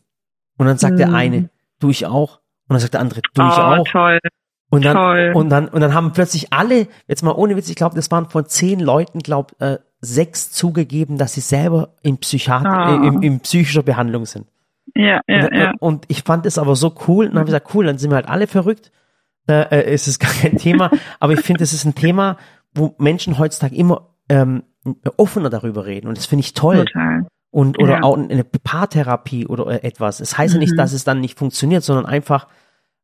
Und 0.59 0.67
dann 0.67 0.79
sagt 0.79 0.95
mm. 0.95 0.99
der 0.99 1.13
eine, 1.13 1.51
du 1.79 1.91
ich 1.91 2.07
auch. 2.07 2.41
Und 2.69 2.75
dann 2.75 2.81
sagt 2.81 2.95
der 2.95 3.01
andere, 3.01 3.21
du 3.35 3.43
oh, 3.43 3.47
ich 3.47 3.53
auch. 3.53 3.89
Toll. 3.89 4.19
Und 4.73 4.87
dann, 4.87 4.97
toll. 4.97 5.33
und 5.35 5.51
dann, 5.51 5.69
und 5.69 5.83
dann 5.83 5.93
haben 5.93 6.13
plötzlich 6.13 6.51
alle, 6.51 6.89
jetzt 7.07 7.23
mal 7.23 7.33
ohne 7.33 7.57
Witz, 7.57 7.69
ich 7.69 7.77
glaube, 7.77 7.95
das 7.95 8.11
waren 8.11 8.31
von 8.31 8.47
zehn 8.47 8.81
Leuten, 8.81 9.19
glaube 9.19 9.55
äh, 9.59 9.77
sechs 10.01 10.51
zugegeben, 10.51 11.19
dass 11.19 11.35
sie 11.35 11.43
selber 11.43 11.91
in 12.01 12.17
Psychiat 12.17 12.65
oh. 12.65 13.05
äh, 13.05 13.07
in, 13.07 13.23
in 13.23 13.41
psychischer 13.41 13.83
Behandlung 13.83 14.25
sind. 14.25 14.47
Ja, 14.95 15.21
ja, 15.29 15.45
und, 15.45 15.55
ja. 15.55 15.73
Und 15.79 16.05
ich 16.09 16.23
fand 16.23 16.47
es 16.47 16.57
aber 16.57 16.75
so 16.75 16.95
cool. 17.07 17.27
Und 17.27 17.33
dann 17.33 17.41
habe 17.41 17.51
ich 17.51 17.55
gesagt, 17.55 17.75
cool, 17.75 17.85
dann 17.85 17.99
sind 17.99 18.11
wir 18.11 18.15
halt 18.15 18.31
alle 18.31 18.47
verrückt. 18.47 18.93
Äh, 19.47 19.61
äh, 19.61 19.93
es 19.93 20.09
ist 20.09 20.19
gar 20.19 20.33
kein 20.33 20.57
Thema. 20.57 20.91
aber 21.21 21.35
ich 21.35 21.41
finde, 21.41 21.63
es 21.65 21.75
ist 21.75 21.85
ein 21.85 21.95
Thema, 21.95 22.39
wo 22.73 22.95
Menschen 22.97 23.39
heutzutage 23.39 23.77
immer 23.77 24.09
ähm, 24.31 24.63
offener 25.19 25.51
darüber 25.51 25.85
reden 25.85 26.09
und 26.09 26.17
das 26.17 26.25
finde 26.25 26.41
ich 26.41 26.55
toll. 26.55 26.87
Total. 26.87 27.27
Und 27.51 27.79
oder 27.79 27.97
ja. 27.97 28.03
auch 28.05 28.17
eine 28.17 28.45
Paartherapie 28.45 29.47
oder 29.47 29.85
etwas. 29.85 30.21
Es 30.21 30.31
das 30.31 30.39
heißt 30.39 30.55
mhm. 30.55 30.61
ja 30.61 30.61
nicht, 30.61 30.73
mhm. 30.73 30.79
dass 30.79 30.95
es 30.95 31.05
dann 31.05 31.21
nicht 31.21 31.39
funktioniert, 31.39 31.85
sondern 31.85 32.07
einfach 32.07 32.49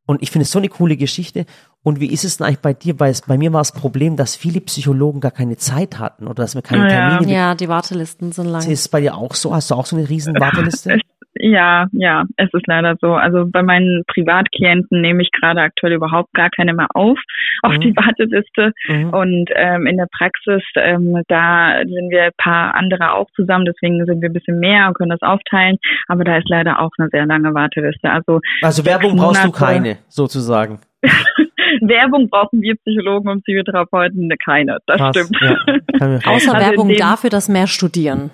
und 0.09 0.23
ich 0.23 0.31
finde 0.31 0.41
es 0.41 0.51
so 0.51 0.57
eine 0.57 0.69
coole 0.69 0.97
Geschichte. 0.97 1.45
Und 1.83 1.99
wie 1.99 2.07
ist 2.07 2.25
es 2.25 2.37
denn 2.37 2.47
eigentlich 2.47 2.61
bei 2.61 2.73
dir? 2.73 2.99
Weil 2.99 3.11
es, 3.11 3.21
bei 3.21 3.37
mir 3.37 3.53
war 3.53 3.59
das 3.59 3.73
Problem, 3.73 4.15
dass 4.15 4.35
viele 4.35 4.59
Psychologen 4.59 5.19
gar 5.19 5.29
keine 5.29 5.55
Zeit 5.55 5.99
hatten 5.99 6.25
oder 6.25 6.41
dass 6.41 6.55
wir 6.55 6.63
keine 6.63 6.87
Termine. 6.87 7.31
Ja, 7.31 7.53
die 7.53 7.69
Wartelisten 7.69 8.31
sind 8.31 8.47
lang. 8.47 8.61
Ist 8.61 8.79
es 8.79 8.87
bei 8.87 9.01
dir 9.01 9.15
auch 9.15 9.35
so? 9.35 9.53
Hast 9.53 9.69
du 9.69 9.75
auch 9.75 9.85
so 9.85 9.95
eine 9.95 10.09
riesen 10.09 10.33
Warteliste? 10.39 10.97
Ja, 11.35 11.87
ja, 11.91 12.25
es 12.37 12.49
ist 12.53 12.67
leider 12.67 12.95
so. 12.99 13.13
Also 13.13 13.45
bei 13.47 13.61
meinen 13.61 14.03
Privatklienten 14.07 15.01
nehme 15.01 15.21
ich 15.21 15.31
gerade 15.31 15.61
aktuell 15.61 15.93
überhaupt 15.93 16.33
gar 16.33 16.49
keine 16.49 16.73
mehr 16.73 16.87
auf, 16.93 17.17
auf 17.63 17.73
mhm. 17.73 17.81
die 17.81 17.95
Warteliste. 17.95 18.73
Mhm. 18.87 19.09
Und 19.13 19.49
ähm, 19.55 19.85
in 19.85 19.97
der 19.97 20.07
Praxis, 20.11 20.63
ähm, 20.75 21.21
da 21.27 21.79
sind 21.79 22.09
wir 22.09 22.23
ein 22.23 22.31
paar 22.37 22.75
andere 22.75 23.13
auch 23.13 23.27
zusammen, 23.35 23.65
deswegen 23.65 24.03
sind 24.05 24.21
wir 24.21 24.29
ein 24.29 24.33
bisschen 24.33 24.59
mehr 24.59 24.87
und 24.87 24.95
können 24.95 25.11
das 25.11 25.21
aufteilen. 25.21 25.77
Aber 26.07 26.23
da 26.23 26.37
ist 26.37 26.49
leider 26.49 26.81
auch 26.81 26.91
eine 26.97 27.09
sehr 27.09 27.25
lange 27.25 27.53
Warteliste. 27.53 28.09
Also, 28.09 28.41
also 28.61 28.85
Werbung 28.85 29.15
brauchst 29.15 29.45
du 29.45 29.51
keine, 29.51 29.97
sozusagen. 30.07 30.79
Werbung 31.81 32.29
brauchen 32.29 32.61
wir 32.61 32.75
Psychologen 32.75 33.29
und 33.29 33.43
Psychotherapeuten 33.43 34.29
keine. 34.43 34.79
Das 34.87 34.97
Krass, 34.97 35.15
stimmt. 35.15 35.37
Ja. 35.41 35.55
Außer 36.25 36.53
also 36.53 36.53
Werbung 36.53 36.93
dafür, 36.95 37.29
dass 37.29 37.47
mehr 37.47 37.67
studieren. 37.67 38.31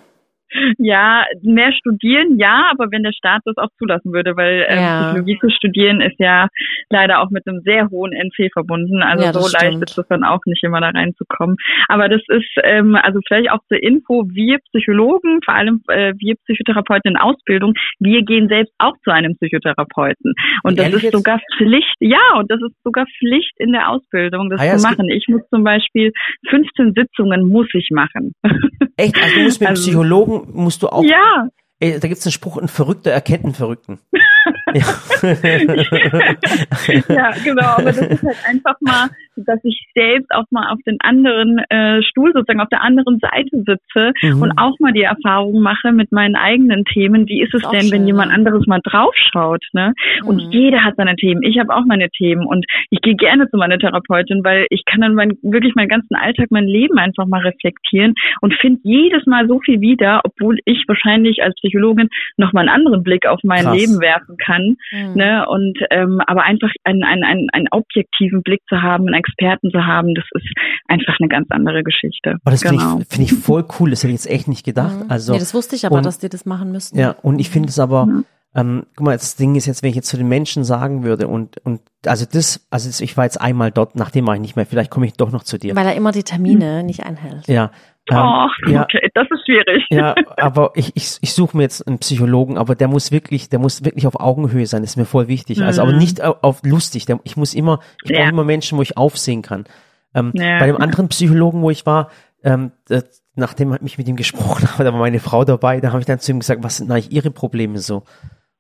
Ja, 0.77 1.25
mehr 1.41 1.71
studieren, 1.73 2.37
ja, 2.39 2.69
aber 2.71 2.91
wenn 2.91 3.03
der 3.03 3.13
Staat 3.13 3.41
das 3.45 3.57
auch 3.57 3.69
zulassen 3.77 4.13
würde, 4.13 4.35
weil 4.35 4.65
ähm, 4.67 4.79
ja. 4.79 5.01
Psychologie 5.01 5.39
zu 5.39 5.49
studieren 5.49 6.01
ist 6.01 6.19
ja 6.19 6.47
leider 6.89 7.21
auch 7.21 7.29
mit 7.29 7.47
einem 7.47 7.61
sehr 7.61 7.89
hohen 7.89 8.13
NC 8.13 8.51
verbunden. 8.53 9.01
Also 9.01 9.25
ja, 9.25 9.33
so 9.33 9.47
leicht 9.51 9.81
ist 9.81 9.97
es 9.97 10.07
dann 10.07 10.23
auch 10.23 10.39
nicht 10.45 10.63
immer 10.63 10.81
da 10.81 10.89
reinzukommen. 10.89 11.57
Aber 11.87 12.09
das 12.09 12.21
ist, 12.27 12.49
ähm, 12.63 12.95
also 12.95 13.19
vielleicht 13.27 13.51
auch 13.51 13.59
zur 13.67 13.81
Info, 13.81 14.23
wir 14.29 14.59
Psychologen, 14.71 15.39
vor 15.43 15.53
allem 15.53 15.81
äh, 15.89 16.13
wir 16.17 16.35
Psychotherapeuten 16.45 17.11
in 17.11 17.17
Ausbildung, 17.17 17.73
wir 17.99 18.23
gehen 18.23 18.47
selbst 18.47 18.73
auch 18.77 18.93
zu 19.03 19.11
einem 19.11 19.35
Psychotherapeuten. 19.35 20.33
Und 20.63 20.79
das 20.79 20.93
ist 20.93 21.03
jetzt? 21.03 21.13
sogar 21.13 21.39
Pflicht, 21.57 21.95
ja, 21.99 22.37
und 22.37 22.51
das 22.51 22.59
ist 22.61 22.75
sogar 22.83 23.05
Pflicht 23.19 23.53
in 23.57 23.71
der 23.71 23.89
Ausbildung, 23.89 24.49
das 24.49 24.61
ah, 24.61 24.65
ja, 24.65 24.77
zu 24.77 24.87
machen. 24.87 25.09
Ich 25.09 25.25
muss 25.27 25.41
zum 25.49 25.63
Beispiel 25.63 26.11
15 26.49 26.93
Sitzungen 26.93 27.49
muss 27.49 27.67
ich 27.73 27.89
machen. 27.91 28.33
Echt? 28.97 29.15
Also 29.15 29.35
du 29.35 29.41
musst 29.41 29.59
mit 29.59 29.69
also, 29.69 29.81
Psychologen 29.81 30.47
musst 30.53 30.83
du 30.83 30.89
auch. 30.89 31.03
Ja. 31.03 31.47
Ey, 31.79 31.99
da 31.99 32.07
gibt's 32.07 32.25
einen 32.25 32.31
Spruch, 32.31 32.57
ein 32.57 32.67
Verrückter 32.67 33.11
erkennt 33.11 33.43
einen 33.43 33.53
Verrückten. 33.53 33.99
ja. 37.09 37.31
genau, 37.43 37.77
aber 37.77 37.91
das 37.91 37.97
ist 37.97 38.23
halt 38.23 38.37
einfach 38.47 38.75
mal 38.81 39.09
dass 39.35 39.59
ich 39.63 39.87
selbst 39.93 40.31
auch 40.33 40.45
mal 40.51 40.71
auf 40.71 40.79
den 40.85 40.97
anderen 41.01 41.59
äh, 41.69 42.01
Stuhl, 42.03 42.31
sozusagen 42.33 42.61
auf 42.61 42.69
der 42.69 42.81
anderen 42.81 43.19
Seite 43.19 43.63
sitze 43.65 44.13
mhm. 44.21 44.41
und 44.41 44.57
auch 44.57 44.79
mal 44.79 44.93
die 44.93 45.03
Erfahrung 45.03 45.61
mache 45.61 45.91
mit 45.91 46.11
meinen 46.11 46.35
eigenen 46.35 46.85
Themen. 46.85 47.27
Wie 47.27 47.41
ist 47.41 47.53
es 47.53 47.61
denn, 47.69 47.81
schön, 47.81 47.91
wenn 47.91 48.07
jemand 48.07 48.31
anderes 48.31 48.65
mal 48.67 48.79
draufschaut? 48.83 49.63
Ne? 49.73 49.93
Mhm. 50.21 50.27
Und 50.27 50.39
jeder 50.53 50.83
hat 50.83 50.95
seine 50.97 51.15
Themen. 51.15 51.43
Ich 51.43 51.59
habe 51.59 51.75
auch 51.75 51.85
meine 51.85 52.09
Themen 52.09 52.45
und 52.45 52.65
ich 52.89 53.01
gehe 53.01 53.15
gerne 53.15 53.49
zu 53.49 53.57
meiner 53.57 53.77
Therapeutin, 53.77 54.43
weil 54.43 54.67
ich 54.69 54.83
kann 54.85 55.01
dann 55.01 55.15
mein, 55.15 55.37
wirklich 55.41 55.75
meinen 55.75 55.89
ganzen 55.89 56.15
Alltag, 56.15 56.47
mein 56.49 56.67
Leben 56.67 56.97
einfach 56.97 57.25
mal 57.25 57.41
reflektieren 57.41 58.13
und 58.41 58.53
finde 58.55 58.79
jedes 58.83 59.25
Mal 59.25 59.47
so 59.47 59.59
viel 59.59 59.81
wieder, 59.81 60.21
obwohl 60.23 60.57
ich 60.65 60.83
wahrscheinlich 60.87 61.43
als 61.43 61.55
Psychologin 61.55 62.09
noch 62.37 62.53
mal 62.53 62.61
einen 62.61 62.69
anderen 62.69 63.03
Blick 63.03 63.25
auf 63.25 63.39
mein 63.43 63.63
Krass. 63.63 63.77
Leben 63.77 63.99
werfen 63.99 64.37
kann. 64.37 64.64
Mhm. 64.91 65.13
Ne? 65.15 65.45
Und 65.47 65.77
ähm, 65.91 66.21
aber 66.27 66.43
einfach 66.43 66.69
einen, 66.83 67.03
einen, 67.03 67.23
einen, 67.23 67.47
einen 67.51 67.67
objektiven 67.71 68.43
Blick 68.43 68.61
zu 68.67 68.81
haben, 68.81 69.07
einen 69.07 69.15
Experten 69.15 69.71
zu 69.71 69.85
haben, 69.85 70.13
das 70.15 70.25
ist 70.31 70.47
einfach 70.87 71.15
eine 71.19 71.29
ganz 71.29 71.47
andere 71.49 71.83
Geschichte. 71.83 72.35
Aber 72.43 72.51
das 72.51 72.61
genau. 72.61 72.79
finde 72.79 73.03
ich, 73.03 73.07
find 73.07 73.31
ich 73.31 73.37
voll 73.37 73.65
cool, 73.79 73.89
das 73.89 74.03
hätte 74.03 74.13
ich 74.13 74.19
jetzt 74.23 74.29
echt 74.29 74.47
nicht 74.47 74.65
gedacht. 74.65 75.05
Mhm. 75.05 75.11
Also, 75.11 75.33
nee, 75.33 75.39
das 75.39 75.53
wusste 75.53 75.75
ich 75.75 75.85
aber, 75.85 75.97
und, 75.97 76.05
dass 76.05 76.19
die 76.19 76.29
das 76.29 76.45
machen 76.45 76.71
müssen. 76.71 76.97
Ja, 76.97 77.15
und 77.21 77.39
ich 77.39 77.49
finde 77.49 77.69
es 77.69 77.79
aber, 77.79 78.05
mhm. 78.05 78.25
Ähm, 78.55 78.85
guck 78.95 79.05
mal, 79.05 79.17
das 79.17 79.35
Ding 79.35 79.55
ist 79.55 79.65
jetzt, 79.65 79.83
wenn 79.83 79.89
ich 79.89 79.95
jetzt 79.97 80.07
zu 80.07 80.17
den 80.17 80.29
Menschen 80.29 80.63
sagen 80.63 81.03
würde 81.03 81.27
und, 81.27 81.57
und 81.65 81.81
also 82.05 82.25
das, 82.31 82.65
also 82.69 83.03
ich 83.03 83.17
war 83.17 83.25
jetzt 83.25 83.39
einmal 83.39 83.71
dort, 83.71 83.95
nachdem 83.95 84.27
war 84.27 84.35
ich 84.35 84.41
nicht 84.41 84.55
mehr, 84.55 84.65
vielleicht 84.65 84.89
komme 84.89 85.05
ich 85.05 85.13
doch 85.13 85.31
noch 85.31 85.43
zu 85.43 85.57
dir. 85.57 85.75
Weil 85.75 85.85
er 85.85 85.95
immer 85.95 86.13
die 86.13 86.23
Termine 86.23 86.79
mhm. 86.79 86.85
nicht 86.85 87.05
einhält. 87.05 87.47
Ja, 87.47 87.71
ähm, 88.09 88.17
oh, 88.17 88.47
ja, 88.69 88.83
okay, 88.83 89.09
das 89.13 89.27
ist 89.31 89.45
schwierig. 89.45 89.83
Ja, 89.89 90.13
aber 90.37 90.71
ich, 90.75 90.95
ich, 90.95 91.17
ich 91.21 91.33
suche 91.33 91.57
mir 91.57 91.63
jetzt 91.63 91.85
einen 91.87 91.99
Psychologen, 91.99 92.57
aber 92.57 92.75
der 92.75 92.87
muss 92.87 93.11
wirklich, 93.11 93.49
der 93.49 93.59
muss 93.59 93.83
wirklich 93.83 94.05
auf 94.07 94.19
Augenhöhe 94.19 94.67
sein, 94.67 94.83
das 94.83 94.91
ist 94.91 94.97
mir 94.97 95.05
voll 95.05 95.27
wichtig. 95.27 95.61
Also 95.61 95.81
aber 95.81 95.91
mhm. 95.91 95.97
nicht 95.97 96.23
auf, 96.23 96.37
auf 96.41 96.63
lustig. 96.63 97.05
Der, 97.07 97.19
ich 97.23 97.35
muss 97.35 97.53
immer, 97.53 97.79
ich 98.03 98.11
ja. 98.11 98.19
brauche 98.19 98.29
immer 98.29 98.43
Menschen, 98.43 98.77
wo 98.77 98.83
ich 98.83 98.95
aufsehen 98.95 99.41
kann. 99.41 99.65
Ähm, 100.13 100.31
ja. 100.33 100.59
Bei 100.59 100.67
dem 100.67 100.77
anderen 100.77 101.09
Psychologen, 101.09 101.61
wo 101.61 101.71
ich 101.71 101.85
war, 101.85 102.09
ähm, 102.43 102.71
das, 102.87 103.23
nachdem 103.35 103.73
ich 103.73 103.81
mich 103.81 103.97
mit 103.97 104.07
ihm 104.07 104.15
gesprochen 104.15 104.71
habe, 104.71 104.83
da 104.85 104.93
war 104.93 104.99
meine 104.99 105.19
Frau 105.19 105.43
dabei, 105.43 105.81
da 105.81 105.89
habe 105.89 105.99
ich 105.99 106.05
dann 106.05 106.19
zu 106.19 106.31
ihm 106.31 106.39
gesagt, 106.39 106.63
was 106.63 106.77
sind 106.77 106.91
eigentlich 106.91 107.11
ihre 107.11 107.31
Probleme 107.31 107.79
so? 107.79 108.03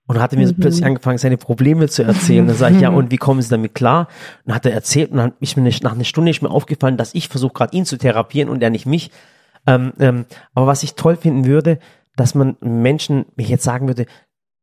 Und 0.07 0.19
hat 0.19 0.33
er 0.33 0.39
mir 0.39 0.47
mhm. 0.47 0.55
plötzlich 0.59 0.85
angefangen, 0.85 1.17
seine 1.17 1.37
Probleme 1.37 1.87
zu 1.87 2.03
erzählen. 2.03 2.45
Dann 2.45 2.55
sage 2.55 2.75
ich, 2.75 2.81
ja, 2.81 2.89
und 2.89 3.09
wie 3.09 3.17
kommen 3.17 3.41
Sie 3.41 3.49
damit 3.49 3.73
klar? 3.73 4.01
Und 4.43 4.49
dann 4.49 4.55
hat 4.55 4.65
er 4.67 4.73
erzählt 4.73 5.11
und 5.11 5.17
dann 5.17 5.33
ist 5.39 5.57
mir 5.57 5.67
nach 5.81 5.93
einer 5.93 6.03
Stunde 6.03 6.29
ist 6.29 6.43
mir 6.43 6.51
aufgefallen, 6.51 6.97
dass 6.97 7.15
ich 7.15 7.27
versuche 7.27 7.53
gerade 7.53 7.75
ihn 7.75 7.85
zu 7.85 7.97
therapieren 7.97 8.49
und 8.49 8.61
er 8.61 8.69
nicht 8.69 8.85
mich. 8.85 9.09
Ähm, 9.65 9.93
ähm, 9.99 10.25
aber 10.53 10.67
was 10.67 10.83
ich 10.83 10.93
toll 10.93 11.15
finden 11.15 11.45
würde, 11.45 11.79
dass 12.15 12.35
man 12.35 12.55
Menschen, 12.61 13.25
wie 13.35 13.43
ich 13.43 13.49
jetzt 13.49 13.63
sagen 13.63 13.87
würde, 13.87 14.05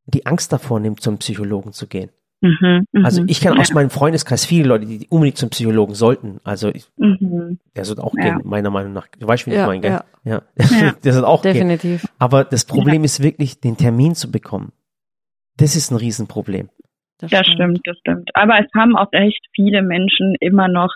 die 0.06 0.26
Angst 0.26 0.52
davor 0.52 0.78
nimmt, 0.78 1.00
zum 1.00 1.18
Psychologen 1.18 1.72
zu 1.72 1.86
gehen. 1.86 2.10
Mhm, 2.40 2.86
mh. 2.90 3.04
Also 3.06 3.22
ich 3.28 3.40
kenne 3.40 3.60
aus 3.60 3.72
meinem 3.72 3.90
Freundeskreis 3.90 4.44
viele 4.44 4.68
Leute, 4.68 4.86
die 4.86 5.06
unbedingt 5.08 5.38
zum 5.38 5.50
Psychologen 5.50 5.94
sollten. 5.94 6.40
Also 6.42 6.70
ich, 6.70 6.86
mhm. 6.96 7.58
der 7.76 7.84
sollte 7.84 8.02
auch 8.02 8.14
ja. 8.16 8.36
gehen, 8.36 8.40
meiner 8.44 8.70
Meinung 8.70 8.92
nach. 8.92 9.06
Du 9.18 9.28
weißt, 9.28 9.46
wie 9.46 9.52
ja, 9.52 9.62
ich 9.62 9.66
meine, 9.66 9.80
gell? 9.80 10.00
Ja. 10.24 10.42
ja. 10.60 10.92
der 11.04 11.12
sollte 11.12 11.28
auch 11.28 11.42
Definitiv. 11.42 12.02
gehen. 12.02 12.10
Aber 12.18 12.44
das 12.44 12.64
Problem 12.64 13.04
ist 13.04 13.22
wirklich, 13.22 13.60
den 13.60 13.76
Termin 13.76 14.16
zu 14.16 14.30
bekommen. 14.30 14.72
Das 15.62 15.76
ist 15.76 15.92
ein 15.92 15.96
Riesenproblem. 15.96 16.70
Das, 17.20 17.30
das 17.30 17.46
stimmt. 17.46 17.82
das 17.84 17.96
stimmt. 17.98 18.30
Aber 18.34 18.58
es 18.58 18.66
haben 18.74 18.96
auch 18.96 19.06
echt 19.12 19.38
viele 19.54 19.80
Menschen 19.80 20.34
immer 20.40 20.66
noch 20.66 20.92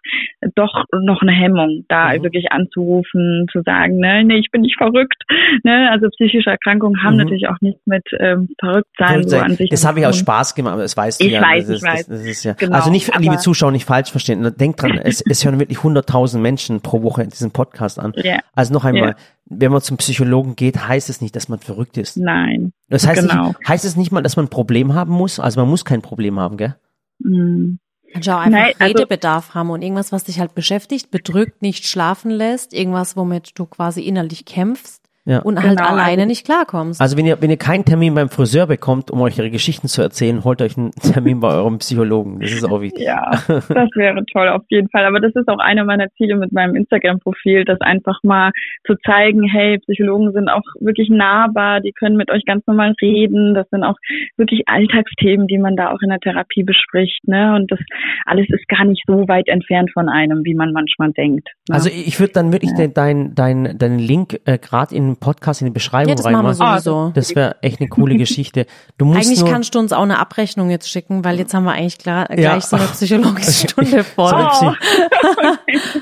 doch 0.56 0.82
noch 0.92 1.22
eine 1.22 1.30
Hemmung, 1.30 1.84
da 1.88 2.08
mhm. 2.08 2.24
wirklich 2.24 2.50
anzurufen, 2.50 3.46
zu 3.52 3.62
sagen, 3.62 3.98
ne, 3.98 4.24
nee, 4.24 4.38
ich 4.38 4.50
bin 4.50 4.62
nicht 4.62 4.76
verrückt. 4.76 5.22
Ne? 5.62 5.88
Also 5.92 6.08
psychische 6.08 6.50
Erkrankungen 6.50 7.00
haben 7.04 7.12
mhm. 7.12 7.22
natürlich 7.22 7.46
auch 7.46 7.60
nichts 7.60 7.80
mit 7.86 8.02
ähm, 8.18 8.48
Verrücktsein 8.58 9.28
so 9.28 9.38
an 9.38 9.54
sich. 9.54 9.70
Das 9.70 9.86
habe 9.86 10.00
ich 10.00 10.06
aus 10.06 10.18
Spaß 10.18 10.56
gemacht, 10.56 10.72
aber 10.72 10.82
das 10.82 10.96
weißt 10.96 11.20
du 11.20 11.26
ich 11.26 11.32
ja. 11.34 11.42
Weiß, 11.42 11.68
das, 11.68 11.76
ich 11.76 11.82
weiß, 11.84 12.06
das, 12.08 12.18
das 12.18 12.26
ist 12.26 12.42
ja. 12.42 12.54
Genau, 12.54 12.74
also 12.74 12.90
nicht, 12.90 13.16
liebe 13.20 13.36
Zuschauer, 13.36 13.70
nicht 13.70 13.84
falsch 13.84 14.10
verstehen. 14.10 14.52
Denkt 14.58 14.82
dran, 14.82 14.98
es, 14.98 15.22
es 15.30 15.44
hören 15.44 15.60
wirklich 15.60 15.84
hunderttausend 15.84 16.42
Menschen 16.42 16.80
pro 16.80 17.04
Woche 17.04 17.24
diesen 17.28 17.52
Podcast 17.52 18.00
an. 18.00 18.12
Ja. 18.16 18.40
Also 18.52 18.74
noch 18.74 18.84
einmal, 18.84 19.10
ja 19.10 19.16
wenn 19.48 19.72
man 19.72 19.80
zum 19.80 19.96
Psychologen 19.96 20.56
geht, 20.56 20.88
heißt 20.88 21.08
es 21.08 21.20
nicht, 21.20 21.36
dass 21.36 21.48
man 21.48 21.60
verrückt 21.60 21.96
ist. 21.96 22.16
Nein. 22.16 22.72
Das 22.88 23.06
heißt, 23.06 23.22
genau. 23.22 23.48
nicht, 23.48 23.68
heißt 23.68 23.84
es 23.84 23.96
nicht 23.96 24.12
mal, 24.12 24.22
dass 24.22 24.36
man 24.36 24.46
ein 24.46 24.50
Problem 24.50 24.94
haben 24.94 25.12
muss. 25.12 25.38
Also 25.38 25.60
man 25.60 25.70
muss 25.70 25.84
kein 25.84 26.02
Problem 26.02 26.38
haben, 26.38 26.56
gell? 26.56 26.76
Mhm. 27.20 27.78
Kannst 28.12 28.28
auch 28.28 28.38
einfach 28.38 28.50
Nein, 28.50 28.74
also, 28.78 28.98
Redebedarf 28.98 29.54
haben 29.54 29.70
und 29.70 29.82
irgendwas, 29.82 30.12
was 30.12 30.24
dich 30.24 30.40
halt 30.40 30.54
beschäftigt, 30.54 31.10
bedrückt, 31.10 31.62
nicht 31.62 31.86
schlafen 31.86 32.30
lässt, 32.30 32.72
irgendwas, 32.72 33.16
womit 33.16 33.58
du 33.58 33.66
quasi 33.66 34.02
innerlich 34.02 34.44
kämpfst 34.44 35.05
ja. 35.26 35.40
und 35.40 35.60
halt 35.62 35.78
genau, 35.78 35.90
alleine 35.90 36.22
also, 36.22 36.26
nicht 36.26 36.44
klarkommst. 36.44 37.00
Also 37.00 37.16
wenn 37.16 37.26
ihr, 37.26 37.42
wenn 37.42 37.50
ihr 37.50 37.56
keinen 37.56 37.84
Termin 37.84 38.14
beim 38.14 38.28
Friseur 38.28 38.66
bekommt, 38.66 39.10
um 39.10 39.20
euch 39.20 39.38
ihre 39.38 39.50
Geschichten 39.50 39.88
zu 39.88 40.00
erzählen, 40.00 40.44
holt 40.44 40.62
euch 40.62 40.78
einen 40.78 40.92
Termin 40.92 41.40
bei 41.40 41.52
eurem 41.52 41.78
Psychologen. 41.78 42.40
Das 42.40 42.52
ist 42.52 42.64
auch 42.64 42.80
wichtig. 42.80 43.04
Ja, 43.04 43.30
das 43.48 43.90
wäre 43.94 44.24
toll 44.32 44.48
auf 44.48 44.62
jeden 44.68 44.88
Fall. 44.88 45.04
Aber 45.04 45.20
das 45.20 45.34
ist 45.34 45.48
auch 45.48 45.58
einer 45.58 45.84
meiner 45.84 46.08
Ziele 46.16 46.36
mit 46.36 46.52
meinem 46.52 46.76
Instagram-Profil, 46.76 47.64
das 47.64 47.80
einfach 47.80 48.20
mal 48.22 48.52
zu 48.86 48.94
zeigen, 49.04 49.42
hey, 49.42 49.78
Psychologen 49.78 50.32
sind 50.32 50.48
auch 50.48 50.62
wirklich 50.80 51.10
nahbar, 51.10 51.80
die 51.80 51.92
können 51.92 52.16
mit 52.16 52.30
euch 52.30 52.44
ganz 52.44 52.66
normal 52.66 52.94
reden. 53.02 53.54
Das 53.54 53.68
sind 53.70 53.82
auch 53.82 53.96
wirklich 54.36 54.62
Alltagsthemen, 54.66 55.48
die 55.48 55.58
man 55.58 55.76
da 55.76 55.90
auch 55.90 56.00
in 56.02 56.10
der 56.10 56.20
Therapie 56.20 56.62
bespricht. 56.62 57.26
Ne? 57.26 57.54
Und 57.56 57.70
das 57.72 57.80
alles 58.26 58.46
ist 58.50 58.68
gar 58.68 58.84
nicht 58.84 59.02
so 59.06 59.26
weit 59.28 59.48
entfernt 59.48 59.90
von 59.92 60.08
einem, 60.08 60.44
wie 60.44 60.54
man 60.54 60.72
manchmal 60.72 61.10
denkt. 61.12 61.48
Ne? 61.68 61.74
Also 61.74 61.90
ich 61.90 62.20
würde 62.20 62.32
dann 62.32 62.52
wirklich 62.52 62.70
ja. 62.78 62.86
deinen 62.86 63.34
dein, 63.34 63.76
dein 63.78 63.98
Link 63.98 64.40
äh, 64.44 64.58
gerade 64.58 64.94
in 64.94 65.15
Podcast 65.16 65.60
in 65.60 65.66
die 65.66 65.72
Beschreibung 65.72 66.10
ja, 66.10 66.14
das 66.14 66.24
reinmachen. 66.24 66.58
Machen 66.58 66.74
wir 66.76 66.80
sowieso. 66.80 67.10
Das 67.14 67.34
wäre 67.34 67.56
echt 67.62 67.80
eine 67.80 67.88
coole 67.88 68.16
Geschichte. 68.16 68.66
Du 68.98 69.04
musst 69.04 69.26
eigentlich 69.26 69.40
nur, 69.40 69.50
kannst 69.50 69.74
du 69.74 69.78
uns 69.78 69.92
auch 69.92 70.02
eine 70.02 70.18
Abrechnung 70.18 70.70
jetzt 70.70 70.88
schicken, 70.88 71.24
weil 71.24 71.38
jetzt 71.38 71.54
haben 71.54 71.64
wir 71.64 71.72
eigentlich 71.72 71.98
klar, 71.98 72.26
gleich 72.26 72.40
ja. 72.40 72.60
so 72.60 72.76
eine 72.76 72.86
psychologische 72.86 73.68
Stunde 73.68 74.04
voll. 74.04 74.34
Oh. 74.34 74.72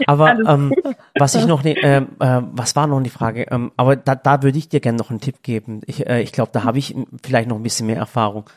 aber 0.07 0.39
ähm, 0.47 0.73
was 1.19 1.35
ich 1.35 1.47
noch, 1.47 1.63
ne, 1.65 1.77
äh, 1.77 1.97
äh, 1.99 2.43
was 2.53 2.77
war 2.77 2.87
noch 2.87 3.01
die 3.03 3.11
Frage? 3.11 3.47
Ähm, 3.51 3.73
aber 3.77 3.97
da, 3.97 4.15
da 4.15 4.43
würde 4.43 4.59
ich 4.59 4.69
dir 4.69 4.81
gerne 4.81 4.99
noch 4.99 5.11
einen 5.11 5.21
Tipp 5.21 5.43
geben. 5.43 5.81
Ich, 5.87 6.07
äh, 6.07 6.23
ich 6.23 6.33
glaube, 6.33 6.51
da 6.53 6.65
habe 6.65 6.79
ich 6.79 6.95
vielleicht 7.23 7.49
noch 7.49 7.57
ein 7.57 7.63
bisschen 7.63 7.87
mehr 7.87 7.97
Erfahrung. 7.97 8.49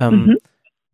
Ähm, 0.00 0.26
mhm. 0.26 0.36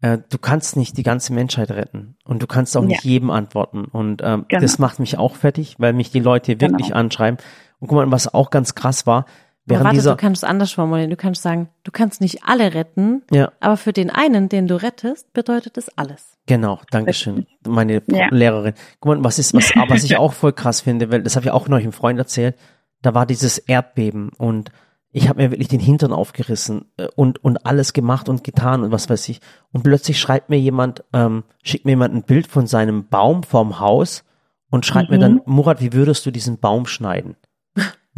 äh, 0.03 0.19
du 0.29 0.39
kannst 0.39 0.77
nicht 0.77 0.97
die 0.97 1.03
ganze 1.03 1.33
Menschheit 1.33 1.71
retten 1.71 2.17
und 2.25 2.43
du 2.43 2.47
kannst 2.47 2.77
auch 2.77 2.85
nicht 2.85 3.05
jedem 3.05 3.31
antworten. 3.31 3.85
Und 3.85 4.23
ähm, 4.25 4.47
genau. 4.49 4.61
das 4.63 4.79
macht 4.79 5.01
mich 5.01 5.19
auch 5.19 5.37
fertig, 5.37 5.77
weil 5.79 5.93
mich 5.93 6.11
die 6.11 6.21
Leute 6.21 6.61
wirklich 6.61 6.89
genau. 6.89 7.01
anschreiben. 7.01 7.39
Und 7.81 7.89
guck 7.89 7.97
mal, 7.97 8.11
was 8.11 8.33
auch 8.33 8.51
ganz 8.51 8.75
krass 8.75 9.07
war, 9.07 9.27
während 9.65 9.85
warte, 9.85 9.97
dieser, 9.97 10.11
du 10.13 10.17
kannst 10.17 10.43
es 10.43 10.49
anders 10.49 10.73
formulieren. 10.73 11.11
Du 11.11 11.17
kannst 11.17 11.43
sagen, 11.43 11.69
du 11.83 11.91
kannst 11.91 12.21
nicht 12.21 12.45
alle 12.45 12.75
retten, 12.75 13.23
ja. 13.31 13.53
aber 13.61 13.77
für 13.77 13.93
den 13.93 14.11
einen, 14.11 14.49
den 14.49 14.69
du 14.69 14.81
rettest, 14.81 15.33
bedeutet 15.33 15.77
es 15.77 15.97
alles. 15.97 16.37
Genau, 16.47 16.81
Dankeschön, 16.91 17.47
meine 17.67 18.03
ja. 18.07 18.29
Lehrerin. 18.31 18.75
Guck 19.01 19.17
mal, 19.17 19.25
was 19.25 19.39
ist, 19.39 19.55
was, 19.55 19.71
was 19.89 20.05
ich 20.05 20.17
auch 20.17 20.33
voll 20.33 20.53
krass 20.53 20.81
finde, 20.83 21.11
weil 21.11 21.23
das 21.23 21.37
habe 21.37 21.47
ich 21.47 21.53
auch 21.53 21.69
neulich 21.69 21.87
einem 21.87 21.93
Freund 21.93 22.19
erzählt, 22.19 22.57
da 23.03 23.15
war 23.15 23.27
dieses 23.27 23.59
Erdbeben 23.59 24.31
und 24.37 24.71
ich 25.13 25.29
habe 25.29 25.43
mir 25.43 25.51
wirklich 25.51 25.69
den 25.69 25.81
Hintern 25.81 26.13
aufgerissen 26.13 26.87
äh, 26.97 27.09
und 27.17 27.43
und 27.43 27.67
alles 27.67 27.93
gemacht 27.93 28.29
und 28.29 28.45
getan 28.45 28.83
und 28.83 28.93
was 28.93 29.09
weiß 29.09 29.29
ich. 29.29 29.41
Und 29.73 29.83
plötzlich 29.83 30.21
schreibt 30.21 30.51
mir 30.51 30.59
jemand, 30.59 31.05
ähm, 31.13 31.45
schickt 31.63 31.85
mir 31.85 31.93
jemand 31.93 32.15
ein 32.15 32.23
Bild 32.23 32.47
von 32.47 32.67
seinem 32.67 33.09
Baum 33.09 33.43
vorm 33.43 33.81
Haus 33.81 34.25
und 34.71 34.87
schreibt 34.87 35.11
mhm. 35.11 35.17
mir 35.17 35.21
dann, 35.21 35.41
Murat, 35.47 35.81
wie 35.81 35.93
würdest 35.93 36.25
du 36.27 36.31
diesen 36.31 36.59
Baum 36.59 36.87
schneiden? 36.87 37.37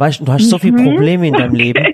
Weißt 0.03 0.19
du, 0.19 0.25
du 0.25 0.33
hast 0.33 0.49
so 0.49 0.57
viele 0.57 0.77
mhm. 0.77 0.83
Probleme 0.83 1.27
in 1.29 1.33
deinem 1.33 1.55
Leben. 1.55 1.85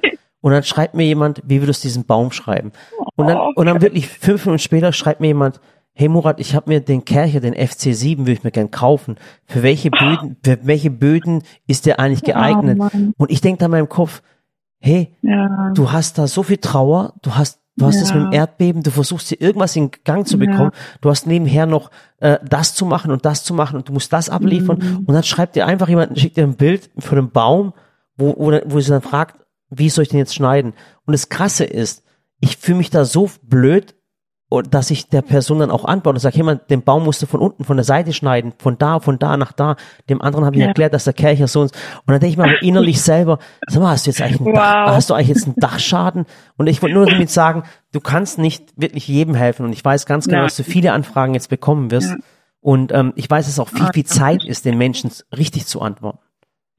Und 0.42 0.52
dann 0.52 0.64
schreibt 0.64 0.96
mir 0.96 1.06
jemand, 1.06 1.44
wie 1.46 1.62
würdest 1.62 1.84
du 1.84 1.88
diesen 1.88 2.06
Baum 2.06 2.32
schreiben? 2.32 2.72
Und 3.16 3.28
dann, 3.28 3.38
und 3.56 3.66
dann 3.68 3.84
wirklich 3.84 4.08
fünf 4.08 4.48
Minuten 4.48 4.58
später 4.58 4.92
schreibt 4.94 5.22
mir 5.22 5.28
jemand, 5.28 5.60
hey 5.94 6.08
Murat, 6.08 6.40
ich 6.40 6.56
habe 6.56 6.72
mir 6.72 6.80
den 6.80 7.06
Kercher, 7.06 7.40
den 7.40 7.54
FC7, 7.54 8.20
würde 8.20 8.32
ich 8.32 8.44
mir 8.44 8.50
gern 8.50 8.72
kaufen. 8.72 9.18
Für 9.46 9.62
welche 9.62 9.92
Böden, 9.92 10.38
für 10.44 10.58
welche 10.64 10.90
Böden 10.90 11.44
ist 11.68 11.86
der 11.86 12.00
eigentlich 12.00 12.24
geeignet? 12.24 12.80
Oh, 12.82 13.12
und 13.18 13.30
ich 13.30 13.42
denke 13.42 13.60
da 13.60 13.66
in 13.66 13.72
meinem 13.72 13.90
Kopf, 13.90 14.24
hey, 14.80 15.16
ja. 15.22 15.72
du 15.76 15.92
hast 15.92 16.18
da 16.18 16.26
so 16.26 16.42
viel 16.42 16.58
Trauer, 16.58 17.14
du 17.22 17.36
hast 17.36 17.60
Du 17.78 17.86
hast 17.86 18.02
es 18.02 18.14
mit 18.14 18.24
dem 18.24 18.32
Erdbeben, 18.34 18.84
du 18.84 18.92
versuchst 18.92 19.30
hier 19.30 19.40
irgendwas 19.40 19.74
in 19.78 19.90
Gang 20.04 20.28
zu 20.28 20.38
bekommen. 20.38 20.72
Ja. 20.74 20.98
Du 21.00 21.10
hast 21.10 21.26
nebenher 21.26 21.66
noch 21.66 21.92
äh, 22.20 22.38
das 22.44 22.76
zu 22.76 22.86
machen 22.86 23.10
und 23.10 23.24
das 23.24 23.46
zu 23.46 23.54
machen 23.54 23.78
und 23.78 23.88
du 23.88 23.94
musst 23.94 24.12
das 24.12 24.30
abliefern. 24.30 24.80
Mhm. 24.80 25.06
Und 25.06 25.14
dann 25.14 25.24
schreibt 25.24 25.56
dir 25.56 25.66
einfach 25.66 25.88
jemand, 25.88 26.20
schickt 26.20 26.36
dir 26.36 26.44
ein 26.44 26.56
Bild 26.56 26.90
von 27.00 27.18
einem 27.18 27.32
Baum, 27.32 27.72
wo, 28.20 28.36
wo, 28.38 28.60
wo 28.66 28.80
sie 28.80 28.92
dann 28.92 29.02
fragt, 29.02 29.38
wie 29.70 29.90
soll 29.90 30.04
ich 30.04 30.10
den 30.10 30.20
jetzt 30.20 30.36
schneiden? 30.36 30.74
Und 31.06 31.14
das 31.14 31.30
Krasse 31.30 31.64
ist, 31.64 32.04
ich 32.40 32.58
fühle 32.58 32.78
mich 32.78 32.90
da 32.90 33.06
so 33.06 33.30
blöd, 33.44 33.96
dass 34.72 34.90
ich 34.90 35.10
der 35.10 35.22
Person 35.22 35.60
dann 35.60 35.70
auch 35.70 35.86
antworte 35.86 36.16
und 36.16 36.22
sage, 36.22 36.38
hey 36.38 36.44
man, 36.44 36.60
den 36.72 36.82
Baum 36.82 37.04
musst 37.04 37.22
du 37.22 37.28
von 37.28 37.40
unten, 37.40 37.66
von 37.66 37.78
der 37.78 37.84
Seite 37.84 38.14
schneiden, 38.14 38.54
von 38.58 38.80
da, 38.80 39.00
von 39.00 39.20
da 39.20 39.38
nach 39.38 39.52
da. 39.52 39.76
Dem 40.10 40.24
anderen 40.24 40.44
habe 40.44 40.56
ich 40.56 40.62
ja. 40.62 40.68
erklärt, 40.70 40.94
dass 40.94 41.04
der 41.04 41.14
Kercher 41.14 41.48
so 41.48 41.64
ist. 41.64 41.76
Und 41.76 42.08
dann 42.08 42.20
denke 42.20 42.32
ich 42.32 42.38
mir 42.38 42.62
innerlich 42.64 43.00
selber, 43.00 43.38
sag 43.68 43.84
mal, 43.84 43.92
hast 43.92 44.08
du 44.08 44.10
jetzt 44.10 44.22
eigentlich 44.22 44.40
einen 44.40 44.48
wow. 44.48 44.56
Dach, 44.56 44.96
hast 44.96 45.12
du 45.12 45.14
eigentlich 45.14 45.28
jetzt 45.28 45.46
einen 45.46 45.56
Dachschaden? 45.58 46.26
Und 46.58 46.66
ich 46.66 46.82
wollte 46.82 46.96
nur 46.96 47.06
damit 47.06 47.30
sagen, 47.30 47.62
du 47.92 48.00
kannst 48.00 48.40
nicht 48.40 48.74
wirklich 48.76 49.08
jedem 49.08 49.36
helfen. 49.36 49.68
Und 49.68 49.74
ich 49.74 49.86
weiß 49.86 50.08
ganz 50.08 50.26
genau, 50.26 50.40
ja. 50.40 50.44
dass 50.46 50.56
du 50.56 50.64
viele 50.64 50.94
Anfragen 50.94 51.36
jetzt 51.36 51.50
bekommen 51.50 51.92
wirst. 51.92 52.10
Ja. 52.10 52.18
Und 52.60 52.92
ähm, 52.92 53.14
ich 53.16 53.30
weiß, 53.30 53.46
dass 53.46 53.54
es 53.54 53.60
auch 53.60 53.70
viel, 53.70 53.88
viel 53.94 54.06
Zeit 54.06 54.44
ist, 54.44 54.66
den 54.66 54.80
Menschen 54.80 55.12
richtig 55.32 55.68
zu 55.68 55.82
antworten. 55.82 56.20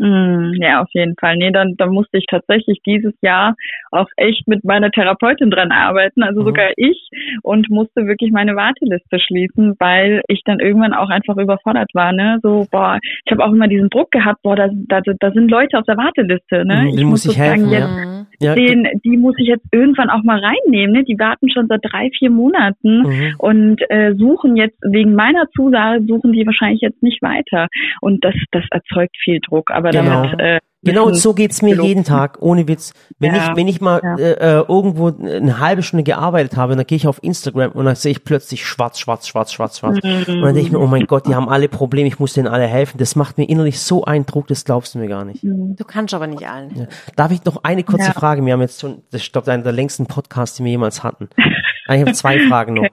Mm, 0.00 0.54
ja, 0.54 0.80
auf 0.80 0.88
jeden 0.92 1.14
Fall. 1.20 1.36
Nee, 1.36 1.50
dann, 1.50 1.74
dann 1.76 1.90
musste 1.90 2.16
ich 2.16 2.24
tatsächlich 2.26 2.80
dieses 2.86 3.12
Jahr 3.20 3.54
auch 3.90 4.08
echt 4.16 4.48
mit 4.48 4.64
meiner 4.64 4.90
Therapeutin 4.90 5.50
dran 5.50 5.72
arbeiten, 5.72 6.22
also 6.22 6.40
mhm. 6.40 6.46
sogar 6.46 6.70
ich, 6.76 7.10
und 7.42 7.68
musste 7.68 8.06
wirklich 8.06 8.32
meine 8.32 8.56
Warteliste 8.56 9.20
schließen, 9.20 9.76
weil 9.78 10.22
ich 10.28 10.40
dann 10.46 10.58
irgendwann 10.58 10.94
auch 10.94 11.10
einfach 11.10 11.36
überfordert 11.36 11.90
war, 11.92 12.12
ne? 12.12 12.38
So, 12.42 12.66
boah, 12.70 12.98
ich 13.26 13.30
habe 13.30 13.44
auch 13.44 13.52
immer 13.52 13.68
diesen 13.68 13.90
Druck 13.90 14.10
gehabt, 14.10 14.40
boah, 14.42 14.56
da, 14.56 14.70
da, 14.72 15.02
da 15.02 15.32
sind 15.32 15.50
Leute 15.50 15.78
auf 15.78 15.84
der 15.84 15.98
Warteliste, 15.98 16.64
ne? 16.64 16.84
Mhm, 16.84 16.98
ich 16.98 17.04
muss 17.04 17.26
ich 17.26 17.36
helfen, 17.36 17.68
jetzt, 17.70 18.26
ja. 18.40 18.54
den, 18.54 18.88
die 19.04 19.18
muss 19.18 19.34
ich 19.38 19.48
jetzt 19.48 19.66
irgendwann 19.70 20.08
auch 20.08 20.22
mal 20.22 20.40
reinnehmen, 20.40 20.96
ne? 20.96 21.04
Die 21.04 21.18
warten 21.18 21.50
schon 21.50 21.66
seit 21.66 21.80
drei, 21.82 22.08
vier 22.18 22.30
Monaten 22.30 23.02
mhm. 23.02 23.34
und 23.36 23.82
äh, 23.90 24.14
suchen 24.14 24.56
jetzt, 24.56 24.78
wegen 24.80 25.14
meiner 25.14 25.46
Zusage, 25.54 26.02
suchen 26.06 26.32
die 26.32 26.46
wahrscheinlich 26.46 26.80
jetzt 26.80 27.02
nicht 27.02 27.20
weiter. 27.20 27.68
Und 28.00 28.24
das, 28.24 28.34
das 28.50 28.64
erzeugt 28.70 29.16
viel 29.22 29.40
Druck. 29.46 29.70
Aber 29.70 29.89
genau. 29.90 30.22
damit 30.22 30.40
äh, 30.40 30.60
Genau, 30.82 31.12
so 31.12 31.34
geht's 31.34 31.60
mir 31.60 31.76
jeden 31.82 32.04
Tag, 32.04 32.38
ohne 32.40 32.66
Witz. 32.66 32.94
Wenn 33.18 33.34
ja, 33.34 33.50
ich, 33.50 33.56
wenn 33.56 33.68
ich 33.68 33.82
mal 33.82 34.00
ja. 34.02 34.16
äh, 34.16 34.60
äh 34.60 34.64
irgendwo 34.66 35.08
eine 35.08 35.60
halbe 35.60 35.82
Stunde 35.82 36.04
gearbeitet 36.04 36.56
habe, 36.56 36.74
dann 36.74 36.86
gehe 36.86 36.96
ich 36.96 37.06
auf 37.06 37.22
Instagram 37.22 37.72
und 37.72 37.84
dann 37.84 37.96
sehe 37.96 38.12
ich 38.12 38.24
plötzlich 38.24 38.64
schwarz, 38.64 38.98
schwarz, 38.98 39.28
schwarz, 39.28 39.52
schwarz, 39.52 39.78
schwarz. 39.78 39.98
Mhm. 40.02 40.10
Und 40.10 40.42
dann 40.42 40.54
denke 40.54 40.60
ich 40.60 40.72
mir, 40.72 40.80
oh 40.80 40.86
mein 40.86 41.06
Gott, 41.06 41.26
die 41.26 41.34
haben 41.34 41.50
alle 41.50 41.68
Probleme, 41.68 42.08
ich 42.08 42.18
muss 42.18 42.32
denen 42.32 42.48
alle 42.48 42.66
helfen. 42.66 42.96
Das 42.96 43.14
macht 43.14 43.36
mir 43.36 43.44
innerlich 43.44 43.78
so 43.78 44.04
einen 44.04 44.24
Druck, 44.24 44.46
das 44.46 44.64
glaubst 44.64 44.94
du 44.94 45.00
mir 45.00 45.08
gar 45.08 45.26
nicht. 45.26 45.44
Mhm. 45.44 45.76
Du 45.76 45.84
kannst 45.84 46.14
aber 46.14 46.26
nicht 46.26 46.48
allen. 46.48 46.74
Ja. 46.74 46.86
Darf 47.14 47.30
ich 47.30 47.44
noch 47.44 47.62
eine 47.62 47.84
kurze 47.84 48.12
Frage? 48.12 48.44
Wir 48.44 48.54
haben 48.54 48.62
jetzt 48.62 48.80
schon, 48.80 49.02
das 49.10 49.20
ist, 49.20 49.32
glaube 49.34 49.52
einer 49.52 49.62
der 49.62 49.72
längsten 49.72 50.06
Podcasts, 50.06 50.56
die 50.56 50.64
wir 50.64 50.70
jemals 50.70 51.02
hatten. 51.02 51.28
Ich 51.36 52.00
habe 52.00 52.12
zwei 52.12 52.40
Fragen 52.48 52.74
noch. 52.74 52.88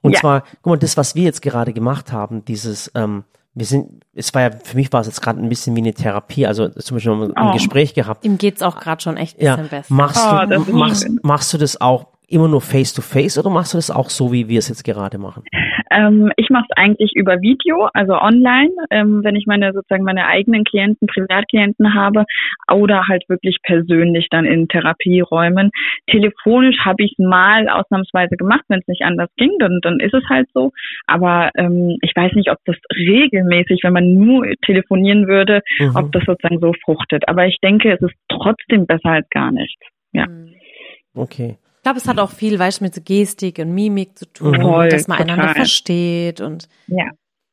Und 0.00 0.16
zwar, 0.16 0.44
guck 0.62 0.66
mal, 0.66 0.78
das, 0.78 0.96
was 0.96 1.14
wir 1.14 1.24
jetzt 1.24 1.42
gerade 1.42 1.74
gemacht 1.74 2.10
haben, 2.10 2.42
dieses 2.46 2.90
ähm, 2.94 3.24
wir 3.58 3.66
sind, 3.66 4.04
es 4.14 4.32
war 4.34 4.42
ja, 4.42 4.50
für 4.52 4.76
mich 4.76 4.92
war 4.92 5.00
es 5.00 5.08
jetzt 5.08 5.20
gerade 5.20 5.40
ein 5.40 5.48
bisschen 5.48 5.74
wie 5.74 5.80
eine 5.80 5.92
Therapie, 5.92 6.46
also 6.46 6.68
zum 6.68 6.96
Beispiel 6.96 7.12
ein 7.12 7.32
oh. 7.48 7.52
Gespräch 7.52 7.92
gehabt. 7.92 8.24
Ihm 8.24 8.38
geht's 8.38 8.62
auch 8.62 8.78
gerade 8.78 9.02
schon 9.02 9.16
echt 9.16 9.38
ein 9.38 9.44
ja. 9.44 9.56
bisschen 9.56 9.70
besser. 9.70 9.94
Machst, 9.94 10.24
oh, 10.24 10.46
du, 10.46 10.72
machst, 10.72 11.08
machst 11.22 11.52
du 11.52 11.58
das 11.58 11.80
auch 11.80 12.06
immer 12.28 12.46
nur 12.46 12.60
face 12.60 12.92
to 12.92 13.02
face 13.02 13.36
oder 13.36 13.50
machst 13.50 13.74
du 13.74 13.78
das 13.78 13.90
auch 13.90 14.10
so, 14.10 14.32
wie 14.32 14.48
wir 14.48 14.60
es 14.60 14.68
jetzt 14.68 14.84
gerade 14.84 15.18
machen? 15.18 15.42
Ähm, 15.90 16.32
ich 16.36 16.50
mache 16.50 16.66
es 16.68 16.76
eigentlich 16.76 17.12
über 17.14 17.40
Video, 17.40 17.88
also 17.94 18.14
online, 18.14 18.70
ähm, 18.90 19.24
wenn 19.24 19.36
ich 19.36 19.46
meine 19.46 19.72
sozusagen 19.72 20.04
meine 20.04 20.26
eigenen 20.26 20.64
Klienten, 20.64 21.06
Privatklienten 21.06 21.94
habe, 21.94 22.24
oder 22.70 23.06
halt 23.08 23.28
wirklich 23.28 23.58
persönlich 23.62 24.28
dann 24.30 24.44
in 24.44 24.68
Therapieräumen. 24.68 25.70
Telefonisch 26.06 26.78
habe 26.84 27.02
ich 27.02 27.14
mal 27.18 27.68
ausnahmsweise 27.68 28.36
gemacht, 28.36 28.64
wenn 28.68 28.80
es 28.80 28.88
nicht 28.88 29.02
anders 29.02 29.30
ging, 29.36 29.52
dann 29.58 29.80
dann 29.82 30.00
ist 30.00 30.14
es 30.14 30.24
halt 30.28 30.48
so. 30.54 30.72
Aber 31.06 31.50
ähm, 31.56 31.96
ich 32.02 32.12
weiß 32.14 32.32
nicht, 32.34 32.50
ob 32.50 32.58
das 32.64 32.76
regelmäßig, 32.94 33.80
wenn 33.82 33.92
man 33.92 34.14
nur 34.14 34.46
telefonieren 34.64 35.26
würde, 35.26 35.62
mhm. 35.78 35.96
ob 35.96 36.12
das 36.12 36.24
sozusagen 36.24 36.60
so 36.60 36.72
fruchtet. 36.84 37.28
Aber 37.28 37.46
ich 37.46 37.58
denke, 37.62 37.92
es 37.92 38.02
ist 38.02 38.14
trotzdem 38.28 38.86
besser 38.86 39.10
als 39.10 39.28
gar 39.30 39.50
nicht. 39.50 39.78
Ja. 40.12 40.26
Okay. 41.14 41.56
Ich 41.88 41.90
glaube, 41.94 41.98
es 42.00 42.08
hat 42.08 42.18
auch 42.18 42.30
viel, 42.36 42.58
weißt 42.58 42.80
du, 42.80 42.84
mit 42.84 42.94
so 42.94 43.00
Gestik 43.02 43.58
und 43.60 43.74
Mimik 43.74 44.18
zu 44.18 44.26
tun, 44.30 44.60
Voll, 44.60 44.88
dass 44.90 45.08
man 45.08 45.16
total. 45.18 45.32
einander 45.34 45.54
versteht 45.54 46.40
und 46.42 46.68
ja. 46.86 47.06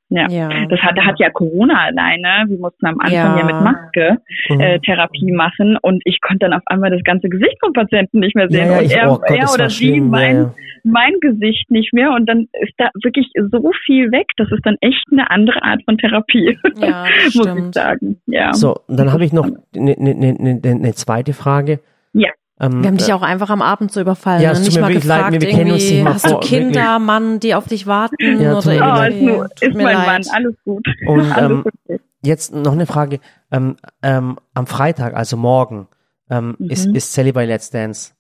Ja. 0.09 0.27
Ja. 0.29 0.49
Das 0.67 0.79
hat, 0.81 0.97
hat 0.99 1.19
ja 1.19 1.29
Corona 1.31 1.86
alleine. 1.86 2.47
Wir 2.49 2.59
mussten 2.59 2.86
am 2.86 2.99
Anfang 2.99 3.13
ja, 3.15 3.39
Ja. 3.39 3.45
mit 3.45 3.55
Maske 3.55 4.17
Mhm. 4.49 4.59
äh, 4.59 4.79
Therapie 4.81 5.31
machen 5.31 5.77
und 5.81 6.01
ich 6.05 6.19
konnte 6.21 6.39
dann 6.39 6.53
auf 6.53 6.61
einmal 6.67 6.91
das 6.91 7.01
ganze 7.03 7.27
Gesicht 7.29 7.55
vom 7.59 7.71
Patienten 7.73 8.19
nicht 8.19 8.36
mehr 8.36 8.47
sehen 8.49 8.67
Ja, 8.67 8.71
ja, 8.73 8.77
und 8.79 8.86
ich- 8.86 8.91
er, 8.95 9.11
oh 9.11 9.15
Gott, 9.19 9.29
er 9.31 9.51
oder 9.53 9.69
sie 9.69 9.88
schlimm, 9.93 10.09
mein, 10.09 10.36
ja. 10.36 10.53
mein 10.83 11.13
Gesicht 11.21 11.71
nicht 11.71 11.91
mehr 11.93 12.11
und 12.11 12.27
dann 12.27 12.47
ist 12.61 12.73
da 12.77 12.89
wirklich 13.03 13.31
so 13.51 13.71
viel 13.86 14.11
weg. 14.11 14.27
Das 14.38 14.51
ist 14.51 14.63
dann 14.65 14.75
echt 14.81 15.05
eine 15.11 15.31
andere 15.31 15.63
Art 15.63 15.81
von 15.86 15.97
Therapie, 15.97 16.55
muss 17.33 17.47
ich 17.57 17.73
sagen. 17.73 18.21
Ja. 18.27 18.53
So, 18.53 18.75
und 18.88 18.99
dann 18.99 19.11
habe 19.13 19.23
ich 19.25 19.33
noch 19.33 19.45
eine 19.45 19.95
ne, 19.97 20.13
ne, 20.13 20.33
ne, 20.61 20.75
ne 20.75 20.93
zweite 20.93 21.31
Frage. 21.33 21.79
Ja. 22.13 22.29
Ähm, 22.60 22.82
Wir 22.82 22.88
haben 22.88 22.97
dich 22.97 23.10
äh, 23.10 23.14
auch 23.14 23.22
einfach 23.22 23.49
am 23.49 23.62
Abend 23.62 23.91
so 23.91 23.99
überfallen. 23.99 24.41
Ja, 24.41 24.49
ne? 24.49 24.53
es 24.53 24.60
tut 24.60 24.66
nicht 24.68 24.76
mir 24.76 24.82
mal 24.82 24.88
wirklich 24.89 25.03
leid, 25.03 25.18
gefragt, 25.26 25.41
wir 25.41 25.49
kennen 25.49 25.72
uns 25.72 25.84
irgendwie, 25.84 25.95
nicht 25.95 26.03
mal 26.06 26.14
hast 26.14 26.26
du 26.26 26.30
vor- 26.30 26.39
Kinder, 26.41 26.99
Mann, 26.99 27.39
die 27.41 27.53
auf 27.56 27.68
dich 27.68 27.86
warten? 27.88 28.16
Ja, 28.41 28.58
oder 28.58 28.66
mir 28.72 28.82
Oh, 28.82 28.86
leid. 28.86 29.12
ist, 29.12 29.16
irgendwie? 29.20 29.26
nur, 29.36 29.49
Tut 29.49 29.62
ist 29.70 29.76
mir 29.76 29.84
mein 29.84 29.95
leid. 29.97 30.08
Mann, 30.08 30.24
alles 30.34 30.56
gut. 30.64 30.88
Und, 31.08 31.32
alles 31.34 31.51
ähm, 31.51 31.64
okay. 31.88 31.99
Jetzt 32.24 32.53
noch 32.56 32.72
eine 32.72 32.86
Frage. 32.88 33.20
Ähm, 33.51 33.76
ähm, 34.01 34.38
am 34.53 34.68
Freitag, 34.68 35.14
also 35.16 35.38
morgen, 35.38 35.88
ähm, 36.30 36.56
Mhm. 36.58 36.70
ist, 36.70 36.86
ist 36.88 37.14
Sally 37.14 37.32
bei 37.34 37.45
Let's 37.45 37.70
Dance. 37.70 38.14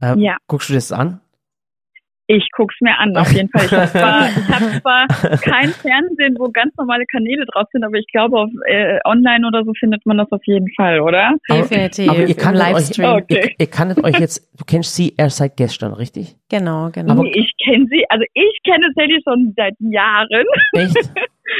Ähm, 0.00 0.18
Ja. 0.18 0.36
Guckst 0.48 0.68
du 0.68 0.74
das 0.74 0.92
an? 0.92 1.20
Ich 2.28 2.48
guck's 2.56 2.76
mir 2.80 2.96
an, 2.98 3.16
auf 3.16 3.30
jeden 3.32 3.48
Fall. 3.50 3.64
Ich 3.66 3.72
habe 3.72 3.90
zwar, 3.90 4.28
ich 4.28 4.48
hab 4.48 4.80
zwar 4.80 5.06
kein 5.42 5.68
Fernsehen, 5.70 6.36
wo 6.38 6.44
ganz 6.52 6.74
normale 6.76 7.04
Kanäle 7.06 7.44
drauf 7.52 7.66
sind, 7.72 7.84
aber 7.84 7.96
ich 7.98 8.06
glaube, 8.12 8.38
auf 8.38 8.48
äh, 8.66 8.98
online 9.04 9.46
oder 9.46 9.64
so 9.64 9.72
findet 9.78 10.06
man 10.06 10.18
das 10.18 10.30
auf 10.30 10.40
jeden 10.46 10.68
Fall, 10.76 11.00
oder? 11.00 11.32
Definitiv. 11.50 12.08
Aber 12.08 12.20
ihr 12.20 12.28
Im 12.28 12.36
kanntet 12.36 12.62
euch, 12.62 12.72
Livestream. 12.72 13.10
Okay. 13.10 13.24
ihr, 13.44 13.50
ihr 13.58 13.66
kanntet 13.66 14.04
euch 14.04 14.18
jetzt, 14.18 14.58
du 14.58 14.64
kennst 14.64 14.94
sie 14.94 15.14
erst 15.18 15.38
seit 15.38 15.56
gestern, 15.56 15.92
richtig? 15.92 16.36
Genau, 16.48 16.90
genau. 16.92 17.12
Aber- 17.12 17.22
Nee, 17.24 17.32
ich 17.34 17.52
kenne 17.62 17.86
sie, 17.90 18.04
also 18.08 18.24
ich 18.34 18.58
kenne 18.64 18.86
Sally 18.94 19.20
schon 19.24 19.52
seit 19.56 19.74
Jahren. 19.80 20.44
Echt? 20.74 20.96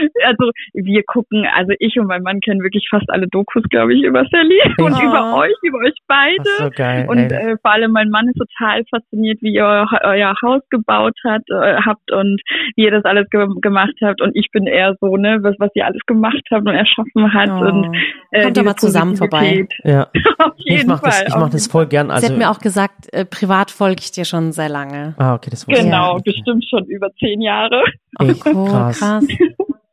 Also 0.24 0.51
wir 0.74 1.03
gucken, 1.05 1.47
also 1.55 1.72
ich 1.78 1.99
und 1.99 2.07
mein 2.07 2.22
Mann 2.22 2.40
kennen 2.40 2.62
wirklich 2.62 2.86
fast 2.90 3.09
alle 3.11 3.26
Dokus, 3.28 3.62
glaube 3.70 3.95
ich, 3.95 4.03
über 4.03 4.24
Sally 4.30 4.61
und 4.78 4.93
über 5.03 5.36
euch, 5.36 5.53
über 5.62 5.78
euch 5.78 5.95
beide. 6.07 6.43
so 6.59 6.70
geil. 6.70 7.07
Und 7.09 7.18
ey. 7.32 7.53
äh, 7.53 7.57
vor 7.61 7.72
allem 7.72 7.93
mein 7.93 8.09
Mann 8.11 8.28
ist 8.28 8.38
total 8.38 8.82
fasziniert, 8.90 9.38
wie 9.43 9.55
ihr 9.55 9.64
euer, 9.64 9.86
euer 10.05 10.34
Haus 10.43 10.62
gebaut 10.70 11.16
hat, 11.24 11.43
äh, 11.51 11.76
habt 11.84 12.11
und 12.12 12.40
wie 12.76 12.84
ihr 12.84 12.90
das 12.90 13.05
alles 13.05 13.28
ge 13.30 13.47
gemacht 13.61 13.95
habt. 14.03 14.20
Und 14.22 14.36
ich 14.36 14.49
bin 14.53 14.66
eher 14.66 14.97
so, 15.01 15.16
ne, 15.16 15.38
was, 15.43 15.57
was 15.59 15.70
ihr 15.74 15.86
alles 15.86 16.01
gemacht 16.07 16.43
habt 16.51 16.66
und 16.66 16.74
erschaffen 16.74 17.32
hat. 17.34 17.51
Oh. 17.51 17.64
Und, 17.66 17.97
äh, 18.30 18.43
Kommt 18.45 18.57
doch 18.57 18.64
mal 18.64 18.76
zusammen 18.76 19.16
Positivität. 19.18 19.72
ja. 19.84 20.09
Auf 20.38 20.53
Ich 20.59 20.76
jeden 20.78 20.88
mache 20.88 21.05
das, 21.05 21.18
Fall. 21.18 21.26
ich 21.28 21.34
mach 21.36 21.51
das 21.51 21.66
voll 21.66 21.86
gern. 21.86 22.07
Sie 22.09 22.12
Also, 22.12 22.28
hat 22.30 22.38
mir 22.38 22.51
auch 22.51 22.59
gesagt, 22.61 23.12
äh, 23.12 23.24
privat 23.24 23.70
folge 23.70 24.01
ich 24.01 24.12
dir 24.12 24.24
schon 24.24 24.53
sehr 24.53 24.68
lange. 24.68 25.14
ah, 25.18 25.34
okay, 25.34 25.51
das 25.51 25.66
wusste 25.68 25.82
Genau, 25.82 26.12
ich. 26.16 26.20
Okay. 26.20 26.32
bestimmt 26.32 26.64
schon 26.68 26.84
über 26.86 27.11
zehn 27.18 27.40
Jahre. 27.40 27.82
Echt 28.20 28.45
Cool, 28.47 28.68
krass. 28.68 28.99
krass. 29.01 29.26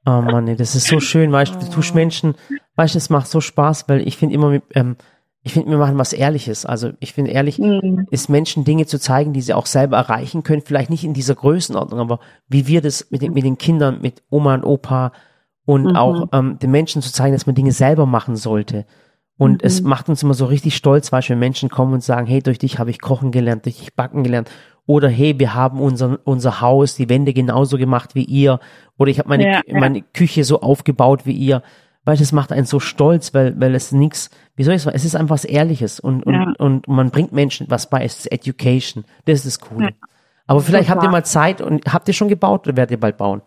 Oh 0.10 0.22
Mann, 0.22 0.48
ey, 0.48 0.56
das 0.56 0.76
ist 0.76 0.88
so 0.88 1.00
schön, 1.00 1.32
weißt 1.32 1.54
du, 1.56 1.60
du 1.66 1.70
tust 1.70 1.94
Menschen, 1.94 2.34
weißt 2.76 2.96
du, 2.96 2.98
es 2.98 3.10
macht 3.12 3.28
so 3.28 3.42
Spaß, 3.42 3.86
weil 3.88 4.08
ich 4.08 4.18
finde 4.18 4.34
immer, 4.36 4.60
ähm, 4.74 4.96
ich 5.44 5.54
finde, 5.54 5.70
wir 5.70 5.78
machen 5.78 5.98
was 6.00 6.14
Ehrliches. 6.14 6.66
Also 6.66 6.92
ich 7.00 7.14
finde 7.14 7.32
ehrlich, 7.32 7.60
Mhm. 7.60 8.08
ist 8.10 8.28
Menschen 8.30 8.64
Dinge 8.64 8.86
zu 8.88 9.00
zeigen, 9.00 9.34
die 9.34 9.42
sie 9.42 9.54
auch 9.54 9.68
selber 9.68 9.98
erreichen 9.98 10.42
können, 10.44 10.62
vielleicht 10.66 10.90
nicht 10.90 11.04
in 11.04 11.14
dieser 11.14 11.36
Größenordnung, 11.36 12.00
aber 12.00 12.20
wie 12.48 12.66
wir 12.66 12.82
das 12.82 13.08
mit 13.12 13.22
den, 13.22 13.34
mit 13.34 13.44
den 13.44 13.58
Kindern, 13.58 14.02
mit 14.02 14.24
Oma 14.30 14.56
und 14.56 14.64
Opa 14.64 15.12
und 15.66 15.86
Mhm. 15.86 15.96
auch 15.96 16.28
ähm, 16.34 16.58
den 16.60 16.72
Menschen 16.72 17.02
zu 17.04 17.12
zeigen, 17.14 17.34
dass 17.34 17.46
man 17.46 17.56
Dinge 17.56 17.72
selber 17.72 18.06
machen 18.08 18.36
sollte. 18.36 18.86
Und 19.38 19.64
es 19.64 19.82
Mhm. 19.82 19.90
macht 19.90 20.10
uns 20.10 20.24
immer 20.24 20.34
so 20.34 20.46
richtig 20.46 20.76
stolz, 20.76 21.12
weil 21.12 21.24
wenn 21.30 21.40
Menschen 21.40 21.70
kommen 21.70 21.94
und 21.94 22.04
sagen, 22.04 22.26
hey, 22.28 22.42
durch 22.42 22.58
dich 22.58 22.80
habe 22.80 22.90
ich 22.90 23.00
kochen 23.00 23.32
gelernt, 23.32 23.66
durch 23.66 23.78
dich 23.78 23.96
backen 23.96 24.24
gelernt. 24.24 24.50
Oder 24.90 25.08
hey, 25.08 25.38
wir 25.38 25.54
haben 25.54 25.80
unser, 25.80 26.18
unser 26.24 26.62
Haus, 26.62 26.96
die 26.96 27.10
Wände 27.10 27.32
genauso 27.32 27.78
gemacht 27.78 28.16
wie 28.16 28.24
ihr. 28.24 28.60
Oder 28.98 29.12
ich 29.12 29.20
habe 29.20 29.30
meine, 29.30 29.46
Ja, 29.46 29.62
ja. 29.68 29.80
meine 29.80 30.02
Küche 30.02 30.44
so 30.44 30.62
aufgebaut 30.62 31.28
wie 31.28 31.34
ihr. 31.34 31.62
Weil 32.06 32.18
das 32.18 32.32
macht 32.32 32.52
einen 32.52 32.66
so 32.66 32.80
stolz, 32.80 33.36
weil, 33.36 33.54
weil 33.62 33.76
es 33.76 33.92
nix, 33.92 34.32
wie 34.56 34.64
soll 34.64 34.74
ich 34.74 34.82
sagen, 34.82 34.96
es 34.96 35.06
ist 35.06 35.16
einfach 35.16 35.36
was 35.36 35.46
Ehrliches 35.46 36.00
und, 36.00 36.24
und, 36.26 36.34
Ja. 36.34 36.54
und 36.58 36.88
man 36.88 37.12
bringt 37.12 37.34
Menschen 37.34 37.68
was 37.70 37.88
bei, 37.88 38.04
es 38.04 38.18
ist 38.22 38.32
Education. 38.32 39.04
Das 39.26 39.46
ist 39.46 39.46
das 39.46 39.60
Coole. 39.70 39.92
Aber 40.48 40.62
vielleicht 40.62 40.90
habt 40.90 41.04
ihr 41.04 41.10
mal 41.10 41.24
Zeit 41.24 41.62
und 41.62 41.86
habt 41.94 42.08
ihr 42.08 42.16
schon 42.16 42.28
gebaut 42.28 42.66
oder 42.68 42.76
werdet 42.76 42.90
ihr 42.92 43.00
bald 43.00 43.18
bauen? 43.18 43.44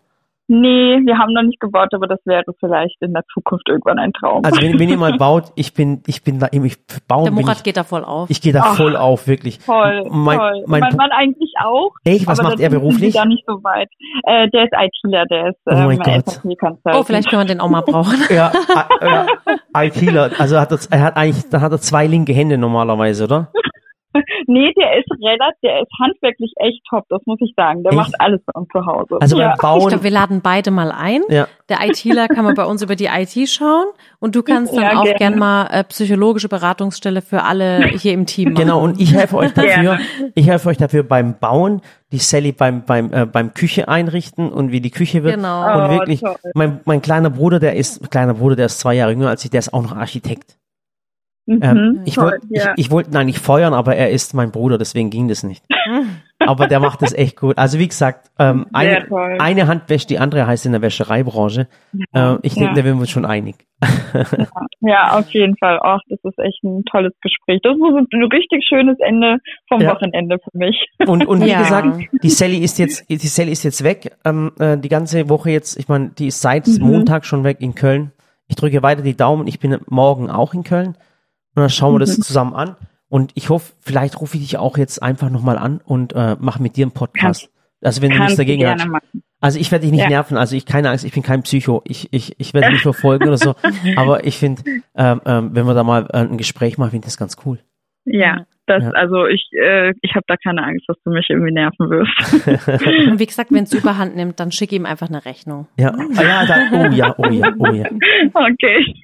Nee, 0.55 1.00
wir 1.07 1.16
haben 1.16 1.32
noch 1.32 1.44
nicht 1.44 1.61
gebaut, 1.61 1.94
aber 1.94 2.07
das 2.07 2.18
wäre 2.26 2.44
vielleicht 2.61 3.00
in 3.00 3.14
der 3.14 3.22
Zukunft 3.32 3.66
irgendwann 3.70 3.98
ein 3.98 4.12
Traum. 4.12 4.44
Also 4.44 4.61
wenn, 4.61 4.78
wenn 4.78 4.90
ihr 4.90 4.98
mal 4.98 5.16
baut, 5.16 5.44
ich 5.55 5.72
bin, 5.72 6.03
ich 6.07 6.22
bin 6.22 6.40
da, 6.40 6.48
ich 6.53 6.76
bauen 7.09 7.24
Der 7.24 7.32
Murat 7.32 7.57
ich, 7.57 7.62
geht 7.62 7.78
da 7.78 7.84
voll 7.84 8.05
auf. 8.05 8.28
ich 8.28 8.42
gehe 8.42 8.53
da 8.53 8.61
Ach, 8.62 8.76
voll 8.76 8.94
auf, 8.94 9.26
wirklich. 9.26 9.61
Toll, 9.61 10.03
mein, 10.11 10.38
toll. 10.38 10.64
Mein, 10.66 10.80
Mein, 10.80 10.96
Mann 10.96 11.11
eigentlich 11.11 11.55
auch. 11.64 11.92
Echt? 12.05 12.26
Was 12.26 12.38
aber 12.38 12.50
macht 12.50 12.61
er 12.61 12.68
beruflich? 12.68 13.14
Da 13.14 13.24
nicht 13.24 13.44
so 13.46 13.64
weit. 13.64 13.88
Äh, 14.24 14.50
der 14.50 14.64
ist 14.64 14.74
ITler, 14.74 15.24
der 15.24 15.48
ist 15.48 15.59
Oh 15.64 15.70
ähm, 15.70 15.86
mein 15.86 15.98
Gott. 16.00 16.28
SAP-Consultant. 16.28 16.96
oh, 16.96 17.03
vielleicht 17.03 17.30
können 17.30 17.42
wir 17.42 17.46
den 17.46 17.61
auch 17.61 17.70
mal 17.70 17.80
brauchen. 17.80 18.18
Ja, 18.30 18.53
äh, 19.00 19.07
ja, 19.07 19.26
ITler. 19.74 20.32
Also 20.38 20.61
hat 20.61 20.70
er, 20.70 20.78
er 20.90 21.03
hat 21.03 21.16
eigentlich, 21.16 21.48
da 21.48 21.62
hat 21.62 21.72
er 21.72 21.78
zwei 21.78 22.07
linke 22.07 22.34
Hände 22.34 22.59
normalerweise, 22.59 23.24
oder? 23.24 23.48
Nee, 24.47 24.73
der 24.79 24.99
ist 24.99 25.11
relativ, 25.23 25.61
der 25.63 25.83
ist 25.83 25.91
handwerklich 26.01 26.53
echt 26.57 26.83
top, 26.89 27.05
das 27.09 27.21
muss 27.27 27.39
ich 27.41 27.53
sagen. 27.57 27.83
Der 27.83 27.93
Echt? 27.93 27.97
macht 27.97 28.21
alles 28.21 28.41
bei 28.45 28.59
uns 28.61 28.69
zu 28.73 28.85
Hause. 28.85 29.17
Also 29.21 29.39
ja. 29.39 29.51
beim 29.51 29.59
Bauen. 29.59 29.81
Ich 29.83 29.89
glaube, 29.89 30.05
wir 30.05 30.11
laden 30.11 30.41
beide 30.43 30.71
mal 30.71 30.91
ein. 30.93 31.23
ja. 31.29 31.47
Der 31.69 31.79
ITler 31.89 32.29
kann 32.29 32.45
man 32.45 32.55
bei 32.55 32.67
uns 32.67 32.83
über 32.83 32.97
die 32.97 33.07
IT 33.07 33.49
schauen 33.49 33.87
und 34.19 34.35
du 34.37 34.43
kannst 34.43 34.73
dann 34.77 34.83
Ja, 34.83 34.99
auch 34.99 35.05
gerne. 35.05 35.19
gern 35.19 35.39
mal 35.39 35.67
äh, 35.71 35.85
psychologische 35.85 36.49
Beratungsstelle 36.49 37.23
für 37.23 37.45
alle 37.45 37.87
hier 37.87 38.13
im 38.13 38.27
Team 38.27 38.53
machen. 38.53 38.65
Genau, 38.67 38.83
und 38.83 39.01
ich 39.01 39.15
helfe 39.15 39.37
euch 39.39 39.53
dafür, 39.55 39.99
ich 40.35 40.47
helfe 40.47 40.69
euch 40.69 40.77
dafür 40.77 41.03
beim 41.03 41.39
Bauen, 41.39 41.81
die 42.11 42.19
Sally 42.19 42.53
beim, 42.53 42.85
beim, 42.85 43.11
äh, 43.13 43.25
beim 43.25 43.55
Küche 43.55 43.89
einrichten 43.89 44.51
und 44.53 44.71
wie 44.71 44.81
die 44.83 44.91
Küche 44.91 45.23
wird. 45.23 45.37
Genau. 45.37 45.65
Und 45.65 45.87
Oh, 45.87 45.91
wirklich, 45.99 46.21
toll. 46.21 46.37
mein, 46.55 46.81
mein 46.85 47.01
kleiner 47.01 47.31
Bruder, 47.31 47.59
der 47.59 47.75
ist, 47.77 48.11
kleiner 48.11 48.35
Bruder, 48.35 48.57
der 48.57 48.67
ist 48.67 48.79
zwei 48.81 48.95
Jahre 48.95 49.13
jünger 49.13 49.29
als 49.31 49.43
ich, 49.45 49.51
der 49.51 49.61
ist 49.61 49.73
auch 49.73 49.83
noch 49.83 49.97
Architekt. 49.97 50.57
Mhm, 51.47 51.59
Ähm, 51.62 52.01
ich 52.05 52.14
toll, 52.14 52.24
wollte 52.32 52.47
ja. 52.51 52.72
ich, 52.76 52.86
ich 52.86 52.90
wollte 52.93 53.11
ihn 53.11 53.16
eigentlich 53.16 53.40
feuern, 53.40 53.74
aber 53.74 53.97
er 53.97 54.11
ist 54.11 54.32
mein 54.32 54.53
Bruder, 54.53 54.78
deswegen 54.78 55.11
ging 55.11 55.26
das 55.28 55.43
nicht. 55.43 55.64
aber 56.38 56.66
der 56.68 56.78
macht 56.80 57.03
das 57.03 57.12
echt 57.12 57.36
gut. 57.36 57.59
Also 57.59 57.78
wie 57.80 57.88
gesagt, 57.88 58.30
ähm, 58.38 58.66
eine, 58.72 59.07
eine 59.40 59.66
Hand 59.66 59.88
wäscht 59.88 60.11
die 60.11 60.18
andere, 60.20 60.47
heißt 60.47 60.66
in 60.66 60.72
der 60.72 60.82
Wäschereibranche. 60.82 61.66
äh, 62.12 62.34
ich 62.43 62.55
denke, 62.55 62.68
ja. 62.70 62.74
da 62.74 62.74
sind 62.76 62.84
wir 62.84 62.95
uns 62.97 63.11
schon 63.11 63.24
einig. 63.24 63.57
ja, 64.80 65.12
auf 65.18 65.28
jeden 65.30 65.57
Fall. 65.57 65.78
Ach, 65.82 65.99
das 66.09 66.18
ist 66.22 66.38
echt 66.38 66.62
ein 66.62 66.84
tolles 66.84 67.12
Gespräch. 67.22 67.61
Das 67.62 67.74
ist 67.74 67.82
ein 68.12 68.22
richtig 68.24 68.64
schönes 68.68 68.97
Ende 69.01 69.38
vom 69.68 69.80
Ja. 69.80 69.93
Wochenende 69.95 70.38
für 70.38 70.57
mich. 70.57 70.76
Und, 71.07 71.26
und 71.26 71.45
wie 71.45 71.51
Ja. 71.51 71.59
gesagt, 71.62 71.99
die 72.22 72.30
Sally 72.30 72.59
ist 72.59 72.78
jetzt, 72.78 73.09
die 73.09 73.16
Sally 73.16 73.53
ist 73.53 73.64
jetzt 73.64 73.82
weg, 73.84 74.16
ähm, 74.24 74.53
äh, 74.59 74.76
die 74.78 74.88
ganze 74.88 75.28
Woche 75.28 75.51
jetzt, 75.51 75.78
ich 75.78 75.88
meine, 75.88 76.11
die 76.11 76.28
ist 76.28 76.40
seit 76.40 76.66
Mhm. 76.68 76.86
Montag 76.86 77.24
schon 77.24 77.45
weg 77.45 77.57
in 77.61 77.74
Köln. 77.74 78.12
Ich 78.49 78.57
drücke 78.57 78.82
weiter 78.82 79.03
die 79.03 79.16
Daumen, 79.16 79.47
ich 79.47 79.59
bin 79.61 79.78
morgen 79.88 80.30
auch 80.30 80.55
in 80.55 80.62
Köln. 80.62 80.97
Und 81.55 81.61
dann 81.62 81.70
schauen 81.70 81.94
wir 81.94 81.98
das 81.98 82.16
Mhm. 82.18 82.22
zusammen 82.22 82.55
an. 82.55 82.76
Und 83.09 83.32
ich 83.34 83.50
hoffe, 83.50 83.72
vielleicht 83.80 84.20
rufe 84.20 84.36
ich 84.38 84.42
dich 84.42 84.57
auch 84.57 84.78
jetzt 84.78 85.03
einfach 85.03 85.28
nochmal 85.28 85.59
an 85.59 85.80
und 85.84 86.14
äh, 86.14 86.36
mache 86.40 86.62
mit 86.62 86.76
dir 86.76 86.84
einen 86.86 86.92
Podcast. 86.92 87.50
also 87.84 88.00
wenn 88.00 88.11
du 88.11 88.18
nichts 88.18 88.36
dagegen 88.36 88.64
hast. 88.66 88.86
machen. 88.86 89.22
Also 89.40 89.59
ich 89.59 89.72
werde 89.72 89.82
dich 89.82 89.90
nicht 89.92 90.03
Ja. 90.03 90.09
nerven, 90.09 90.36
also 90.36 90.55
ich 90.55 90.64
keine 90.66 90.88
Angst, 90.90 91.05
ich 91.05 91.12
bin 91.12 91.24
kein 91.24 91.42
Psycho, 91.42 91.82
ich, 91.84 92.09
ich, 92.12 92.36
ich 92.38 92.55
werde 92.55 92.70
dich 92.70 92.82
verfolgen 92.82 93.26
oder 93.26 93.36
so. 93.38 93.55
Aber 93.96 94.24
ich 94.24 94.38
finde, 94.38 94.62
ähm, 94.94 95.20
ähm, 95.26 95.50
wenn 95.53 95.66
wir 95.66 95.74
da 95.74 95.82
mal 95.82 96.07
äh, 96.12 96.18
ein 96.18 96.38
Gespräch 96.38 96.78
machen, 96.78 96.90
finde 96.92 97.05
ich 97.07 97.12
das 97.12 97.16
ganz 97.18 97.36
cool. 97.44 97.59
Ja, 98.05 98.46
das, 98.67 98.83
Ja. 98.85 98.91
also 98.91 99.27
ich, 99.27 99.49
äh, 99.53 99.93
ich 100.03 100.15
habe 100.15 100.25
da 100.29 100.37
keine 100.37 100.63
Angst, 100.63 100.85
dass 100.89 100.97
du 101.05 101.11
mich 101.11 101.27
irgendwie 101.29 101.53
nerven 101.53 101.91
wirst. 101.91 103.09
Und 103.11 103.19
wie 103.19 103.27
gesagt, 103.27 103.51
wenn 103.53 103.65
es 103.65 103.73
überhand 103.75 104.15
nimmt, 104.17 104.39
dann 104.41 104.53
schick 104.53 104.73
ihm 104.73 104.87
einfach 104.87 105.09
eine 105.09 105.25
Rechnung. 105.25 105.67
Ja, 105.79 105.91
ah, 105.93 106.23
ja, 106.23 106.47
da, 106.47 106.57
oh 106.73 106.93
ja, 106.95 107.15
oh 107.19 107.27
ja, 107.31 107.53
oh 107.59 107.67
ja. 107.73 107.87
okay. 108.35 108.95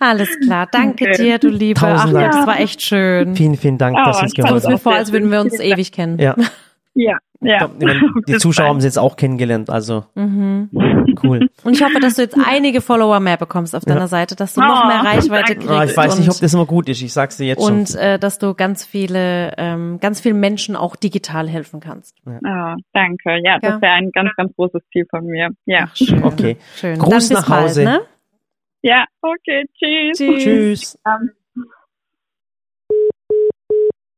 Alles 0.00 0.38
klar. 0.40 0.68
Danke 0.70 1.04
Okay. 1.10 1.22
dir, 1.22 1.38
du 1.38 1.48
Liebe. 1.48 1.80
Ach, 1.82 2.02
Tausend 2.02 2.14
Dank. 2.16 2.32
das 2.32 2.46
war 2.46 2.60
echt 2.60 2.82
schön. 2.82 3.34
Vielen, 3.36 3.56
vielen 3.56 3.78
Dank, 3.78 3.96
Ah, 3.98 4.04
dass 4.06 4.18
du 4.18 4.22
uns 4.24 4.32
ich 4.32 4.36
Kommt 4.38 4.48
geholfen 4.48 4.72
mir 4.72 4.78
vor, 4.78 4.94
als 4.94 5.12
würden 5.12 5.30
wir 5.30 5.40
uns 5.40 5.58
ewig 5.60 5.92
kennen. 5.92 6.18
Ja, 6.18 6.34
Ja, 6.94 7.16
ja. 7.40 7.70
ich 7.78 7.84
meine, 7.84 8.00
die 8.28 8.36
Zuschauer 8.38 8.68
haben 8.68 8.80
sie 8.80 8.86
jetzt 8.86 8.98
auch 8.98 9.16
kennengelernt, 9.16 9.70
also 9.70 10.04
Mhm. 10.14 10.68
cool. 11.24 11.48
Und 11.64 11.72
ich 11.74 11.82
hoffe, 11.82 11.98
dass 12.00 12.14
du 12.16 12.22
jetzt 12.22 12.36
einige 12.46 12.80
Follower 12.80 13.18
mehr 13.20 13.36
bekommst 13.36 13.74
auf 13.74 13.84
deiner 13.84 14.08
Seite, 14.08 14.36
dass 14.36 14.54
du 14.54 14.60
noch 14.60 14.84
Oh, 14.84 14.86
mehr 14.86 15.00
Reichweite 15.04 15.54
danke. 15.54 15.66
kriegst. 15.66 15.70
Ah, 15.70 15.84
ich 15.84 15.96
weiß 15.96 16.14
und, 16.14 16.20
nicht, 16.20 16.30
ob 16.30 16.40
das 16.40 16.54
immer 16.54 16.66
gut 16.66 16.88
ist, 16.88 17.02
ich 17.02 17.12
sag's 17.12 17.36
dir 17.38 17.46
jetzt 17.46 17.60
und 17.62 17.88
schon. 17.90 17.98
äh, 18.00 18.18
dass 18.18 18.38
du 18.38 18.54
ganz 18.54 18.84
viele, 18.84 19.54
ähm, 19.58 19.98
ganz 20.00 20.20
vielen 20.20 20.38
Menschen 20.40 20.76
auch 20.76 20.96
digital 20.96 21.48
helfen 21.48 21.80
kannst. 21.80 22.16
Ah, 22.44 22.76
danke. 22.92 23.30
Ja, 23.44 23.54
Ja. 23.54 23.58
das 23.60 23.80
wäre 23.82 23.92
ein 23.92 24.10
ganz, 24.12 24.30
ganz 24.36 24.54
großes 24.56 24.82
Ziel 24.92 25.06
von 25.10 25.24
mir. 25.26 25.50
Ja. 25.66 25.88
Ach, 25.90 25.96
schön. 25.96 26.22
Okay. 26.24 26.56
Schön. 26.76 26.98
Gruß 26.98 27.10
Dann 27.10 27.18
bis 27.18 27.30
nach 27.30 27.48
Hause. 27.48 27.84
Bald, 27.84 28.00
ne? 28.00 28.06
Ja, 28.82 29.04
okay, 29.20 29.64
tschüss. 29.78 30.16
Tschüss. 30.18 30.42
Tschüss. 30.44 30.98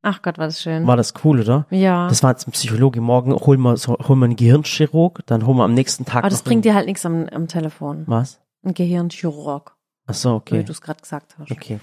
Ach 0.02 0.20
Gott, 0.22 0.36
war 0.38 0.46
das 0.46 0.60
schön. 0.60 0.86
War 0.86 0.96
das 0.96 1.14
cool, 1.24 1.40
oder? 1.40 1.66
ja. 1.70 2.08
Das 2.08 2.22
war 2.24 2.30
jetzt 2.30 2.48
ein 2.48 2.52
Psychologe. 2.52 3.00
Morgen 3.00 3.32
holen 3.34 3.60
wir, 3.60 3.76
so, 3.76 3.96
holen 3.96 4.18
wir 4.18 4.24
einen 4.26 4.36
Gehirnchirurg, 4.36 5.20
dann 5.26 5.46
holen 5.46 5.56
wir 5.58 5.64
am 5.64 5.74
nächsten 5.74 6.04
Tag 6.04 6.24
Aber 6.24 6.28
das 6.30 6.42
bringt 6.42 6.56
einen- 6.58 6.62
dir 6.62 6.74
halt 6.74 6.86
nichts 6.86 7.06
am, 7.06 7.28
am 7.28 7.46
Telefon. 7.48 8.02
Was? 8.06 8.40
Ein 8.64 8.74
Gehirnchirurg, 8.74 9.76
Ach 10.08 10.14
so, 10.14 10.30
wie 10.30 10.34
okay. 10.34 10.62
du 10.64 10.72
es 10.72 10.80
gerade 10.80 11.00
gesagt 11.00 11.36
hast. 11.38 11.50
Okay. 11.50 11.78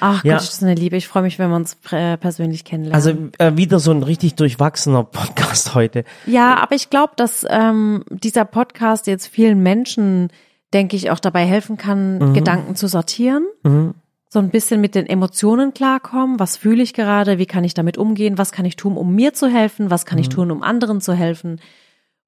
Ach 0.00 0.24
Ja. 0.24 0.34
Gott, 0.34 0.42
das 0.42 0.54
ist 0.54 0.62
eine 0.64 0.74
Liebe. 0.74 0.96
Ich 0.96 1.06
freue 1.06 1.22
mich, 1.22 1.38
wenn 1.38 1.50
wir 1.50 1.56
uns 1.56 1.76
äh, 1.90 2.16
persönlich 2.16 2.64
kennenlernen. 2.64 2.94
Also 2.94 3.10
äh, 3.38 3.56
wieder 3.56 3.78
so 3.78 3.90
ein 3.92 4.02
richtig 4.02 4.34
durchwachsener 4.34 5.04
Podcast 5.04 5.74
heute. 5.74 6.04
Ja, 6.26 6.56
aber 6.56 6.74
ich 6.74 6.90
glaube, 6.90 7.12
dass 7.16 7.46
ähm, 7.48 8.04
dieser 8.10 8.44
Podcast 8.46 9.06
jetzt 9.06 9.26
vielen 9.28 9.62
Menschen, 9.62 10.28
denke 10.72 10.96
ich, 10.96 11.10
auch 11.10 11.20
dabei 11.20 11.44
helfen 11.46 11.76
kann, 11.76 12.18
Mhm. 12.18 12.34
Gedanken 12.34 12.74
zu 12.76 12.88
sortieren. 12.88 13.46
So 14.32 14.38
ein 14.38 14.50
bisschen 14.50 14.80
mit 14.80 14.94
den 14.94 15.06
Emotionen 15.06 15.74
klarkommen. 15.74 16.38
Was 16.38 16.56
fühle 16.56 16.84
ich 16.84 16.94
gerade? 16.94 17.38
Wie 17.38 17.46
kann 17.46 17.64
ich 17.64 17.74
damit 17.74 17.98
umgehen? 17.98 18.38
Was 18.38 18.52
kann 18.52 18.64
ich 18.64 18.76
tun, 18.76 18.96
um 18.96 19.12
mir 19.14 19.34
zu 19.34 19.48
helfen? 19.48 19.90
Was 19.90 20.06
kann 20.06 20.18
ich 20.18 20.28
tun, 20.28 20.52
um 20.52 20.62
anderen 20.62 21.00
zu 21.00 21.12
helfen? 21.12 21.60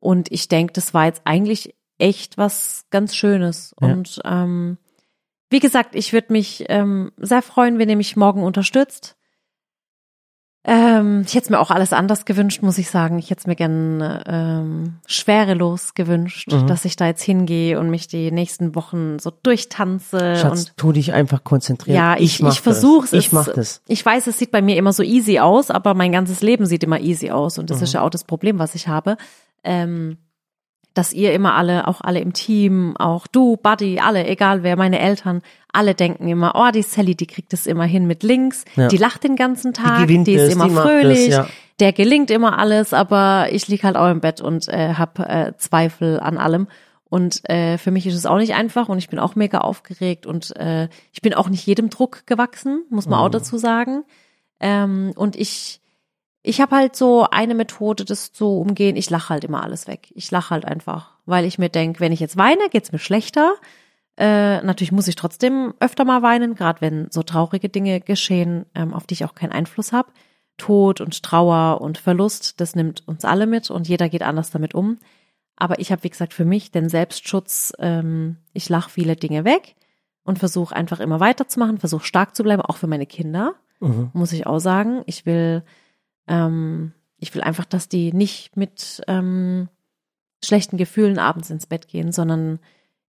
Und 0.01 0.31
ich 0.33 0.49
denke, 0.49 0.73
das 0.73 0.95
war 0.95 1.07
jetzt 1.07 1.23
eigentlich 1.25 1.77
echt 1.99 2.37
was 2.37 2.87
ganz 2.91 3.15
Schönes. 3.15 3.75
Ja. 3.81 3.87
Und 3.87 4.21
ähm, 4.25 4.79
wie 5.49 5.61
gesagt, 5.61 5.95
ich 5.95 6.13
würde 6.13 6.33
mich 6.33 6.65
ähm, 6.69 7.13
sehr 7.19 7.41
freuen, 7.41 7.79
wenn 7.79 7.89
ihr 7.89 7.97
mich 7.97 8.17
morgen 8.17 8.43
unterstützt. 8.43 9.17
Ähm, 10.65 11.23
ich 11.27 11.35
hätte 11.35 11.51
mir 11.51 11.59
auch 11.59 11.73
alles 11.73 11.93
anders 11.93 12.25
gewünscht, 12.25 12.63
muss 12.63 12.79
ich 12.79 12.89
sagen. 12.89 13.19
Ich 13.19 13.31
hätte 13.31 13.41
es 13.41 13.47
mir 13.49 13.57
gern 13.57 14.23
ähm, 14.27 14.95
schwerelos 15.07 15.95
gewünscht, 15.95 16.53
Mhm. 16.53 16.69
dass 16.69 16.85
ich 16.85 16.95
da 16.95 17.07
jetzt 17.07 17.23
hingehe 17.23 17.81
und 17.81 17.91
mich 17.91 18.07
die 18.07 18.31
nächsten 18.31 18.77
Wochen 18.77 19.19
so 19.19 19.33
durchtanze 19.43 20.37
Schatz, 20.37 20.61
und 20.69 20.77
tu 20.77 20.93
dich 20.93 21.13
einfach 21.13 21.43
konzentrieren. 21.43 21.97
ja, 21.97 22.17
ich, 22.17 22.41
mach 22.41 22.53
ich 22.53 22.61
versuche 22.61 23.09
das. 23.11 23.13
Ich 23.13 23.33
mach 23.33 23.49
es. 23.49 23.55
das. 23.55 23.83
Ich 23.89 24.07
weiß, 24.07 24.27
es 24.29 24.39
sieht 24.39 24.53
bei 24.53 24.63
mir 24.63 24.77
immer 24.77 24.93
so 24.93 25.03
easy 25.03 25.41
aus, 25.41 25.71
aber 25.71 25.95
mein 25.95 26.13
ganzes 26.13 26.43
Leben 26.43 26.67
sieht 26.67 26.85
immer 26.85 27.01
easy 27.01 27.31
aus 27.31 27.59
und 27.59 27.69
das 27.71 27.79
Mhm. 27.79 27.85
ist 27.85 27.95
ja 27.95 28.03
auch 28.03 28.11
das 28.11 28.23
Problem, 28.25 28.59
was 28.61 28.75
ich 28.77 28.87
habe. 28.87 29.17
Ähm, 29.65 30.19
dass 30.95 31.13
ihr 31.13 31.33
immer 31.33 31.55
alle, 31.55 31.89
auch 31.89 32.01
alle 32.01 32.21
im 32.21 32.33
Team, 32.33 32.97
auch 32.99 33.27
du, 33.27 33.57
Buddy, 33.57 33.99
alle, 34.01 34.27
egal 34.27 34.63
wer, 34.63 34.77
meine 34.77 34.99
Eltern, 34.99 35.43
alle 35.73 35.95
denken 35.95 36.29
immer, 36.29 36.53
oh, 36.55 36.71
die 36.71 36.83
Sally, 36.83 37.15
die 37.15 37.27
kriegt 37.27 37.53
es 37.53 37.67
immer 37.67 37.85
hin 37.85 38.07
mit 38.07 38.23
links, 38.23 38.65
Ja. 38.77 38.89
die 38.89 38.97
lacht 38.99 39.25
den 39.25 39.37
ganzen 39.37 39.73
Tag, 39.73 40.03
gewinnt 40.03 40.27
die 40.27 40.35
ist 40.35 40.43
es, 40.49 40.53
immer 40.55 40.69
die 40.69 40.75
fröhlich, 40.75 41.19
es, 41.29 41.35
ja. 41.35 41.47
der 41.81 41.93
gelingt 41.93 42.31
immer 42.31 42.59
alles, 42.59 42.93
aber 42.93 43.49
ich 43.53 43.69
lieg 43.69 43.85
halt 43.85 43.97
auch 43.97 44.11
im 44.11 44.21
Bett 44.21 44.41
und 44.41 44.69
äh, 44.69 44.95
hab 44.95 45.19
äh, 45.19 45.53
Zweifel 45.57 46.21
an 46.21 46.39
allem. 46.39 46.69
Und 47.09 47.47
äh, 47.51 47.77
für 47.77 47.91
mich 47.91 48.07
ist 48.07 48.15
es 48.15 48.25
auch 48.25 48.39
nicht 48.39 48.55
einfach 48.55 48.89
und 48.89 48.97
ich 48.97 49.11
bin 49.11 49.19
auch 49.19 49.35
mega 49.35 49.59
aufgeregt 49.59 50.25
und 50.25 50.57
äh, 50.57 50.89
ich 51.13 51.21
bin 51.21 51.35
auch 51.35 51.51
nicht 51.51 51.67
jedem 51.67 51.91
Druck 51.91 52.27
gewachsen, 52.27 52.85
muss 52.89 53.07
man 53.07 53.19
auch 53.21 53.29
Mhm. 53.29 53.33
dazu 53.33 53.59
sagen. 53.59 54.05
Ähm, 54.61 55.13
und 55.17 55.37
ich, 55.37 55.82
ich 56.43 56.61
habe 56.61 56.75
halt 56.77 56.97
so 56.97 57.27
eine 57.31 57.55
Methode, 57.55 58.05
das 58.05 58.33
zu 58.33 58.59
umgehen. 58.59 58.97
Ich 58.97 59.11
lache 59.11 59.29
halt 59.31 59.45
immer 59.45 59.63
alles 59.63 59.87
weg. 59.87 60.13
Ich 60.15 60.31
lache 60.31 60.51
halt 60.51 60.65
einfach, 60.65 61.19
weil 61.25 61.45
ich 61.45 61.59
mir 61.59 61.69
denk, 61.69 62.01
wenn 62.01 62.13
ich 62.13 62.21
jetzt 62.21 62.37
weine, 62.37 62.69
geht's 62.71 62.93
mir 62.93 62.99
schlechter. 62.99 63.55
Äh, 64.17 64.61
natürlich 64.63 64.93
muss 64.93 65.09
ich 65.09 65.17
trotzdem 65.17 65.73
öfter 65.81 66.05
mal 66.05 66.23
weinen, 66.23 66.55
gerade 66.55 66.81
wenn 66.81 67.11
so 67.11 67.23
traurige 67.23 67.69
Dinge 67.69 68.01
geschehen, 68.01 68.67
ähm, 68.75 68.93
auf 68.93 69.07
die 69.07 69.15
ich 69.15 69.25
auch 69.25 69.35
keinen 69.35 69.53
Einfluss 69.53 69.93
habe. 69.93 70.11
Tod 70.59 71.01
und 71.01 71.23
Trauer 71.23 71.81
und 71.81 71.97
Verlust, 71.97 72.61
das 72.61 72.75
nimmt 72.77 73.07
uns 73.09 73.25
alle 73.25 73.47
mit 73.47 73.71
und 73.71 73.89
jeder 73.89 74.09
geht 74.09 74.23
anders 74.23 74.51
damit 74.51 74.75
um. 74.75 74.99
Aber 75.57 75.79
ich 75.79 75.91
habe, 75.93 76.03
wie 76.05 76.11
gesagt, 76.11 76.35
für 76.35 76.45
mich 76.45 76.71
den 76.71 76.89
Selbstschutz, 76.89 77.73
ähm, 77.79 78.37
ich 78.53 78.69
lache 78.69 78.91
viele 78.91 79.17
Dinge 79.17 79.45
weg 79.45 79.77
und 80.25 80.39
versuche 80.39 80.75
einfach 80.77 81.01
immer 81.01 81.21
weiterzumachen, 81.21 81.79
versuche 81.79 82.05
stark 82.05 82.35
zu 82.37 82.43
bleiben, 82.43 82.63
auch 82.63 82.77
für 82.77 82.87
meine 82.87 83.07
Kinder, 83.07 83.55
Mhm. 83.81 84.11
muss 84.13 84.33
ich 84.33 84.47
auch 84.47 84.59
sagen. 84.61 85.03
Ich 85.07 85.25
will, 85.27 85.63
ähm, 86.27 86.93
ich 87.19 87.35
will 87.35 87.43
einfach, 87.43 87.65
dass 87.65 87.89
die 87.89 88.13
nicht 88.13 88.57
mit 88.57 89.01
ähm, 89.07 89.69
schlechten 90.45 90.77
Gefühlen 90.77 91.19
abends 91.19 91.51
ins 91.51 91.67
Bett 91.67 91.89
gehen, 91.89 92.13
sondern 92.13 92.59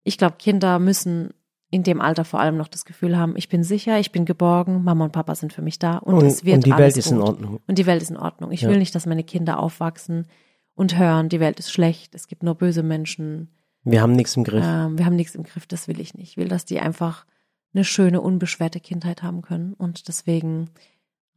ich 0.03 0.17
glaube, 0.17 0.35
Kinder 0.37 0.79
müssen 0.79 1.33
in 1.71 1.81
dem 1.81 2.01
Alter 2.01 2.23
vor 2.23 2.39
allem 2.39 2.55
noch 2.57 2.67
das 2.67 2.85
Gefühl 2.85 3.17
haben, 3.17 3.35
ich 3.35 3.49
bin 3.49 3.63
sicher, 3.63 3.99
ich 3.99 4.11
bin 4.11 4.25
geborgen, 4.25 4.83
Mama 4.83 5.05
und 5.05 5.11
Papa 5.11 5.33
sind 5.33 5.53
für 5.53 5.63
mich 5.63 5.79
da 5.79 5.97
und, 5.97 6.13
Und, 6.15 6.25
es 6.27 6.45
wird 6.45 6.57
und 6.57 6.65
die 6.67 6.71
alles 6.71 6.83
Welt 6.83 6.97
ist 6.97 7.05
gut. 7.09 7.13
in 7.17 7.21
Ordnung. 7.21 7.59
Und 7.65 7.77
die 7.79 7.85
Welt 7.87 8.01
ist 8.03 8.11
in 8.11 8.17
Ordnung. 8.17 8.51
Ich 8.51 8.61
Ja. 8.61 8.69
will 8.69 8.77
nicht, 8.77 8.93
dass 8.93 9.07
meine 9.07 9.23
Kinder 9.23 9.57
aufwachsen 9.59 10.27
und 10.75 10.97
hören, 10.99 11.29
die 11.29 11.39
Welt 11.39 11.57
ist 11.59 11.71
schlecht, 11.71 12.13
es 12.13 12.27
gibt 12.27 12.43
nur 12.43 12.53
böse 12.55 12.83
Menschen, 12.83 13.49
Wir 13.83 14.01
haben 14.03 14.13
nichts 14.13 14.37
im 14.37 14.43
Griff. 14.43 14.63
ähm, 14.63 14.97
wir 14.99 15.05
haben 15.05 15.15
nichts 15.15 15.33
im 15.33 15.43
Griff, 15.43 15.65
das 15.65 15.87
will 15.87 15.99
ich 15.99 16.13
nicht. 16.13 16.29
Ich 16.31 16.37
will, 16.37 16.47
dass 16.47 16.65
die 16.65 16.79
einfach 16.79 17.25
eine 17.73 17.83
schöne, 17.83 18.21
unbeschwerte 18.21 18.79
Kindheit 18.79 19.23
haben 19.23 19.41
können. 19.41 19.73
Und 19.73 20.07
deswegen 20.07 20.69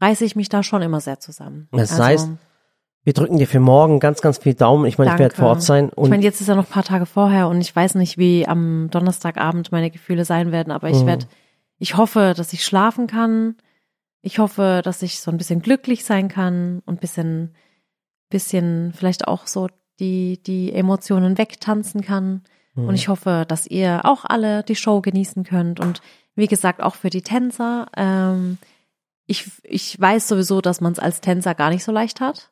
reiße 0.01 0.25
ich 0.25 0.37
mich 0.37 0.49
da 0.49 0.63
schon 0.63 0.83
immer 0.83 1.01
sehr 1.01 1.21
zusammen. 1.21 1.69
Also, 1.73 1.97
Das 1.97 2.05
heißt, 2.05 2.31
Wir 3.05 3.13
drücken 3.13 3.39
dir 3.39 3.47
für 3.47 3.61
morgen 3.61 4.01
ganz, 4.01 4.21
ganz 4.21 4.39
viel 4.39 4.55
Daumen. 4.55 4.85
Ich 4.87 4.99
meine, 4.99 5.13
ich 5.13 5.19
werde 5.19 5.37
vor 5.37 5.49
Ort 5.51 5.63
sein. 5.63 5.91
ich 5.97 6.09
meine, 6.09 6.25
jetzt 6.25 6.41
ist 6.41 6.49
ja 6.49 6.57
noch 6.57 6.67
ein 6.67 6.71
paar 6.73 6.83
Tage 6.83 7.07
vorher 7.07 7.47
und 7.49 7.61
ich 7.61 7.75
weiß 7.75 7.95
nicht, 7.95 8.19
wie 8.19 8.49
am 8.49 8.89
Donnerstagabend 8.91 9.71
meine 9.71 9.91
Gefühle 9.93 10.25
sein 10.25 10.51
werden, 10.51 10.73
aber 10.73 10.91
ich 10.91 11.03
Mhm. 11.03 11.07
werde, 11.07 11.27
ich 11.79 11.97
hoffe, 11.97 12.35
dass 12.37 12.53
ich 12.53 12.65
schlafen 12.65 13.07
kann. 13.07 13.55
Ich 14.23 14.41
hoffe, 14.41 14.81
dass 14.83 15.03
ich 15.03 15.21
so 15.21 15.31
ein 15.31 15.37
bisschen 15.37 15.63
glücklich 15.63 16.05
sein 16.05 16.27
kann 16.29 16.83
und 16.85 16.95
ein 16.95 16.99
bisschen, 16.99 17.55
bisschen 18.29 18.93
vielleicht 18.93 19.29
auch 19.29 19.47
so 19.47 19.69
die, 20.01 20.43
die 20.43 20.73
Emotionen 20.73 21.39
wegtanzen 21.39 22.01
kann. 22.03 22.43
Mhm. 22.75 22.89
Und 22.89 22.95
ich 22.97 23.09
hoffe, 23.09 23.45
dass 23.47 23.67
ihr 23.67 24.01
auch 24.05 24.25
alle 24.25 24.63
die 24.63 24.75
Show 24.77 25.01
genießen 25.01 25.45
könnt. 25.45 25.79
Und 25.81 26.03
wie 26.35 26.49
gesagt, 26.49 26.83
auch 26.83 26.97
für 26.97 27.11
die 27.11 27.23
Tänzer. 27.23 27.87
Ähm, 27.97 28.59
ich, 29.27 29.51
ich 29.65 30.01
weiß 30.01 30.29
sowieso, 30.29 30.61
dass 30.61 30.81
man 30.81 30.93
es 30.93 30.99
als 30.99 31.21
Tänzer 31.21 31.55
gar 31.55 31.71
nicht 31.71 31.85
so 31.85 31.93
leicht 31.93 32.21
hat. 32.21 32.51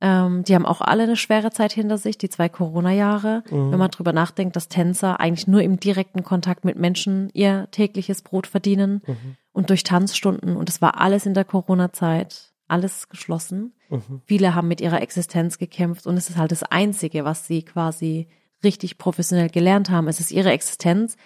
Ähm, 0.00 0.44
die 0.44 0.54
haben 0.54 0.66
auch 0.66 0.80
alle 0.80 1.02
eine 1.04 1.16
schwere 1.16 1.50
Zeit 1.50 1.72
hinter 1.72 1.98
sich, 1.98 2.18
die 2.18 2.28
zwei 2.28 2.48
Corona-Jahre. 2.48 3.42
Mhm. 3.50 3.72
Wenn 3.72 3.78
man 3.78 3.90
drüber 3.90 4.12
nachdenkt, 4.12 4.54
dass 4.54 4.68
Tänzer 4.68 5.18
eigentlich 5.18 5.48
nur 5.48 5.60
im 5.62 5.80
direkten 5.80 6.22
Kontakt 6.22 6.64
mit 6.64 6.78
Menschen 6.78 7.30
ihr 7.32 7.68
tägliches 7.72 8.22
Brot 8.22 8.46
verdienen 8.46 9.02
Mhm. 9.06 9.36
und 9.52 9.70
durch 9.70 9.82
Tanzstunden. 9.82 10.56
Und 10.56 10.68
es 10.68 10.80
war 10.80 11.00
alles 11.00 11.26
in 11.26 11.34
der 11.34 11.44
Corona-Zeit, 11.44 12.52
alles 12.68 13.08
geschlossen. 13.08 13.74
Mhm. 13.90 14.22
Viele 14.24 14.54
haben 14.54 14.68
mit 14.68 14.80
ihrer 14.80 15.02
Existenz 15.02 15.58
gekämpft 15.58 16.06
und 16.06 16.16
es 16.16 16.30
ist 16.30 16.36
halt 16.36 16.52
das 16.52 16.62
Einzige, 16.62 17.24
was 17.24 17.46
sie 17.46 17.62
quasi 17.64 18.28
richtig 18.62 18.98
professionell 18.98 19.50
gelernt 19.50 19.90
haben. 19.90 20.06
Es 20.08 20.20
ist 20.20 20.30
ihre 20.30 20.50
Existenz. 20.52 21.16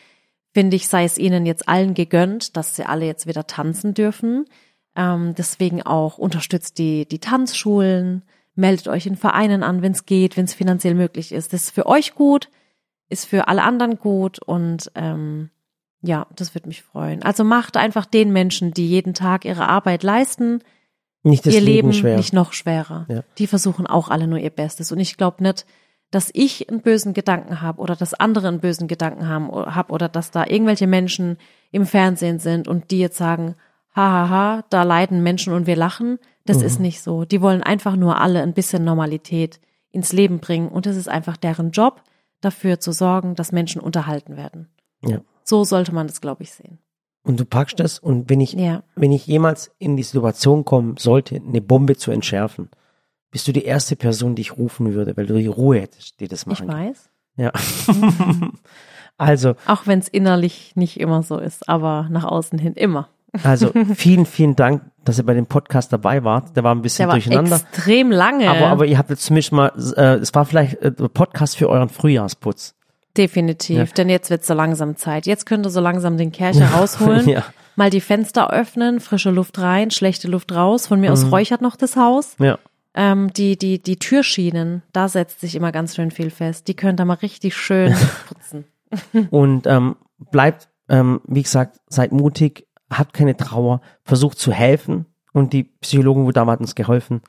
Finde 0.55 0.76
ich, 0.76 0.88
sei 0.88 1.05
es 1.05 1.18
ihnen 1.18 1.47
jetzt 1.47 1.68
allen 1.68 1.95
gegönnt, 1.95 2.57
dass 2.57 2.76
sie 2.76 2.84
alle 2.84 3.07
jetzt 3.07 3.26
wieder 3.26 3.47
tanzen 3.47 3.95
dürfen. 3.95 4.45
Ähm, 4.95 5.34
deswegen 5.36 5.82
auch 5.82 6.18
unterstützt 6.18 6.78
die, 6.78 7.07
die 7.07 7.18
Tanzschulen, 7.18 8.22
meldet 8.55 8.88
euch 8.88 9.07
in 9.07 9.16
Vereinen 9.16 9.62
an, 9.62 9.82
wenn 9.82 9.93
es 9.93 10.05
geht, 10.05 10.36
wenn 10.36 10.45
es 10.45 10.55
finanziell 10.55 10.95
möglich 10.95 11.32
ist. 11.32 11.53
Das 11.53 11.64
ist 11.64 11.70
für 11.70 11.86
euch 11.86 12.14
gut, 12.14 12.51
ist 13.09 13.24
für 13.24 13.49
alle 13.49 13.62
anderen 13.62 13.99
gut 13.99 14.38
und 14.38 14.90
ähm, 14.95 15.51
ja, 16.03 16.26
das 16.34 16.55
wird 16.55 16.66
mich 16.66 16.82
freuen. 16.82 17.22
Also 17.22 17.45
macht 17.45 17.76
einfach 17.76 18.07
den 18.07 18.32
Menschen, 18.32 18.72
die 18.72 18.88
jeden 18.88 19.14
Tag 19.14 19.45
ihre 19.45 19.68
Arbeit 19.68 20.03
leisten, 20.03 20.62
nicht 21.22 21.47
ihr 21.47 21.53
Leben, 21.53 21.66
Leben 21.66 21.93
schwer. 21.93 22.16
nicht 22.16 22.32
noch 22.32 22.53
schwerer. 22.53 23.07
Ja. 23.09 23.22
Die 23.38 23.47
versuchen 23.47 23.86
auch 23.86 24.09
alle 24.09 24.26
nur 24.26 24.38
ihr 24.38 24.51
Bestes. 24.51 24.90
Und 24.90 24.99
ich 24.99 25.16
glaube 25.16 25.43
nicht, 25.43 25.64
dass 26.11 26.30
ich 26.34 26.68
einen 26.68 26.82
bösen 26.82 27.14
Gedanken 27.14 27.61
habe 27.61 27.80
oder 27.80 27.95
dass 27.95 28.12
andere 28.12 28.49
einen 28.49 28.61
bösen 28.61 28.88
Gedanken 28.88 29.28
haben 29.28 29.51
hab 29.51 29.90
oder 29.93 30.09
dass 30.09 30.32
da 30.32 30.45
irgendwelche 30.47 30.88
Menschen 30.88 31.38
im 31.70 31.86
Fernsehen 31.86 32.38
sind 32.40 32.66
und 32.66 32.90
die 32.90 32.99
jetzt 32.99 33.16
sagen, 33.16 33.55
hahaha, 33.95 34.28
ha, 34.28 34.57
ha, 34.59 34.64
da 34.70 34.82
leiden 34.82 35.22
Menschen 35.22 35.53
und 35.53 35.66
wir 35.66 35.76
lachen. 35.76 36.18
Das 36.45 36.59
Mhm. 36.59 36.64
ist 36.64 36.80
nicht 36.80 37.03
so. 37.03 37.24
Die 37.24 37.40
wollen 37.40 37.62
einfach 37.62 37.97
nur 37.97 38.20
alle 38.20 38.43
ein 38.43 38.53
bisschen 38.55 38.84
Normalität 38.84 39.61
ins 39.90 40.12
Leben 40.12 40.38
bringen 40.40 40.68
und 40.68 40.86
es 40.86 40.97
ist 40.97 41.09
einfach 41.09 41.36
deren 41.36 41.70
Job, 41.70 42.03
dafür 42.40 42.80
zu 42.80 42.93
sorgen, 42.93 43.34
dass 43.34 43.53
Menschen 43.53 43.80
unterhalten 43.80 44.36
werden. 44.36 44.68
Ja. 45.05 45.20
So 45.45 45.64
sollte 45.64 45.95
man 45.95 46.07
das, 46.07 46.20
glaube 46.20 46.43
ich, 46.43 46.53
sehen. 46.53 46.78
Und 47.24 47.38
du 47.38 47.45
packst 47.45 47.78
das 47.78 47.99
und 48.01 48.28
wenn 48.30 48.40
ich, 48.40 48.55
Ja. 48.55 48.82
wenn 48.97 49.12
ich 49.12 49.26
jemals 49.28 49.70
in 49.78 49.97
die 49.97 50.03
Situation 50.03 50.64
kommen 50.64 50.97
sollte, 50.97 51.36
eine 51.36 51.61
Bombe 51.61 51.97
zu 51.97 52.11
entschärfen, 52.11 52.68
bist 53.30 53.47
du 53.47 53.53
die 53.53 53.64
erste 53.64 53.95
Person, 53.95 54.34
die 54.34 54.43
ich 54.43 54.57
rufen 54.57 54.93
würde, 54.95 55.16
weil 55.16 55.26
du 55.26 55.34
die 55.38 55.47
Ruhe 55.47 55.78
hättest, 55.80 56.18
die 56.20 56.26
das 56.26 56.40
Ich 56.43 56.47
machen. 56.47 56.66
kann. 56.68 56.88
weiß. 56.88 57.11
Ja. 57.36 57.53
also, 59.18 59.55
Auch 59.66 59.86
wenn 59.86 59.99
es 60.01 60.09
innerlich 60.09 60.72
nicht 60.74 60.99
immer 61.01 61.22
so 61.22 61.38
ist, 61.38 61.68
aber 61.68 62.09
nach 62.11 62.24
außen 62.24 62.59
hin 62.59 62.74
immer. 62.74 63.09
Also 63.42 63.72
vielen, 63.94 64.26
vielen 64.26 64.56
Dank, 64.56 64.82
dass 65.04 65.18
ihr 65.18 65.24
bei 65.24 65.34
dem 65.34 65.46
Podcast 65.46 65.92
dabei 65.92 66.22
wart. 66.24 66.56
Der 66.56 66.64
war 66.64 66.74
ein 66.74 66.82
bisschen 66.82 67.04
Der 67.04 67.08
war 67.08 67.14
durcheinander. 67.14 67.56
extrem 67.56 68.10
lange. 68.10 68.48
Aber, 68.50 68.68
aber 68.68 68.86
ihr 68.86 68.98
habt 68.98 69.10
jetzt 69.10 69.24
zumindest 69.24 69.52
mal, 69.52 69.72
äh, 69.96 70.14
es 70.16 70.34
war 70.34 70.44
vielleicht 70.44 70.76
äh, 70.82 70.90
Podcast 70.92 71.56
für 71.56 71.68
euren 71.68 71.88
Frühjahrsputz. 71.88 72.74
Definitiv, 73.16 73.76
Ja. 73.76 73.84
denn 73.84 74.08
jetzt 74.08 74.30
wird 74.30 74.44
so 74.44 74.54
langsam 74.54 74.96
Zeit. 74.96 75.26
Jetzt 75.26 75.44
könnt 75.46 75.66
ihr 75.66 75.70
so 75.70 75.80
langsam 75.80 76.16
den 76.16 76.32
Kercher 76.32 76.66
rausholen, 76.74 77.28
Ja. 77.28 77.44
mal 77.76 77.90
die 77.90 78.00
Fenster 78.00 78.50
öffnen, 78.50 79.00
frische 79.00 79.30
Luft 79.30 79.58
rein, 79.58 79.90
schlechte 79.90 80.28
Luft 80.28 80.54
raus. 80.54 80.86
Von 80.86 81.00
mir 81.00 81.08
Mhm. 81.08 81.12
aus 81.12 81.30
räuchert 81.30 81.60
noch 81.62 81.76
das 81.76 81.96
Haus. 81.96 82.36
Ja. 82.38 82.58
Ähm, 82.94 83.32
die, 83.32 83.56
die, 83.56 83.82
die 83.82 83.98
Türschienen, 83.98 84.82
da 84.92 85.08
setzt 85.08 85.40
sich 85.40 85.54
immer 85.54 85.72
ganz 85.72 85.94
schön 85.96 86.10
viel 86.10 86.30
fest. 86.30 86.68
Die 86.68 86.74
könnt 86.74 87.00
ihr 87.00 87.06
mal 87.06 87.14
richtig 87.14 87.56
schön 87.56 87.94
putzen. 88.28 88.64
Und 89.30 89.66
ähm, 89.66 89.96
bleibt, 90.30 90.68
ähm, 90.90 91.20
wie 91.26 91.42
gesagt, 91.42 91.78
seid 91.88 92.12
mutig, 92.12 92.66
habt 92.99 93.12
keine 93.12 93.36
Trauer, 93.36 93.80
versucht 94.05 94.38
zu 94.38 94.53
helfen 94.53 95.07
und 95.32 95.53
die 95.53 95.64
Psychologen 95.64 96.26
wo 96.26 96.30
damals 96.32 96.61
uns 96.61 96.74
geholfen. 96.74 97.22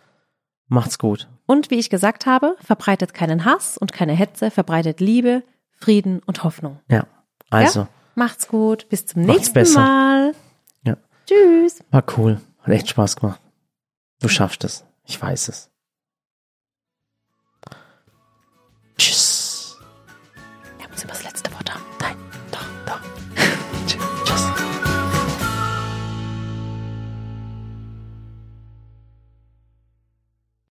Macht's 0.67 0.97
gut. 0.97 1.29
Und 1.45 1.71
wie 1.71 1.79
ich 1.79 1.89
gesagt 1.89 2.25
habe, 2.25 2.55
verbreitet 2.63 3.13
keinen 3.13 3.45
Hass 3.45 3.77
und 3.77 3.93
keine 3.93 4.13
Hetze, 4.13 4.51
verbreitet 4.51 4.99
Liebe, 4.99 5.43
Frieden 5.71 6.21
und 6.25 6.43
Hoffnung. 6.43 6.79
Ja, 6.89 7.05
also. 7.49 7.81
Ja? 7.81 7.87
Macht's 8.15 8.47
gut, 8.47 8.87
bis 8.89 9.05
zum 9.05 9.23
nächsten 9.23 9.53
besser. 9.53 9.79
Mal. 9.79 10.35
Ja. 10.85 10.97
Tschüss. 11.25 11.83
War 11.91 12.03
cool, 12.17 12.39
hat 12.61 12.73
echt 12.73 12.89
Spaß 12.89 13.15
gemacht. 13.17 13.41
Du 14.21 14.29
schaffst 14.29 14.63
es, 14.63 14.85
ich 15.05 15.21
weiß 15.21 15.49
es. 15.49 15.69
Tschüss. 18.97 19.32